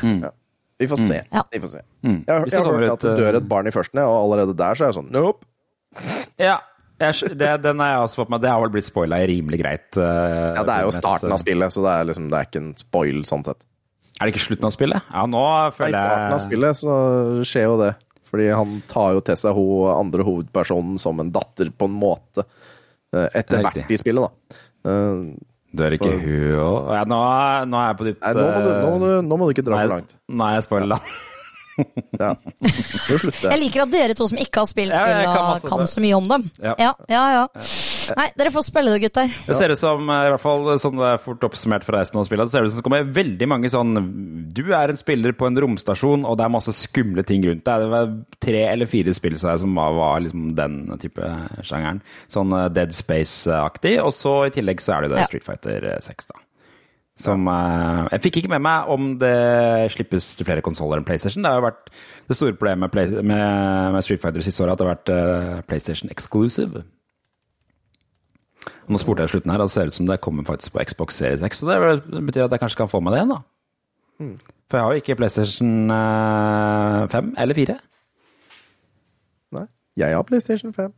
Vi 0.78 0.86
får 0.92 1.00
se. 1.02 1.18
Ja. 1.34 1.42
Vi 1.50 1.58
får 1.64 1.72
se. 1.74 1.82
Mm. 2.06 2.20
Jeg, 2.28 2.34
har- 2.38 2.46
jeg 2.54 2.62
har 2.62 2.68
hørt 2.78 2.92
at 2.94 3.02
det 3.08 3.16
dør 3.18 3.34
eh, 3.34 3.38
et 3.42 3.48
barn 3.50 3.68
i 3.68 3.74
første, 3.74 3.98
og 4.06 4.16
allerede 4.28 4.54
der 4.60 4.74
så 4.78 4.82
er 4.86 4.90
jeg 4.92 4.98
sånn 5.00 5.10
Nope. 5.16 5.42
Ja, 6.48 6.58
jeg, 7.02 7.12
det, 7.38 7.50
den 7.64 7.80
har 7.82 7.90
jeg 7.96 8.02
også 8.06 8.18
fått 8.22 8.30
med. 8.34 8.42
Det 8.46 8.52
har 8.54 8.62
vel 8.62 8.74
blitt 8.76 8.86
spoila 8.86 9.18
rimelig 9.30 9.60
greit. 9.64 9.90
Uh, 9.98 10.54
Ja, 10.54 10.62
det 10.66 10.74
er 10.76 10.82
jo 10.86 10.92
starten 10.94 11.34
av 11.34 11.40
spillet, 11.42 11.70
så 11.74 11.80
det 11.86 11.92
er 11.96 12.04
liksom 12.12 12.26
Det 12.30 12.38
er 12.40 12.46
ikke 12.52 12.62
en 12.62 12.72
spoil 12.78 13.18
sånn 13.30 13.44
sett. 13.50 13.62
Er 14.18 14.22
det 14.26 14.32
ikke 14.36 14.46
slutten 14.48 14.66
av 14.70 14.74
spillet? 14.74 15.02
Ja, 15.14 15.22
nå 15.30 15.44
føler 15.78 15.94
jeg 15.94 15.98
I 15.98 16.00
starten 16.06 16.34
av 16.38 16.42
spillet 16.46 16.74
så 16.80 16.92
skjer 17.46 17.66
jo 17.68 17.76
det. 17.82 17.92
Fordi 18.28 18.48
han 18.52 18.82
tar 18.92 19.14
jo 19.16 19.22
til 19.24 19.38
seg 19.40 19.54
ho, 19.56 19.66
andre 19.96 20.24
hovedpersonen 20.28 20.98
som 21.00 21.20
en 21.24 21.30
datter, 21.32 21.70
på 21.72 21.88
en 21.88 21.96
måte. 22.00 22.44
eh, 23.16 23.28
Etter 23.40 23.62
hvert 23.64 23.92
i 23.92 23.98
spillet, 24.02 24.28
da. 24.28 24.58
Eh, 24.88 25.22
Dør 25.78 25.94
ikke 25.98 26.12
hun 26.12 26.60
òg? 26.64 26.92
Ja, 26.96 27.04
nå, 27.06 27.18
er- 27.22 27.66
nå 27.68 27.78
er 27.78 27.88
jeg 27.92 27.98
på 28.00 28.06
dypt 28.08 28.22
Nei, 28.24 28.34
nå 28.34 28.46
må, 28.48 28.60
du, 28.64 28.70
nå, 28.74 28.92
må 28.92 29.00
du, 29.04 29.10
nå 29.28 29.38
må 29.38 29.48
du 29.48 29.54
ikke 29.56 29.66
dra 29.68 29.80
for 29.82 29.92
langt. 29.96 30.16
Nå 30.28 30.46
er 30.48 30.54
jeg 30.58 30.64
spoila. 30.68 31.00
Ja. 32.18 32.32
Jeg 33.52 33.60
liker 33.62 33.84
at 33.84 33.92
dere 33.94 34.16
to 34.18 34.26
som 34.26 34.40
ikke 34.42 34.64
har 34.64 34.70
spilt 34.70 34.96
Ja, 34.96 35.04
kan 35.30 35.60
kan, 35.62 35.84
så 35.86 36.02
mye 36.02 36.16
om 36.18 36.26
dem. 36.32 36.48
Ja. 36.58 36.74
Ja, 36.82 36.94
ja, 37.12 37.24
ja. 37.36 37.44
Nei, 38.16 38.28
dere 38.40 38.52
får 38.54 38.66
spille 38.68 38.94
det, 38.94 39.02
gutter. 39.04 39.34
Det 39.48 39.58
ser 39.58 39.74
ut 39.74 39.80
som, 39.80 40.10
eh, 40.10 40.28
i 40.28 40.32
hvert 40.34 40.44
fall 40.44 40.70
sånn 40.80 41.02
det 41.02 41.10
er 41.10 41.22
fort 41.24 41.44
oppsummert 41.48 41.84
fra 41.88 42.00
resten 42.00 42.22
av 42.22 42.28
spillet, 42.30 42.48
så 42.48 42.56
ser 42.56 42.64
det 42.64 42.72
ut 42.72 42.76
som 42.76 42.82
det 42.82 42.88
kommer 42.88 43.12
veldig 43.18 43.50
mange 43.52 43.72
sånn 43.74 43.94
Du 44.54 44.64
er 44.74 44.90
en 44.90 45.00
spiller 45.00 45.36
på 45.38 45.48
en 45.48 45.60
romstasjon, 45.64 46.26
og 46.26 46.38
det 46.38 46.46
er 46.46 46.56
masse 46.56 46.74
skumle 46.74 47.26
ting 47.28 47.44
rundt 47.46 47.66
deg. 47.68 47.84
Det 47.84 47.92
var 47.92 48.16
tre 48.40 48.64
eller 48.72 48.90
fire 48.90 49.14
spill 49.14 49.38
som 49.38 49.76
var, 49.76 49.94
var 49.94 50.20
liksom 50.26 50.56
den 50.58 50.98
type 51.02 51.32
sjangeren. 51.62 52.02
Sånn 52.32 52.54
eh, 52.54 52.70
Dead 52.70 52.94
Space-aktig. 52.96 53.98
Og 54.04 54.14
så 54.16 54.48
i 54.48 54.54
tillegg 54.56 54.82
så 54.82 54.96
er 54.96 55.02
det 55.02 55.10
jo 55.10 55.16
det 55.16 55.24
Ja. 55.24 55.32
Street 55.32 55.48
Fighter 55.48 55.90
6, 56.02 56.32
da. 56.32 56.44
Som 57.18 57.48
eh, 57.50 58.08
Jeg 58.14 58.24
fikk 58.28 58.42
ikke 58.42 58.52
med 58.54 58.64
meg 58.68 58.92
om 58.94 59.10
det 59.22 59.34
slippes 59.96 60.36
til 60.38 60.46
flere 60.48 60.64
konsoller 60.66 61.02
enn 61.02 61.08
PlayStation. 61.08 61.42
Det 61.42 61.50
har 61.50 61.62
jo 61.62 61.66
vært 61.66 61.90
det 62.30 62.38
store 62.38 62.54
problemet 62.54 62.86
med, 62.86 62.94
Play, 62.94 63.10
med, 63.26 63.94
med 63.96 64.06
Street 64.06 64.22
Fighter 64.22 64.46
siste 64.46 64.62
året, 64.64 64.76
at 64.76 64.84
det 64.84 64.86
har 64.86 64.94
vært 64.94 65.12
uh, 65.14 65.66
PlayStation 65.70 66.14
exclusive. 66.14 66.84
Nå 68.88 69.00
spurte 69.02 69.24
jeg 69.24 69.32
i 69.32 69.34
slutten 69.36 69.52
her, 69.54 69.64
og 69.64 69.70
det 69.70 69.76
ser 69.76 69.90
ut 69.92 69.98
som 69.98 70.10
det 70.10 70.20
kommer 70.24 70.46
faktisk 70.48 70.76
på 70.76 70.84
Xbox 70.88 71.18
Series 71.20 71.44
X. 71.44 71.62
Så 71.62 71.68
det 71.70 72.24
betyr 72.30 72.46
at 72.46 72.56
jeg 72.56 72.64
kanskje 72.64 72.82
kan 72.84 72.92
få 72.92 73.02
med 73.04 73.14
det 73.16 73.22
igjen, 73.22 73.34
da. 73.36 73.42
Mm. 74.18 74.36
For 74.68 74.78
jeg 74.78 74.84
har 74.86 74.94
jo 74.96 75.02
ikke 75.04 75.18
PlayStation 75.20 75.92
eh, 75.94 77.02
5 77.14 77.34
eller 77.44 77.58
4. 77.58 77.76
Nei. 79.58 79.66
Jeg 80.04 80.18
har 80.18 80.28
PlayStation 80.28 80.74
5. 80.76 80.94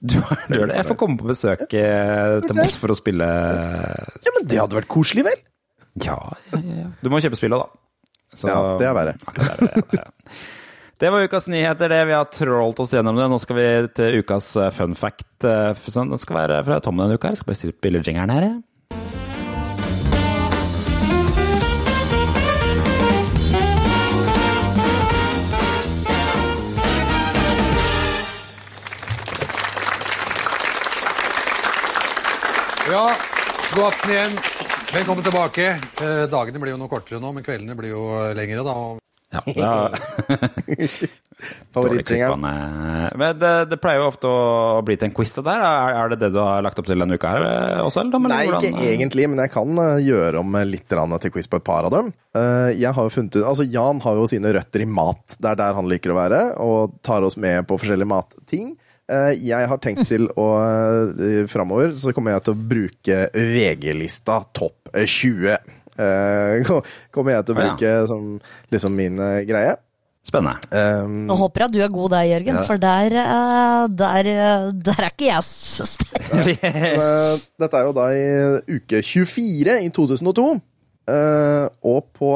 Du 0.00 0.14
du 0.16 0.20
har 0.24 0.70
det? 0.70 0.76
Jeg 0.78 0.86
får 0.88 0.96
komme 0.96 1.18
på 1.20 1.28
besøk 1.28 1.66
ja. 1.76 2.40
til 2.40 2.56
Moss 2.56 2.78
for 2.80 2.92
å 2.92 2.96
spille 2.96 3.26
Ja, 3.26 4.32
men 4.38 4.46
det 4.48 4.60
hadde 4.62 4.78
vært 4.78 4.88
koselig, 4.88 5.26
vel? 5.26 5.42
Ja, 6.00 6.16
ja, 6.54 6.60
ja. 6.84 6.86
Du 7.02 7.10
må 7.12 7.20
kjøpe 7.20 7.36
spillet, 7.36 7.60
da. 7.60 7.68
Så- 8.32 8.48
Ja, 8.48 8.78
det 8.80 8.86
er 8.88 8.94
verre. 8.96 9.14
Ja, 9.20 9.32
det, 9.36 9.50
er 9.50 9.84
verre. 9.90 10.06
det 11.00 11.10
var 11.10 11.22
ukas 11.24 11.46
nyheter, 11.48 11.88
det. 11.88 12.04
Vi 12.04 12.12
har 12.12 12.24
trålt 12.24 12.80
oss 12.80 12.92
gjennom 12.92 13.16
det. 13.16 13.28
Nå 13.32 13.38
skal 13.40 13.56
vi 13.56 13.68
til 13.96 14.18
ukas 14.20 14.52
eh, 14.60 14.70
fun 14.70 14.92
fact. 14.94 15.44
eh, 15.44 15.72
Det 15.72 16.18
skal 16.20 16.36
være 16.36 16.64
fra 16.66 16.80
Tom 16.84 17.00
denne 17.00 17.16
uka. 17.16 17.28
Jeg 17.32 17.40
skal 17.40 17.54
bare 17.54 17.72
spille 17.72 18.02
jingeren 18.04 18.30
her. 18.36 18.42
jeg. 18.50 18.60
Ja, 32.90 33.04
god 33.74 33.84
aften 33.86 34.10
igjen. 34.10 34.38
Velkommen 34.92 35.24
tilbake. 35.24 35.66
Eh, 36.02 36.24
dagene 36.28 36.58
blir 36.60 36.74
jo 36.74 36.80
noe 36.80 36.90
kortere 36.90 37.20
nå, 37.22 37.30
men 37.32 37.46
kveldene 37.46 37.76
blir 37.78 37.94
jo 37.94 38.02
lengre, 38.36 38.64
da. 38.66 38.76
Ja, 39.30 39.40
da 39.62 39.90
Men 43.16 43.38
det, 43.40 43.52
det 43.70 43.78
pleier 43.80 44.02
jo 44.02 44.08
ofte 44.10 44.28
å 44.28 44.80
bli 44.84 44.96
til 45.00 45.08
en 45.08 45.14
quiz, 45.16 45.32
det 45.38 45.44
der. 45.46 45.62
Er, 45.64 45.94
er 46.02 46.12
det 46.12 46.18
det 46.24 46.30
du 46.34 46.40
har 46.42 46.60
lagt 46.64 46.80
opp 46.80 46.88
til 46.88 47.00
denne 47.00 47.16
uka 47.16 47.30
her 47.32 47.46
eh, 47.46 47.78
også, 47.84 48.02
eller? 48.02 48.24
Nei, 48.26 48.40
ikke 48.48 48.58
hvordan? 48.58 48.74
ikke 48.74 48.90
egentlig, 48.96 49.28
men 49.32 49.42
jeg 49.44 49.52
kan 49.54 49.80
eh, 49.84 50.02
gjøre 50.04 50.42
om 50.42 50.58
eh, 50.60 50.66
litt 50.68 50.86
til 50.90 51.34
quiz 51.34 51.48
på 51.50 51.60
et 51.60 51.66
par 51.66 51.88
av 51.88 51.94
dem. 51.94 52.12
Eh, 52.36 52.70
Jeg 52.80 52.92
har 52.96 53.08
jo 53.08 53.14
funnet 53.14 53.38
ut, 53.38 53.46
altså 53.46 53.66
Jan 53.70 54.02
har 54.04 54.20
jo 54.20 54.28
sine 54.30 54.52
røtter 54.56 54.84
i 54.84 54.90
mat. 55.00 55.38
Det 55.38 55.54
er 55.54 55.60
der 55.62 55.78
han 55.78 55.88
liker 55.90 56.12
å 56.12 56.20
være, 56.20 56.44
og 56.60 56.98
tar 57.06 57.24
oss 57.26 57.38
med 57.40 57.64
på 57.70 57.80
forskjellige 57.80 58.12
matting. 58.12 58.74
Eh, 59.10 59.32
Jeg 59.40 59.70
har 59.72 59.80
tenkt 59.82 60.04
til 60.10 60.28
å 60.36 60.48
eh, 60.60 61.42
Framover 61.50 61.96
så 61.98 62.12
kommer 62.16 62.36
jeg 62.36 62.48
til 62.48 62.58
å 62.58 62.64
bruke 62.74 63.22
VG-lista 63.34 64.42
topp 64.56 64.92
20. 64.92 65.78
Eh, 66.00 66.72
Kommer 67.14 67.36
jeg 67.36 67.46
til 67.46 67.54
å 67.56 67.60
bruke 67.60 67.92
ja. 67.94 68.02
som 68.08 68.34
liksom 68.72 68.96
min 68.96 69.20
eh, 69.20 69.42
greie. 69.48 69.76
Spennende. 70.20 70.60
Um, 70.68 71.22
Nå 71.30 71.36
håper 71.40 71.62
jeg 71.62 71.70
at 71.70 71.74
du 71.74 71.78
er 71.80 71.92
god 71.94 72.10
der, 72.12 72.26
Jørgen, 72.28 72.58
Ja. 72.60 72.64
for 72.68 72.80
der, 72.80 73.14
eh, 73.22 73.84
der, 73.96 74.26
der 74.76 74.98
er 75.06 75.14
ikke 75.14 75.30
jeg 75.30 75.46
så 75.48 75.86
sterk. 75.88 76.26
Dette 77.62 77.70
er 77.80 77.86
jo 77.86 77.94
da 77.96 78.08
i 78.12 78.26
uke 78.76 79.00
24 79.00 79.78
i 79.86 79.88
2002. 79.96 80.44
Eh, 81.10 81.64
og 81.88 82.10
på 82.14 82.34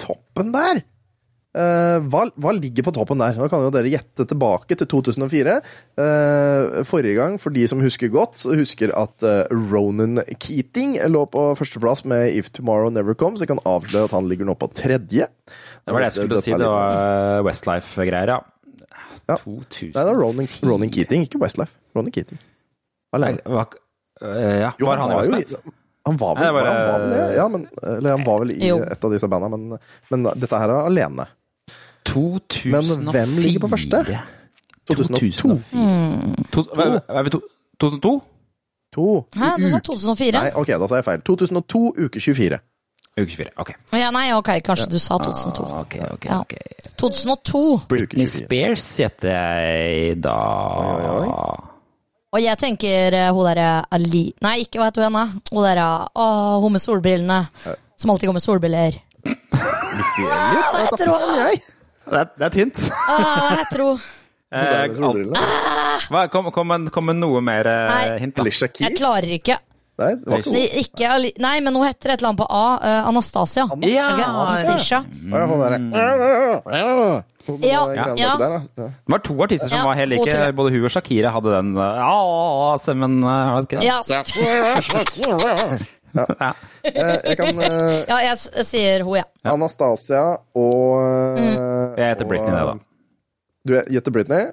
toppen 0.00 0.54
der 0.54 0.84
hva, 2.12 2.20
hva 2.38 2.52
ligger 2.54 2.84
på 2.86 2.92
toppen 2.94 3.18
der? 3.22 3.34
Nå 3.38 3.48
kan 3.50 3.64
jo 3.64 3.70
dere 3.74 3.90
gjette 3.90 4.26
tilbake 4.30 4.76
til 4.78 4.86
2004. 4.90 5.56
Eh, 5.98 6.76
forrige 6.88 7.16
gang, 7.18 7.38
for 7.42 7.54
de 7.54 7.64
som 7.70 7.80
husker 7.82 8.10
godt, 8.14 8.36
så 8.42 8.54
husker 8.58 8.92
at 8.96 9.24
eh, 9.26 9.44
Ronan 9.72 10.20
Keating 10.38 10.96
lå 11.10 11.24
på 11.32 11.48
førsteplass 11.58 12.04
med 12.08 12.30
If 12.36 12.52
Tomorrow 12.54 12.92
Never 12.94 13.16
Comes. 13.18 13.42
Jeg 13.42 13.50
kan 13.50 13.62
avsløre 13.66 14.06
at 14.10 14.14
han 14.16 14.28
ligger 14.30 14.46
nå 14.48 14.54
på 14.60 14.70
tredje. 14.76 15.26
Det 15.28 15.94
var 15.96 16.04
det 16.04 16.10
jeg 16.12 16.18
skulle 16.20 16.42
si. 16.44 16.54
Det 16.54 16.70
var 16.70 16.94
eh, 17.00 17.42
Westlife-greier, 17.48 18.34
ja. 18.36 18.38
Ja. 19.28 19.36
2004. 19.42 19.90
Nei, 19.92 20.04
det 20.06 20.12
er 20.14 20.22
Ronan, 20.22 20.46
Ronan 20.64 20.94
Keating, 20.94 21.26
ikke 21.28 21.40
Westlife. 21.42 21.74
Ronan 21.98 22.14
Keating. 22.14 22.38
Alene. 23.16 23.42
Hva, 23.44 23.66
eh, 24.22 24.54
ja, 24.62 24.70
Jo, 24.80 24.86
var 24.92 25.02
han 25.02 25.12
i 25.16 25.20
Westlife? 25.24 25.58
i- 25.64 25.76
Han 26.08 26.16
var 26.16 26.38
vel, 26.38 26.44
Nei, 26.46 26.52
var, 26.56 26.64
han 26.64 26.78
var 26.88 27.02
vel 27.02 27.10
eh, 27.18 27.32
ja, 27.36 27.44
men, 27.52 27.64
Eller 27.84 28.14
han 28.14 28.22
var 28.24 28.38
vel 28.40 28.52
i 28.54 28.68
Jo. 28.70 28.78
et 28.80 29.02
av 29.04 29.10
disse 29.12 29.28
banda, 29.28 29.50
men, 29.52 29.74
men 30.08 30.22
dette 30.40 30.56
her 30.62 30.70
er 30.72 30.86
alene. 30.88 31.26
2004. 32.08 32.72
Men 32.72 33.12
hvem 33.14 33.36
ligger 33.44 33.60
på 33.66 33.70
første? 33.74 34.02
2002. 34.88 35.58
To, 36.52 36.64
hva, 36.72 36.88
hva 37.04 37.20
er 37.20 37.26
vi 37.28 37.32
to, 37.36 37.40
2002? 37.82 38.12
To. 38.96 39.04
Hæ, 39.36 39.50
du 39.60 39.68
sa 39.68 39.78
2004? 39.84 40.40
Nei, 40.40 40.50
ok, 40.56 40.70
da 40.80 40.88
sa 40.88 40.98
jeg 41.02 41.06
feil. 41.10 41.22
2002, 41.28 41.82
uke 42.06 42.22
24. 42.24 42.58
Uke 43.18 43.26
24. 43.34 43.50
Ok. 43.60 43.72
Ja, 43.98 44.08
nei, 44.14 44.28
ok, 44.32 44.48
kanskje 44.64 44.86
du 44.94 44.98
sa 45.02 45.18
2002. 45.20 45.66
Ah, 45.68 45.80
ok, 45.84 45.96
ok, 46.14 46.24
Ja. 46.30 46.38
ok. 46.40 46.54
2002. 46.98 47.64
Britney 47.90 48.26
Spears 48.26 48.86
heter 49.02 49.28
jeg 49.34 50.22
da. 50.24 50.38
Og 52.28 52.42
jeg 52.44 52.58
tenker 52.60 53.14
eh, 53.16 53.28
hun 53.32 53.46
derre 53.48 53.68
Ali 53.96 54.26
Nei, 54.44 54.58
ikke 54.66 54.80
hva 54.80 54.90
heter 54.90 55.06
hun 55.06 55.14
igjen? 55.16 55.38
Hun 55.52 55.64
derre 55.64 55.86
Å, 56.12 56.26
hun 56.60 56.74
med 56.74 56.82
solbrillene. 56.82 57.38
Som 57.98 58.12
alltid 58.12 58.28
går 58.28 58.36
med 58.36 58.44
solbriller. 58.44 58.98
Missy 59.24 60.26
Elliot? 60.26 60.68
Hva 60.72 60.82
heter 60.86 61.12
hun? 61.12 61.76
Det 62.10 62.18
er, 62.22 62.28
det 62.38 62.46
er 62.48 62.54
tynt. 62.56 62.84
Ah, 63.08 63.56
jeg 63.58 63.66
tror? 63.74 64.00
Eh, 64.48 64.82
alt- 64.82 66.08
hva, 66.08 66.22
kom, 66.32 66.50
kom, 66.54 66.66
med- 66.72 66.90
kom 66.92 67.04
med 67.10 67.16
noe 67.20 67.40
mer 67.44 67.66
eh, 67.68 67.88
Nei. 67.90 68.18
hint, 68.22 68.34
da. 68.36 68.42
Alicia 68.46 68.68
Keys? 68.68 68.86
Jeg 68.88 68.96
klarer 69.00 69.28
ikke. 69.38 69.58
Nei, 69.98 70.12
det 70.14 70.28
var 70.30 70.38
ikke 70.44 70.52
Nei, 70.54 70.66
ikke 70.78 71.08
Ali 71.10 71.32
Nei, 71.42 71.56
men 71.66 71.74
hun 71.74 71.82
heter 71.84 72.12
et 72.14 72.20
eller 72.20 72.28
annet 72.30 72.38
på 72.38 72.46
A. 72.54 72.78
eh, 72.86 73.08
Anastasia. 73.10 73.64
Anastasia. 73.66 74.12
Ok, 74.14 74.20
Anastasia. 74.28 75.00
Ja, 75.34 75.46
hun 75.50 75.58
derre 75.64 75.78
Hun 77.48 77.62
Ja, 77.64 77.80
ja. 77.96 78.04
der, 78.14 78.14
da. 78.14 78.14
Ja. 78.20 78.36
Det 78.76 78.92
var 79.08 79.18
to 79.24 79.34
artister 79.42 79.68
som 79.72 79.78
Ja, 79.78 79.84
var 79.88 79.94
helt 79.96 80.12
hun 80.14 80.24
like. 80.28 80.52
Både 80.54 80.70
hun 80.74 80.84
og 80.84 80.90
Shakira 80.92 81.30
hadde 81.32 81.50
den 81.56 81.70
eh, 81.76 81.96
Ja, 81.98 82.94
men 82.94 83.18
eh, 83.24 83.52
var 83.52 83.60
det 83.62 83.68
ikke 83.68 83.80
det? 83.80 83.86
Ja, 83.88 84.02
Ja. 86.40 86.52
Eh, 86.82 87.16
Jeg 87.30 87.36
kan 87.40 87.58
eh, 87.60 88.04
ja 88.08 88.18
jeg 88.30 88.64
sier 88.66 89.04
hun, 89.06 89.18
ja. 89.20 89.26
Anastasia 89.48 90.22
og 90.58 91.38
Jeg 91.38 92.14
heter 92.14 92.28
Britney, 92.28 92.54
det, 92.54 92.64
da. 92.70 92.78
Du 93.68 93.74
gjetter 93.92 94.14
Britney? 94.14 94.48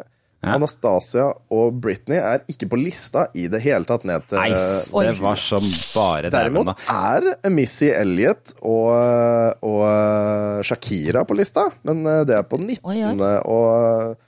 Ja. 0.45 0.55
Anastasia 0.59 1.29
og 1.55 1.77
Britney 1.81 2.19
er 2.19 2.43
ikke 2.51 2.67
på 2.69 2.77
lista 2.77 3.23
i 3.33 3.47
det 3.49 3.63
hele 3.63 3.87
tatt 3.89 4.03
ned 4.05 4.27
til 4.29 4.37
Oi. 4.37 5.05
det 5.07 5.15
var 5.23 5.39
som 5.41 5.63
bare 5.95 6.29
Derimot 6.33 6.69
er 6.91 7.31
Missy 7.49 7.87
Elliot 7.89 8.53
og, 8.61 9.63
og 9.65 10.61
Shakira 10.67 11.23
på 11.25 11.37
lista, 11.39 11.65
men 11.87 12.05
eh, 12.05 12.21
det 12.29 12.37
er 12.37 12.45
på 12.45 12.59
19. 12.61 12.77
Oi, 12.85 12.99
oi. 13.09 13.33
og, 13.49 14.21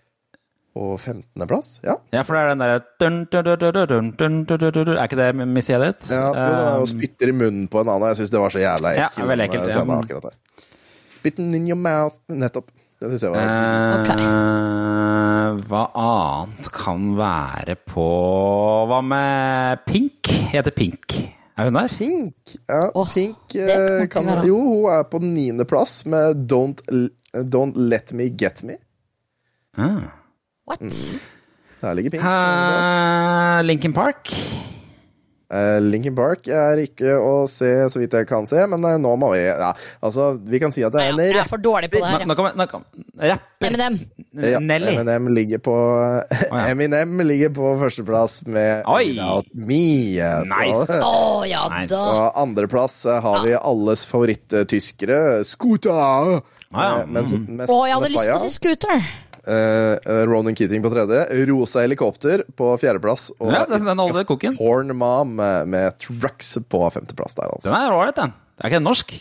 og 0.78 0.96
15.-plass. 1.00 1.70
Ja. 1.84 1.98
ja, 2.14 2.24
for 2.26 2.38
det 2.38 2.44
er 2.44 2.50
den 2.54 2.62
derre 2.64 2.78
Er 4.98 5.04
ikke 5.04 5.20
det 5.20 5.30
Missy 5.42 5.74
Edit? 5.76 6.10
Ja, 6.14 6.30
og 6.30 6.42
er 6.42 6.82
um, 6.82 6.90
spytter 6.94 7.34
i 7.34 7.36
munnen 7.36 7.68
på 7.72 7.82
en 7.82 7.92
annen. 7.94 8.08
Jeg 8.14 8.22
syns 8.22 8.34
det 8.34 8.44
var 8.44 8.54
så 8.54 8.62
jævla 8.64 8.94
ekkelt. 8.94 9.22
Ja, 9.22 9.30
veldig 9.32 9.48
ekkelt. 9.48 9.72
Scenen, 9.74 9.96
akkurat 9.98 10.30
her. 10.30 10.66
Spitten 11.18 11.56
in 11.58 11.70
your 11.70 11.80
mouth. 11.80 12.20
Nettopp. 12.30 12.72
Det 12.98 13.12
syns 13.12 13.28
jeg 13.28 13.34
var 13.34 13.44
eh, 13.46 13.96
okay. 14.02 14.22
Hva 15.70 15.84
annet 16.02 16.70
kan 16.74 17.12
være 17.18 17.76
på 17.86 18.06
Hva 18.90 19.04
med 19.06 19.84
Pink? 19.86 20.32
Heter 20.54 20.74
Pink. 20.74 21.20
Er 21.58 21.70
hun 21.70 21.78
der? 21.78 21.94
Pink, 21.94 22.56
ja, 22.70 22.82
oh, 22.94 23.06
Pink 23.14 23.38
kan, 23.54 23.70
eh, 23.70 24.08
kan 24.10 24.30
Jo, 24.46 24.58
hun 24.62 24.92
er 24.94 25.06
på 25.10 25.22
niendeplass 25.22 26.04
med 26.06 26.46
Don't, 26.50 26.84
Don't 27.34 27.78
Let 27.78 28.14
Me 28.14 28.30
Get 28.30 28.64
Me. 28.64 28.78
Ah. 29.78 30.17
What? 30.68 30.82
Der 31.82 31.94
ligger 31.96 32.10
Pink. 32.16 32.24
Uh, 32.24 33.62
Lincoln 33.64 33.94
Park. 33.94 34.32
Uh, 35.48 35.78
Linkin 35.80 36.12
Park 36.12 36.44
er 36.52 36.82
ikke 36.84 37.14
å 37.24 37.46
se, 37.48 37.70
så 37.88 38.02
vidt 38.02 38.12
jeg 38.18 38.26
kan 38.28 38.44
se, 38.50 38.60
men 38.68 38.84
uh, 38.84 38.98
nå 39.00 39.14
må 39.16 39.30
vi 39.32 39.46
Ja, 39.46 39.70
altså, 40.04 40.34
vi 40.44 40.60
kan 40.60 40.74
si 40.76 40.84
at 40.84 40.92
det 40.92 41.00
er 41.06 41.14
en 41.14 41.22
Jeg 41.24 41.38
er 41.40 41.48
for 41.48 41.62
dårlig 41.64 41.88
på 41.94 42.02
det 42.02 42.04
Nå, 42.04 42.18
her. 42.18 42.26
nå 42.28 42.36
kommer 42.36 42.58
nå 42.60 42.66
kom, 42.68 42.84
Rapper. 43.16 43.70
Eminem. 43.70 43.96
Ja, 44.44 44.60
Nelly. 44.60 44.98
Eminem 44.98 45.30
ligger 45.32 45.62
på 45.64 45.76
ja. 46.34 46.66
Eminem 46.74 47.16
ligger 47.24 47.54
på 47.56 47.72
førsteplass 47.80 48.42
med 48.44 48.84
Oi. 48.92 49.06
Without 49.14 49.48
Me. 49.56 49.80
så- 50.20 50.44
Nice. 50.52 51.00
Oh, 51.00 51.46
ja 51.48 51.64
da. 51.94 52.02
Og 52.12 52.42
andreplass 52.44 53.00
eh, 53.08 53.22
har 53.24 53.40
vi 53.48 53.56
alles 53.56 54.04
favoritt-tyskere, 54.10 55.46
Scooter. 55.48 55.96
Ah, 55.96 56.42
ja. 56.76 57.02
Eh, 57.06 57.08
mens- 57.08 57.32
Mm. 57.38 57.48
mens 57.62 57.72
oh, 57.72 57.86
jeg 57.88 57.96
hadde 57.96 58.12
lyst 58.12 58.20
til 58.28 58.36
å 58.36 58.44
si 58.44 58.52
scooter. 58.60 59.08
Eh, 59.48 60.26
Ronan 60.28 60.56
Keating 60.56 60.84
på 60.84 60.92
tredje, 60.94 61.24
Rosa 61.50 61.80
helikopter 61.86 62.44
på 62.58 62.74
fjerdeplass, 62.82 63.30
og 63.40 63.52
Ja, 63.54 63.66
den- 63.66 63.86
den 63.86 63.98
It's 63.98 64.02
holder 64.02 64.20
Just 64.22 64.28
koken. 64.28 64.58
Porn 64.58 64.96
Mom 64.98 65.36
med, 65.36 65.68
med 65.68 65.98
Trucks 66.00 66.58
på 66.70 66.84
femteplass 66.92 67.36
der, 67.36 67.48
altså. 67.50 67.70
Den 67.72 67.74
er 67.80 67.92
ålreit, 67.96 68.16
den. 68.16 68.34
Det 68.58 68.64
er 68.64 68.68
ikke 68.70 68.80
den 68.82 68.84
norsk? 68.84 69.14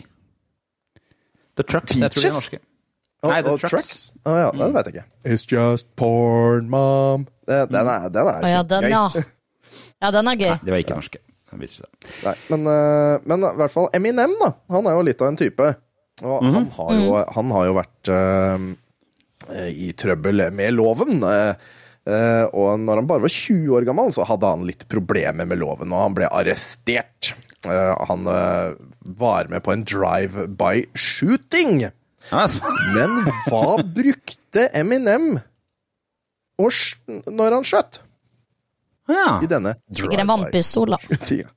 The 1.57 1.63
Trucks. 1.63 1.95
Jeg 1.97 2.11
tror 2.11 2.21
de 2.21 2.27
er 2.27 2.29
Peaches? 2.29 2.33
norske. 2.37 2.59
Oh, 3.23 3.31
Nei, 3.31 3.41
The 3.41 3.49
oh, 3.51 3.57
Trucks. 3.57 3.71
Trucks? 3.71 4.13
Oh, 4.25 4.35
ja, 4.37 4.51
det 4.51 4.73
vet 4.75 4.85
jeg 4.91 4.93
ikke. 4.95 5.05
It's 5.25 5.47
just 5.51 5.87
porn, 5.97 6.69
mom. 6.69 7.27
Det, 7.47 7.63
den 7.71 7.87
er, 7.87 8.09
den 8.13 8.27
er 8.29 8.47
ja, 8.47 8.61
den, 8.63 8.83
gøy. 8.83 8.89
ja. 8.93 9.07
Ja, 10.03 10.11
den 10.13 10.27
er 10.29 10.35
gøy. 10.37 10.51
Nei, 10.51 10.59
de 10.67 10.71
var 10.75 10.77
ikke 10.83 10.95
norske. 10.99 11.17
seg. 11.65 11.87
Nei, 12.21 12.33
men, 12.51 12.67
eh, 12.69 13.17
men 13.25 13.45
i 13.47 13.53
hvert 13.57 13.73
fall 13.73 13.87
Eminem, 13.97 14.35
da. 14.37 14.51
Han 14.75 14.85
er 14.85 14.93
jo 14.99 15.05
litt 15.07 15.21
av 15.25 15.31
en 15.31 15.39
type. 15.39 15.69
Og 16.21 16.43
Mhm. 16.43 16.53
han, 16.53 16.67
har 16.75 16.91
jo, 16.93 17.15
han 17.33 17.51
har 17.55 17.65
jo 17.65 17.73
vært 17.73 18.11
i 19.71 19.91
trøbbel 19.97 20.47
med 20.53 20.73
loven. 20.75 21.19
eh, 21.23 21.53
eh, 22.07 22.45
og 22.51 22.79
når 22.83 23.01
han 23.01 23.09
bare 23.09 23.25
var 23.25 23.33
20 23.33 23.75
år 23.77 23.87
gammel, 23.87 24.13
så 24.15 24.25
hadde 24.27 24.51
han 24.53 24.65
litt 24.67 24.87
problemer 24.91 25.47
med 25.49 25.59
loven, 25.61 25.93
og 25.93 26.03
han 26.05 26.17
ble 26.17 26.29
arrestert. 26.31 27.33
Eh, 27.67 27.93
han 28.09 28.27
eh, 28.31 28.73
var 29.19 29.47
med 29.51 29.63
på 29.65 29.73
en 29.73 29.85
drive-by-shooting. 29.87 31.85
Men 32.95 33.19
hva 33.47 33.77
brukte 33.83 34.67
Eminem 34.75 35.37
når 36.57 37.53
han 37.59 37.67
skjøt? 37.67 38.01
Ja. 39.07 39.37
I 39.43 39.47
denne 39.47 39.75
drive-by-shootinga. 39.87 41.47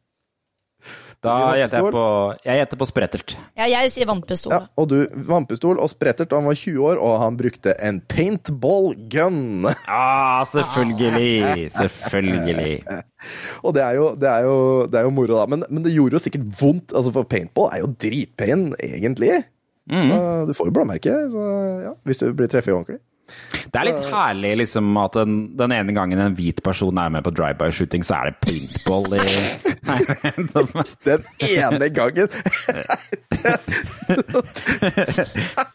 Da 1.21 1.53
gjetter 1.59 1.83
jeg 1.83 1.93
på 1.93 2.05
Jeg 2.47 2.61
gjetter 2.63 2.79
på 2.81 2.87
sprettert. 2.89 3.35
Ja, 3.59 3.67
jeg 3.69 3.91
sier 3.93 4.09
vannpistol. 4.09 4.55
Ja, 4.55 4.61
og 4.81 4.87
du, 4.89 4.97
vannpistol 5.29 5.81
og 5.83 5.91
sprettert, 5.93 6.33
og 6.33 6.41
han 6.41 6.49
var 6.49 6.57
20 6.57 6.87
år, 6.89 7.01
og 7.05 7.19
han 7.21 7.37
brukte 7.37 7.75
en 7.85 8.01
paintball 8.09 8.95
gun. 9.13 9.69
Ja, 9.69 10.41
selvfølgelig! 10.49 11.69
Selvfølgelig. 11.77 12.79
og 13.65 13.77
det 13.77 13.85
er 13.85 13.99
jo, 14.01 14.09
det 14.17 14.33
er 14.33 14.49
jo, 14.49 14.57
det 14.89 15.03
er 15.03 15.09
jo 15.09 15.13
moro, 15.13 15.43
da. 15.43 15.45
Men, 15.53 15.67
men 15.69 15.85
det 15.85 15.93
gjorde 15.93 16.17
jo 16.17 16.25
sikkert 16.25 16.49
vondt, 16.57 16.97
altså 16.97 17.13
for 17.19 17.29
paintball 17.29 17.69
er 17.75 17.85
jo 17.85 17.93
dritpain, 18.01 18.71
egentlig. 18.81 19.43
Så 19.91 20.19
du 20.47 20.53
får 20.55 20.71
jo 20.71 20.75
blåmerke, 20.77 21.15
så 21.33 21.47
ja, 21.85 21.95
hvis 22.07 22.23
du 22.23 22.31
blir 22.39 22.49
treffet 22.49 22.73
ordentlig. 22.73 23.01
Det 23.71 23.79
er 23.81 23.87
litt 23.87 24.07
herlig 24.11 24.53
liksom 24.65 24.97
at 25.01 25.17
den, 25.21 25.37
den 25.59 25.75
ene 25.75 25.95
gangen 25.97 26.19
en 26.23 26.35
hvit 26.39 26.63
person 26.67 26.99
er 26.99 27.13
med 27.13 27.25
på 27.27 27.33
drive-by-shooting, 27.35 28.03
så 28.07 28.21
er 28.21 28.31
det 28.31 28.37
paintball 28.43 29.07
i 29.15 29.23
Den 31.07 31.25
ene 31.51 31.91
gangen! 31.95 32.29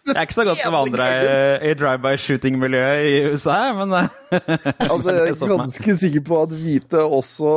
Det 0.05 0.13
er 0.13 0.21
ikke 0.21 0.35
så 0.37 0.45
godt 0.45 0.61
å 0.67 0.71
vandre 0.73 1.05
i, 1.15 1.29
i 1.69 1.73
drive-by-shooting-miljøet 1.79 3.07
i 3.09 3.15
USA, 3.33 3.57
men 3.77 3.95
Altså, 4.91 5.15
jeg 5.15 5.33
er 5.33 5.51
ganske 5.55 5.95
sikker 6.01 6.25
på 6.27 6.41
at 6.43 6.53
hvite 6.59 7.01
også 7.03 7.53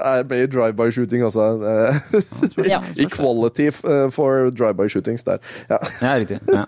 er 0.00 0.24
med 0.30 0.46
i 0.46 0.48
drive-by-shooting, 0.54 1.26
altså. 1.26 1.50
Equality 3.02 3.68
for 3.74 4.50
drive-by-shootings 4.56 5.26
der. 5.26 5.42
Ja. 5.70 5.78
Ja, 6.00 6.16
riktig. 6.22 6.40
Ja. 6.48 6.64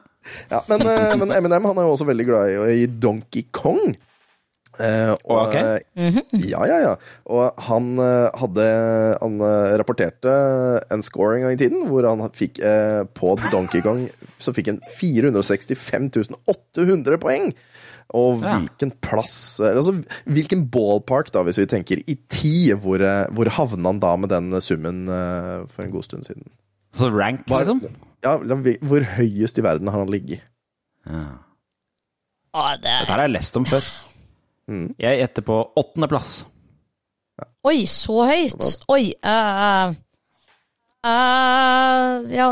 Ja, 0.50 0.62
men, 0.68 0.82
eh, 0.82 1.14
men 1.20 1.32
Eminem 1.32 1.64
han 1.70 1.78
er 1.78 1.86
jo 1.88 1.94
også 1.94 2.06
veldig 2.08 2.26
glad 2.28 2.52
i, 2.52 2.82
i 2.82 2.86
Donkey 2.86 3.46
Kong. 3.54 3.96
Eh, 4.78 5.10
og, 5.24 5.48
Ok. 5.48 5.54
eh, 5.56 6.18
Ja, 6.46 6.62
ja, 6.68 6.76
ja. 6.84 6.92
Og 7.26 7.62
han 7.66 7.96
hadde 7.98 8.66
Han 9.18 9.40
rapporterte 9.80 10.30
en 10.94 11.02
score 11.02 11.34
en 11.34 11.42
gang 11.42 11.56
i 11.56 11.58
tiden 11.58 11.88
hvor 11.88 12.06
han 12.06 12.22
fikk 12.30 12.60
på 13.18 13.32
Donkey 13.50 13.82
Kong 13.82 14.04
Så 14.38 14.54
fikk 14.54 14.70
han 14.70 14.78
465 15.00 16.30
800 16.46 17.18
poeng. 17.18 17.50
Og 18.14 18.38
hvilken 18.44 18.92
plass 19.02 19.58
Altså 19.58 19.96
hvilken 20.30 20.68
ballpark, 20.70 21.32
da, 21.34 21.42
hvis 21.42 21.58
vi 21.58 21.66
tenker 21.66 22.04
i 22.06 22.14
tid, 22.30 22.76
hvor, 22.78 23.02
hvor 23.34 23.50
havna 23.58 23.90
han 23.90 23.98
da 24.04 24.14
med 24.16 24.30
den 24.30 24.60
summen 24.62 25.08
for 25.74 25.82
en 25.82 25.90
god 25.90 26.06
stund 26.06 26.28
siden? 26.30 26.46
Så 26.94 27.10
rank, 27.10 27.42
liksom? 27.50 27.82
liksom? 27.82 28.07
Ja, 28.24 28.34
hvor 28.38 29.04
høyest 29.14 29.60
i 29.60 29.64
verden 29.64 29.90
har 29.92 30.02
han 30.02 30.10
ligget? 30.10 30.42
Å, 31.08 32.62
det 32.80 32.82
Dette 32.90 33.12
har 33.12 33.24
jeg 33.26 33.34
lest 33.36 33.56
om 33.60 33.66
før. 33.68 33.86
Mm. 34.68 34.88
Jeg 35.00 35.20
gjetter 35.22 35.44
på 35.46 35.58
åttendeplass. 35.80 36.42
Oi, 37.68 37.82
så 37.90 38.22
høyt! 38.26 38.64
Oi 38.90 39.12
uh, 39.22 39.92
uh, 41.06 42.26
Ja, 42.32 42.48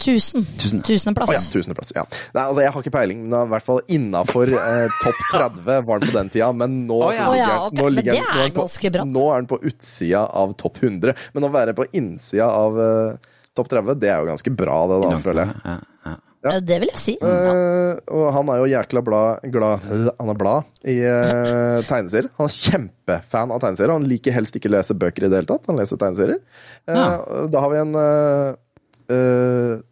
tusen. 0.00 0.46
Tusen. 0.58 0.80
Å 0.80 0.80
ja, 0.80 0.86
Tusendeplass. 0.88 1.48
tusendeplass. 1.52 1.92
Ja. 1.96 2.04
Nei, 2.34 2.44
altså, 2.44 2.62
jeg 2.64 2.72
har 2.74 2.84
ikke 2.84 2.94
peiling, 2.94 3.22
men 3.28 3.36
i 3.44 3.52
hvert 3.52 3.66
fall 3.66 3.80
innafor 3.94 4.52
eh, 4.56 4.98
topp 5.02 5.22
30 5.34 5.86
var 5.88 6.02
den 6.02 6.10
på 6.12 6.16
den 6.16 6.32
tida. 6.32 6.50
Men 6.56 6.78
nå, 6.88 7.00
oh, 7.08 7.14
ja. 7.14 7.26
ja, 7.26 7.32
ligger, 7.34 7.56
ok. 7.68 7.78
nå, 7.80 7.88
ligger 7.98 8.18
den- 8.18 8.24
nå 8.24 8.44
er 8.46 8.54
på. 8.56 8.68
Nå 9.12 9.24
er 9.32 9.42
den 9.42 9.50
på 9.52 9.60
utsida 9.72 10.24
av 10.42 10.54
topp 10.60 10.80
100. 10.82 11.16
Men 11.36 11.48
å 11.48 11.52
være 11.54 11.76
på 11.76 11.88
innsida 11.98 12.48
av 12.48 12.80
eh, 12.84 13.34
topp 13.58 13.68
30, 13.74 13.98
det 14.00 14.08
er 14.14 14.22
jo 14.22 14.30
ganske 14.30 14.52
bra, 14.62 14.78
det, 14.90 14.98
da, 15.04 15.18
føler 15.22 15.44
jeg. 15.44 15.60
Ja, 15.66 15.76
ja. 16.08 16.16
Det 16.62 16.76
vil 16.80 16.88
jeg 16.92 17.00
si. 17.02 17.12
Uh, 17.18 17.98
og 18.14 18.28
han 18.32 18.50
er 18.54 18.60
jo 18.60 18.68
jækla 18.70 19.00
blad, 19.04 19.40
glad 19.52 19.82
Han 20.20 20.30
er 20.30 20.36
blad 20.38 20.68
i 20.86 20.94
uh, 21.02 21.80
tegneserier. 21.90 22.30
Han 22.38 22.46
er 22.46 22.54
kjempefan 22.54 23.50
av 23.52 23.58
tegneserier. 23.64 23.92
Han 23.96 24.06
liker 24.08 24.36
helst 24.36 24.54
ikke 24.56 24.70
lese 24.70 24.94
bøker 24.96 25.26
i 25.26 25.30
det 25.32 25.40
hele 25.40 25.50
tatt. 25.50 25.66
Han 25.68 25.80
leser 25.82 25.98
tegneserier. 26.00 26.38
Uh, 26.86 26.94
Ja. 26.94 27.08
Da 27.50 27.64
har 27.64 27.74
vi 27.74 27.80
en 27.82 27.98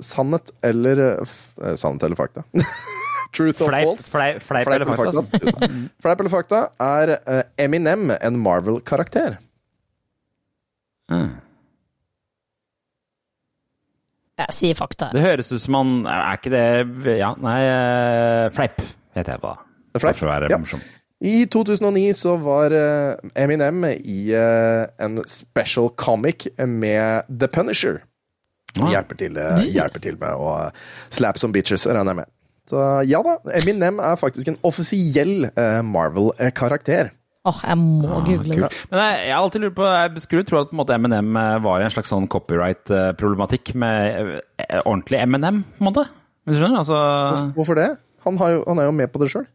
sannhet 0.05 0.51
eller 0.65 1.01
Sannhet 1.81 2.03
eller 2.05 2.19
fakta. 2.19 2.45
Truth 3.37 3.63
or 3.65 3.69
Fleip, 3.73 3.89
false. 3.89 4.11
fleip, 4.13 4.43
fleip 4.45 4.69
eller 4.71 4.95
fakta? 4.97 5.23
fakta. 5.33 5.69
Fleip 6.05 6.21
eller 6.23 6.33
fakta 6.33 6.61
er 6.87 7.15
Eminem 7.61 8.13
en 8.17 8.39
Marvel-karakter. 8.41 9.39
Mm. 11.13 11.35
Jeg 14.37 14.53
sier 14.53 14.77
fakta. 14.77 15.09
Det 15.17 15.23
høres 15.25 15.49
ut 15.55 15.63
som 15.63 15.79
han 15.79 15.93
Er 16.13 16.37
ikke 16.37 16.51
det 16.53 17.17
Ja, 17.19 17.31
nei, 17.41 17.57
eh, 17.65 18.49
fleip 18.53 18.83
heter 19.17 19.33
jeg 19.37 19.41
på. 19.41 19.55
Det 19.97 20.03
fleip. 20.03 20.19
For 20.19 20.29
å 20.29 20.33
være 20.35 20.51
Ja. 20.53 20.59
morsom. 20.61 20.83
I 21.25 21.47
2009 21.49 22.13
så 22.13 22.35
var 22.43 22.71
eh, 22.77 23.17
Eminem 23.35 23.85
i 23.97 24.33
eh, 24.37 24.85
en 25.01 25.17
special 25.25 25.89
comic 25.97 26.47
med 26.59 27.25
The 27.33 27.49
Punisher. 27.49 28.03
Ah. 28.79 28.91
Hjelper, 28.93 29.17
til, 29.17 29.39
hjelper 29.73 30.03
til 30.05 30.19
med 30.21 30.37
å 30.37 30.71
slap 31.09 31.39
some 31.41 31.55
bitches, 31.57 31.87
regner 31.89 32.13
jeg 32.13 32.17
med. 32.17 32.27
Så 32.69 32.83
ja 33.09 33.23
da, 33.25 33.39
Eminem 33.57 34.03
er 34.05 34.19
faktisk 34.21 34.49
en 34.53 34.59
offisiell 34.69 35.47
Marvel-karakter. 35.83 37.09
Åh, 37.47 37.59
jeg 37.63 37.79
må 37.79 38.21
google 38.27 38.57
det. 38.59 38.67
Ah, 38.67 38.79
Men 38.91 39.01
jeg, 39.05 39.19
jeg 39.29 39.35
har 39.37 39.43
alltid 39.45 39.63
lurt 39.63 39.77
på 39.79 39.87
Jeg 39.87 40.23
skulle 40.25 40.47
tro 40.49 40.59
at 40.61 40.71
på 40.71 40.75
en 40.75 40.81
måte 40.83 40.97
M&M 40.99 41.37
var 41.63 41.79
i 41.83 41.87
en 41.87 41.93
slags 41.95 42.11
sånn 42.11 42.27
copyright-problematikk 42.33 43.75
med 43.79 44.33
eh, 44.59 44.81
ordentlig 44.83 45.21
M&M, 45.23 45.61
på 45.77 45.85
en 45.85 45.89
måte. 45.93 46.07
Hvis 46.47 46.59
du 46.59 46.65
skjønner? 46.65 46.83
Altså 46.83 46.99
Hvorfor 47.57 47.79
det? 47.79 47.89
Han, 48.27 48.39
har 48.43 48.57
jo, 48.57 48.65
han 48.67 48.83
er 48.83 48.89
jo 48.89 48.97
med 48.99 49.13
på 49.15 49.23
det 49.23 49.31
sjøl. 49.31 49.47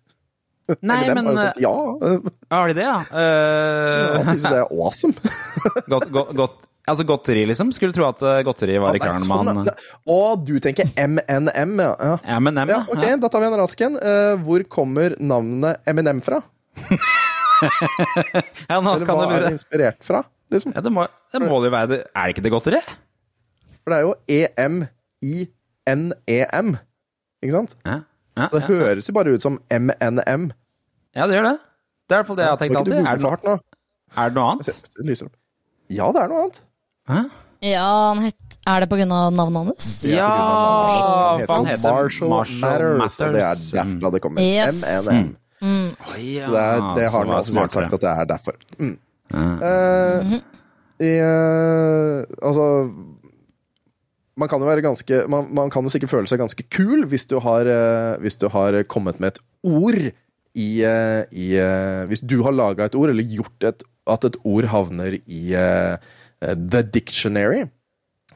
Nei, 0.87 1.01
Eminem 1.03 1.17
men 1.17 1.27
har 1.27 1.33
jo 1.33 1.39
sagt 1.49 1.57
ja. 1.59 1.71
eh, 2.07 2.33
Har 2.53 2.69
de 2.71 2.75
det, 2.77 2.83
ja? 2.87 2.97
Eh, 3.11 4.13
Han 4.15 4.27
syns 4.29 4.45
jo 4.45 4.51
det 4.53 4.59
er 4.61 4.69
awesome. 4.77 5.31
godt, 5.91 6.05
godt, 6.15 6.29
godt, 6.37 6.55
altså 6.87 7.03
godteri, 7.09 7.43
liksom? 7.49 7.73
Skulle 7.75 7.91
tro 7.97 8.05
at 8.07 8.23
godteri 8.47 8.77
var 8.79 8.95
i 8.95 9.01
Ja, 9.01 9.09
karen 9.09 9.25
med 9.27 9.41
sånn, 9.41 9.51
han 9.51 9.67
ja. 9.67 9.75
Å, 10.15 10.19
du 10.47 10.53
tenker 10.63 10.87
MNM, 10.95 11.75
ja. 11.83 11.91
ja. 11.99 12.15
M&M, 12.39 12.63
Ja, 12.71 12.79
ok, 12.87 13.03
Da 13.19 13.27
tar 13.33 13.43
vi 13.43 13.49
en 13.51 13.59
rask 13.59 13.83
en. 13.89 13.99
Uh, 13.99 14.37
hvor 14.47 14.63
kommer 14.79 15.17
navnet 15.19 15.83
M&M 15.91 16.23
fra? 16.23 16.39
Ja, 17.62 18.80
nå 18.82 18.95
Eller 18.95 19.05
kan 19.07 19.16
hva 19.18 19.26
du 19.30 19.34
er 19.36 19.41
det 19.45 19.53
inspirert 19.57 20.01
fra? 20.05 20.20
Liksom? 20.52 20.73
Ja, 20.76 20.81
det 20.84 20.91
må, 20.94 21.06
det 21.31 21.40
må 21.44 21.57
jo 21.64 21.69
være 21.72 21.88
det. 21.91 21.99
Er 22.11 22.23
det 22.27 22.31
ikke 22.35 22.45
det 22.45 22.52
godteri? 22.53 22.81
For 23.81 23.88
det 23.94 23.98
er 23.98 24.03
jo 24.06 24.14
E 24.27 24.40
E-M-I-N-E-M. 25.22 26.69
Ikke 27.41 27.53
sant? 27.56 27.72
Ja, 27.88 27.98
ja, 28.38 28.45
Så 28.48 28.53
det 28.60 28.64
ja. 28.64 28.68
høres 28.73 29.10
jo 29.10 29.14
bare 29.18 29.34
ut 29.35 29.44
som 29.44 29.53
MNM. 29.73 30.44
ja 31.18 31.23
det 31.27 31.34
gjør 31.38 31.48
det. 31.52 31.57
Det 32.07 32.14
er 32.14 32.18
i 32.18 32.19
hvert 32.19 32.27
fall 32.27 32.38
det 32.40 32.45
jeg 32.45 32.52
har 32.52 32.60
tenkt 32.61 32.77
alltid. 32.81 32.94
Er 32.99 33.03
det, 33.03 33.22
for 33.22 33.30
no, 33.48 33.56
er 34.18 34.27
det 34.27 34.35
noe 34.35 34.48
annet? 34.52 34.65
Det 34.98 35.06
lyser 35.07 35.26
opp. 35.30 35.35
Ja, 35.91 36.06
det 36.11 36.19
er 36.22 36.27
noe 36.31 36.40
annet. 36.45 36.57
Hæ? 37.11 37.19
Ja, 37.61 37.85
han 38.10 38.23
het 38.26 38.57
Er 38.65 38.81
det 38.81 38.88
på 38.90 38.98
grunn 38.98 39.11
av 39.14 39.34
navnet 39.34 39.69
hans? 39.69 39.88
Ja, 40.10 40.27
han 41.49 41.65
heter 41.69 41.94
Marshall, 41.94 42.30
Marshall 42.30 42.98
Matters, 42.98 43.19
og 43.22 43.34
det 43.35 43.44
er 43.45 43.56
derfra 43.77 44.11
det 44.15 44.22
kommer. 44.23 44.41
Yes. 44.45 44.81
MNM. 45.06 45.30
Mm. 45.61 45.91
Ja, 46.17 46.45
Så 46.45 46.51
det, 46.51 46.61
er, 46.65 46.83
det 46.97 47.07
har 47.13 47.25
han 47.25 47.33
offisielt 47.38 47.53
smartere. 47.53 47.89
sagt 47.89 47.93
at 47.93 48.01
det 48.01 48.11
er 48.11 48.29
derfor. 48.31 48.55
Mm. 48.81 48.97
Eh, 49.61 50.31
i, 51.01 51.11
eh, 51.21 52.23
altså 52.43 52.65
man 54.41 54.49
kan 54.49 54.61
jo 54.63 54.67
være 54.67 54.83
ganske 54.83 55.21
man, 55.31 55.47
man 55.53 55.69
kan 55.73 55.85
jo 55.85 55.91
sikkert 55.93 56.11
føle 56.11 56.29
seg 56.29 56.41
ganske 56.41 56.65
kul 56.73 57.05
hvis 57.11 57.27
du 57.29 57.38
har, 57.43 57.67
eh, 57.69 58.17
hvis 58.23 58.39
du 58.41 58.47
har 58.53 58.77
kommet 58.89 59.19
med 59.21 59.35
et 59.35 59.41
ord 59.63 60.01
i, 60.01 60.69
eh, 60.83 61.21
i 61.31 61.47
Hvis 62.09 62.25
du 62.27 62.41
har 62.43 62.51
laga 62.51 62.85
et 62.89 62.95
ord, 62.99 63.09
eller 63.13 63.23
gjort 63.23 63.63
et, 63.69 63.83
at 64.11 64.25
et 64.27 64.35
ord 64.43 64.65
havner 64.67 65.15
i 65.23 65.53
eh, 65.55 65.95
The 66.41 66.81
Dictionary. 66.83 67.67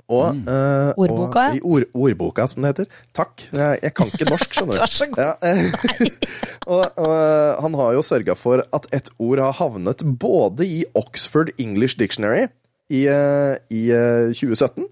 Og, 0.10 0.38
eh, 0.38 0.91
Ordboka, 1.02 1.48
og, 1.49 1.57
I 1.57 1.61
ord, 1.64 1.88
ordboka, 1.94 2.48
som 2.48 2.61
det 2.61 2.73
heter. 2.73 2.99
Takk. 3.18 3.45
Jeg, 3.52 3.80
jeg 3.84 3.94
kan 3.98 4.11
ikke 4.14 4.30
norsk, 4.30 4.53
skjønner 4.53 4.77
du. 4.77 4.82
Vær 4.84 4.94
så 4.94 5.07
god. 5.10 5.23
Ja, 5.23 5.32
eh, 5.41 6.19
og, 6.76 6.84
og 6.98 7.64
han 7.65 7.80
har 7.82 7.95
jo 7.98 8.03
sørga 8.06 8.38
for 8.38 8.65
at 8.77 8.90
et 8.95 9.10
ord 9.18 9.41
har 9.41 9.57
havnet 9.57 10.06
både 10.22 10.68
i 10.68 10.84
Oxford 10.98 11.49
English 11.57 11.98
Dictionary 11.99 12.45
i, 12.94 13.07
eh, 13.10 13.56
i 13.73 13.88
eh, 13.95 14.36
2017 14.36 14.86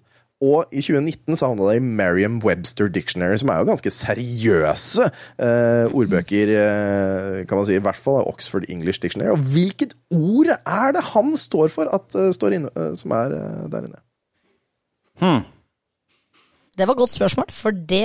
og 0.44 0.74
i 0.76 0.82
2019 0.84 1.38
så 1.40 1.50
havna 1.50 1.70
det 1.70 1.78
i 1.80 1.84
Merriam-Webster 2.00 2.90
Dictionary, 2.92 3.38
som 3.40 3.52
er 3.54 3.62
jo 3.62 3.68
ganske 3.70 3.92
seriøse 3.94 5.06
eh, 5.40 5.86
ordbøker, 5.88 6.52
eh, 6.52 7.44
kan 7.48 7.60
man 7.60 7.68
si. 7.70 7.78
I 7.78 7.84
hvert 7.84 8.00
fall 8.00 8.20
av 8.22 8.32
Oxford 8.32 8.68
English 8.72 9.00
Dictionary. 9.04 9.32
Og 9.32 9.46
hvilket 9.54 9.96
ord 10.12 10.52
er 10.52 10.96
det 10.96 11.06
han 11.14 11.38
står 11.40 11.72
for 11.72 11.92
at 11.96 12.18
eh, 12.20 12.34
står 12.36 12.58
inne, 12.58 12.74
eh, 12.76 12.92
som 13.00 13.16
er 13.16 13.38
eh, 13.38 13.62
der 13.72 13.88
inne? 13.88 14.04
Det 15.22 16.88
var 16.88 16.94
et 16.96 16.98
godt 17.04 17.14
spørsmål, 17.14 17.52
for 17.54 17.72
det 17.72 18.04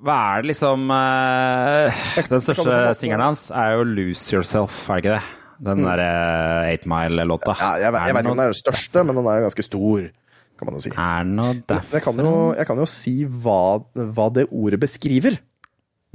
Hva 0.00 0.14
er 0.32 0.40
det 0.40 0.48
liksom 0.54 0.86
uh, 0.88 1.98
Den 2.30 2.40
største 2.40 2.78
singelen 2.96 3.20
hans 3.26 3.50
er 3.52 3.74
jo 3.76 3.82
'Lose 3.84 4.32
Yourself', 4.32 4.78
er 4.88 4.94
det 4.96 5.04
ikke 5.04 5.18
det? 5.18 5.36
Den 5.60 5.82
derre 5.84 6.06
Eight 6.70 6.86
Mile-låta. 6.88 7.52
Ja, 7.60 7.74
jeg, 7.76 7.92
vet- 7.92 8.06
jeg 8.08 8.14
vet 8.16 8.22
ikke 8.24 8.30
om 8.32 8.38
den 8.38 8.44
er 8.46 8.54
den 8.54 8.62
største, 8.62 9.02
men 9.04 9.16
den 9.18 9.26
er 9.28 9.34
jo 9.36 9.44
ganske 9.44 9.62
stor, 9.66 10.06
kan 10.56 10.64
man 10.70 10.74
jo 10.78 10.80
si. 10.80 10.90
Er 10.96 11.22
det 11.28 11.34
noe 11.36 11.52
Jeg 11.92 12.02
kan 12.06 12.16
jo, 12.24 12.30
jeg 12.56 12.66
kan 12.70 12.78
jo 12.80 12.86
si 12.88 13.14
hva, 13.28 13.84
hva 14.16 14.28
det 14.32 14.46
ordet 14.48 14.80
beskriver. 14.80 15.36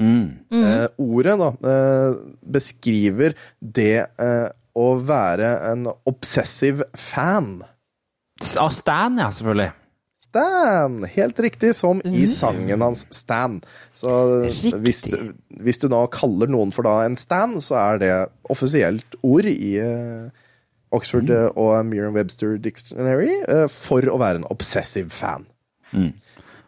Eh, 0.01 0.87
ordet 0.97 1.37
da, 1.39 1.51
eh, 1.69 2.15
beskriver 2.57 3.35
det 3.61 4.07
eh, 4.17 4.49
å 4.75 4.87
være 5.05 5.51
en 5.71 5.85
obsessiv 6.09 6.81
fan. 6.97 7.61
Av 8.59 8.71
Stan, 8.75 9.19
ja, 9.21 9.29
selvfølgelig. 9.31 9.71
Stan! 10.25 10.97
Helt 11.07 11.39
riktig, 11.39 11.75
som 11.75 12.01
i 12.03 12.25
sangen 12.27 12.81
hans 12.83 13.05
Stan. 13.15 13.61
Så 13.95 14.11
hvis 14.83 15.05
du, 15.07 15.15
hvis 15.63 15.79
du 15.79 15.87
da 15.91 16.01
kaller 16.11 16.51
noen 16.51 16.73
for 16.75 16.87
da 16.87 16.97
en 17.05 17.15
Stan, 17.19 17.55
så 17.63 17.77
er 17.79 18.01
det 18.01 18.13
offisielt 18.51 19.15
ord 19.23 19.47
i 19.47 19.77
eh, 19.79 20.27
Oxford 20.95 21.31
mm. 21.31 21.55
og 21.55 21.71
Merriam-Webster 21.87 22.57
Dictionary 22.59 23.31
eh, 23.47 23.67
for 23.71 24.03
å 24.11 24.19
være 24.19 24.43
en 24.43 24.49
obsessive 24.51 25.13
fan. 25.13 25.47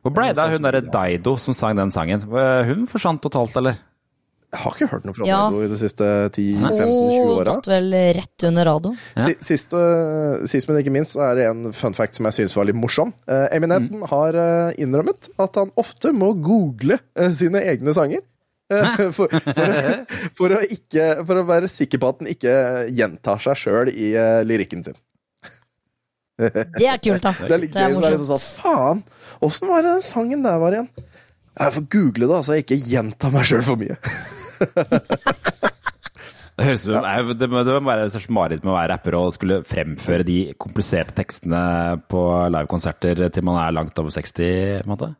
Hvor 0.05 0.15
ble 0.15 0.29
det 0.31 0.39
av 0.39 0.53
hun 0.55 0.63
derre 0.63 0.85
Daido 0.87 1.35
som 1.41 1.55
sang 1.57 1.75
den 1.75 1.91
sangen? 1.91 2.23
Hun 2.23 2.87
forsvant 2.87 3.19
totalt, 3.23 3.59
eller? 3.59 3.81
Jeg 4.57 4.63
har 4.63 4.73
ikke 4.73 4.87
hørt 4.89 5.03
noe 5.05 5.13
fra 5.13 5.27
Ja. 5.27 5.39
Nego 5.51 5.67
i 5.67 5.69
de 5.69 5.77
siste 5.77 6.05
10-15-20 6.33 6.87
Hun 7.13 7.33
åra. 7.35 7.43
datt 7.51 7.67
vel 7.69 7.93
rett 8.17 8.45
under 8.49 8.65
radio. 8.65 8.93
Ja. 9.13 9.27
Sist, 9.45 9.75
øh, 9.77 10.47
sist, 10.49 10.67
men 10.67 10.79
ikke 10.81 10.93
minst, 10.95 11.13
så 11.13 11.27
er 11.27 11.35
det 11.37 11.45
en 11.51 11.73
fun 11.77 11.93
fact 11.93 12.17
som 12.17 12.25
jeg 12.25 12.39
syns 12.39 12.57
var 12.57 12.65
litt 12.65 12.79
morsom. 12.79 13.13
Eminenten 13.53 14.01
mm. 14.01 14.07
har 14.09 14.33
eh, 14.33 14.81
innrømmet 14.81 15.29
at 15.37 15.61
han 15.61 15.69
ofte 15.77 16.09
må 16.15 16.33
google 16.41 16.97
eh, 17.15 17.29
sine 17.37 17.61
egne 17.69 17.93
sanger. 17.93 18.25
Eh, 18.73 19.11
for, 19.15 19.31
for, 19.31 19.75
for, 20.35 20.55
å 20.57 20.61
ikke, 20.65 21.09
for 21.27 21.39
å 21.39 21.45
være 21.47 21.69
sikker 21.71 22.01
på 22.01 22.09
at 22.11 22.23
den 22.23 22.31
ikke 22.33 22.55
gjentar 22.91 23.43
seg 23.43 23.61
sjøl 23.61 23.91
i 23.93 24.11
eh, 24.17 24.41
lyrikken 24.47 24.83
sin. 24.87 24.97
Det 26.37 26.85
er 26.85 26.99
kult, 27.01 27.23
da. 27.23 27.33
Det 27.47 27.53
er 27.53 27.61
litt 27.63 27.73
Det 27.73 27.85
er 27.85 27.93
gøy. 27.93 28.01
Det 28.01 28.09
er 28.09 28.17
morsomt. 28.17 28.17
liksom 28.17 28.31
sånn, 28.33 28.47
Faen, 28.63 29.05
åssen 29.47 29.71
var 29.71 29.85
det 29.85 29.93
den 29.95 30.03
sangen 30.05 30.43
der 30.45 30.59
var 30.61 30.75
igjen? 30.75 30.89
Jeg 31.57 31.73
får 31.73 31.85
google 31.95 32.27
det, 32.29 32.41
så 32.45 32.57
jeg 32.57 32.67
ikke 32.67 32.81
gjenta 32.91 33.31
meg 33.33 33.47
sjøl 33.49 33.63
for 33.65 33.81
mye. 33.81 33.97
Det 36.57 36.65
høres 36.65 36.87
ut 36.87 36.89
som 36.89 37.33
det 37.37 37.47
må, 37.51 37.61
være 37.61 38.07
et 38.07 38.13
slags 38.15 38.31
mareritt 38.33 38.63
med 38.65 38.71
å 38.73 38.77
være 38.79 38.89
rapper 38.95 39.13
og 39.19 39.33
skulle 39.35 39.59
fremføre 39.67 40.25
de 40.25 40.37
kompliserte 40.57 41.13
tekstene 41.19 41.61
på 42.09 42.23
livekonserter 42.49 43.27
til 43.29 43.45
man 43.45 43.59
er 43.61 43.75
langt 43.77 43.99
over 44.01 44.09
60, 44.15 44.81
på 44.81 44.87
en 44.87 44.89
måte. 44.89 45.11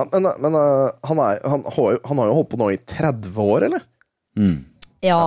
Han, 0.00 0.08
men 0.14 0.30
men 0.40 0.56
øh, 0.56 0.88
han, 1.04 1.20
er, 1.20 1.42
han, 1.44 1.66
har 1.74 1.98
han 2.08 2.22
har 2.22 2.30
jo 2.30 2.38
holdt 2.38 2.48
på 2.54 2.60
nå 2.62 2.70
i 2.72 2.80
30 2.80 3.36
år, 3.44 3.68
eller? 3.68 3.84
Ja, 5.04 5.20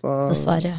Så, 0.00 0.16
dessverre. 0.32 0.74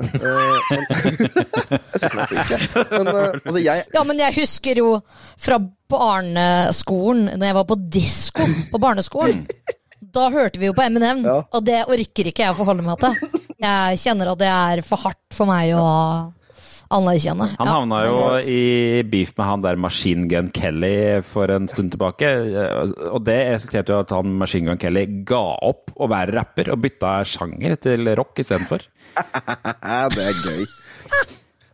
Eh, 0.00 0.70
men, 0.70 0.86
jeg 1.92 2.00
syns 2.00 2.14
han 2.14 2.22
er 2.24 2.30
flink, 2.30 2.50
jeg. 2.50 2.86
Men 2.90 3.10
eh, 3.12 3.36
altså, 3.36 3.60
jeg 3.60 3.84
Ja, 3.94 4.02
men 4.08 4.22
jeg 4.22 4.36
husker 4.40 4.80
jo 4.80 4.90
fra 5.36 5.60
barneskolen, 5.92 7.28
når 7.36 7.50
jeg 7.50 7.58
var 7.60 7.68
på 7.68 7.78
disko 7.98 8.48
på 8.72 8.80
barneskolen. 8.82 9.44
Da 10.12 10.28
hørte 10.32 10.60
vi 10.60 10.68
jo 10.68 10.76
på 10.76 10.84
Eminem, 10.84 11.24
og 11.24 11.60
det 11.64 11.84
orker 11.88 12.30
ikke 12.30 12.44
jeg 12.44 12.54
å 12.54 12.58
forholde 12.58 12.84
meg 12.84 13.00
til. 13.00 13.42
Jeg 13.64 14.00
kjenner 14.02 14.32
at 14.32 14.40
det 14.40 14.50
er 14.50 14.82
for 14.84 15.00
hardt 15.06 15.36
for 15.36 15.48
meg 15.48 15.72
å 15.78 15.84
anerkjenne. 16.94 17.48
Han 17.58 17.70
havna 17.70 18.00
er 18.02 18.08
jo 18.10 18.54
i 18.54 19.02
beef 19.08 19.32
med 19.38 19.48
han 19.48 19.64
der 19.64 19.80
Machine 19.80 20.28
Gun 20.30 20.50
Kelly 20.54 21.22
for 21.26 21.50
en 21.54 21.68
stund 21.70 21.94
tilbake. 21.94 22.30
Og 23.10 23.20
det 23.26 23.38
resulterte 23.54 23.94
jo 23.94 24.02
at 24.04 24.14
han 24.14 24.34
Machine 24.40 24.70
Gun 24.70 24.82
Kelly 24.82 25.06
ga 25.28 25.44
opp 25.64 25.94
å 25.96 26.10
være 26.10 26.36
rapper 26.36 26.72
og 26.74 26.82
bytta 26.84 27.16
sjanger 27.28 27.78
til 27.80 28.14
rock 28.18 28.44
istedenfor. 28.44 28.84
det 30.14 30.28
er 30.28 30.42
gøy. 30.44 30.64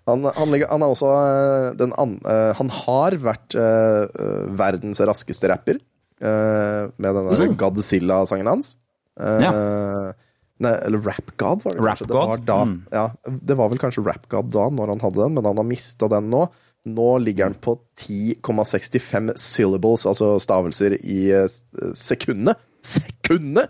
Han, 0.09 0.25
han, 0.25 0.51
ligger, 0.51 0.71
han 0.73 0.83
er 0.83 0.91
også 0.91 1.11
eh, 1.13 1.67
den 1.79 1.93
an, 2.01 2.17
eh, 2.27 2.51
Han 2.59 2.71
har 2.75 3.15
vært 3.23 3.55
eh, 3.55 4.23
verdens 4.59 4.99
raskeste 5.07 5.51
rapper 5.53 5.79
med 6.21 7.15
den 7.17 7.29
der 7.31 7.47
Mm. 7.49 7.57
Godzilla-sangen 7.57 8.47
hans. 8.47 8.77
ja. 9.19 10.13
Nei, 10.61 10.75
eller 10.85 10.99
Rap 11.01 11.31
God, 11.41 11.63
var 11.65 11.73
det 11.73 11.81
Rap 11.81 11.97
kanskje. 11.99 12.07
Det 12.11 12.15
var, 12.19 12.37
God? 12.37 12.45
da, 12.45 12.57
Mm. 12.67 12.83
ja, 12.93 13.05
det 13.49 13.55
var 13.57 13.69
vel 13.73 13.79
kanskje 13.81 14.03
Rap 14.05 14.27
God 14.29 14.51
da, 14.53 14.67
når 14.69 14.89
han 14.93 15.01
hadde 15.01 15.23
den, 15.23 15.35
men 15.39 15.45
han 15.49 15.57
har 15.57 15.65
mista 15.65 16.09
den 16.13 16.29
nå. 16.29 16.43
Nå 16.85 17.07
ligger 17.25 17.45
han 17.49 17.55
på 17.55 17.79
10,65 17.97 19.33
syllables, 19.41 20.05
altså 20.07 20.35
stavelser, 20.41 20.99
i 21.01 21.31
eh, 21.33 21.45
s- 21.49 21.65
sekundet. 21.97 22.57
Sekundet! 22.85 23.69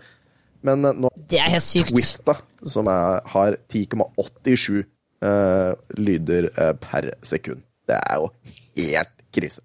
Men 0.63 0.83
eh, 0.85 0.93
nå 0.93 1.09
Det 1.29 1.39
er 1.39 1.49
helt 1.55 1.63
sykt. 1.63 1.91
Twista, 1.95 2.35
som 2.65 2.87
er, 2.91 3.21
har 3.33 3.55
10,87 3.71 4.83
uh, 5.23 5.73
lyder 5.97 6.49
uh, 6.57 6.73
per 6.79 7.13
sekund. 7.23 7.63
Det 7.87 7.97
er 7.97 8.19
jo 8.21 8.29
helt 8.77 9.15
krise. 9.33 9.61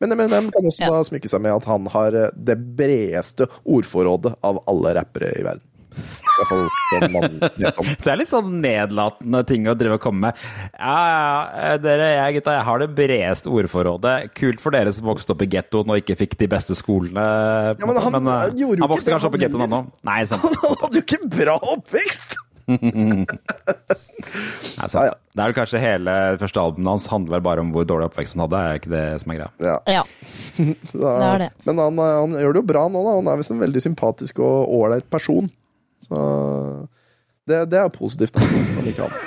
Men 0.00 0.12
Eminem 0.14 0.50
kan 0.54 0.68
også 0.70 0.88
da 0.92 1.00
smykke 1.08 1.30
seg 1.30 1.42
med 1.42 1.56
at 1.58 1.64
han 1.66 1.88
har 1.90 2.14
eh, 2.14 2.28
det 2.36 2.54
bredeste 2.78 3.48
ordforrådet 3.66 4.36
av 4.46 4.60
alle 4.70 4.94
rappere 5.00 5.32
i 5.40 5.42
verden. 5.46 5.64
I 5.98 6.38
hvert 6.38 6.50
fall 6.52 6.66
som 6.92 7.14
man 7.16 7.32
vet 7.58 7.78
om. 7.82 7.86
Det 8.04 8.10
er 8.12 8.18
litt 8.20 8.30
sånn 8.30 8.50
nedlatende 8.62 9.40
ting 9.48 9.64
å 9.66 9.74
drive 9.74 9.96
og 9.96 10.02
komme 10.04 10.28
med. 10.28 10.42
Ja, 10.78 10.98
ja, 11.72 11.72
dere, 11.82 12.10
jeg 12.14 12.36
gutta, 12.38 12.54
jeg 12.60 12.66
har 12.68 12.82
det 12.84 12.88
bredeste 12.94 13.50
ordforrådet. 13.50 14.14
Kult 14.38 14.62
for 14.62 14.76
dere 14.76 14.92
som 14.94 15.08
vokste 15.10 15.34
opp 15.34 15.42
i 15.42 15.50
gettoen 15.50 15.90
og 15.90 15.98
ikke 16.04 16.14
fikk 16.20 16.36
de 16.38 16.50
beste 16.52 16.76
skolene. 16.78 17.24
Ja, 17.74 17.88
men 17.88 17.98
han- 17.98 18.14
men, 18.20 18.30
han 18.30 18.54
han 18.54 18.92
vokste 18.92 19.10
kanskje 19.16 19.32
opp 19.32 19.40
i 19.40 19.42
gettoen, 19.42 19.64
han 19.66 19.78
òg. 19.80 19.90
Nei, 20.06 20.20
sant. 20.30 20.46
Han 20.68 20.78
hadde 20.84 21.00
jo 21.00 21.06
ikke 21.08 21.32
bra 21.34 21.58
oppvekst! 21.74 22.36
Nei, 24.78 24.88
ja. 25.08 25.14
Det 25.32 25.40
er 25.40 25.48
vel 25.48 25.54
kanskje 25.56 25.80
hele 25.80 26.14
første 26.40 26.60
albumet 26.60 26.90
hans 26.92 27.06
handler 27.10 27.38
vel 27.38 27.44
bare 27.46 27.62
om 27.64 27.70
hvor 27.74 27.86
dårlig 27.88 28.08
oppvekst 28.10 28.36
han 28.36 28.44
hadde. 28.44 28.60
Er 28.60 28.80
ikke 28.80 28.92
det 28.92 29.04
som 29.22 29.32
er 29.32 29.40
greia? 29.40 29.50
Ja. 29.64 29.76
Ja. 29.98 30.04
Da, 30.92 31.08
Det 31.08 31.28
er 31.28 31.42
det. 31.44 31.50
Men 31.68 31.80
han, 31.82 32.00
eh, 32.02 32.14
han 32.18 32.36
gjør 32.42 32.56
det 32.56 32.62
jo 32.62 32.68
bra 32.72 32.84
nå, 32.92 33.02
da. 33.06 33.16
Han 33.20 33.30
er 33.32 33.40
visst 33.40 33.54
en 33.54 33.62
veldig 33.62 33.82
sympatisk 33.84 34.42
og 34.44 34.72
ålreit 34.80 35.06
person. 35.12 35.46
Så 36.02 36.16
det, 37.48 37.64
det 37.72 37.78
er 37.80 37.92
positivt. 37.94 38.34
Da, 38.36 38.40
om 38.44 38.88
ikke 38.90 39.06
annet. 39.06 39.20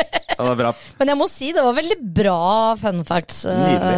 Ja, 0.00 0.29
det 0.46 0.52
er 0.52 0.58
bra. 0.60 0.70
Men 1.00 1.12
jeg 1.12 1.18
må 1.20 1.26
si 1.30 1.50
det 1.56 1.64
var 1.64 1.76
veldig 1.76 1.96
bra 2.20 2.38
fun 2.80 3.00
facts. 3.08 3.42
Uh, 3.48 3.56
Nydelig. 3.60 3.96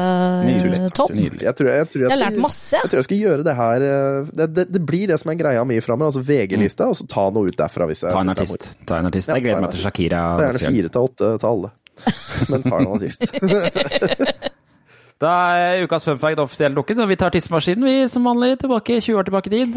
Nydelig. 0.48 0.80
Tom. 0.96 1.12
Nydelig. 1.16 1.42
Jeg, 1.46 1.56
tror, 1.58 1.70
jeg, 1.72 1.90
tror 1.92 2.00
jeg, 2.00 2.06
Jeg 2.06 2.12
har 2.12 2.18
skal, 2.18 2.24
lært 2.26 2.44
masse. 2.44 2.80
Jeg 2.80 2.92
tror 2.92 3.02
jeg 3.02 3.08
skal 3.08 3.20
gjøre 3.22 3.46
det 3.48 3.56
her 3.58 3.86
eh, 3.88 4.30
Det, 4.32 4.48
det, 4.56 4.66
det 4.76 4.82
blir 4.88 5.12
det 5.12 5.18
som 5.22 5.32
er 5.34 5.38
greia 5.40 5.66
mi 5.68 5.78
framover. 5.84 6.12
Altså 6.12 6.24
VG-lista, 6.26 6.88
og 6.92 6.98
så 6.98 7.06
ta 7.10 7.28
noe 7.34 7.52
ut 7.52 7.58
derfra. 7.58 7.88
Hvis 7.90 8.04
jeg 8.06 8.16
Ta 8.16 8.24
en 8.24 8.32
er 8.32 8.42
artist. 8.42 8.72
Ta 8.88 9.02
en 9.02 9.10
artist. 9.12 9.32
Jeg 9.32 9.46
gleder 9.46 9.66
meg 9.66 9.76
til. 9.76 9.84
Shakira. 9.86 10.24
Det 10.38 10.48
er 10.48 10.58
gjerne 10.58 10.74
fire 10.78 10.92
til 10.96 11.08
åtte 11.10 11.30
til 11.36 11.52
alle. 11.52 11.72
Men 12.52 12.66
tar 12.66 12.82
en 12.82 12.92
artist. 12.96 13.28
Da 15.22 15.32
er 15.54 15.84
ukas 15.84 16.02
fun 16.02 16.18
fact 16.18 16.40
offisielt 16.42 16.74
lukket, 16.74 16.98
og 16.98 17.06
vi 17.06 17.14
tar 17.14 17.30
tidsmaskinen 17.30 17.86
vi 17.86 18.08
som 18.10 18.24
vanlig 18.26 18.56
tilbake 18.58 18.96
20 18.98 19.20
år 19.20 19.28
tilbake 19.28 19.52
i 19.52 19.60
tid. 19.60 19.76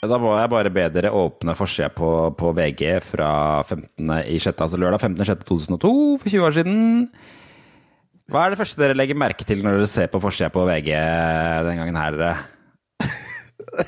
Da 0.00 0.16
må 0.16 0.32
jeg 0.32 0.48
bare 0.48 0.70
be 0.72 0.86
dere 0.88 1.10
åpne 1.12 1.52
forsida 1.56 1.90
på, 1.92 2.08
på 2.32 2.54
VG 2.56 2.84
fra 3.04 3.32
15. 3.66 4.14
i 4.32 4.38
6., 4.40 4.62
altså 4.64 4.78
lørdag 4.80 5.02
15.6.2002, 5.04 5.90
for 6.22 6.32
20 6.32 6.46
år 6.46 6.56
siden. 6.56 6.78
Hva 8.30 8.46
er 8.46 8.54
det 8.54 8.60
første 8.62 8.80
dere 8.80 8.96
legger 8.96 9.18
merke 9.18 9.44
til 9.44 9.60
når 9.64 9.76
dere 9.76 9.90
ser 9.90 10.08
på 10.08 10.22
forsida 10.22 10.48
på 10.54 10.64
VG 10.64 10.88
den 11.66 11.82
gangen 11.82 12.00
her? 12.00 12.16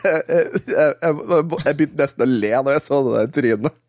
jeg, 0.03 0.35
jeg, 0.77 0.95
jeg, 1.01 1.77
begynte 1.79 2.03
nesten 2.03 2.27
å 2.27 2.29
le 2.29 2.53
når 2.59 2.77
jeg 2.77 2.85
så 2.91 3.01
det 3.07 3.15
der 3.17 3.33
trynet. 3.39 3.81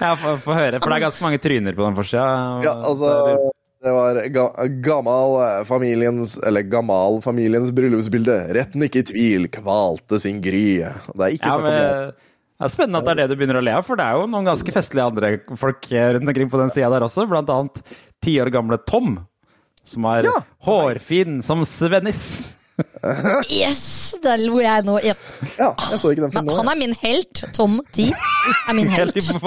Ja, 0.00 0.16
få 0.18 0.56
høre, 0.56 0.80
for 0.82 0.90
det 0.90 0.96
er 0.96 1.04
ganske 1.06 1.22
mange 1.22 1.38
tryner 1.40 1.76
på 1.76 1.86
den 1.86 1.94
forsida. 1.96 2.24
Ja, 2.66 2.74
altså 2.82 3.12
Det 3.84 3.92
var 3.92 4.16
ga, 4.32 4.44
gammal 4.80 5.34
eh, 5.44 6.46
Eller 6.48 6.62
gammal 6.72 7.18
familiens 7.22 7.72
bryllupsbilde. 7.76 8.36
Retten 8.56 8.86
ikke 8.86 9.02
i 9.02 9.08
tvil, 9.10 9.48
kvalte 9.52 10.20
sin 10.22 10.40
gry. 10.44 10.80
Det 10.80 11.26
er 11.26 11.36
ikke 11.36 11.50
Ja, 11.50 11.58
snakk 11.58 11.60
om 11.60 11.68
men, 11.68 11.76
det. 11.82 12.14
det 12.56 12.64
er 12.64 12.72
spennende 12.72 13.02
at 13.02 13.04
det 13.04 13.12
er 13.12 13.20
det 13.20 13.28
du 13.34 13.36
begynner 13.42 13.60
å 13.60 13.64
le 13.66 13.76
av, 13.76 13.84
for 13.84 14.00
det 14.00 14.06
er 14.08 14.16
jo 14.22 14.26
noen 14.32 14.48
ganske 14.48 14.72
festlige 14.72 15.04
andre 15.12 15.34
folk 15.60 15.90
rundt 15.92 16.28
omkring 16.32 16.48
på 16.54 16.62
den 16.64 16.72
sida 16.72 16.88
der 16.94 17.04
også, 17.04 17.26
blant 17.28 17.52
annet 17.52 17.82
ti 18.24 18.38
år 18.40 18.48
gamle 18.54 18.78
Tom, 18.88 19.18
som 19.84 20.06
er 20.08 20.30
hårfin 20.64 21.42
som 21.44 21.64
Svennis. 21.68 22.26
Yes! 23.52 24.16
Der 24.24 24.40
lo 24.42 24.58
jeg 24.58 24.82
nå. 24.82 24.96
Ja. 25.04 25.12
Ja, 25.60 25.68
jeg 25.92 25.98
så 26.00 26.10
ikke 26.10 26.24
den 26.24 26.32
Men 26.32 26.40
filmen 26.40 26.48
nå. 26.50 26.56
han 26.58 26.70
er 26.72 26.78
min 26.80 26.94
helt. 27.04 27.42
Tom 27.54 27.76
10 27.94 28.08
er 28.10 28.74
min 28.74 28.88
helt. 28.96 29.14
Helt 29.14 29.44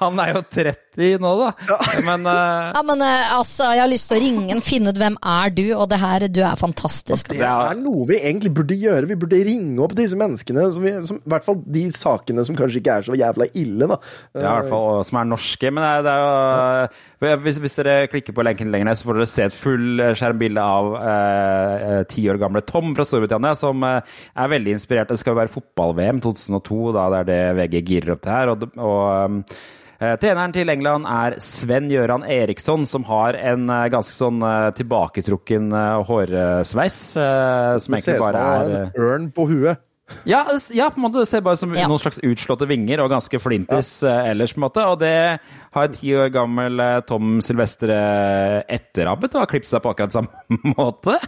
Han 0.00 0.22
er 0.22 0.30
jo 0.32 0.40
30 0.56 0.72
nå, 0.96 1.32
da. 1.38 1.50
Men 2.08 2.26
uh... 2.26 2.70
Ja, 2.74 2.82
men 2.82 3.02
uh, 3.04 3.36
altså, 3.38 3.68
jeg 3.74 3.82
har 3.84 3.90
lyst 3.90 4.10
til 4.10 4.18
å 4.18 4.22
ringe 4.24 4.54
en, 4.54 4.62
finne 4.64 4.90
ut 4.90 4.98
hvem 4.98 5.16
er 5.22 5.52
du, 5.54 5.64
og 5.76 5.86
det 5.92 6.00
her, 6.02 6.26
du 6.28 6.40
er 6.42 6.58
fantastisk. 6.58 7.30
Det 7.30 7.46
er 7.46 7.78
noe 7.78 8.06
vi 8.08 8.18
egentlig 8.18 8.52
burde 8.56 8.78
gjøre. 8.78 9.08
Vi 9.10 9.18
burde 9.20 9.42
ringe 9.46 9.78
opp 9.84 9.94
disse 9.98 10.18
menneskene. 10.18 10.66
Som 10.74 10.86
vi, 10.86 10.94
som, 11.06 11.20
I 11.22 11.34
hvert 11.34 11.46
fall 11.46 11.60
de 11.62 11.84
sakene 11.94 12.44
som 12.46 12.58
kanskje 12.58 12.82
ikke 12.82 12.98
er 12.98 13.06
så 13.06 13.18
jævla 13.18 13.48
ille, 13.54 13.90
da. 13.90 14.00
Ja, 14.34 14.40
i 14.40 14.44
hvert 14.48 14.72
fall 14.72 15.04
som 15.06 15.20
er 15.20 15.30
norske. 15.30 15.70
Men 15.70 15.86
det 15.86 15.92
er, 15.92 16.04
det 16.04 17.30
er 17.30 17.34
jo 17.36 17.40
hvis, 17.44 17.60
hvis 17.62 17.76
dere 17.78 17.96
klikker 18.10 18.34
på 18.36 18.44
lenken 18.46 18.70
lenger 18.72 18.90
ned, 18.90 18.98
så 18.98 19.08
får 19.08 19.20
dere 19.20 19.30
se 19.30 19.46
et 19.46 19.56
fullskjermbilde 19.56 20.62
av 20.64 20.94
eh, 21.00 21.98
ti 22.10 22.24
år 22.32 22.40
gamle 22.40 22.64
Tom 22.66 22.94
fra 22.96 23.06
Storbritannia, 23.06 23.56
som 23.58 23.84
eh, 23.86 24.14
er 24.34 24.54
veldig 24.54 24.76
inspirert. 24.76 25.12
Det 25.12 25.20
skal 25.20 25.34
jo 25.34 25.40
være 25.42 25.54
fotball-VM 25.54 26.22
2002, 26.24 26.80
da 26.96 27.10
det 27.12 27.20
er 27.20 27.28
det 27.30 27.42
VG 27.60 27.84
girer 27.90 28.14
opp 28.16 28.24
til 28.24 28.34
her. 28.34 28.54
Og, 28.54 28.66
og 28.80 29.04
eh, 29.12 29.60
treneren 30.00 30.52
til 30.56 30.70
England 30.72 31.04
er 31.10 31.34
Sven 31.44 31.90
Gøran 31.92 32.22
Eriksson, 32.24 32.86
som 32.88 33.04
har 33.04 33.36
en 33.36 33.66
eh, 33.68 33.88
ganske 33.92 34.14
sånn 34.16 34.40
eh, 34.42 34.70
tilbaketrukken 34.78 35.68
eh, 35.76 36.00
hårsveis. 36.08 36.98
eh, 37.20 37.78
som 37.84 37.94
Det 37.98 38.02
ser 38.06 38.16
ut 38.16 38.24
som 38.24 38.26
han 38.30 38.40
har 38.40 38.70
eh, 38.70 38.82
en 38.88 39.06
ørn 39.10 39.30
på 39.36 39.44
huet. 39.50 39.82
ja, 40.26 40.40
ja, 40.74 40.88
på 40.90 40.98
en 40.98 41.04
måte. 41.04 41.20
Det 41.22 41.28
ser 41.30 41.40
bare 41.46 41.54
ut 41.54 41.60
som 41.62 41.74
Ja. 41.76 41.86
noen 41.86 42.00
slags 42.02 42.18
utslåtte 42.26 42.66
vinger 42.66 42.98
og 43.04 43.10
ganske 43.12 43.38
flintis 43.38 44.02
eh, 44.02 44.30
ellers, 44.32 44.54
på 44.56 44.58
en 44.58 44.64
måte. 44.66 44.86
Og 44.90 44.98
det 45.04 45.12
har 45.76 45.92
ti 45.94 46.14
år 46.16 46.32
gammel 46.34 46.80
eh, 46.80 47.00
Tom 47.06 47.38
Silvestre 47.44 48.00
etterabbet 48.68 49.34
og 49.36 49.44
har 49.44 49.52
klippet 49.52 49.70
seg 49.70 49.84
på 49.84 49.92
akkurat 49.92 50.16
samme 50.16 50.74
måte. 50.78 51.18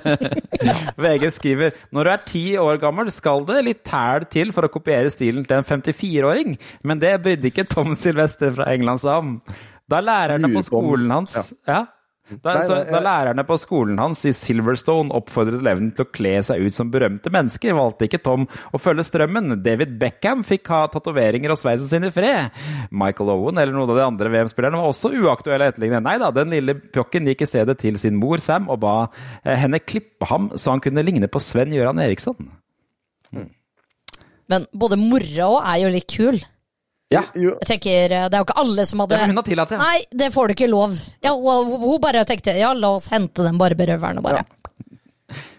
VG 1.02 1.28
skriver 1.34 1.76
når 1.94 2.04
du 2.04 2.12
er 2.12 2.24
ti 2.28 2.44
år 2.60 2.80
gammel, 2.82 3.10
skal 3.14 3.46
det 3.48 3.62
litt 3.66 3.82
tæl 3.86 4.26
til 4.30 4.52
for 4.56 4.68
å 4.68 4.72
kopiere 4.72 5.12
stilen 5.12 5.46
til 5.48 5.60
en 5.60 5.66
54-åring, 5.66 6.56
men 6.88 7.02
det 7.02 7.16
brydde 7.24 7.50
ikke 7.52 7.68
Tom 7.70 7.94
Sylvester 7.98 8.54
fra 8.54 8.70
England 8.74 9.04
seg 9.04 9.22
om. 9.22 9.36
Da 9.88 10.02
lærerne 10.04 10.50
på 10.52 10.64
skolen 10.66 11.12
hans 11.14 11.54
ja. 11.68 11.86
Da, 12.28 12.52
Nei, 12.58 12.62
så, 12.66 12.74
da 12.84 12.98
jeg- 12.98 13.04
lærerne 13.06 13.44
på 13.48 13.56
skolen 13.56 13.96
hans 13.98 14.20
i 14.28 14.32
Silverstone 14.36 15.08
oppfordret 15.16 15.62
elevene 15.62 15.94
til 15.96 16.04
å 16.04 16.10
kle 16.12 16.34
seg 16.44 16.60
ut 16.60 16.74
som 16.76 16.90
berømte 16.92 17.30
mennesker, 17.32 17.72
valgte 17.72 18.04
ikke 18.04 18.20
Tom 18.22 18.44
å 18.46 18.80
følge 18.80 19.06
strømmen. 19.08 19.62
David 19.64 19.94
Beckham 19.98 20.42
fikk 20.44 20.68
ha 20.74 20.82
tatoveringer 20.92 21.54
og 21.54 21.56
sveisen 21.56 21.88
sin 21.88 22.04
i 22.04 22.10
fred. 22.12 22.50
Michael 22.92 23.32
Owen 23.32 23.56
eller 23.56 23.72
noen 23.72 23.88
av 23.94 23.96
de 23.96 24.04
andre 24.04 24.28
VM-spillerne 24.34 24.76
var 24.82 24.90
også 24.92 25.12
uaktuelle 25.16 25.70
å 25.70 25.72
etterligne. 25.72 26.02
Nei 26.04 26.18
da, 26.20 26.28
den 26.36 26.52
lille 26.52 26.74
pjokken 26.76 27.24
gikk 27.32 27.46
i 27.46 27.50
stedet 27.54 27.78
til 27.80 27.96
sin 27.98 28.20
mor 28.20 28.44
Sam 28.44 28.68
og 28.68 28.80
ba 28.84 28.96
eh, 29.44 29.56
henne 29.64 29.80
klippe 29.80 30.28
ham 30.28 30.50
så 30.56 30.74
han 30.76 30.84
kunne 30.84 31.06
ligne 31.06 31.32
på 31.32 31.40
Sven 31.40 31.72
Gøran 31.72 31.98
Eriksson. 32.04 32.36
Men 34.48 34.64
både 34.72 34.96
mora 35.00 35.48
òg 35.48 35.58
er 35.64 35.80
jo 35.82 35.90
litt 35.92 36.08
kul. 36.12 36.38
Ja. 37.08 37.22
Jeg 37.32 37.56
tenker, 37.64 38.12
eh, 38.12 38.28
Det 38.28 38.36
er 38.36 38.42
jo 38.42 38.44
ikke 38.44 38.60
alle 38.60 38.84
som 38.84 39.00
hadde 39.00 39.16
Ja, 39.16 39.26
hun 39.30 39.40
har 39.40 39.46
tillatt 39.46 39.70
det. 39.72 39.78
Nei, 39.80 39.98
det 40.12 40.28
får 40.34 40.48
du 40.48 40.54
ikke 40.54 40.68
lov. 40.68 40.96
Ja, 41.24 41.32
hun, 41.32 41.74
hun 41.80 42.00
bare 42.04 42.24
tenkte 42.28 42.52
ja, 42.58 42.74
la 42.76 42.94
oss 42.98 43.08
hente 43.12 43.46
den 43.46 43.56
barberøveren 43.60 44.20
og 44.20 44.26
bare 44.28 44.44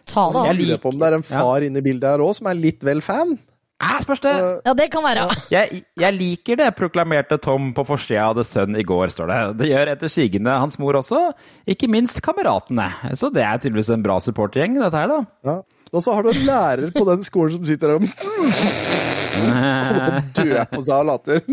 ta 0.09 0.27
det 0.29 0.35
Jeg 0.35 0.41
av. 0.41 0.49
Jeg 0.49 0.59
lurer 0.61 0.81
på 0.81 0.91
om 0.93 0.99
det 0.99 1.07
er 1.09 1.17
en 1.17 1.25
far 1.25 1.65
inne 1.65 1.81
i 1.81 1.85
bildet 1.85 2.09
her 2.11 2.25
òg 2.25 2.35
som 2.37 2.49
er 2.51 2.59
litt 2.59 2.85
vel 2.85 3.01
fan. 3.05 3.37
Eh, 3.81 3.99
spørs 4.03 4.21
det. 4.21 4.33
Ja, 4.67 4.73
det 4.75 4.89
kan 4.91 5.05
være. 5.05 5.25
Jeg, 5.53 5.81
jeg 5.97 6.17
liker 6.17 6.59
det, 6.59 6.69
proklamerte 6.77 7.37
Tom 7.41 7.71
på 7.73 7.85
forsida 7.87 8.27
av 8.27 8.35
The 8.37 8.43
Sun 8.45 8.75
i 8.75 8.83
går, 8.83 9.13
står 9.13 9.31
det. 9.31 9.39
Det 9.61 9.69
gjør 9.71 9.93
etter 9.95 10.11
sigende 10.11 10.57
hans 10.59 10.77
mor 10.81 10.99
også, 10.99 11.29
ikke 11.65 11.89
minst 11.89 12.19
kameratene. 12.25 12.89
Så 13.17 13.31
det 13.33 13.45
er 13.45 13.57
tydeligvis 13.57 13.93
en 13.95 14.03
bra 14.05 14.19
supportergjeng, 14.21 14.77
dette 14.83 14.99
her, 14.99 15.15
da. 15.15 15.21
Ja. 15.47 15.57
Og 15.89 16.03
så 16.05 16.13
har 16.13 16.27
du 16.27 16.29
en 16.29 16.43
lærer 16.45 16.91
på 16.93 17.07
den 17.07 17.23
skolen 17.25 17.55
som 17.55 17.65
sitter 17.65 17.95
der 17.95 17.97
og 17.97 18.05
holder 19.35 19.99
på 19.99 20.15
å 20.15 20.43
dø 20.43 20.65
på 20.73 20.81
seg 20.85 20.95
av 20.97 21.07
latter. 21.09 21.45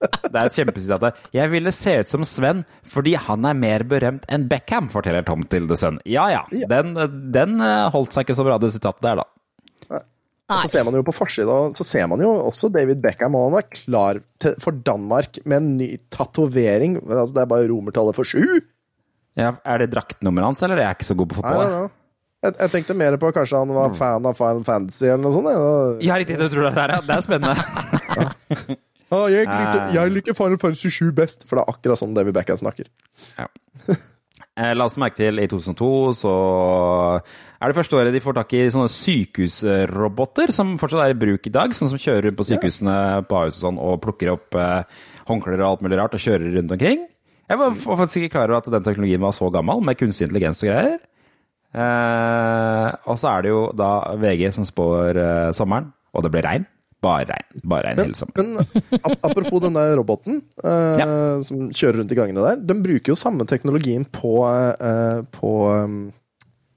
Det 0.00 0.32
er 0.32 0.46
et 0.46 0.54
kjempesitat. 0.56 1.18
Jeg 1.36 1.52
ville 1.52 1.72
se 1.76 1.98
ut 2.00 2.08
som 2.08 2.22
Sven 2.24 2.62
fordi 2.88 3.12
han 3.20 3.44
er 3.44 3.58
mer 3.58 3.84
berømt 3.88 4.24
enn 4.32 4.46
Beckham, 4.48 4.88
forteller 4.92 5.26
Tom 5.26 5.44
til 5.44 5.68
The 5.68 5.76
Sun. 5.76 6.00
Ja 6.08 6.30
ja, 6.32 6.46
den, 6.72 6.94
den 7.34 7.60
eh, 7.60 7.90
holdt 7.92 8.16
seg 8.16 8.24
ikke 8.24 8.38
så 8.38 8.46
bra, 8.46 8.56
det 8.62 8.72
sitatet 8.72 9.04
der, 9.04 9.20
da. 9.20 9.28
Og 10.50 10.64
så 10.64 10.72
ser 10.72 10.86
man 10.86 10.96
jo 10.98 11.04
på 11.06 11.14
forsida 11.14 11.56
så 11.76 11.84
ser 11.86 12.08
man 12.10 12.22
jo 12.24 12.30
også 12.48 12.72
David 12.74 12.98
Beckham, 13.04 13.36
og 13.38 13.50
han 13.50 13.60
er 13.60 13.68
klar 13.70 14.20
til, 14.42 14.56
for 14.62 14.74
Danmark 14.74 15.38
med 15.44 15.60
en 15.60 15.70
ny 15.78 15.90
tatovering. 16.10 16.98
Altså, 17.04 17.36
det 17.36 17.44
er 17.44 17.52
bare 17.52 17.68
romertallet 17.70 18.18
for 18.18 18.26
sju. 18.26 18.58
Ja, 19.38 19.54
er 19.62 19.84
det 19.84 19.92
draktnummeret 19.92 20.50
hans, 20.50 20.62
eller? 20.66 20.82
Jeg 20.82 20.90
er 20.90 20.98
ikke 20.98 21.06
så 21.12 21.16
god 21.20 21.30
på 21.30 21.38
fotball. 21.38 21.62
Nei, 21.62 21.70
nei, 21.70 21.84
know. 21.84 21.96
Jeg, 22.40 22.54
jeg 22.56 22.72
tenkte 22.72 22.96
mer 22.96 23.16
på 23.20 23.30
kanskje 23.36 23.58
han 23.60 23.72
var 23.76 23.92
fan 23.96 24.24
av 24.24 24.36
Final 24.38 24.62
Fantasy 24.64 25.04
eller 25.10 25.20
noe 25.26 25.34
sånt. 25.34 25.50
jeg. 25.52 26.06
Ja, 26.08 26.16
riktig, 26.22 26.38
du 26.40 26.46
tror 26.48 26.70
det 26.70 26.84
er, 26.84 26.94
ja. 26.96 27.00
Det 27.04 27.16
er 27.18 27.26
spennende. 27.26 27.56
Ah, 29.10 29.26
jeg, 29.34 29.44
liker, 29.44 29.82
jeg 29.98 30.14
liker 30.14 30.38
Final 30.38 30.62
Fantasy 30.62 30.92
7 30.94 31.10
best, 31.18 31.44
for 31.48 31.58
det 31.60 31.66
er 31.66 31.74
akkurat 31.74 32.00
sånn 32.00 32.16
David 32.16 32.38
Beckham 32.38 32.62
snakker. 32.62 32.88
Eh, 34.60 34.72
La 34.76 34.86
oss 34.88 34.96
merke 35.00 35.18
til 35.20 35.40
i 35.40 35.46
2002 35.48 35.90
så 36.20 36.32
er 37.60 37.70
det 37.70 37.76
første 37.76 37.96
året 38.00 38.16
de 38.16 38.22
får 38.24 38.38
tak 38.40 38.56
i 38.56 38.64
sånne 38.72 38.88
sykehusroboter 38.92 40.52
som 40.54 40.74
fortsatt 40.80 41.04
er 41.04 41.14
i 41.14 41.20
bruk 41.20 41.46
i 41.46 41.52
dag, 41.54 41.76
Sånne 41.76 41.92
som 41.92 42.00
kjører 42.00 42.28
rundt 42.28 42.40
på 42.40 42.48
sykehusene 42.48 42.96
på 43.28 43.38
Ahus 43.40 43.60
og 43.60 43.66
sånn 43.66 43.80
og 43.84 44.00
plukker 44.04 44.32
opp 44.34 44.56
eh, 44.58 44.98
håndklær 45.28 45.60
og 45.60 45.68
alt 45.68 45.84
mulig 45.86 46.00
rart 46.00 46.16
og 46.16 46.24
kjører 46.24 46.56
rundt 46.56 46.74
omkring. 46.76 47.04
Jeg 47.50 47.58
var 47.58 47.72
var 47.74 48.00
faktisk 48.00 48.20
ikke 48.24 48.34
klar 48.36 48.50
over 48.50 48.62
at 48.62 48.72
den 48.72 48.84
teknologien 48.86 49.22
var 49.22 49.34
så 49.36 49.48
gammel, 49.52 49.80
med 49.84 49.98
kunstig 49.98 50.28
intelligens 50.28 50.62
og 50.64 50.70
greier. 50.70 51.00
Eh, 51.70 52.88
og 53.06 53.16
så 53.20 53.30
er 53.36 53.46
det 53.46 53.52
jo 53.52 53.62
da 53.78 53.90
VG 54.20 54.48
som 54.56 54.66
spår 54.68 55.18
eh, 55.20 55.48
sommeren, 55.56 55.90
og 56.14 56.24
det 56.26 56.32
blir 56.34 56.46
regn. 56.46 56.66
Bare 57.00 57.24
regn. 57.30 57.62
Bare 57.64 57.88
regn 57.94 58.02
hele 58.02 58.18
sommeren. 58.18 58.56
Men 58.58 59.00
ap 59.00 59.22
apropos 59.30 59.62
den 59.64 59.76
der 59.78 59.94
roboten 59.96 60.42
eh, 60.60 60.98
Ja. 61.00 61.06
som 61.46 61.70
kjører 61.72 62.02
rundt 62.02 62.12
i 62.12 62.18
gangene 62.18 62.42
der, 62.44 62.58
den 62.60 62.82
bruker 62.84 63.14
jo 63.14 63.18
samme 63.18 63.46
teknologien 63.48 64.04
på, 64.04 64.34
eh, 64.44 65.22
på 65.38 65.52
um, 65.70 66.00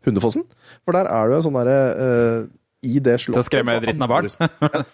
Hundefossen. 0.08 0.46
For 0.86 0.96
der 0.96 1.10
er 1.12 1.28
det 1.32 1.40
jo 1.42 1.46
sånn 1.50 1.58
derre 1.60 1.78
eh, 2.06 2.38
i 2.84 3.00
det 3.04 3.18
slottet 3.24 3.40
Til 3.40 3.44
å 3.44 3.48
skremme 3.50 3.76
dritten 3.84 4.04
av 4.04 4.12
barn. 4.12 4.32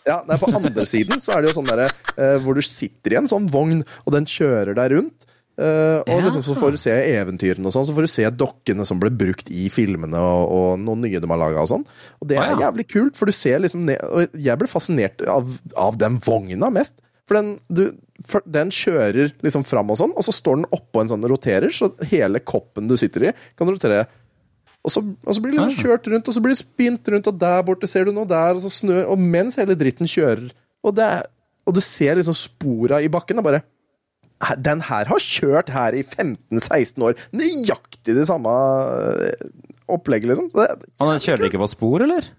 ja, 0.09 0.19
nei, 0.29 0.37
på 0.41 0.49
andre 0.53 0.85
siden 0.89 1.21
så 1.21 1.35
er 1.37 1.41
det 1.45 1.51
jo 1.51 1.59
sånn 1.59 1.69
derre 1.69 1.87
eh, 2.15 2.35
hvor 2.45 2.57
du 2.57 2.61
sitter 2.65 3.13
i 3.15 3.19
en 3.21 3.29
sånn 3.29 3.47
vogn, 3.53 3.83
og 4.05 4.13
den 4.17 4.25
kjører 4.29 4.73
deg 4.77 4.95
rundt. 4.95 5.28
Eh, 5.59 5.99
og 5.99 6.09
Ja. 6.15 6.21
liksom 6.25 6.43
så 6.47 6.55
får 6.55 6.71
du 6.71 6.77
se 6.81 6.91
eventyrene 6.91 7.67
og 7.67 7.75
sånn, 7.75 7.85
så 7.89 7.93
får 7.95 8.07
du 8.07 8.11
se 8.13 8.29
dokkene 8.31 8.85
som 8.87 8.99
ble 9.01 9.11
brukt 9.11 9.51
i 9.51 9.67
filmene, 9.73 10.17
og, 10.17 10.53
og 10.55 10.79
noen 10.79 11.03
nye 11.05 11.19
de 11.19 11.29
har 11.29 11.41
laga 11.41 11.61
og 11.65 11.69
sånn. 11.73 11.85
Og 12.21 12.27
det 12.31 12.37
er 12.39 12.47
er 12.47 12.55
ja. 12.55 12.69
jævlig 12.69 12.87
kult, 12.89 13.15
for 13.19 13.25
du 13.29 13.35
ser 13.35 13.59
liksom 13.59 13.85
ned 13.85 13.99
Og 14.09 14.33
jeg 14.33 14.57
ble 14.57 14.67
fascinert 14.71 15.21
av, 15.27 15.59
av 15.75 15.97
den 15.99 16.17
vogna 16.23 16.71
mest. 16.73 17.01
For 17.29 17.37
den, 17.37 17.59
du, 17.69 17.91
for 18.25 18.41
den 18.49 18.71
kjører 18.73 19.35
liksom 19.45 19.63
fram 19.63 19.91
og 19.93 19.99
sånn, 19.99 20.15
og 20.17 20.25
så 20.25 20.33
står 20.33 20.63
den 20.63 20.69
oppå 20.73 21.03
en 21.03 21.11
sånn 21.11 21.27
roterer, 21.29 21.69
så 21.69 21.91
hele 22.09 22.39
koppen 22.41 22.87
du 22.89 22.95
sitter 22.97 23.29
i, 23.29 23.33
kan 23.59 23.69
rotere. 23.69 24.07
Og 24.81 24.93
så, 24.93 25.03
og 25.03 25.35
så 25.35 25.43
blir 25.43 25.53
det 25.53 25.59
liksom 25.61 25.83
kjørt 25.85 26.07
rundt, 26.09 26.27
og 26.31 26.33
så 26.33 26.41
blir 26.41 26.55
det 26.55 26.61
spint 26.63 27.11
rundt, 27.13 27.27
og 27.29 27.37
der 27.37 27.61
borte 27.67 27.85
ser 27.91 28.07
du 28.07 28.13
noe 28.15 28.25
der, 28.25 28.55
og 28.55 28.63
så 28.63 28.71
snør 28.71 29.11
Og 29.11 29.19
mens 29.19 29.59
hele 29.59 29.75
dritten 29.77 30.09
kjører, 30.09 30.49
og, 30.81 30.95
det 30.95 31.09
og 31.67 31.75
du 31.75 31.81
ser 31.85 32.15
liksom 32.17 32.33
spora 32.33 33.01
i 33.03 33.11
bakken, 33.11 33.37
og 33.37 33.45
bare 33.45 33.61
"Hæ, 33.61 33.67
Den 34.63 34.83
her 34.87 35.09
har 35.09 35.23
kjørt 35.23 35.71
her 35.73 35.95
i 35.97 36.03
15-16 36.05 37.03
år. 37.03 37.17
Nøyaktig 37.35 38.15
det 38.15 38.27
samme 38.29 38.51
eh, 38.51 39.47
opplegget, 39.91 40.31
liksom. 40.31 40.51
Så 40.53 40.63
det, 40.63 40.91
den 41.01 41.23
kjører 41.25 41.49
ikke 41.49 41.63
på 41.63 41.71
spor, 41.71 42.05
eller? 42.05 42.29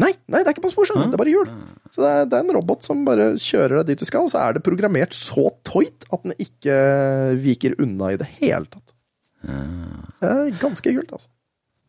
Nei, 0.00 0.14
nei, 0.32 0.40
det 0.40 0.48
er 0.48 0.54
ikke 0.54 0.64
på 0.64 0.72
spor, 0.72 0.88
skjønner 0.88 1.10
du. 1.10 1.12
Det 1.12 1.18
er 1.18 1.22
bare 1.24 1.34
hjul. 1.34 1.50
Så 1.92 2.00
det 2.00 2.12
er, 2.14 2.28
det 2.30 2.38
er 2.38 2.46
en 2.46 2.54
robot 2.56 2.86
som 2.86 3.02
bare 3.04 3.26
kjører 3.36 3.80
deg 3.80 3.90
dit 3.90 4.00
du 4.00 4.08
skal, 4.08 4.24
og 4.24 4.32
så 4.32 4.40
er 4.46 4.56
det 4.56 4.64
programmert 4.64 5.16
så 5.16 5.50
tøyt 5.66 6.06
at 6.08 6.24
den 6.24 6.38
ikke 6.40 6.78
viker 7.42 7.76
unna 7.82 8.14
i 8.14 8.20
det 8.20 8.30
hele 8.38 8.64
tatt. 8.70 8.94
Det 9.44 10.30
er 10.30 10.56
ganske 10.62 10.94
kult, 10.96 11.12
altså. 11.18 11.28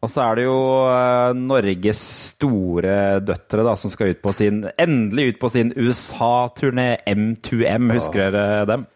Og 0.02 0.10
så 0.10 0.24
er 0.26 0.40
det 0.40 0.46
jo 0.48 0.62
eh, 0.90 1.32
Norges 1.38 2.00
store 2.32 2.96
døtre 3.22 3.66
da, 3.68 3.76
som 3.78 3.92
skal 3.94 4.16
ut 4.16 4.22
på 4.24 4.34
sin, 4.34 4.64
endelig 4.82 5.36
ut 5.36 5.42
på 5.44 5.52
sin 5.54 5.70
USA-turné 5.78 6.96
M2M. 7.06 7.92
Husker 7.94 8.34
dere 8.34 8.66
dem? 8.70 8.88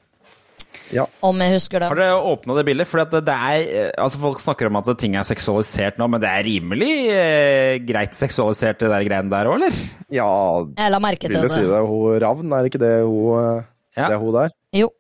Ja. 0.93 1.05
Om 1.25 1.39
jeg 1.41 1.55
husker 1.55 1.81
det. 1.81 1.87
Har 1.89 1.97
dere 1.99 2.17
åpna 2.33 2.57
det 2.59 2.65
bildet? 2.67 2.89
Fordi 2.89 3.05
det, 3.15 3.21
det 3.29 3.35
er, 3.35 3.69
eh, 3.85 3.91
altså 4.03 4.19
Folk 4.21 4.41
snakker 4.43 4.69
om 4.69 4.77
at 4.81 4.91
ting 5.01 5.15
er 5.17 5.25
seksualisert 5.27 5.97
nå, 6.01 6.09
men 6.11 6.21
det 6.21 6.29
er 6.29 6.45
rimelig 6.45 6.91
eh, 7.13 7.77
greit 7.87 8.13
seksualisert, 8.17 8.83
det 8.83 8.91
der 8.93 9.07
greiene 9.07 9.33
der 9.33 9.49
òg, 9.49 9.57
eller? 9.61 9.79
Ja, 10.13 10.29
Jeg 10.77 10.93
la 10.93 10.99
merke 11.03 11.29
vil 11.29 11.37
til 11.39 11.49
jeg 11.49 11.55
si 11.57 11.65
det. 11.71 11.81
Hun 11.89 12.19
Ravn, 12.25 12.53
er 12.59 12.69
ikke 12.69 12.83
det 12.85 12.93
hun, 13.01 13.39
eh, 13.41 13.65
Ja. 13.97 14.11
det 14.13 14.19
hun 14.21 14.33
der? 14.37 14.53
Jo. 14.75 14.91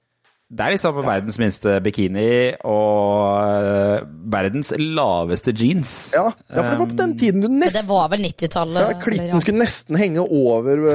Det 0.55 0.61
er 0.61 0.75
liksom 0.75 0.99
verdens 1.01 1.39
minste 1.41 1.71
bikini 1.83 2.53
og 2.69 3.63
eh, 3.65 4.03
verdens 4.31 4.69
laveste 4.77 5.51
jeans. 5.57 6.13
Ja, 6.13 6.27
ja, 6.29 6.61
for 6.61 6.69
det 6.69 6.77
var 6.83 6.91
på 6.91 6.97
den 6.99 7.15
tiden 7.17 7.41
du 7.41 7.47
nesten 7.49 7.81
det 7.81 7.89
var 7.89 8.11
vel 8.13 8.27
90-tallet? 8.27 8.91
ja, 8.93 8.99
Klitten 9.01 9.41
skulle 9.41 9.63
nesten 9.65 9.97
henge 9.99 10.21
over 10.21 10.85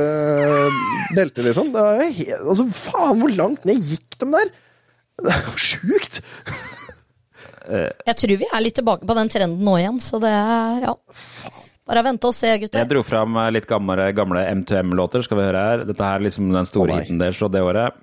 beltet, 1.16 1.42
liksom. 1.48 1.72
Det 1.74 1.82
er, 1.82 2.04
helt, 2.20 2.44
altså, 2.46 2.68
faen, 2.78 3.18
hvor 3.20 3.34
langt 3.42 3.66
ned 3.68 3.82
gikk 3.90 4.20
de 4.22 4.30
der? 4.36 4.52
Det 5.20 5.32
er 5.34 5.42
jo 5.46 5.56
sjukt! 5.60 6.22
Jeg 7.70 8.16
tror 8.18 8.32
vi 8.40 8.46
er 8.48 8.62
litt 8.64 8.74
tilbake 8.80 9.06
på 9.06 9.14
den 9.14 9.28
trenden 9.30 9.60
nå 9.66 9.76
igjen, 9.78 9.98
så 10.02 10.18
det 10.22 10.30
er 10.32 10.86
ja. 10.88 10.94
Bare 11.90 12.02
vente 12.06 12.28
og 12.30 12.34
se, 12.34 12.50
gutter. 12.62 12.82
Jeg 12.82 12.90
dro 12.90 13.02
fram 13.02 13.36
eh, 13.42 13.50
litt 13.56 13.66
gamle, 13.70 14.10
gamle 14.14 14.44
M2M-låter. 14.52 15.24
Skal 15.26 15.40
vi 15.40 15.46
høre 15.48 15.64
her. 15.66 15.82
Dette 15.88 16.06
her 16.06 16.20
er 16.20 16.26
liksom 16.28 16.52
den 16.54 16.68
store 16.68 17.00
hiten 17.00 17.18
deres 17.18 17.38
fra 17.40 17.48
det 17.50 17.62
året. 17.66 17.98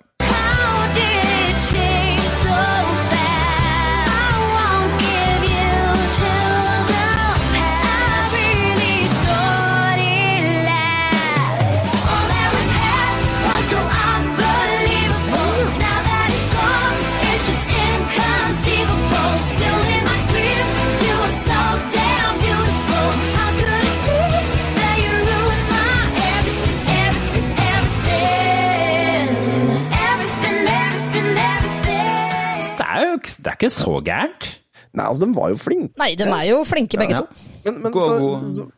Det 33.44 33.52
er 33.54 33.58
ikke- 33.58 33.72
så 33.74 34.02
gærent. 34.04 34.48
Nei, 34.94 35.06
altså, 35.06 35.20
de 35.26 35.34
var 35.34 35.50
jo 35.50 35.56
flinke. 35.56 35.94
Nei, 35.98 36.16
de 36.16 36.24
er 36.24 36.46
jo 36.50 36.64
flinke 36.66 36.98
begge 36.98 37.12
Ja. 37.12 37.18
to. 37.22 37.28
Men, 37.66 37.82
men 37.84 37.94
så, 37.94 38.54
så, 38.56 38.72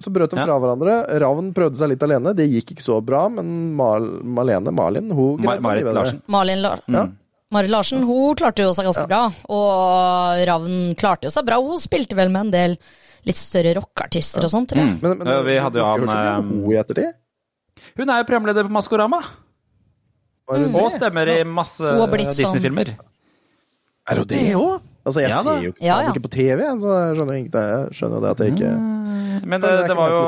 så 0.00 0.10
brøt 0.12 0.30
de 0.30 0.36
Ja. 0.36 0.44
fra 0.46 0.58
hverandre. 0.58 1.20
Ravn 1.20 1.52
prøvde 1.52 1.76
seg 1.76 1.88
litt 1.90 2.02
alene. 2.02 2.34
Det 2.34 2.48
gikk 2.48 2.72
ikke 2.76 2.82
så 2.86 3.00
bra, 3.04 3.28
men 3.28 3.74
Mal 3.76 4.00
Malene 4.22 4.72
Malin 4.72 5.10
hun 5.10 5.36
greide 5.42 5.60
seg 5.60 5.62
mye 5.62 5.84
bedre. 5.84 5.94
Larsen. 5.94 6.22
Malin 6.28 6.62
Lar 6.62 6.80
Ja. 6.88 7.06
Marit 7.50 7.70
Larsen 7.70 8.02
hun 8.04 8.34
klarte 8.36 8.60
jo 8.60 8.72
seg 8.76 8.84
ganske 8.84 9.06
bra, 9.08 9.32
og 9.48 10.46
Ravn 10.46 10.94
klarte 10.96 11.24
jo 11.24 11.30
seg 11.30 11.46
bra. 11.46 11.56
Hun 11.60 11.78
spilte 11.78 12.14
vel 12.14 12.28
med 12.28 12.40
en 12.46 12.50
del 12.50 12.78
litt 13.24 13.36
større 13.36 13.74
rockeartister 13.74 14.44
og 14.44 14.50
sånt, 14.52 14.68
tror 14.68 14.84
jeg. 14.84 14.98
Men, 15.02 15.18
men, 15.18 15.26
Ja, 15.26 15.40
vi 15.42 15.56
hadde 15.58 15.80
jo 15.80 15.84
han, 15.84 16.00
hørt 16.00 16.08
du 16.08 16.12
henne 16.12 16.72
i 16.72 16.76
ettertid? 16.76 17.14
Hun 17.96 18.10
er 18.10 18.22
jo 18.22 18.28
programleder 18.28 18.64
på 18.68 18.70
Maskorama. 18.76 19.20
Mm. 20.48 20.74
Og 20.80 20.90
stemmer 20.92 21.28
i 21.28 21.42
masse 21.44 21.80
sånn- 21.84 22.28
Disney-filmer. 22.36 22.94
Er 24.08 24.20
hun 24.22 24.26
det 24.30 24.44
òg? 24.56 24.80
Altså, 25.08 25.20
jeg 25.22 25.30
Ja 25.30 25.38
ser 25.42 25.62
jo 25.64 25.72
Ja, 25.80 25.94
ja. 26.04 26.10
ikke 26.12 26.20
på 26.26 26.30
TV, 26.34 26.60
så 26.82 26.88
jeg 26.98 27.14
skjønner 27.16 27.36
jo 27.38 27.50
det. 27.54 27.66
Skjønner 27.96 28.20
det 28.24 28.30
at 28.34 28.40
jeg 28.44 28.52
ikke 28.52 28.72
Men 29.48 29.60
Det 29.62 29.70
det, 29.70 29.86
det 29.88 29.96
var 29.96 30.10
jo 30.12 30.18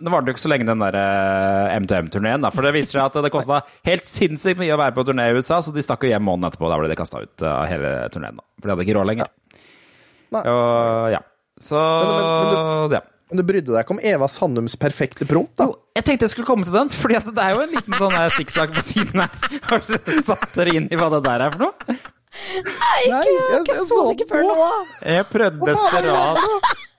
Det 0.00 0.10
varte 0.14 0.26
jo 0.26 0.34
ikke 0.34 0.42
så 0.42 0.50
lenge 0.50 0.66
den 0.66 0.80
der 0.82 0.96
eh, 0.98 1.76
M2M-turneen, 1.78 2.42
da. 2.42 2.50
For 2.50 2.66
det 2.66 2.72
viser 2.74 2.98
seg 2.98 3.04
at 3.06 3.18
det 3.22 3.30
kosta 3.34 3.60
helt 3.86 4.08
sinnssykt 4.08 4.58
mye 4.58 4.74
å 4.74 4.80
være 4.80 4.96
på 4.96 5.04
turné 5.06 5.28
i 5.30 5.36
USA, 5.36 5.60
så 5.62 5.70
de 5.74 5.84
stakk 5.84 6.02
jo 6.08 6.10
hjem 6.10 6.26
måneden 6.26 6.48
etterpå. 6.50 6.70
Da 6.72 6.78
ble 6.80 6.90
de 6.90 6.98
kasta 6.98 7.22
ut 7.22 7.44
av 7.46 7.68
hele 7.70 7.92
turneen, 8.10 8.40
da. 8.40 8.46
For 8.58 8.66
de 8.66 8.74
hadde 8.74 8.86
ikke 8.88 8.96
råd 8.98 9.10
lenger. 9.12 9.30
Nei. 10.34 10.42
Og, 10.42 11.10
ja. 11.14 11.22
Så 11.60 11.78
Men- 11.78 12.16
men- 12.16 12.98
ja. 12.98 13.00
Men 13.30 13.36
du 13.38 13.44
brydde 13.46 13.70
deg 13.70 13.84
ikke 13.84 13.94
om 13.94 14.00
Eva 14.02 14.26
Sandums 14.26 14.74
perfekte 14.74 15.22
promp, 15.28 15.52
da? 15.54 15.68
Jo, 15.70 15.76
jeg 15.94 16.02
tenkte 16.04 16.26
jeg 16.26 16.30
skulle 16.34 16.48
komme 16.48 16.64
til 16.66 16.74
den, 16.74 16.88
for 16.90 17.06
det 17.14 17.38
er 17.38 17.52
jo 17.54 17.60
en 17.62 17.70
liten 17.76 17.94
sånn 17.94 18.16
stikksak 18.34 18.72
på 18.74 18.82
siden 18.82 19.20
her. 19.22 19.30
Har 19.70 19.84
dere 19.86 20.22
satt 20.26 20.50
dere 20.56 20.74
inn 20.74 20.88
i 20.90 20.96
hva 20.98 21.06
det 21.14 21.22
der 21.28 21.44
er 21.46 21.54
for 21.54 21.68
noe? 21.68 21.98
Nei, 22.30 23.08
Nei, 23.10 23.24
ikke, 23.24 23.32
jeg- 23.34 23.60
ikke 23.64 23.74
jeg 23.74 23.80
så 23.80 23.86
så 23.90 24.02
det 24.06 24.14
ikke 24.20 24.28
før 24.30 24.44
nå. 24.46 24.68
Jeg 25.10 25.24
prøvde 25.32 25.66
desperat 25.66 26.38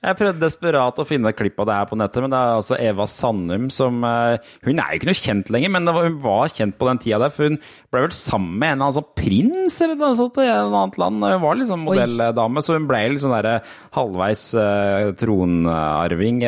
Jeg 0.02 0.18
prøvde 0.18 0.41
desperat 0.41 0.98
å 0.99 1.06
finne 1.06 1.30
et 1.30 1.38
klipp 1.38 1.60
av 1.62 1.68
det 1.70 1.76
her 1.78 1.86
på 1.91 1.98
nettet, 2.02 2.24
men 2.26 2.32
det 2.34 2.40
er 2.41 2.56
altså 2.58 2.78
Eva 2.82 3.06
Sandum 3.06 3.68
som 3.72 3.99
eh, 4.03 4.40
Hun 4.66 4.80
er 4.82 4.90
jo 4.95 4.98
ikke 4.99 5.10
noe 5.12 5.20
kjent 5.22 5.52
lenger, 5.53 5.70
men 5.76 5.86
det 5.86 5.94
var, 5.94 6.08
hun 6.10 6.18
var 6.24 6.49
kjent 6.52 6.76
på 6.82 6.88
den 6.90 6.99
tida 7.03 7.20
der, 7.22 7.30
for 7.36 7.48
hun 7.48 7.60
ble 7.94 8.02
vel 8.08 8.16
sammen 8.18 8.58
med 8.58 8.68
en 8.72 8.74
eller 8.74 8.88
annen 8.88 8.98
sånn 8.98 9.12
prins 9.22 9.78
eller 9.86 9.99
noe 10.02 10.18
sånt 10.18 10.41
i 10.41 10.48
et 10.49 10.58
annet 10.58 10.98
land. 11.03 11.22
Hun 11.30 11.45
var 11.45 11.60
liksom 11.62 11.86
modelldame, 11.86 12.66
så 12.66 12.74
hun 12.80 12.90
ble 12.90 13.03
litt 13.14 13.22
sånn 13.24 13.36
derre 13.38 13.56
halvveis 13.99 14.45
eh, 14.58 15.12
tronarving. 15.22 16.41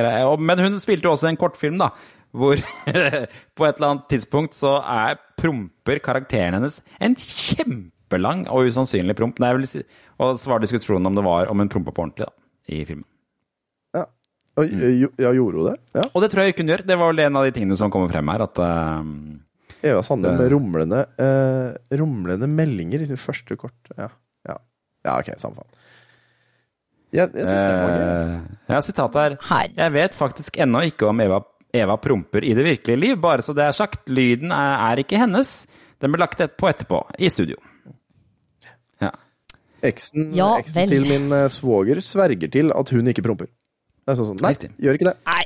Men 0.49 0.65
hun 0.65 0.79
spilte 0.81 1.07
jo 1.07 1.13
også 1.13 1.29
i 1.29 1.33
en 1.35 1.41
kortfilm, 1.45 1.77
da. 1.85 1.91
Hvor 2.33 2.57
på 3.55 3.67
et 3.69 3.77
eller 3.77 3.91
annet 3.91 4.07
tidspunkt 4.09 4.57
så 4.57 4.79
er 4.81 5.19
promper 5.37 6.01
karakteren 6.01 6.57
hennes 6.57 6.81
en 6.97 7.13
kjempelang 8.13 8.45
og 8.53 8.67
usannsynlig 8.69 9.15
promp. 9.17 9.39
Nei, 9.41 9.49
jeg 9.51 9.57
vil 9.57 9.67
si, 9.67 9.83
og 10.21 10.35
så 10.37 10.51
var 10.53 10.59
diskusjonen 10.63 11.07
om 11.09 11.15
det 11.17 11.23
var 11.25 11.49
om 11.51 11.59
hun 11.63 11.69
prompa 11.73 11.91
på 11.91 12.03
ordentlig 12.05 12.27
da, 12.27 12.33
i 12.69 12.83
filmen. 12.85 13.05
Ja. 13.95 14.05
Og, 14.57 14.69
jo- 14.69 15.13
ja, 15.17 15.31
gjorde 15.33 15.57
hun 15.57 15.71
det? 15.71 15.77
Ja. 15.97 16.03
Og 16.13 16.21
det 16.21 16.29
tror 16.31 16.43
jeg 16.43 16.53
ikke 16.53 16.63
hun 16.63 16.69
gjør. 16.75 16.85
Det 16.85 16.97
var 16.99 17.11
vel 17.13 17.19
en 17.25 17.35
av 17.41 17.43
de 17.47 17.51
tingene 17.55 17.77
som 17.79 17.91
kommer 17.91 18.11
frem 18.13 18.27
her. 18.29 18.43
At 18.45 18.59
Uh, 18.61 19.39
Eva 19.83 19.99
Sandum 20.05 20.37
med 20.39 20.47
rumlende, 20.53 21.01
uh, 21.19 21.73
rumlende 21.99 22.47
meldinger 22.47 23.01
i 23.03 23.07
sin 23.09 23.17
første 23.19 23.57
kort. 23.59 23.75
Ja, 23.97 24.07
ja. 24.47 24.55
ja 25.03 25.15
ok, 25.19 25.33
samme 25.41 25.57
faen. 25.59 25.73
Jeg, 27.13 27.29
jeg 27.35 27.45
syns 27.45 27.65
det 27.67 27.73
var 27.77 27.91
gøy. 27.93 28.05
eh, 28.05 28.61
Ja, 28.71 28.79
sitatet 28.81 29.41
her. 29.49 29.73
Jeg 29.77 29.91
vet 29.93 30.15
faktisk 30.17 30.55
ennå 30.63 30.85
ikke 30.87 31.09
om 31.11 31.19
Eva, 31.21 31.41
Eva 31.73 31.97
promper 32.01 32.45
i 32.47 32.53
det 32.57 32.63
virkelige 32.65 32.97
liv, 33.01 33.17
bare 33.21 33.43
så 33.45 33.53
det 33.53 33.65
er 33.67 33.75
sagt. 33.75 34.07
Lyden 34.09 34.51
er, 34.55 34.77
er 34.93 35.01
ikke 35.03 35.19
hennes. 35.19 35.51
Den 36.01 36.13
ble 36.15 36.21
lagt 36.23 36.39
et 36.41 36.55
på 36.57 36.69
etterpå, 36.71 37.03
i 37.19 37.29
studio. 37.29 37.57
Ja. 39.83 39.89
Eksen, 39.89 40.29
Ja, 40.35 40.49
eksen 40.61 40.87
til 40.87 41.03
min 41.09 41.27
eh, 41.35 41.49
svoger 41.51 41.99
sverger 42.03 42.49
til 42.51 42.71
at 42.71 42.89
hun 42.95 43.09
ikke 43.11 43.23
promper. 43.25 43.49
Det 44.03 44.13
er 44.13 44.15
sånn, 44.19 44.29
sånn, 44.33 44.39
nei, 44.43 44.53
Riktig. 44.55 44.69
gjør 44.83 44.97
ikke 44.99 45.09
det. 45.09 45.15
Nei, 45.27 45.43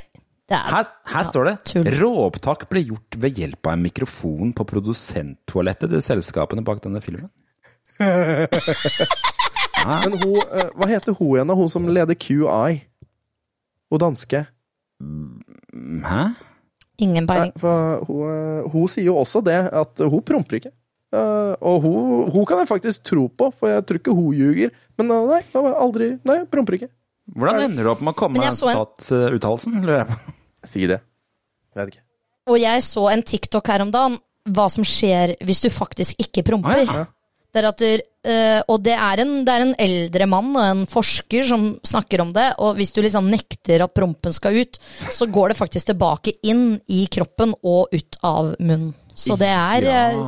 det 0.48 0.56
er 0.58 0.70
Her, 0.72 0.92
her 1.12 1.26
står 1.26 1.44
det 1.50 1.54
tull. 1.72 1.90
råopptak 1.98 2.68
ble 2.70 2.84
gjort 2.86 3.18
ved 3.22 3.38
hjelp 3.38 3.66
av 3.66 3.74
en 3.76 3.82
mikrofon 3.82 4.54
på 4.54 4.66
produsenttoalettet 4.70 5.90
til 5.90 6.02
selskapene 6.06 6.62
bak 6.66 6.82
denne 6.86 7.02
filmen. 7.04 7.28
Men 9.88 10.14
hun, 10.22 10.38
eh, 10.54 10.70
hva 10.78 10.86
heter 10.90 11.14
hun 11.18 11.34
igjen. 11.36 11.54
Hun 11.58 11.70
som 11.72 11.86
leder 11.90 12.14
QI? 12.18 12.80
Hun 13.90 14.02
danske. 14.06 14.44
Hæ? 14.98 16.22
ingen 16.98 17.26
peiling. 17.30 17.52
hun, 17.62 18.22
eh, 18.26 18.70
hun 18.72 18.88
sier 18.90 19.06
jo 19.06 19.16
også 19.20 19.42
det, 19.46 19.58
at 19.72 20.02
hun 20.02 20.22
promper 20.26 20.58
ikke. 20.58 20.72
Eh, 21.08 21.54
og 21.64 21.84
hun, 21.86 22.28
hun 22.34 22.46
kan 22.48 22.60
jeg 22.60 22.68
faktisk 22.68 23.04
tro 23.08 23.26
på, 23.32 23.48
for 23.56 23.72
jeg 23.72 23.84
tror 23.88 24.00
ikke 24.00 24.16
hun 24.16 24.36
ljuger. 24.36 24.72
Men 25.00 25.12
uh, 25.14 25.24
nei, 25.30 25.42
hun 25.54 25.64
var 25.64 25.78
aldri 25.80 26.10
Nei, 26.28 26.40
promper 26.50 26.78
ikke. 26.78 26.90
Hvordan 27.38 27.68
ender 27.68 27.86
du 27.86 27.92
opp 27.92 28.02
med 28.04 28.14
å 28.14 28.18
komme 28.18 28.40
med 28.40 28.48
jeg 28.48 28.56
statsuttalelsen, 28.56 29.82
lurer 29.84 30.02
jeg 30.02 30.08
på? 30.10 30.34
Si 30.68 30.86
det. 30.90 30.98
Jeg 31.72 31.80
vet 31.80 31.92
ikke. 31.92 32.04
Og 32.48 32.56
jeg 32.60 32.84
så 32.84 33.04
en 33.12 33.22
TikTok 33.30 33.68
her 33.70 33.84
om 33.84 33.92
dagen, 33.94 34.16
hva 34.48 34.64
som 34.72 34.84
skjer 34.86 35.34
hvis 35.44 35.60
du 35.64 35.68
faktisk 35.72 36.20
ikke 36.24 36.44
promper. 36.46 36.82
Ah, 36.88 37.00
ja. 37.02 37.06
Det 37.48 37.60
er 37.60 37.66
at 37.68 37.80
der, 37.80 38.02
uh, 38.28 38.60
og 38.72 38.80
det 38.84 38.94
er, 38.96 39.22
en, 39.24 39.34
det 39.46 39.54
er 39.54 39.64
en 39.64 39.74
eldre 39.80 40.28
mann 40.28 40.50
og 40.52 40.64
en 40.64 40.82
forsker 40.90 41.46
som 41.48 41.68
snakker 41.86 42.24
om 42.24 42.32
det, 42.36 42.50
og 42.60 42.76
hvis 42.76 42.92
du 42.96 43.00
liksom 43.04 43.30
nekter 43.32 43.84
at 43.84 43.94
prompen 43.96 44.34
skal 44.36 44.56
ut, 44.60 44.80
så 45.08 45.28
går 45.28 45.52
det 45.52 45.60
faktisk 45.60 45.92
tilbake 45.92 46.36
inn 46.48 46.80
i 46.92 47.06
kroppen 47.12 47.54
og 47.62 47.94
ut 47.94 48.20
av 48.24 48.52
munnen. 48.58 48.92
Så 49.18 49.34
det 49.34 49.50
er 49.50 49.86
eh, 49.90 50.18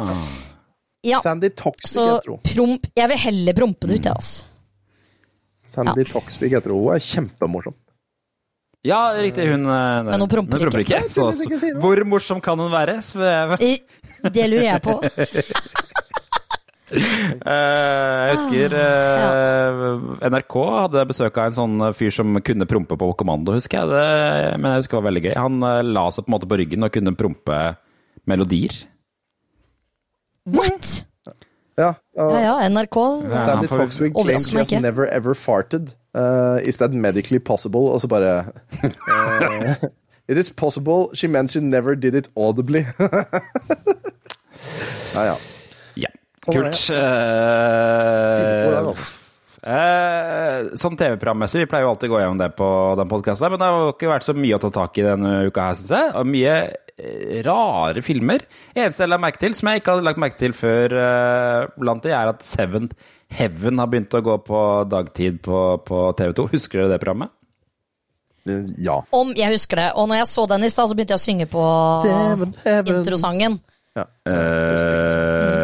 Ja. 1.06 1.20
Sandy 1.24 1.48
Toxic, 1.56 1.94
Så 1.94 2.02
jeg 2.06 2.22
tror. 2.26 2.40
promp 2.44 2.86
Jeg 2.96 3.08
vil 3.08 3.18
heller 3.18 3.54
prompe 3.56 3.86
det 3.88 4.00
ut, 4.00 4.04
jeg, 4.04 4.14
altså. 4.14 4.44
Sandy 5.70 6.04
Toxic, 6.04 6.50
jeg 6.52 6.62
tror 6.64 6.76
hun 6.82 6.94
er 6.94 6.98
kjempemorsom. 7.06 7.74
Ja, 8.84 9.12
riktig. 9.20 9.44
Hun, 9.50 9.66
eh, 9.68 10.02
Men 10.08 10.20
hun 10.20 10.28
promper 10.28 10.80
ikke. 10.80 11.00
ikke. 11.04 11.10
Så, 11.12 11.32
Så, 11.36 11.74
hvor 11.80 12.00
morsom 12.08 12.40
kan 12.40 12.58
hun 12.58 12.70
være? 12.72 12.96
I- 13.60 13.80
Det 14.32 14.48
lurer 14.50 14.62
jeg 14.64 14.82
på. 14.82 15.00
Eh, 16.90 18.14
jeg 18.26 18.30
husker 18.34 18.72
eh, 18.74 20.26
NRK 20.26 20.54
hadde 20.74 21.04
besøk 21.06 21.36
av 21.38 21.44
en 21.46 21.54
sånn 21.54 21.84
fyr 21.94 22.10
som 22.10 22.34
kunne 22.42 22.66
prompe 22.66 22.96
på 22.98 23.12
kommando, 23.20 23.54
husker 23.54 23.78
jeg. 23.84 23.92
Det, 23.92 24.58
men 24.58 24.72
jeg 24.72 24.82
husker 24.82 24.96
det 24.96 25.02
var 25.04 25.06
veldig 25.12 25.22
gøy. 25.28 25.34
Han 25.38 25.60
la 25.94 26.04
seg 26.10 26.26
på 26.26 26.32
en 26.32 26.34
måte 26.34 26.48
på 26.50 26.58
ryggen 26.58 26.82
og 26.88 26.90
kunne 26.96 27.14
prompe 27.14 27.60
melodier. 28.26 28.74
What?! 30.44 31.04
Ja, 31.76 31.94
uh, 32.18 32.34
Ja 32.34 32.40
ja, 32.40 32.68
NRK. 32.68 32.94
Sandy 33.44 33.68
Toxwig 33.68 34.14
claims 34.14 34.48
she 34.48 34.58
has 34.58 34.72
never 34.72 35.06
ever 35.06 35.34
farted. 35.34 35.94
Uh, 36.14 36.58
is 36.62 36.76
that 36.76 36.92
medically 36.92 37.38
possible? 37.38 37.80
Og 37.80 38.00
så 38.00 38.08
bare 38.08 38.44
uh, 38.82 39.74
It 40.30 40.38
is 40.38 40.52
possible. 40.52 41.10
She 41.14 41.26
meant 41.26 41.50
she 41.50 41.60
never 41.60 41.96
did 41.96 42.14
it 42.14 42.28
audibly. 42.36 42.86
ja, 45.14 45.24
ja. 45.24 45.36
Ja, 45.98 46.08
Sånn 46.44 46.54
kult. 46.54 46.90
Uh, 46.94 46.98
eh, 49.66 50.70
sånn 50.78 50.94
TV-programmessig, 51.00 51.64
vi 51.64 51.68
pleier 51.72 51.84
jo 51.88 51.92
alltid 51.96 52.10
å 52.12 52.14
gå 52.14 52.20
gjennom 52.22 52.38
det 52.38 52.50
på 52.60 52.68
den 53.00 53.10
podkasten, 53.10 53.50
men 53.50 53.58
det 53.58 53.66
har 53.66 53.74
jo 53.82 53.90
ikke 53.96 54.12
vært 54.12 54.28
så 54.28 54.34
mye 54.38 54.56
å 54.56 54.62
ta 54.62 54.70
tak 54.78 54.92
i 55.02 55.08
denne 55.08 55.32
uka 55.50 55.60
her, 55.66 55.74
syns 55.80 55.90
jeg. 55.96 56.06
Og 56.14 56.24
mye 56.30 56.54
rare 57.46 58.02
filmer. 58.04 58.44
Eneste 58.74 59.04
jeg 59.04 59.12
la 59.12 59.18
merke 59.20 59.40
til, 59.42 59.54
som 59.56 59.70
jeg 59.70 59.80
ikke 59.80 59.96
hadde 59.96 60.06
lagt 60.08 60.22
merke 60.22 60.38
til 60.40 60.54
før 60.56 60.94
eh, 61.00 61.66
blant 61.80 62.04
de, 62.06 62.14
er 62.14 62.32
at 62.32 62.44
Seventh 62.46 63.10
Heaven 63.34 63.78
har 63.78 63.90
begynt 63.90 64.16
å 64.16 64.22
gå 64.26 64.36
på 64.46 64.62
dagtid 64.90 65.40
på, 65.46 65.60
på 65.86 66.02
TV2. 66.18 66.48
Husker 66.54 66.82
dere 66.82 66.94
det 66.94 67.02
programmet? 67.04 67.34
Ja. 68.80 69.00
Om 69.14 69.34
jeg 69.36 69.52
husker 69.54 69.78
det. 69.78 69.88
Og 70.00 70.08
når 70.10 70.22
jeg 70.22 70.30
så 70.32 70.46
den 70.50 70.64
i 70.66 70.72
stad, 70.72 70.90
så 70.90 70.96
begynte 70.96 71.14
jeg 71.14 71.20
å 71.20 71.26
synge 71.26 71.46
på 71.52 71.64
introsangen. 72.96 73.60
ja. 73.98 74.06
Eh, 74.30 75.59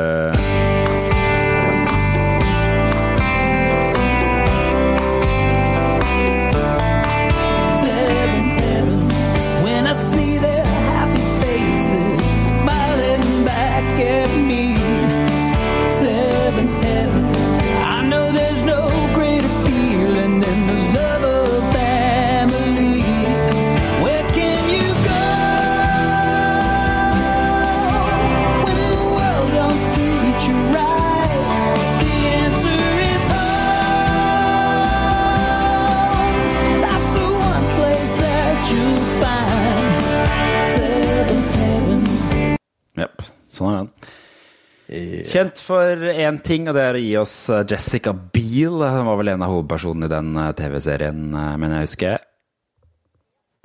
Kjent 45.37 45.59
for 45.61 46.01
én 46.09 46.39
ting, 46.41 46.65
og 46.65 46.73
det 46.73 46.81
er 46.81 46.97
å 46.97 47.01
gi 47.03 47.11
oss 47.21 47.35
eh, 47.53 47.65
Jessica 47.69 48.15
Biel. 48.17 48.81
Hun 48.81 49.05
var 49.05 49.19
vel 49.21 49.35
en 49.35 49.43
av 49.45 49.51
hovedpersonene 49.53 50.09
i 50.09 50.13
den 50.15 50.31
eh, 50.41 50.55
TV-serien, 50.57 51.19
men 51.29 51.61
mener 51.61 51.83
jeg 51.83 51.91
husker. 51.91 52.25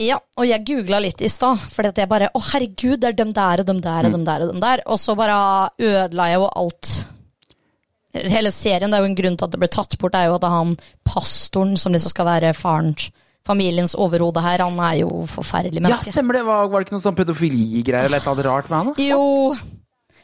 Ja, 0.01 0.17
og 0.19 0.49
jeg 0.49 0.65
googla 0.67 0.99
litt 0.99 1.23
i 1.23 1.29
stad, 1.31 1.61
fordi 1.71 1.93
at 1.93 2.01
jeg 2.01 2.09
bare 2.11 2.27
Å, 2.35 2.41
herregud, 2.49 2.97
det 2.99 3.13
er 3.13 3.17
dem 3.21 3.31
der 3.37 3.63
og 3.63 3.69
dem 3.69 3.79
der 3.85 4.09
og 4.09 4.17
dem 4.17 4.27
der 4.27 4.43
og 4.43 4.51
dem 4.51 4.59
der. 4.65 4.83
Og 4.91 4.99
så 4.99 5.15
bare 5.15 5.39
ødela 5.79 6.27
jeg 6.27 6.41
jo 6.41 6.51
alt. 6.65 6.93
Hele 8.35 8.51
serien, 8.51 8.91
det 8.91 8.99
er 8.99 9.05
jo 9.05 9.11
en 9.13 9.19
grunn 9.23 9.39
til 9.39 9.47
at 9.47 9.55
det 9.55 9.63
ble 9.63 9.71
tatt 9.71 9.95
bort, 10.01 10.11
det 10.11 10.25
er 10.25 10.31
jo 10.33 10.37
at 10.41 10.51
han 10.51 10.77
pastoren 11.07 11.77
som 11.79 11.95
liksom 11.95 12.11
skal 12.11 12.27
være 12.33 12.55
faren, 12.57 12.97
familiens 13.47 13.95
overhode 13.95 14.43
her, 14.43 14.65
han 14.67 14.81
er 14.91 15.05
jo 15.05 15.21
forferdelig 15.31 15.79
menneske. 15.79 16.11
Ja, 16.11 16.19
stemmer 16.19 16.35
det! 16.35 16.43
Var, 16.49 16.67
var 16.67 16.81
det 16.81 16.89
ikke 16.89 16.99
noe 16.99 17.05
sånn 17.07 17.21
pedofiligreier 17.21 18.09
eller 18.09 18.19
et 18.19 18.25
eller 18.25 18.35
annet 18.35 18.49
rart 18.49 18.73
med 18.73 18.81
han? 18.81 18.91
da? 18.91 19.05
Jo, 19.07 19.55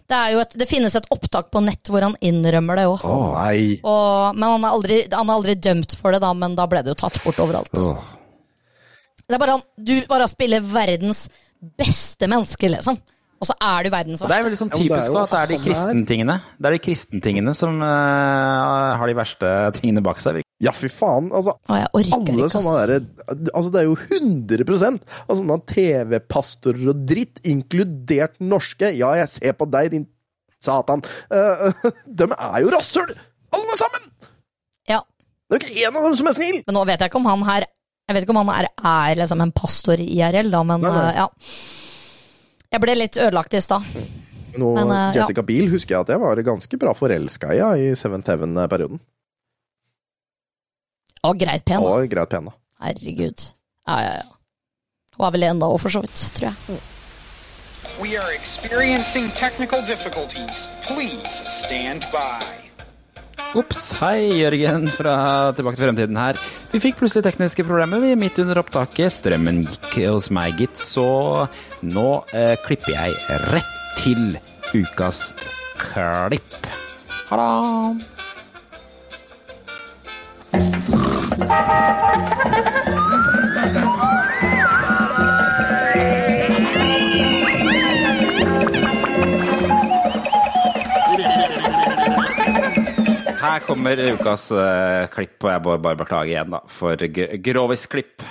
det, 0.07 0.17
er 0.17 0.34
jo 0.35 0.43
et, 0.43 0.53
det 0.59 0.67
finnes 0.69 0.93
et 0.95 1.09
opptak 1.11 1.49
på 1.51 1.61
nett 1.65 1.91
hvor 1.91 2.05
han 2.05 2.15
innrømmer 2.23 2.79
det 2.79 2.85
òg. 2.88 3.03
Oh, 3.07 4.29
Men 4.31 4.47
han 4.53 4.63
er, 4.63 4.69
aldri, 4.71 5.01
han 5.11 5.27
er 5.27 5.35
aldri 5.35 5.57
dømt 5.59 5.97
for 5.99 6.15
det, 6.15 6.21
da, 6.23 6.31
men 6.38 6.55
da 6.57 6.67
ble 6.69 6.84
det 6.85 6.93
jo 6.93 7.01
tatt 7.03 7.19
bort 7.25 7.41
overalt. 7.43 7.75
Det 9.27 9.35
er 9.35 9.41
bare 9.41 9.57
han, 9.57 9.67
Du 9.75 9.93
bare 10.07 10.29
spiller 10.31 10.63
verdens 10.63 11.25
beste 11.59 12.29
menneske, 12.29 12.69
liksom. 12.71 12.99
Og 13.38 13.45
så 13.45 13.53
er 13.61 13.85
du 13.85 13.91
verdens 13.93 14.23
verste. 14.23 14.31
det 14.31 14.39
er 14.39 14.47
veldig 14.47 14.59
sånn 14.63 14.73
typisk 14.73 15.11
også, 15.11 15.21
at 15.21 15.34
det 15.34 15.39
er 15.39 15.51
de 15.51 15.57
kristentingene 15.61 16.35
Det 16.57 16.69
er 16.69 16.73
de 16.73 16.79
kristentingene 16.81 17.53
som 17.57 17.75
uh, 17.84 18.95
har 18.97 19.11
de 19.11 19.17
verste 19.17 19.51
tingene 19.77 20.01
bak 20.05 20.21
seg. 20.23 20.41
Ja, 20.63 20.71
fy 20.73 20.89
faen. 20.89 21.29
Altså, 21.38 21.53
orker 21.69 22.34
alle 22.34 22.49
sånne 22.49 22.75
der, 22.89 23.07
Altså, 23.51 23.69
det 23.73 23.81
er 23.81 23.85
jo 23.85 23.97
100 24.07 24.88
av 25.29 25.38
sånne 25.38 25.57
TV-pastorer 25.69 26.91
og 26.93 27.03
dritt, 27.09 27.41
inkludert 27.45 28.39
norske. 28.41 28.89
Ja, 28.97 29.13
jeg 29.19 29.29
ser 29.35 29.57
på 29.59 29.69
deg, 29.69 29.91
din 29.93 30.07
satan. 30.63 31.03
Uh, 31.34 31.69
de 32.07 32.29
er 32.34 32.59
jo 32.63 32.73
rasshøl! 32.73 33.13
Alle 33.53 33.79
sammen! 33.79 34.09
Ja. 34.89 35.03
Det 35.47 35.59
er 35.59 35.61
jo 35.61 35.67
ikke 35.67 35.84
én 35.85 35.97
av 35.99 36.07
dem 36.09 36.15
som 36.19 36.29
er 36.31 36.38
snill! 36.39 36.61
Men 36.65 36.79
nå 36.79 36.85
vet 36.89 37.03
jeg 37.03 37.11
ikke 37.11 37.21
om 37.21 37.29
han 37.29 37.43
her 37.47 37.67
Jeg 37.67 38.15
vet 38.15 38.25
ikke 38.25 38.34
om 38.34 38.39
han 38.41 38.53
er, 38.55 38.69
er 38.79 39.19
liksom 39.19 39.43
en 39.43 39.53
pastor 39.55 40.01
i 40.01 40.07
IRL, 40.17 40.49
da, 40.53 40.63
men 40.65 40.81
Nei, 40.81 40.93
nei. 40.95 41.03
Uh, 41.11 41.19
ja. 41.21 41.75
Jeg 42.73 42.84
ble 42.84 42.95
litt 42.97 43.19
ødelagt 43.19 43.53
i 43.55 43.61
stad. 43.63 43.85
Nå, 44.57 44.71
Men, 44.73 44.89
eh, 44.89 45.03
ja. 45.13 45.21
Jessica 45.21 45.43
Biel 45.45 45.69
husker 45.71 45.95
jeg 45.95 46.07
at 46.07 46.11
jeg 46.15 46.21
var 46.23 46.41
ganske 46.43 46.79
bra 46.81 46.93
forelska 46.97 47.53
i 47.53 47.59
ja, 47.59 47.69
i 47.77 47.91
Seventh 47.99 48.31
Heaven-perioden. 48.31 48.99
Og 51.23 51.39
greit 51.39 51.65
pen. 51.65 51.81
da. 51.81 51.95
Og 51.98 52.10
greit 52.11 52.30
pen, 52.30 52.49
da. 52.52 52.56
Herregud. 52.84 53.49
Ja, 53.88 53.98
ja, 54.03 54.14
ja. 54.22 54.27
Hun 55.18 55.26
er 55.27 55.34
vel 55.34 55.48
enda 55.48 55.65
òg, 55.72 55.80
for 55.81 55.89
så 55.94 56.03
vidt, 56.03 56.22
tror 56.38 56.52
jeg. 56.52 56.80
We 57.98 58.18
are 58.22 58.30
experiencing 58.35 59.31
technical 59.34 59.81
difficulties. 59.81 60.68
Please 60.85 61.41
stand 61.49 62.06
by. 62.14 62.45
Ops, 63.57 63.94
hei 64.02 64.41
Jørgen 64.41 64.89
fra 64.91 65.15
Tilbake 65.56 65.80
til 65.80 65.88
fremtiden 65.88 66.18
her. 66.19 66.38
Vi 66.73 66.81
fikk 66.84 66.99
plutselig 66.99 67.23
tekniske 67.26 67.64
problemer 67.65 68.02
vi 68.03 68.11
midt 68.19 68.38
under 68.44 68.60
opptaket. 68.61 69.15
Strømmen 69.15 69.64
gikk 69.69 69.98
hos 70.11 70.30
meg, 70.35 70.60
gitt, 70.60 70.77
så 70.77 71.48
nå 71.85 72.07
eh, 72.35 72.53
klipper 72.65 72.94
jeg 72.94 73.39
rett 73.53 73.73
til 73.98 74.38
ukas 74.76 75.31
klipp. 75.80 76.69
Ha 77.31 77.41
det! 77.41 78.16
Her 80.57 80.65
kommer 93.65 94.01
ukas 94.15 94.51
uh, 94.51 95.05
klipp, 95.13 95.38
og 95.43 95.51
jeg 95.51 95.61
må 95.61 95.77
bare 95.77 95.99
beklage 96.01 96.34
igjen 96.34 96.57
da, 96.57 96.63
for 96.65 97.05
grovisklipp. 97.45 98.25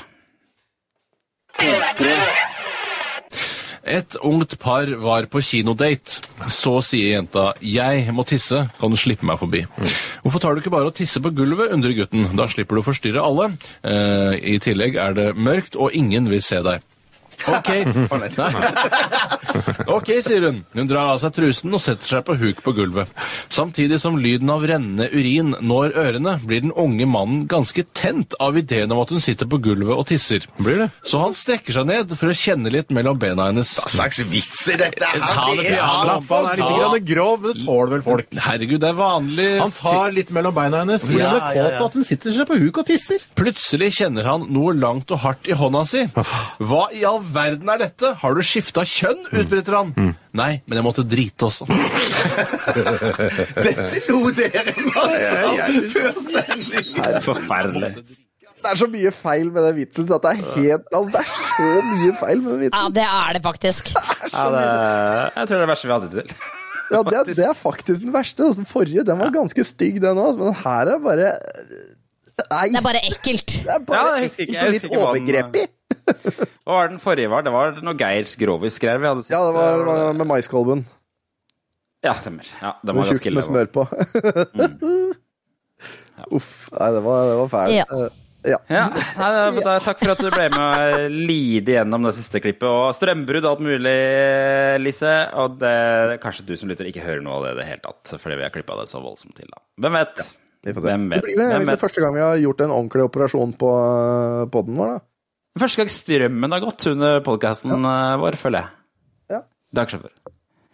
Et 3.86 4.16
ungt 4.26 4.56
par 4.58 4.90
var 4.98 5.28
på 5.30 5.40
kinodate. 5.46 6.18
Så 6.50 6.80
sier 6.82 7.14
jenta 7.14 7.54
'Jeg 7.62 8.12
må 8.12 8.26
tisse, 8.26 8.68
kan 8.80 8.90
du 8.90 8.96
slippe 8.96 9.24
meg 9.24 9.38
forbi'? 9.38 9.66
Hvorfor 10.22 10.40
tar 10.40 10.54
du 10.54 10.60
ikke 10.60 10.74
bare 10.74 10.90
å 10.90 10.94
tisse 10.94 11.20
på 11.22 11.30
gulvet, 11.30 11.70
undrer 11.70 11.94
gutten. 11.94 12.36
Da 12.36 12.46
slipper 12.46 12.74
du 12.76 12.82
å 12.82 12.88
forstyrre 12.90 13.22
alle. 13.22 13.56
Eh, 13.84 14.54
I 14.54 14.58
tillegg 14.58 14.96
er 14.96 15.14
det 15.14 15.36
mørkt, 15.36 15.76
og 15.76 15.94
ingen 15.94 16.28
vil 16.28 16.42
se 16.42 16.62
deg. 16.62 16.82
Ok. 17.46 17.70
Nei. 18.20 18.30
Ok, 19.86 20.10
sier 20.24 20.48
hun. 20.48 20.62
Hun 20.74 20.88
drar 20.90 21.12
av 21.14 21.20
seg 21.22 21.34
trusen 21.36 21.74
og 21.74 21.82
setter 21.82 22.16
seg 22.16 22.24
på 22.26 22.36
huk 22.40 22.62
på 22.64 22.74
gulvet. 22.76 23.10
Samtidig 23.52 23.98
som 24.02 24.18
lyden 24.20 24.50
av 24.52 24.64
rennende 24.66 25.08
urin 25.12 25.54
når 25.60 25.96
ørene, 25.96 26.36
blir 26.46 26.64
den 26.64 26.74
unge 26.76 27.06
mannen 27.08 27.44
ganske 27.50 27.84
tent 27.96 28.36
av 28.42 28.58
ideen 28.58 28.92
om 28.92 29.02
at 29.02 29.12
hun 29.14 29.22
sitter 29.22 29.48
på 29.50 29.60
gulvet 29.62 29.94
og 29.94 30.06
tisser. 30.10 30.46
Blir 30.58 30.84
det? 30.84 30.88
Så 31.06 31.20
han 31.22 31.36
strekker 31.36 31.76
seg 31.78 31.88
ned 31.88 32.14
for 32.18 32.32
å 32.32 32.36
kjenne 32.36 32.72
litt 32.72 32.92
mellom 32.94 33.18
bena 33.20 33.48
hennes. 33.50 33.72
Hva 33.82 33.92
slags 33.98 34.20
vits 34.30 34.66
er 34.72 34.82
dette? 34.86 35.12
Ta 35.22 35.46
det 35.52 35.68
er-. 35.72 35.84
Slapp 35.96 36.32
av, 36.32 36.48
han 36.50 36.50
er 36.52 36.62
litt 36.62 36.80
grann 36.80 37.08
grov, 37.12 37.42
men 37.42 37.56
det 37.56 37.66
tåler 37.66 37.92
vel 37.96 38.04
folk. 38.06 38.32
Herregud, 38.46 38.80
det 38.82 38.90
er 38.90 38.98
vanlig 38.98 39.48
Han 39.60 39.74
tar 39.76 40.14
litt 40.16 40.32
mellom 40.34 40.56
beina 40.56 40.82
hennes. 40.82 41.06
Ja, 41.10 41.30
så 41.30 41.40
ja, 41.40 41.50
kåt 41.52 41.76
ja. 41.76 41.84
at 41.86 41.98
hun 41.98 42.06
sitter 42.06 42.36
seg 42.36 42.48
på 42.48 42.58
huk 42.60 42.82
og 42.82 42.88
tisser. 42.88 43.24
Plutselig 43.38 43.92
kjenner 44.00 44.28
han 44.28 44.46
noe 44.52 44.74
langt 44.76 45.12
og 45.14 45.22
hardt 45.24 45.50
i 45.50 45.56
hånda 45.56 45.84
si. 45.88 46.04
Hva 46.16 46.86
i 46.94 47.04
all 47.08 47.20
verden 47.34 47.68
er 47.72 47.78
dette? 47.84 48.10
Har 48.22 48.34
du 48.36 48.42
skifta 48.46 48.84
kjønn? 48.86 49.24
utbryter 49.32 49.76
han. 49.78 49.92
Nei, 50.36 50.52
men 50.66 50.78
jeg 50.80 50.84
måtte 50.86 51.04
drite 51.08 51.48
også. 51.48 51.66
Dette 53.56 54.02
lo 54.08 54.30
dere 54.36 54.64
med 54.76 55.90
før 55.94 56.12
sending. 56.26 56.92
Forferdelig. 57.24 57.92
Det 58.56 58.72
er 58.72 58.78
så 58.80 58.88
mye 58.90 59.10
feil 59.14 59.50
med 59.54 59.62
den 59.68 59.76
vitsen 59.76 60.06
så 60.08 60.16
at 60.16 60.24
det 60.24 60.30
er 60.32 60.38
helt 60.56 60.86
Altså, 60.96 61.10
det 61.12 61.20
er 61.20 61.28
så 61.30 61.66
mye 61.86 62.14
feil 62.18 62.40
med 62.42 62.50
den 62.56 62.62
vitsen. 62.64 62.78
Ja, 62.80 62.88
det 62.96 63.04
er 63.06 63.36
det 63.38 63.42
faktisk. 63.44 63.92
Ja, 64.36 64.48
det, 64.52 64.62
jeg 64.66 65.46
tror 65.48 65.52
det 65.52 65.56
er 65.56 65.60
det 65.62 65.68
verste 65.70 65.86
vi 65.86 65.92
har 65.94 66.00
hatt 66.02 66.12
til. 66.16 66.32
Ja, 66.90 66.98
det, 67.06 67.14
er- 67.18 67.28
det 67.38 67.44
er 67.46 67.54
faktisk 67.56 68.02
den 68.04 68.12
verste. 68.14 68.42
Altså, 68.48 68.60
Den 68.64 68.68
forrige 68.68 69.04
den 69.06 69.20
var 69.22 69.30
ganske 69.34 69.64
stygg, 69.64 70.00
den 70.02 70.18
òg, 70.20 70.36
men 70.36 70.50
den 70.50 70.58
her 70.64 70.90
er 70.96 70.98
bare 71.04 71.30
Nei. 72.50 72.66
Det 72.68 72.78
er 72.80 72.84
bare 72.84 73.00
ekkelt. 73.08 73.54
Det 73.64 73.72
er 73.72 73.84
bare 73.88 73.96
Ja, 73.96 74.26
ikke- 74.26 74.44
ekkelt 74.44 74.56
jeg 74.56 74.66
og 74.66 74.72
litt 74.74 74.86
ikke 74.90 75.00
overgrepig. 75.06 75.64
Hva 76.66 76.74
var 76.76 76.88
den 76.92 76.98
forrige 77.02 77.30
var? 77.32 77.42
Det 77.46 77.52
var 77.54 77.78
noe 77.82 77.94
Geirs 77.98 78.36
grovis-greier 78.38 79.00
vi 79.00 79.08
hadde 79.08 79.22
sist. 79.24 79.32
Ja, 79.32 79.40
det 79.46 79.54
var, 79.56 79.86
det 79.86 80.16
med 80.20 80.26
maiskolben. 80.28 80.84
Ja, 82.04 82.12
stemmer. 82.14 82.46
Ja, 82.62 82.74
det 82.84 82.94
var 82.94 83.08
ganske 83.08 83.26
ille. 83.32 83.40
med 83.40 83.46
smør 83.48 83.66
på. 83.72 83.86
Uff. 86.32 86.68
Nei, 86.72 86.90
det 86.96 87.02
var, 87.04 87.26
det 87.30 87.36
var 87.42 87.50
fælt. 87.52 87.74
Ja. 87.80 87.88
Eh, 87.90 88.22
Ja. 88.46 88.60
Ja, 88.70 88.84
nei, 88.94 89.28
da, 89.34 89.50
da, 89.58 89.72
Takk 89.82 89.98
for 90.04 90.12
at 90.12 90.20
du 90.22 90.28
ble 90.30 90.44
med 90.52 90.60
og 90.62 91.10
lide 91.10 91.72
gjennom 91.74 92.04
det 92.06 92.12
siste 92.14 92.38
klippet. 92.38 92.62
Og 92.68 92.92
strømbrudd 92.94 93.42
og 93.42 93.56
alt 93.56 93.62
mulig, 93.66 93.94
Lise. 94.84 95.14
Og 95.42 95.56
det, 95.58 96.20
kanskje 96.22 96.44
du 96.46 96.52
som 96.60 96.70
lytter 96.70 96.86
ikke 96.86 97.02
hører 97.02 97.24
noe 97.26 97.40
av 97.40 97.42
det 97.48 97.56
i 97.56 97.58
det 97.58 97.66
hele 97.72 97.82
tatt, 97.82 98.12
fordi 98.22 98.36
vi 98.38 98.44
har 98.46 98.52
klippa 98.54 98.76
det 98.78 98.86
så 98.92 99.00
voldsomt 99.02 99.34
til. 99.34 99.50
da. 99.50 99.58
Hvem 99.82 99.98
vet? 99.98 100.22
Vi 100.66 100.74
får 100.74 100.82
se. 100.82 100.88
Hvem 100.92 101.04
Det 101.14 101.20
blir 101.24 101.36
det, 101.38 101.46
Hvem 101.52 101.66
vet? 101.66 101.74
det 101.76 101.82
første 101.84 102.02
gang 102.02 102.14
vi 102.16 102.24
har 102.26 102.40
gjort 102.42 102.64
en 102.66 102.72
ordentlig 102.74 103.04
operasjon 103.06 103.52
på 103.60 103.70
poden 104.52 104.76
vår, 104.80 104.96
da. 104.96 105.04
Første 105.62 105.80
gang 105.80 105.92
strømmen 105.94 106.52
har 106.52 106.60
gått 106.66 106.86
under 106.92 107.20
podkasten 107.24 107.86
vår, 108.20 108.36
føler 108.40 108.64
jeg. 108.66 108.74
Ja. 109.36 109.40
Takk 109.78 109.94
skjedd. 109.94 110.10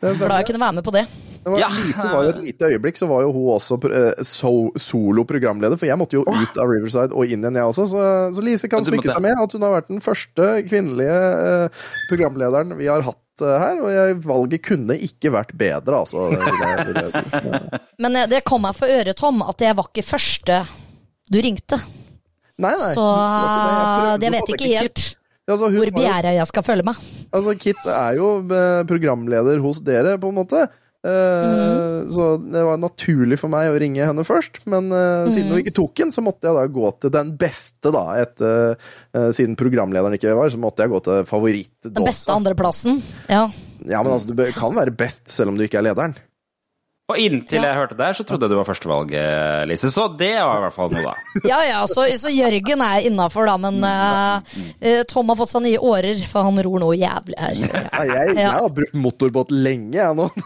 Glad 0.03 0.33
jeg 0.41 0.47
kunne 0.49 0.59
være 0.65 0.75
med 0.81 0.83
på 0.89 0.91
det. 0.97 1.05
Det 1.43 1.51
var, 1.51 1.59
Ja. 1.63 1.69
Lise 1.75 2.07
var 2.11 2.23
jo 2.25 2.31
et 2.31 2.39
lite 2.43 2.69
øyeblikk, 2.71 2.97
så 2.99 3.07
var 3.11 3.23
jo 3.23 3.31
hun 3.35 3.47
også 3.55 3.77
eh, 3.91 4.23
so, 4.27 4.71
solo-programleder. 4.79 5.79
For 5.79 5.87
jeg 5.87 5.99
måtte 5.99 6.15
jo 6.19 6.23
ut 6.27 6.59
av 6.59 6.71
Riverside 6.71 7.15
og 7.15 7.25
inn 7.27 7.43
igjen, 7.43 7.55
jeg 7.59 7.67
også. 7.71 7.87
Så, 7.91 8.03
så 8.35 8.43
Lise 8.47 8.69
kan 8.71 8.83
Ja, 8.83 8.91
smykke 8.91 9.07
måtte- 9.07 9.15
seg 9.17 9.23
med 9.23 9.43
at 9.43 9.53
hun 9.53 9.63
har 9.67 9.75
vært 9.81 9.89
den 9.91 10.01
første 10.03 10.49
kvinnelige 10.71 11.19
eh, 11.19 11.83
programlederen 12.11 12.77
vi 12.79 12.87
har 12.91 13.03
hatt 13.07 13.19
eh, 13.19 13.22
her. 13.41 13.81
Og 13.81 13.89
jeg, 13.95 14.19
valget 14.27 14.65
kunne 14.67 14.99
ikke 15.09 15.33
vært 15.33 15.55
bedre, 15.57 16.03
altså. 16.03 16.29
Det, 16.35 16.93
det, 16.93 17.07
det. 17.15 17.25
Ja. 17.49 17.81
Men 18.05 18.21
eh, 18.21 18.29
det 18.31 18.43
kom 18.49 18.65
meg 18.67 18.77
for 18.77 18.91
øre, 18.91 19.17
Tom, 19.17 19.41
at 19.47 19.65
jeg 19.65 19.79
var 19.79 19.89
ikke 19.89 20.05
første 20.05 20.63
du 21.33 21.41
ringte. 21.41 21.79
Nei, 22.61 22.75
nei. 22.77 22.93
Så 22.93 23.09
det. 24.21 24.29
Jeg 24.29 24.37
vet 24.37 24.55
ikke 24.57 24.73
helt 24.77 25.05
Altså, 25.51 25.69
hvor 25.75 25.91
begjæra 25.91 26.31
jeg 26.37 26.47
skal 26.47 26.63
føle 26.63 26.85
meg. 26.87 26.99
Altså, 27.35 27.55
Kit 27.59 27.81
er 27.91 28.15
jo 28.15 28.29
eh, 28.47 28.85
programleder 28.87 29.59
hos 29.65 29.81
dere, 29.83 30.15
på 30.23 30.31
en 30.31 30.37
måte. 30.39 30.61
Eh, 31.03 31.93
Mhm. 32.03 32.11
Så 32.13 32.37
det 32.53 32.63
var 32.63 32.81
naturlig 32.81 33.39
for 33.41 33.53
meg 33.53 33.71
å 33.71 33.79
ringe 33.81 34.07
henne 34.07 34.25
først. 34.27 34.63
Men 34.71 34.91
uh, 34.93 35.29
siden 35.31 35.49
mm. 35.49 35.53
hun 35.55 35.63
ikke 35.63 35.77
tok 35.77 35.95
den, 36.03 36.13
så 36.15 36.25
måtte 36.25 36.49
jeg 36.49 36.59
da 36.59 36.65
gå 36.73 36.91
til 37.03 37.15
den 37.15 37.35
beste, 37.41 37.93
da. 37.95 38.05
Etter, 38.23 38.75
uh, 39.17 39.29
siden 39.35 39.57
programlederen 39.61 40.17
ikke 40.19 40.35
var, 40.39 40.53
så 40.53 40.61
måtte 40.63 40.85
jeg 40.85 40.93
gå 40.93 41.03
til 41.07 41.23
favoritt. 41.29 41.73
Den 41.89 42.09
beste 42.09 42.35
andreplassen. 42.35 43.01
Ja. 43.31 43.47
Ja, 43.83 44.03
men 44.03 44.13
altså, 44.15 44.31
du 44.31 44.45
kan 44.55 44.77
være 44.77 44.95
best 44.95 45.31
selv 45.33 45.53
om 45.53 45.59
du 45.59 45.67
ikke 45.67 45.81
er 45.81 45.89
lederen. 45.91 46.15
Og 47.11 47.19
inntil 47.19 47.65
jeg 47.67 47.77
hørte 47.77 47.97
det 47.99 48.07
her, 48.07 48.15
så 48.17 48.25
trodde 48.25 48.47
jeg 48.47 48.53
du 48.55 48.57
var 48.61 48.69
førstevalget, 48.69 49.67
Lise. 49.69 49.91
Så 49.93 50.07
det 50.17 50.37
var 50.39 50.61
i 50.61 50.63
hvert 50.65 50.77
fall 50.77 50.93
noe, 50.95 51.03
da. 51.03 51.15
Ja 51.51 51.59
ja, 51.67 51.81
så, 51.91 52.07
så 52.17 52.31
Jørgen 52.33 52.85
er 52.87 53.09
innafor, 53.09 53.51
da, 53.51 53.57
men 53.61 53.83
eh, 53.85 54.37
eh, 54.79 55.03
Tom 55.11 55.29
har 55.33 55.41
fått 55.41 55.53
seg 55.53 55.67
nye 55.67 55.83
årer, 55.83 56.23
for 56.31 56.47
han 56.47 56.63
ror 56.63 56.79
noe 56.85 56.97
jævlig 56.97 57.37
her. 57.43 57.59
Ja, 57.67 58.05
jeg, 58.07 58.37
jeg 58.39 58.49
har 58.55 58.71
brukt 58.79 58.97
motorbåt 58.97 59.51
lenge, 59.53 59.99
jeg 59.99 60.15
nå. 60.17 60.31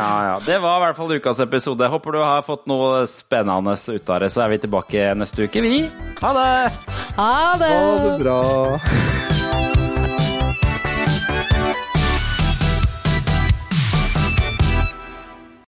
Ja, 0.00 0.24
ja. 0.24 0.40
Det 0.46 0.58
var 0.62 0.76
i 0.78 0.84
hvert 0.84 0.96
fall 0.96 1.12
ukas 1.18 1.40
episode. 1.42 1.88
Håper 1.90 2.14
du 2.14 2.20
har 2.22 2.44
fått 2.46 2.62
noe 2.70 3.02
spennende 3.10 3.74
ut 3.74 4.10
av 4.14 4.22
det. 4.22 4.30
Så 4.30 4.44
er 4.44 4.52
vi 4.54 4.60
tilbake 4.62 5.10
neste 5.18 5.48
uke, 5.50 5.64
vi. 5.66 5.82
Ha 6.22 6.30
det! 6.36 6.50
Ha 7.18 7.32
det! 7.58 7.72
Ha 7.74 7.96
det 8.06 8.14
bra. 8.22 9.49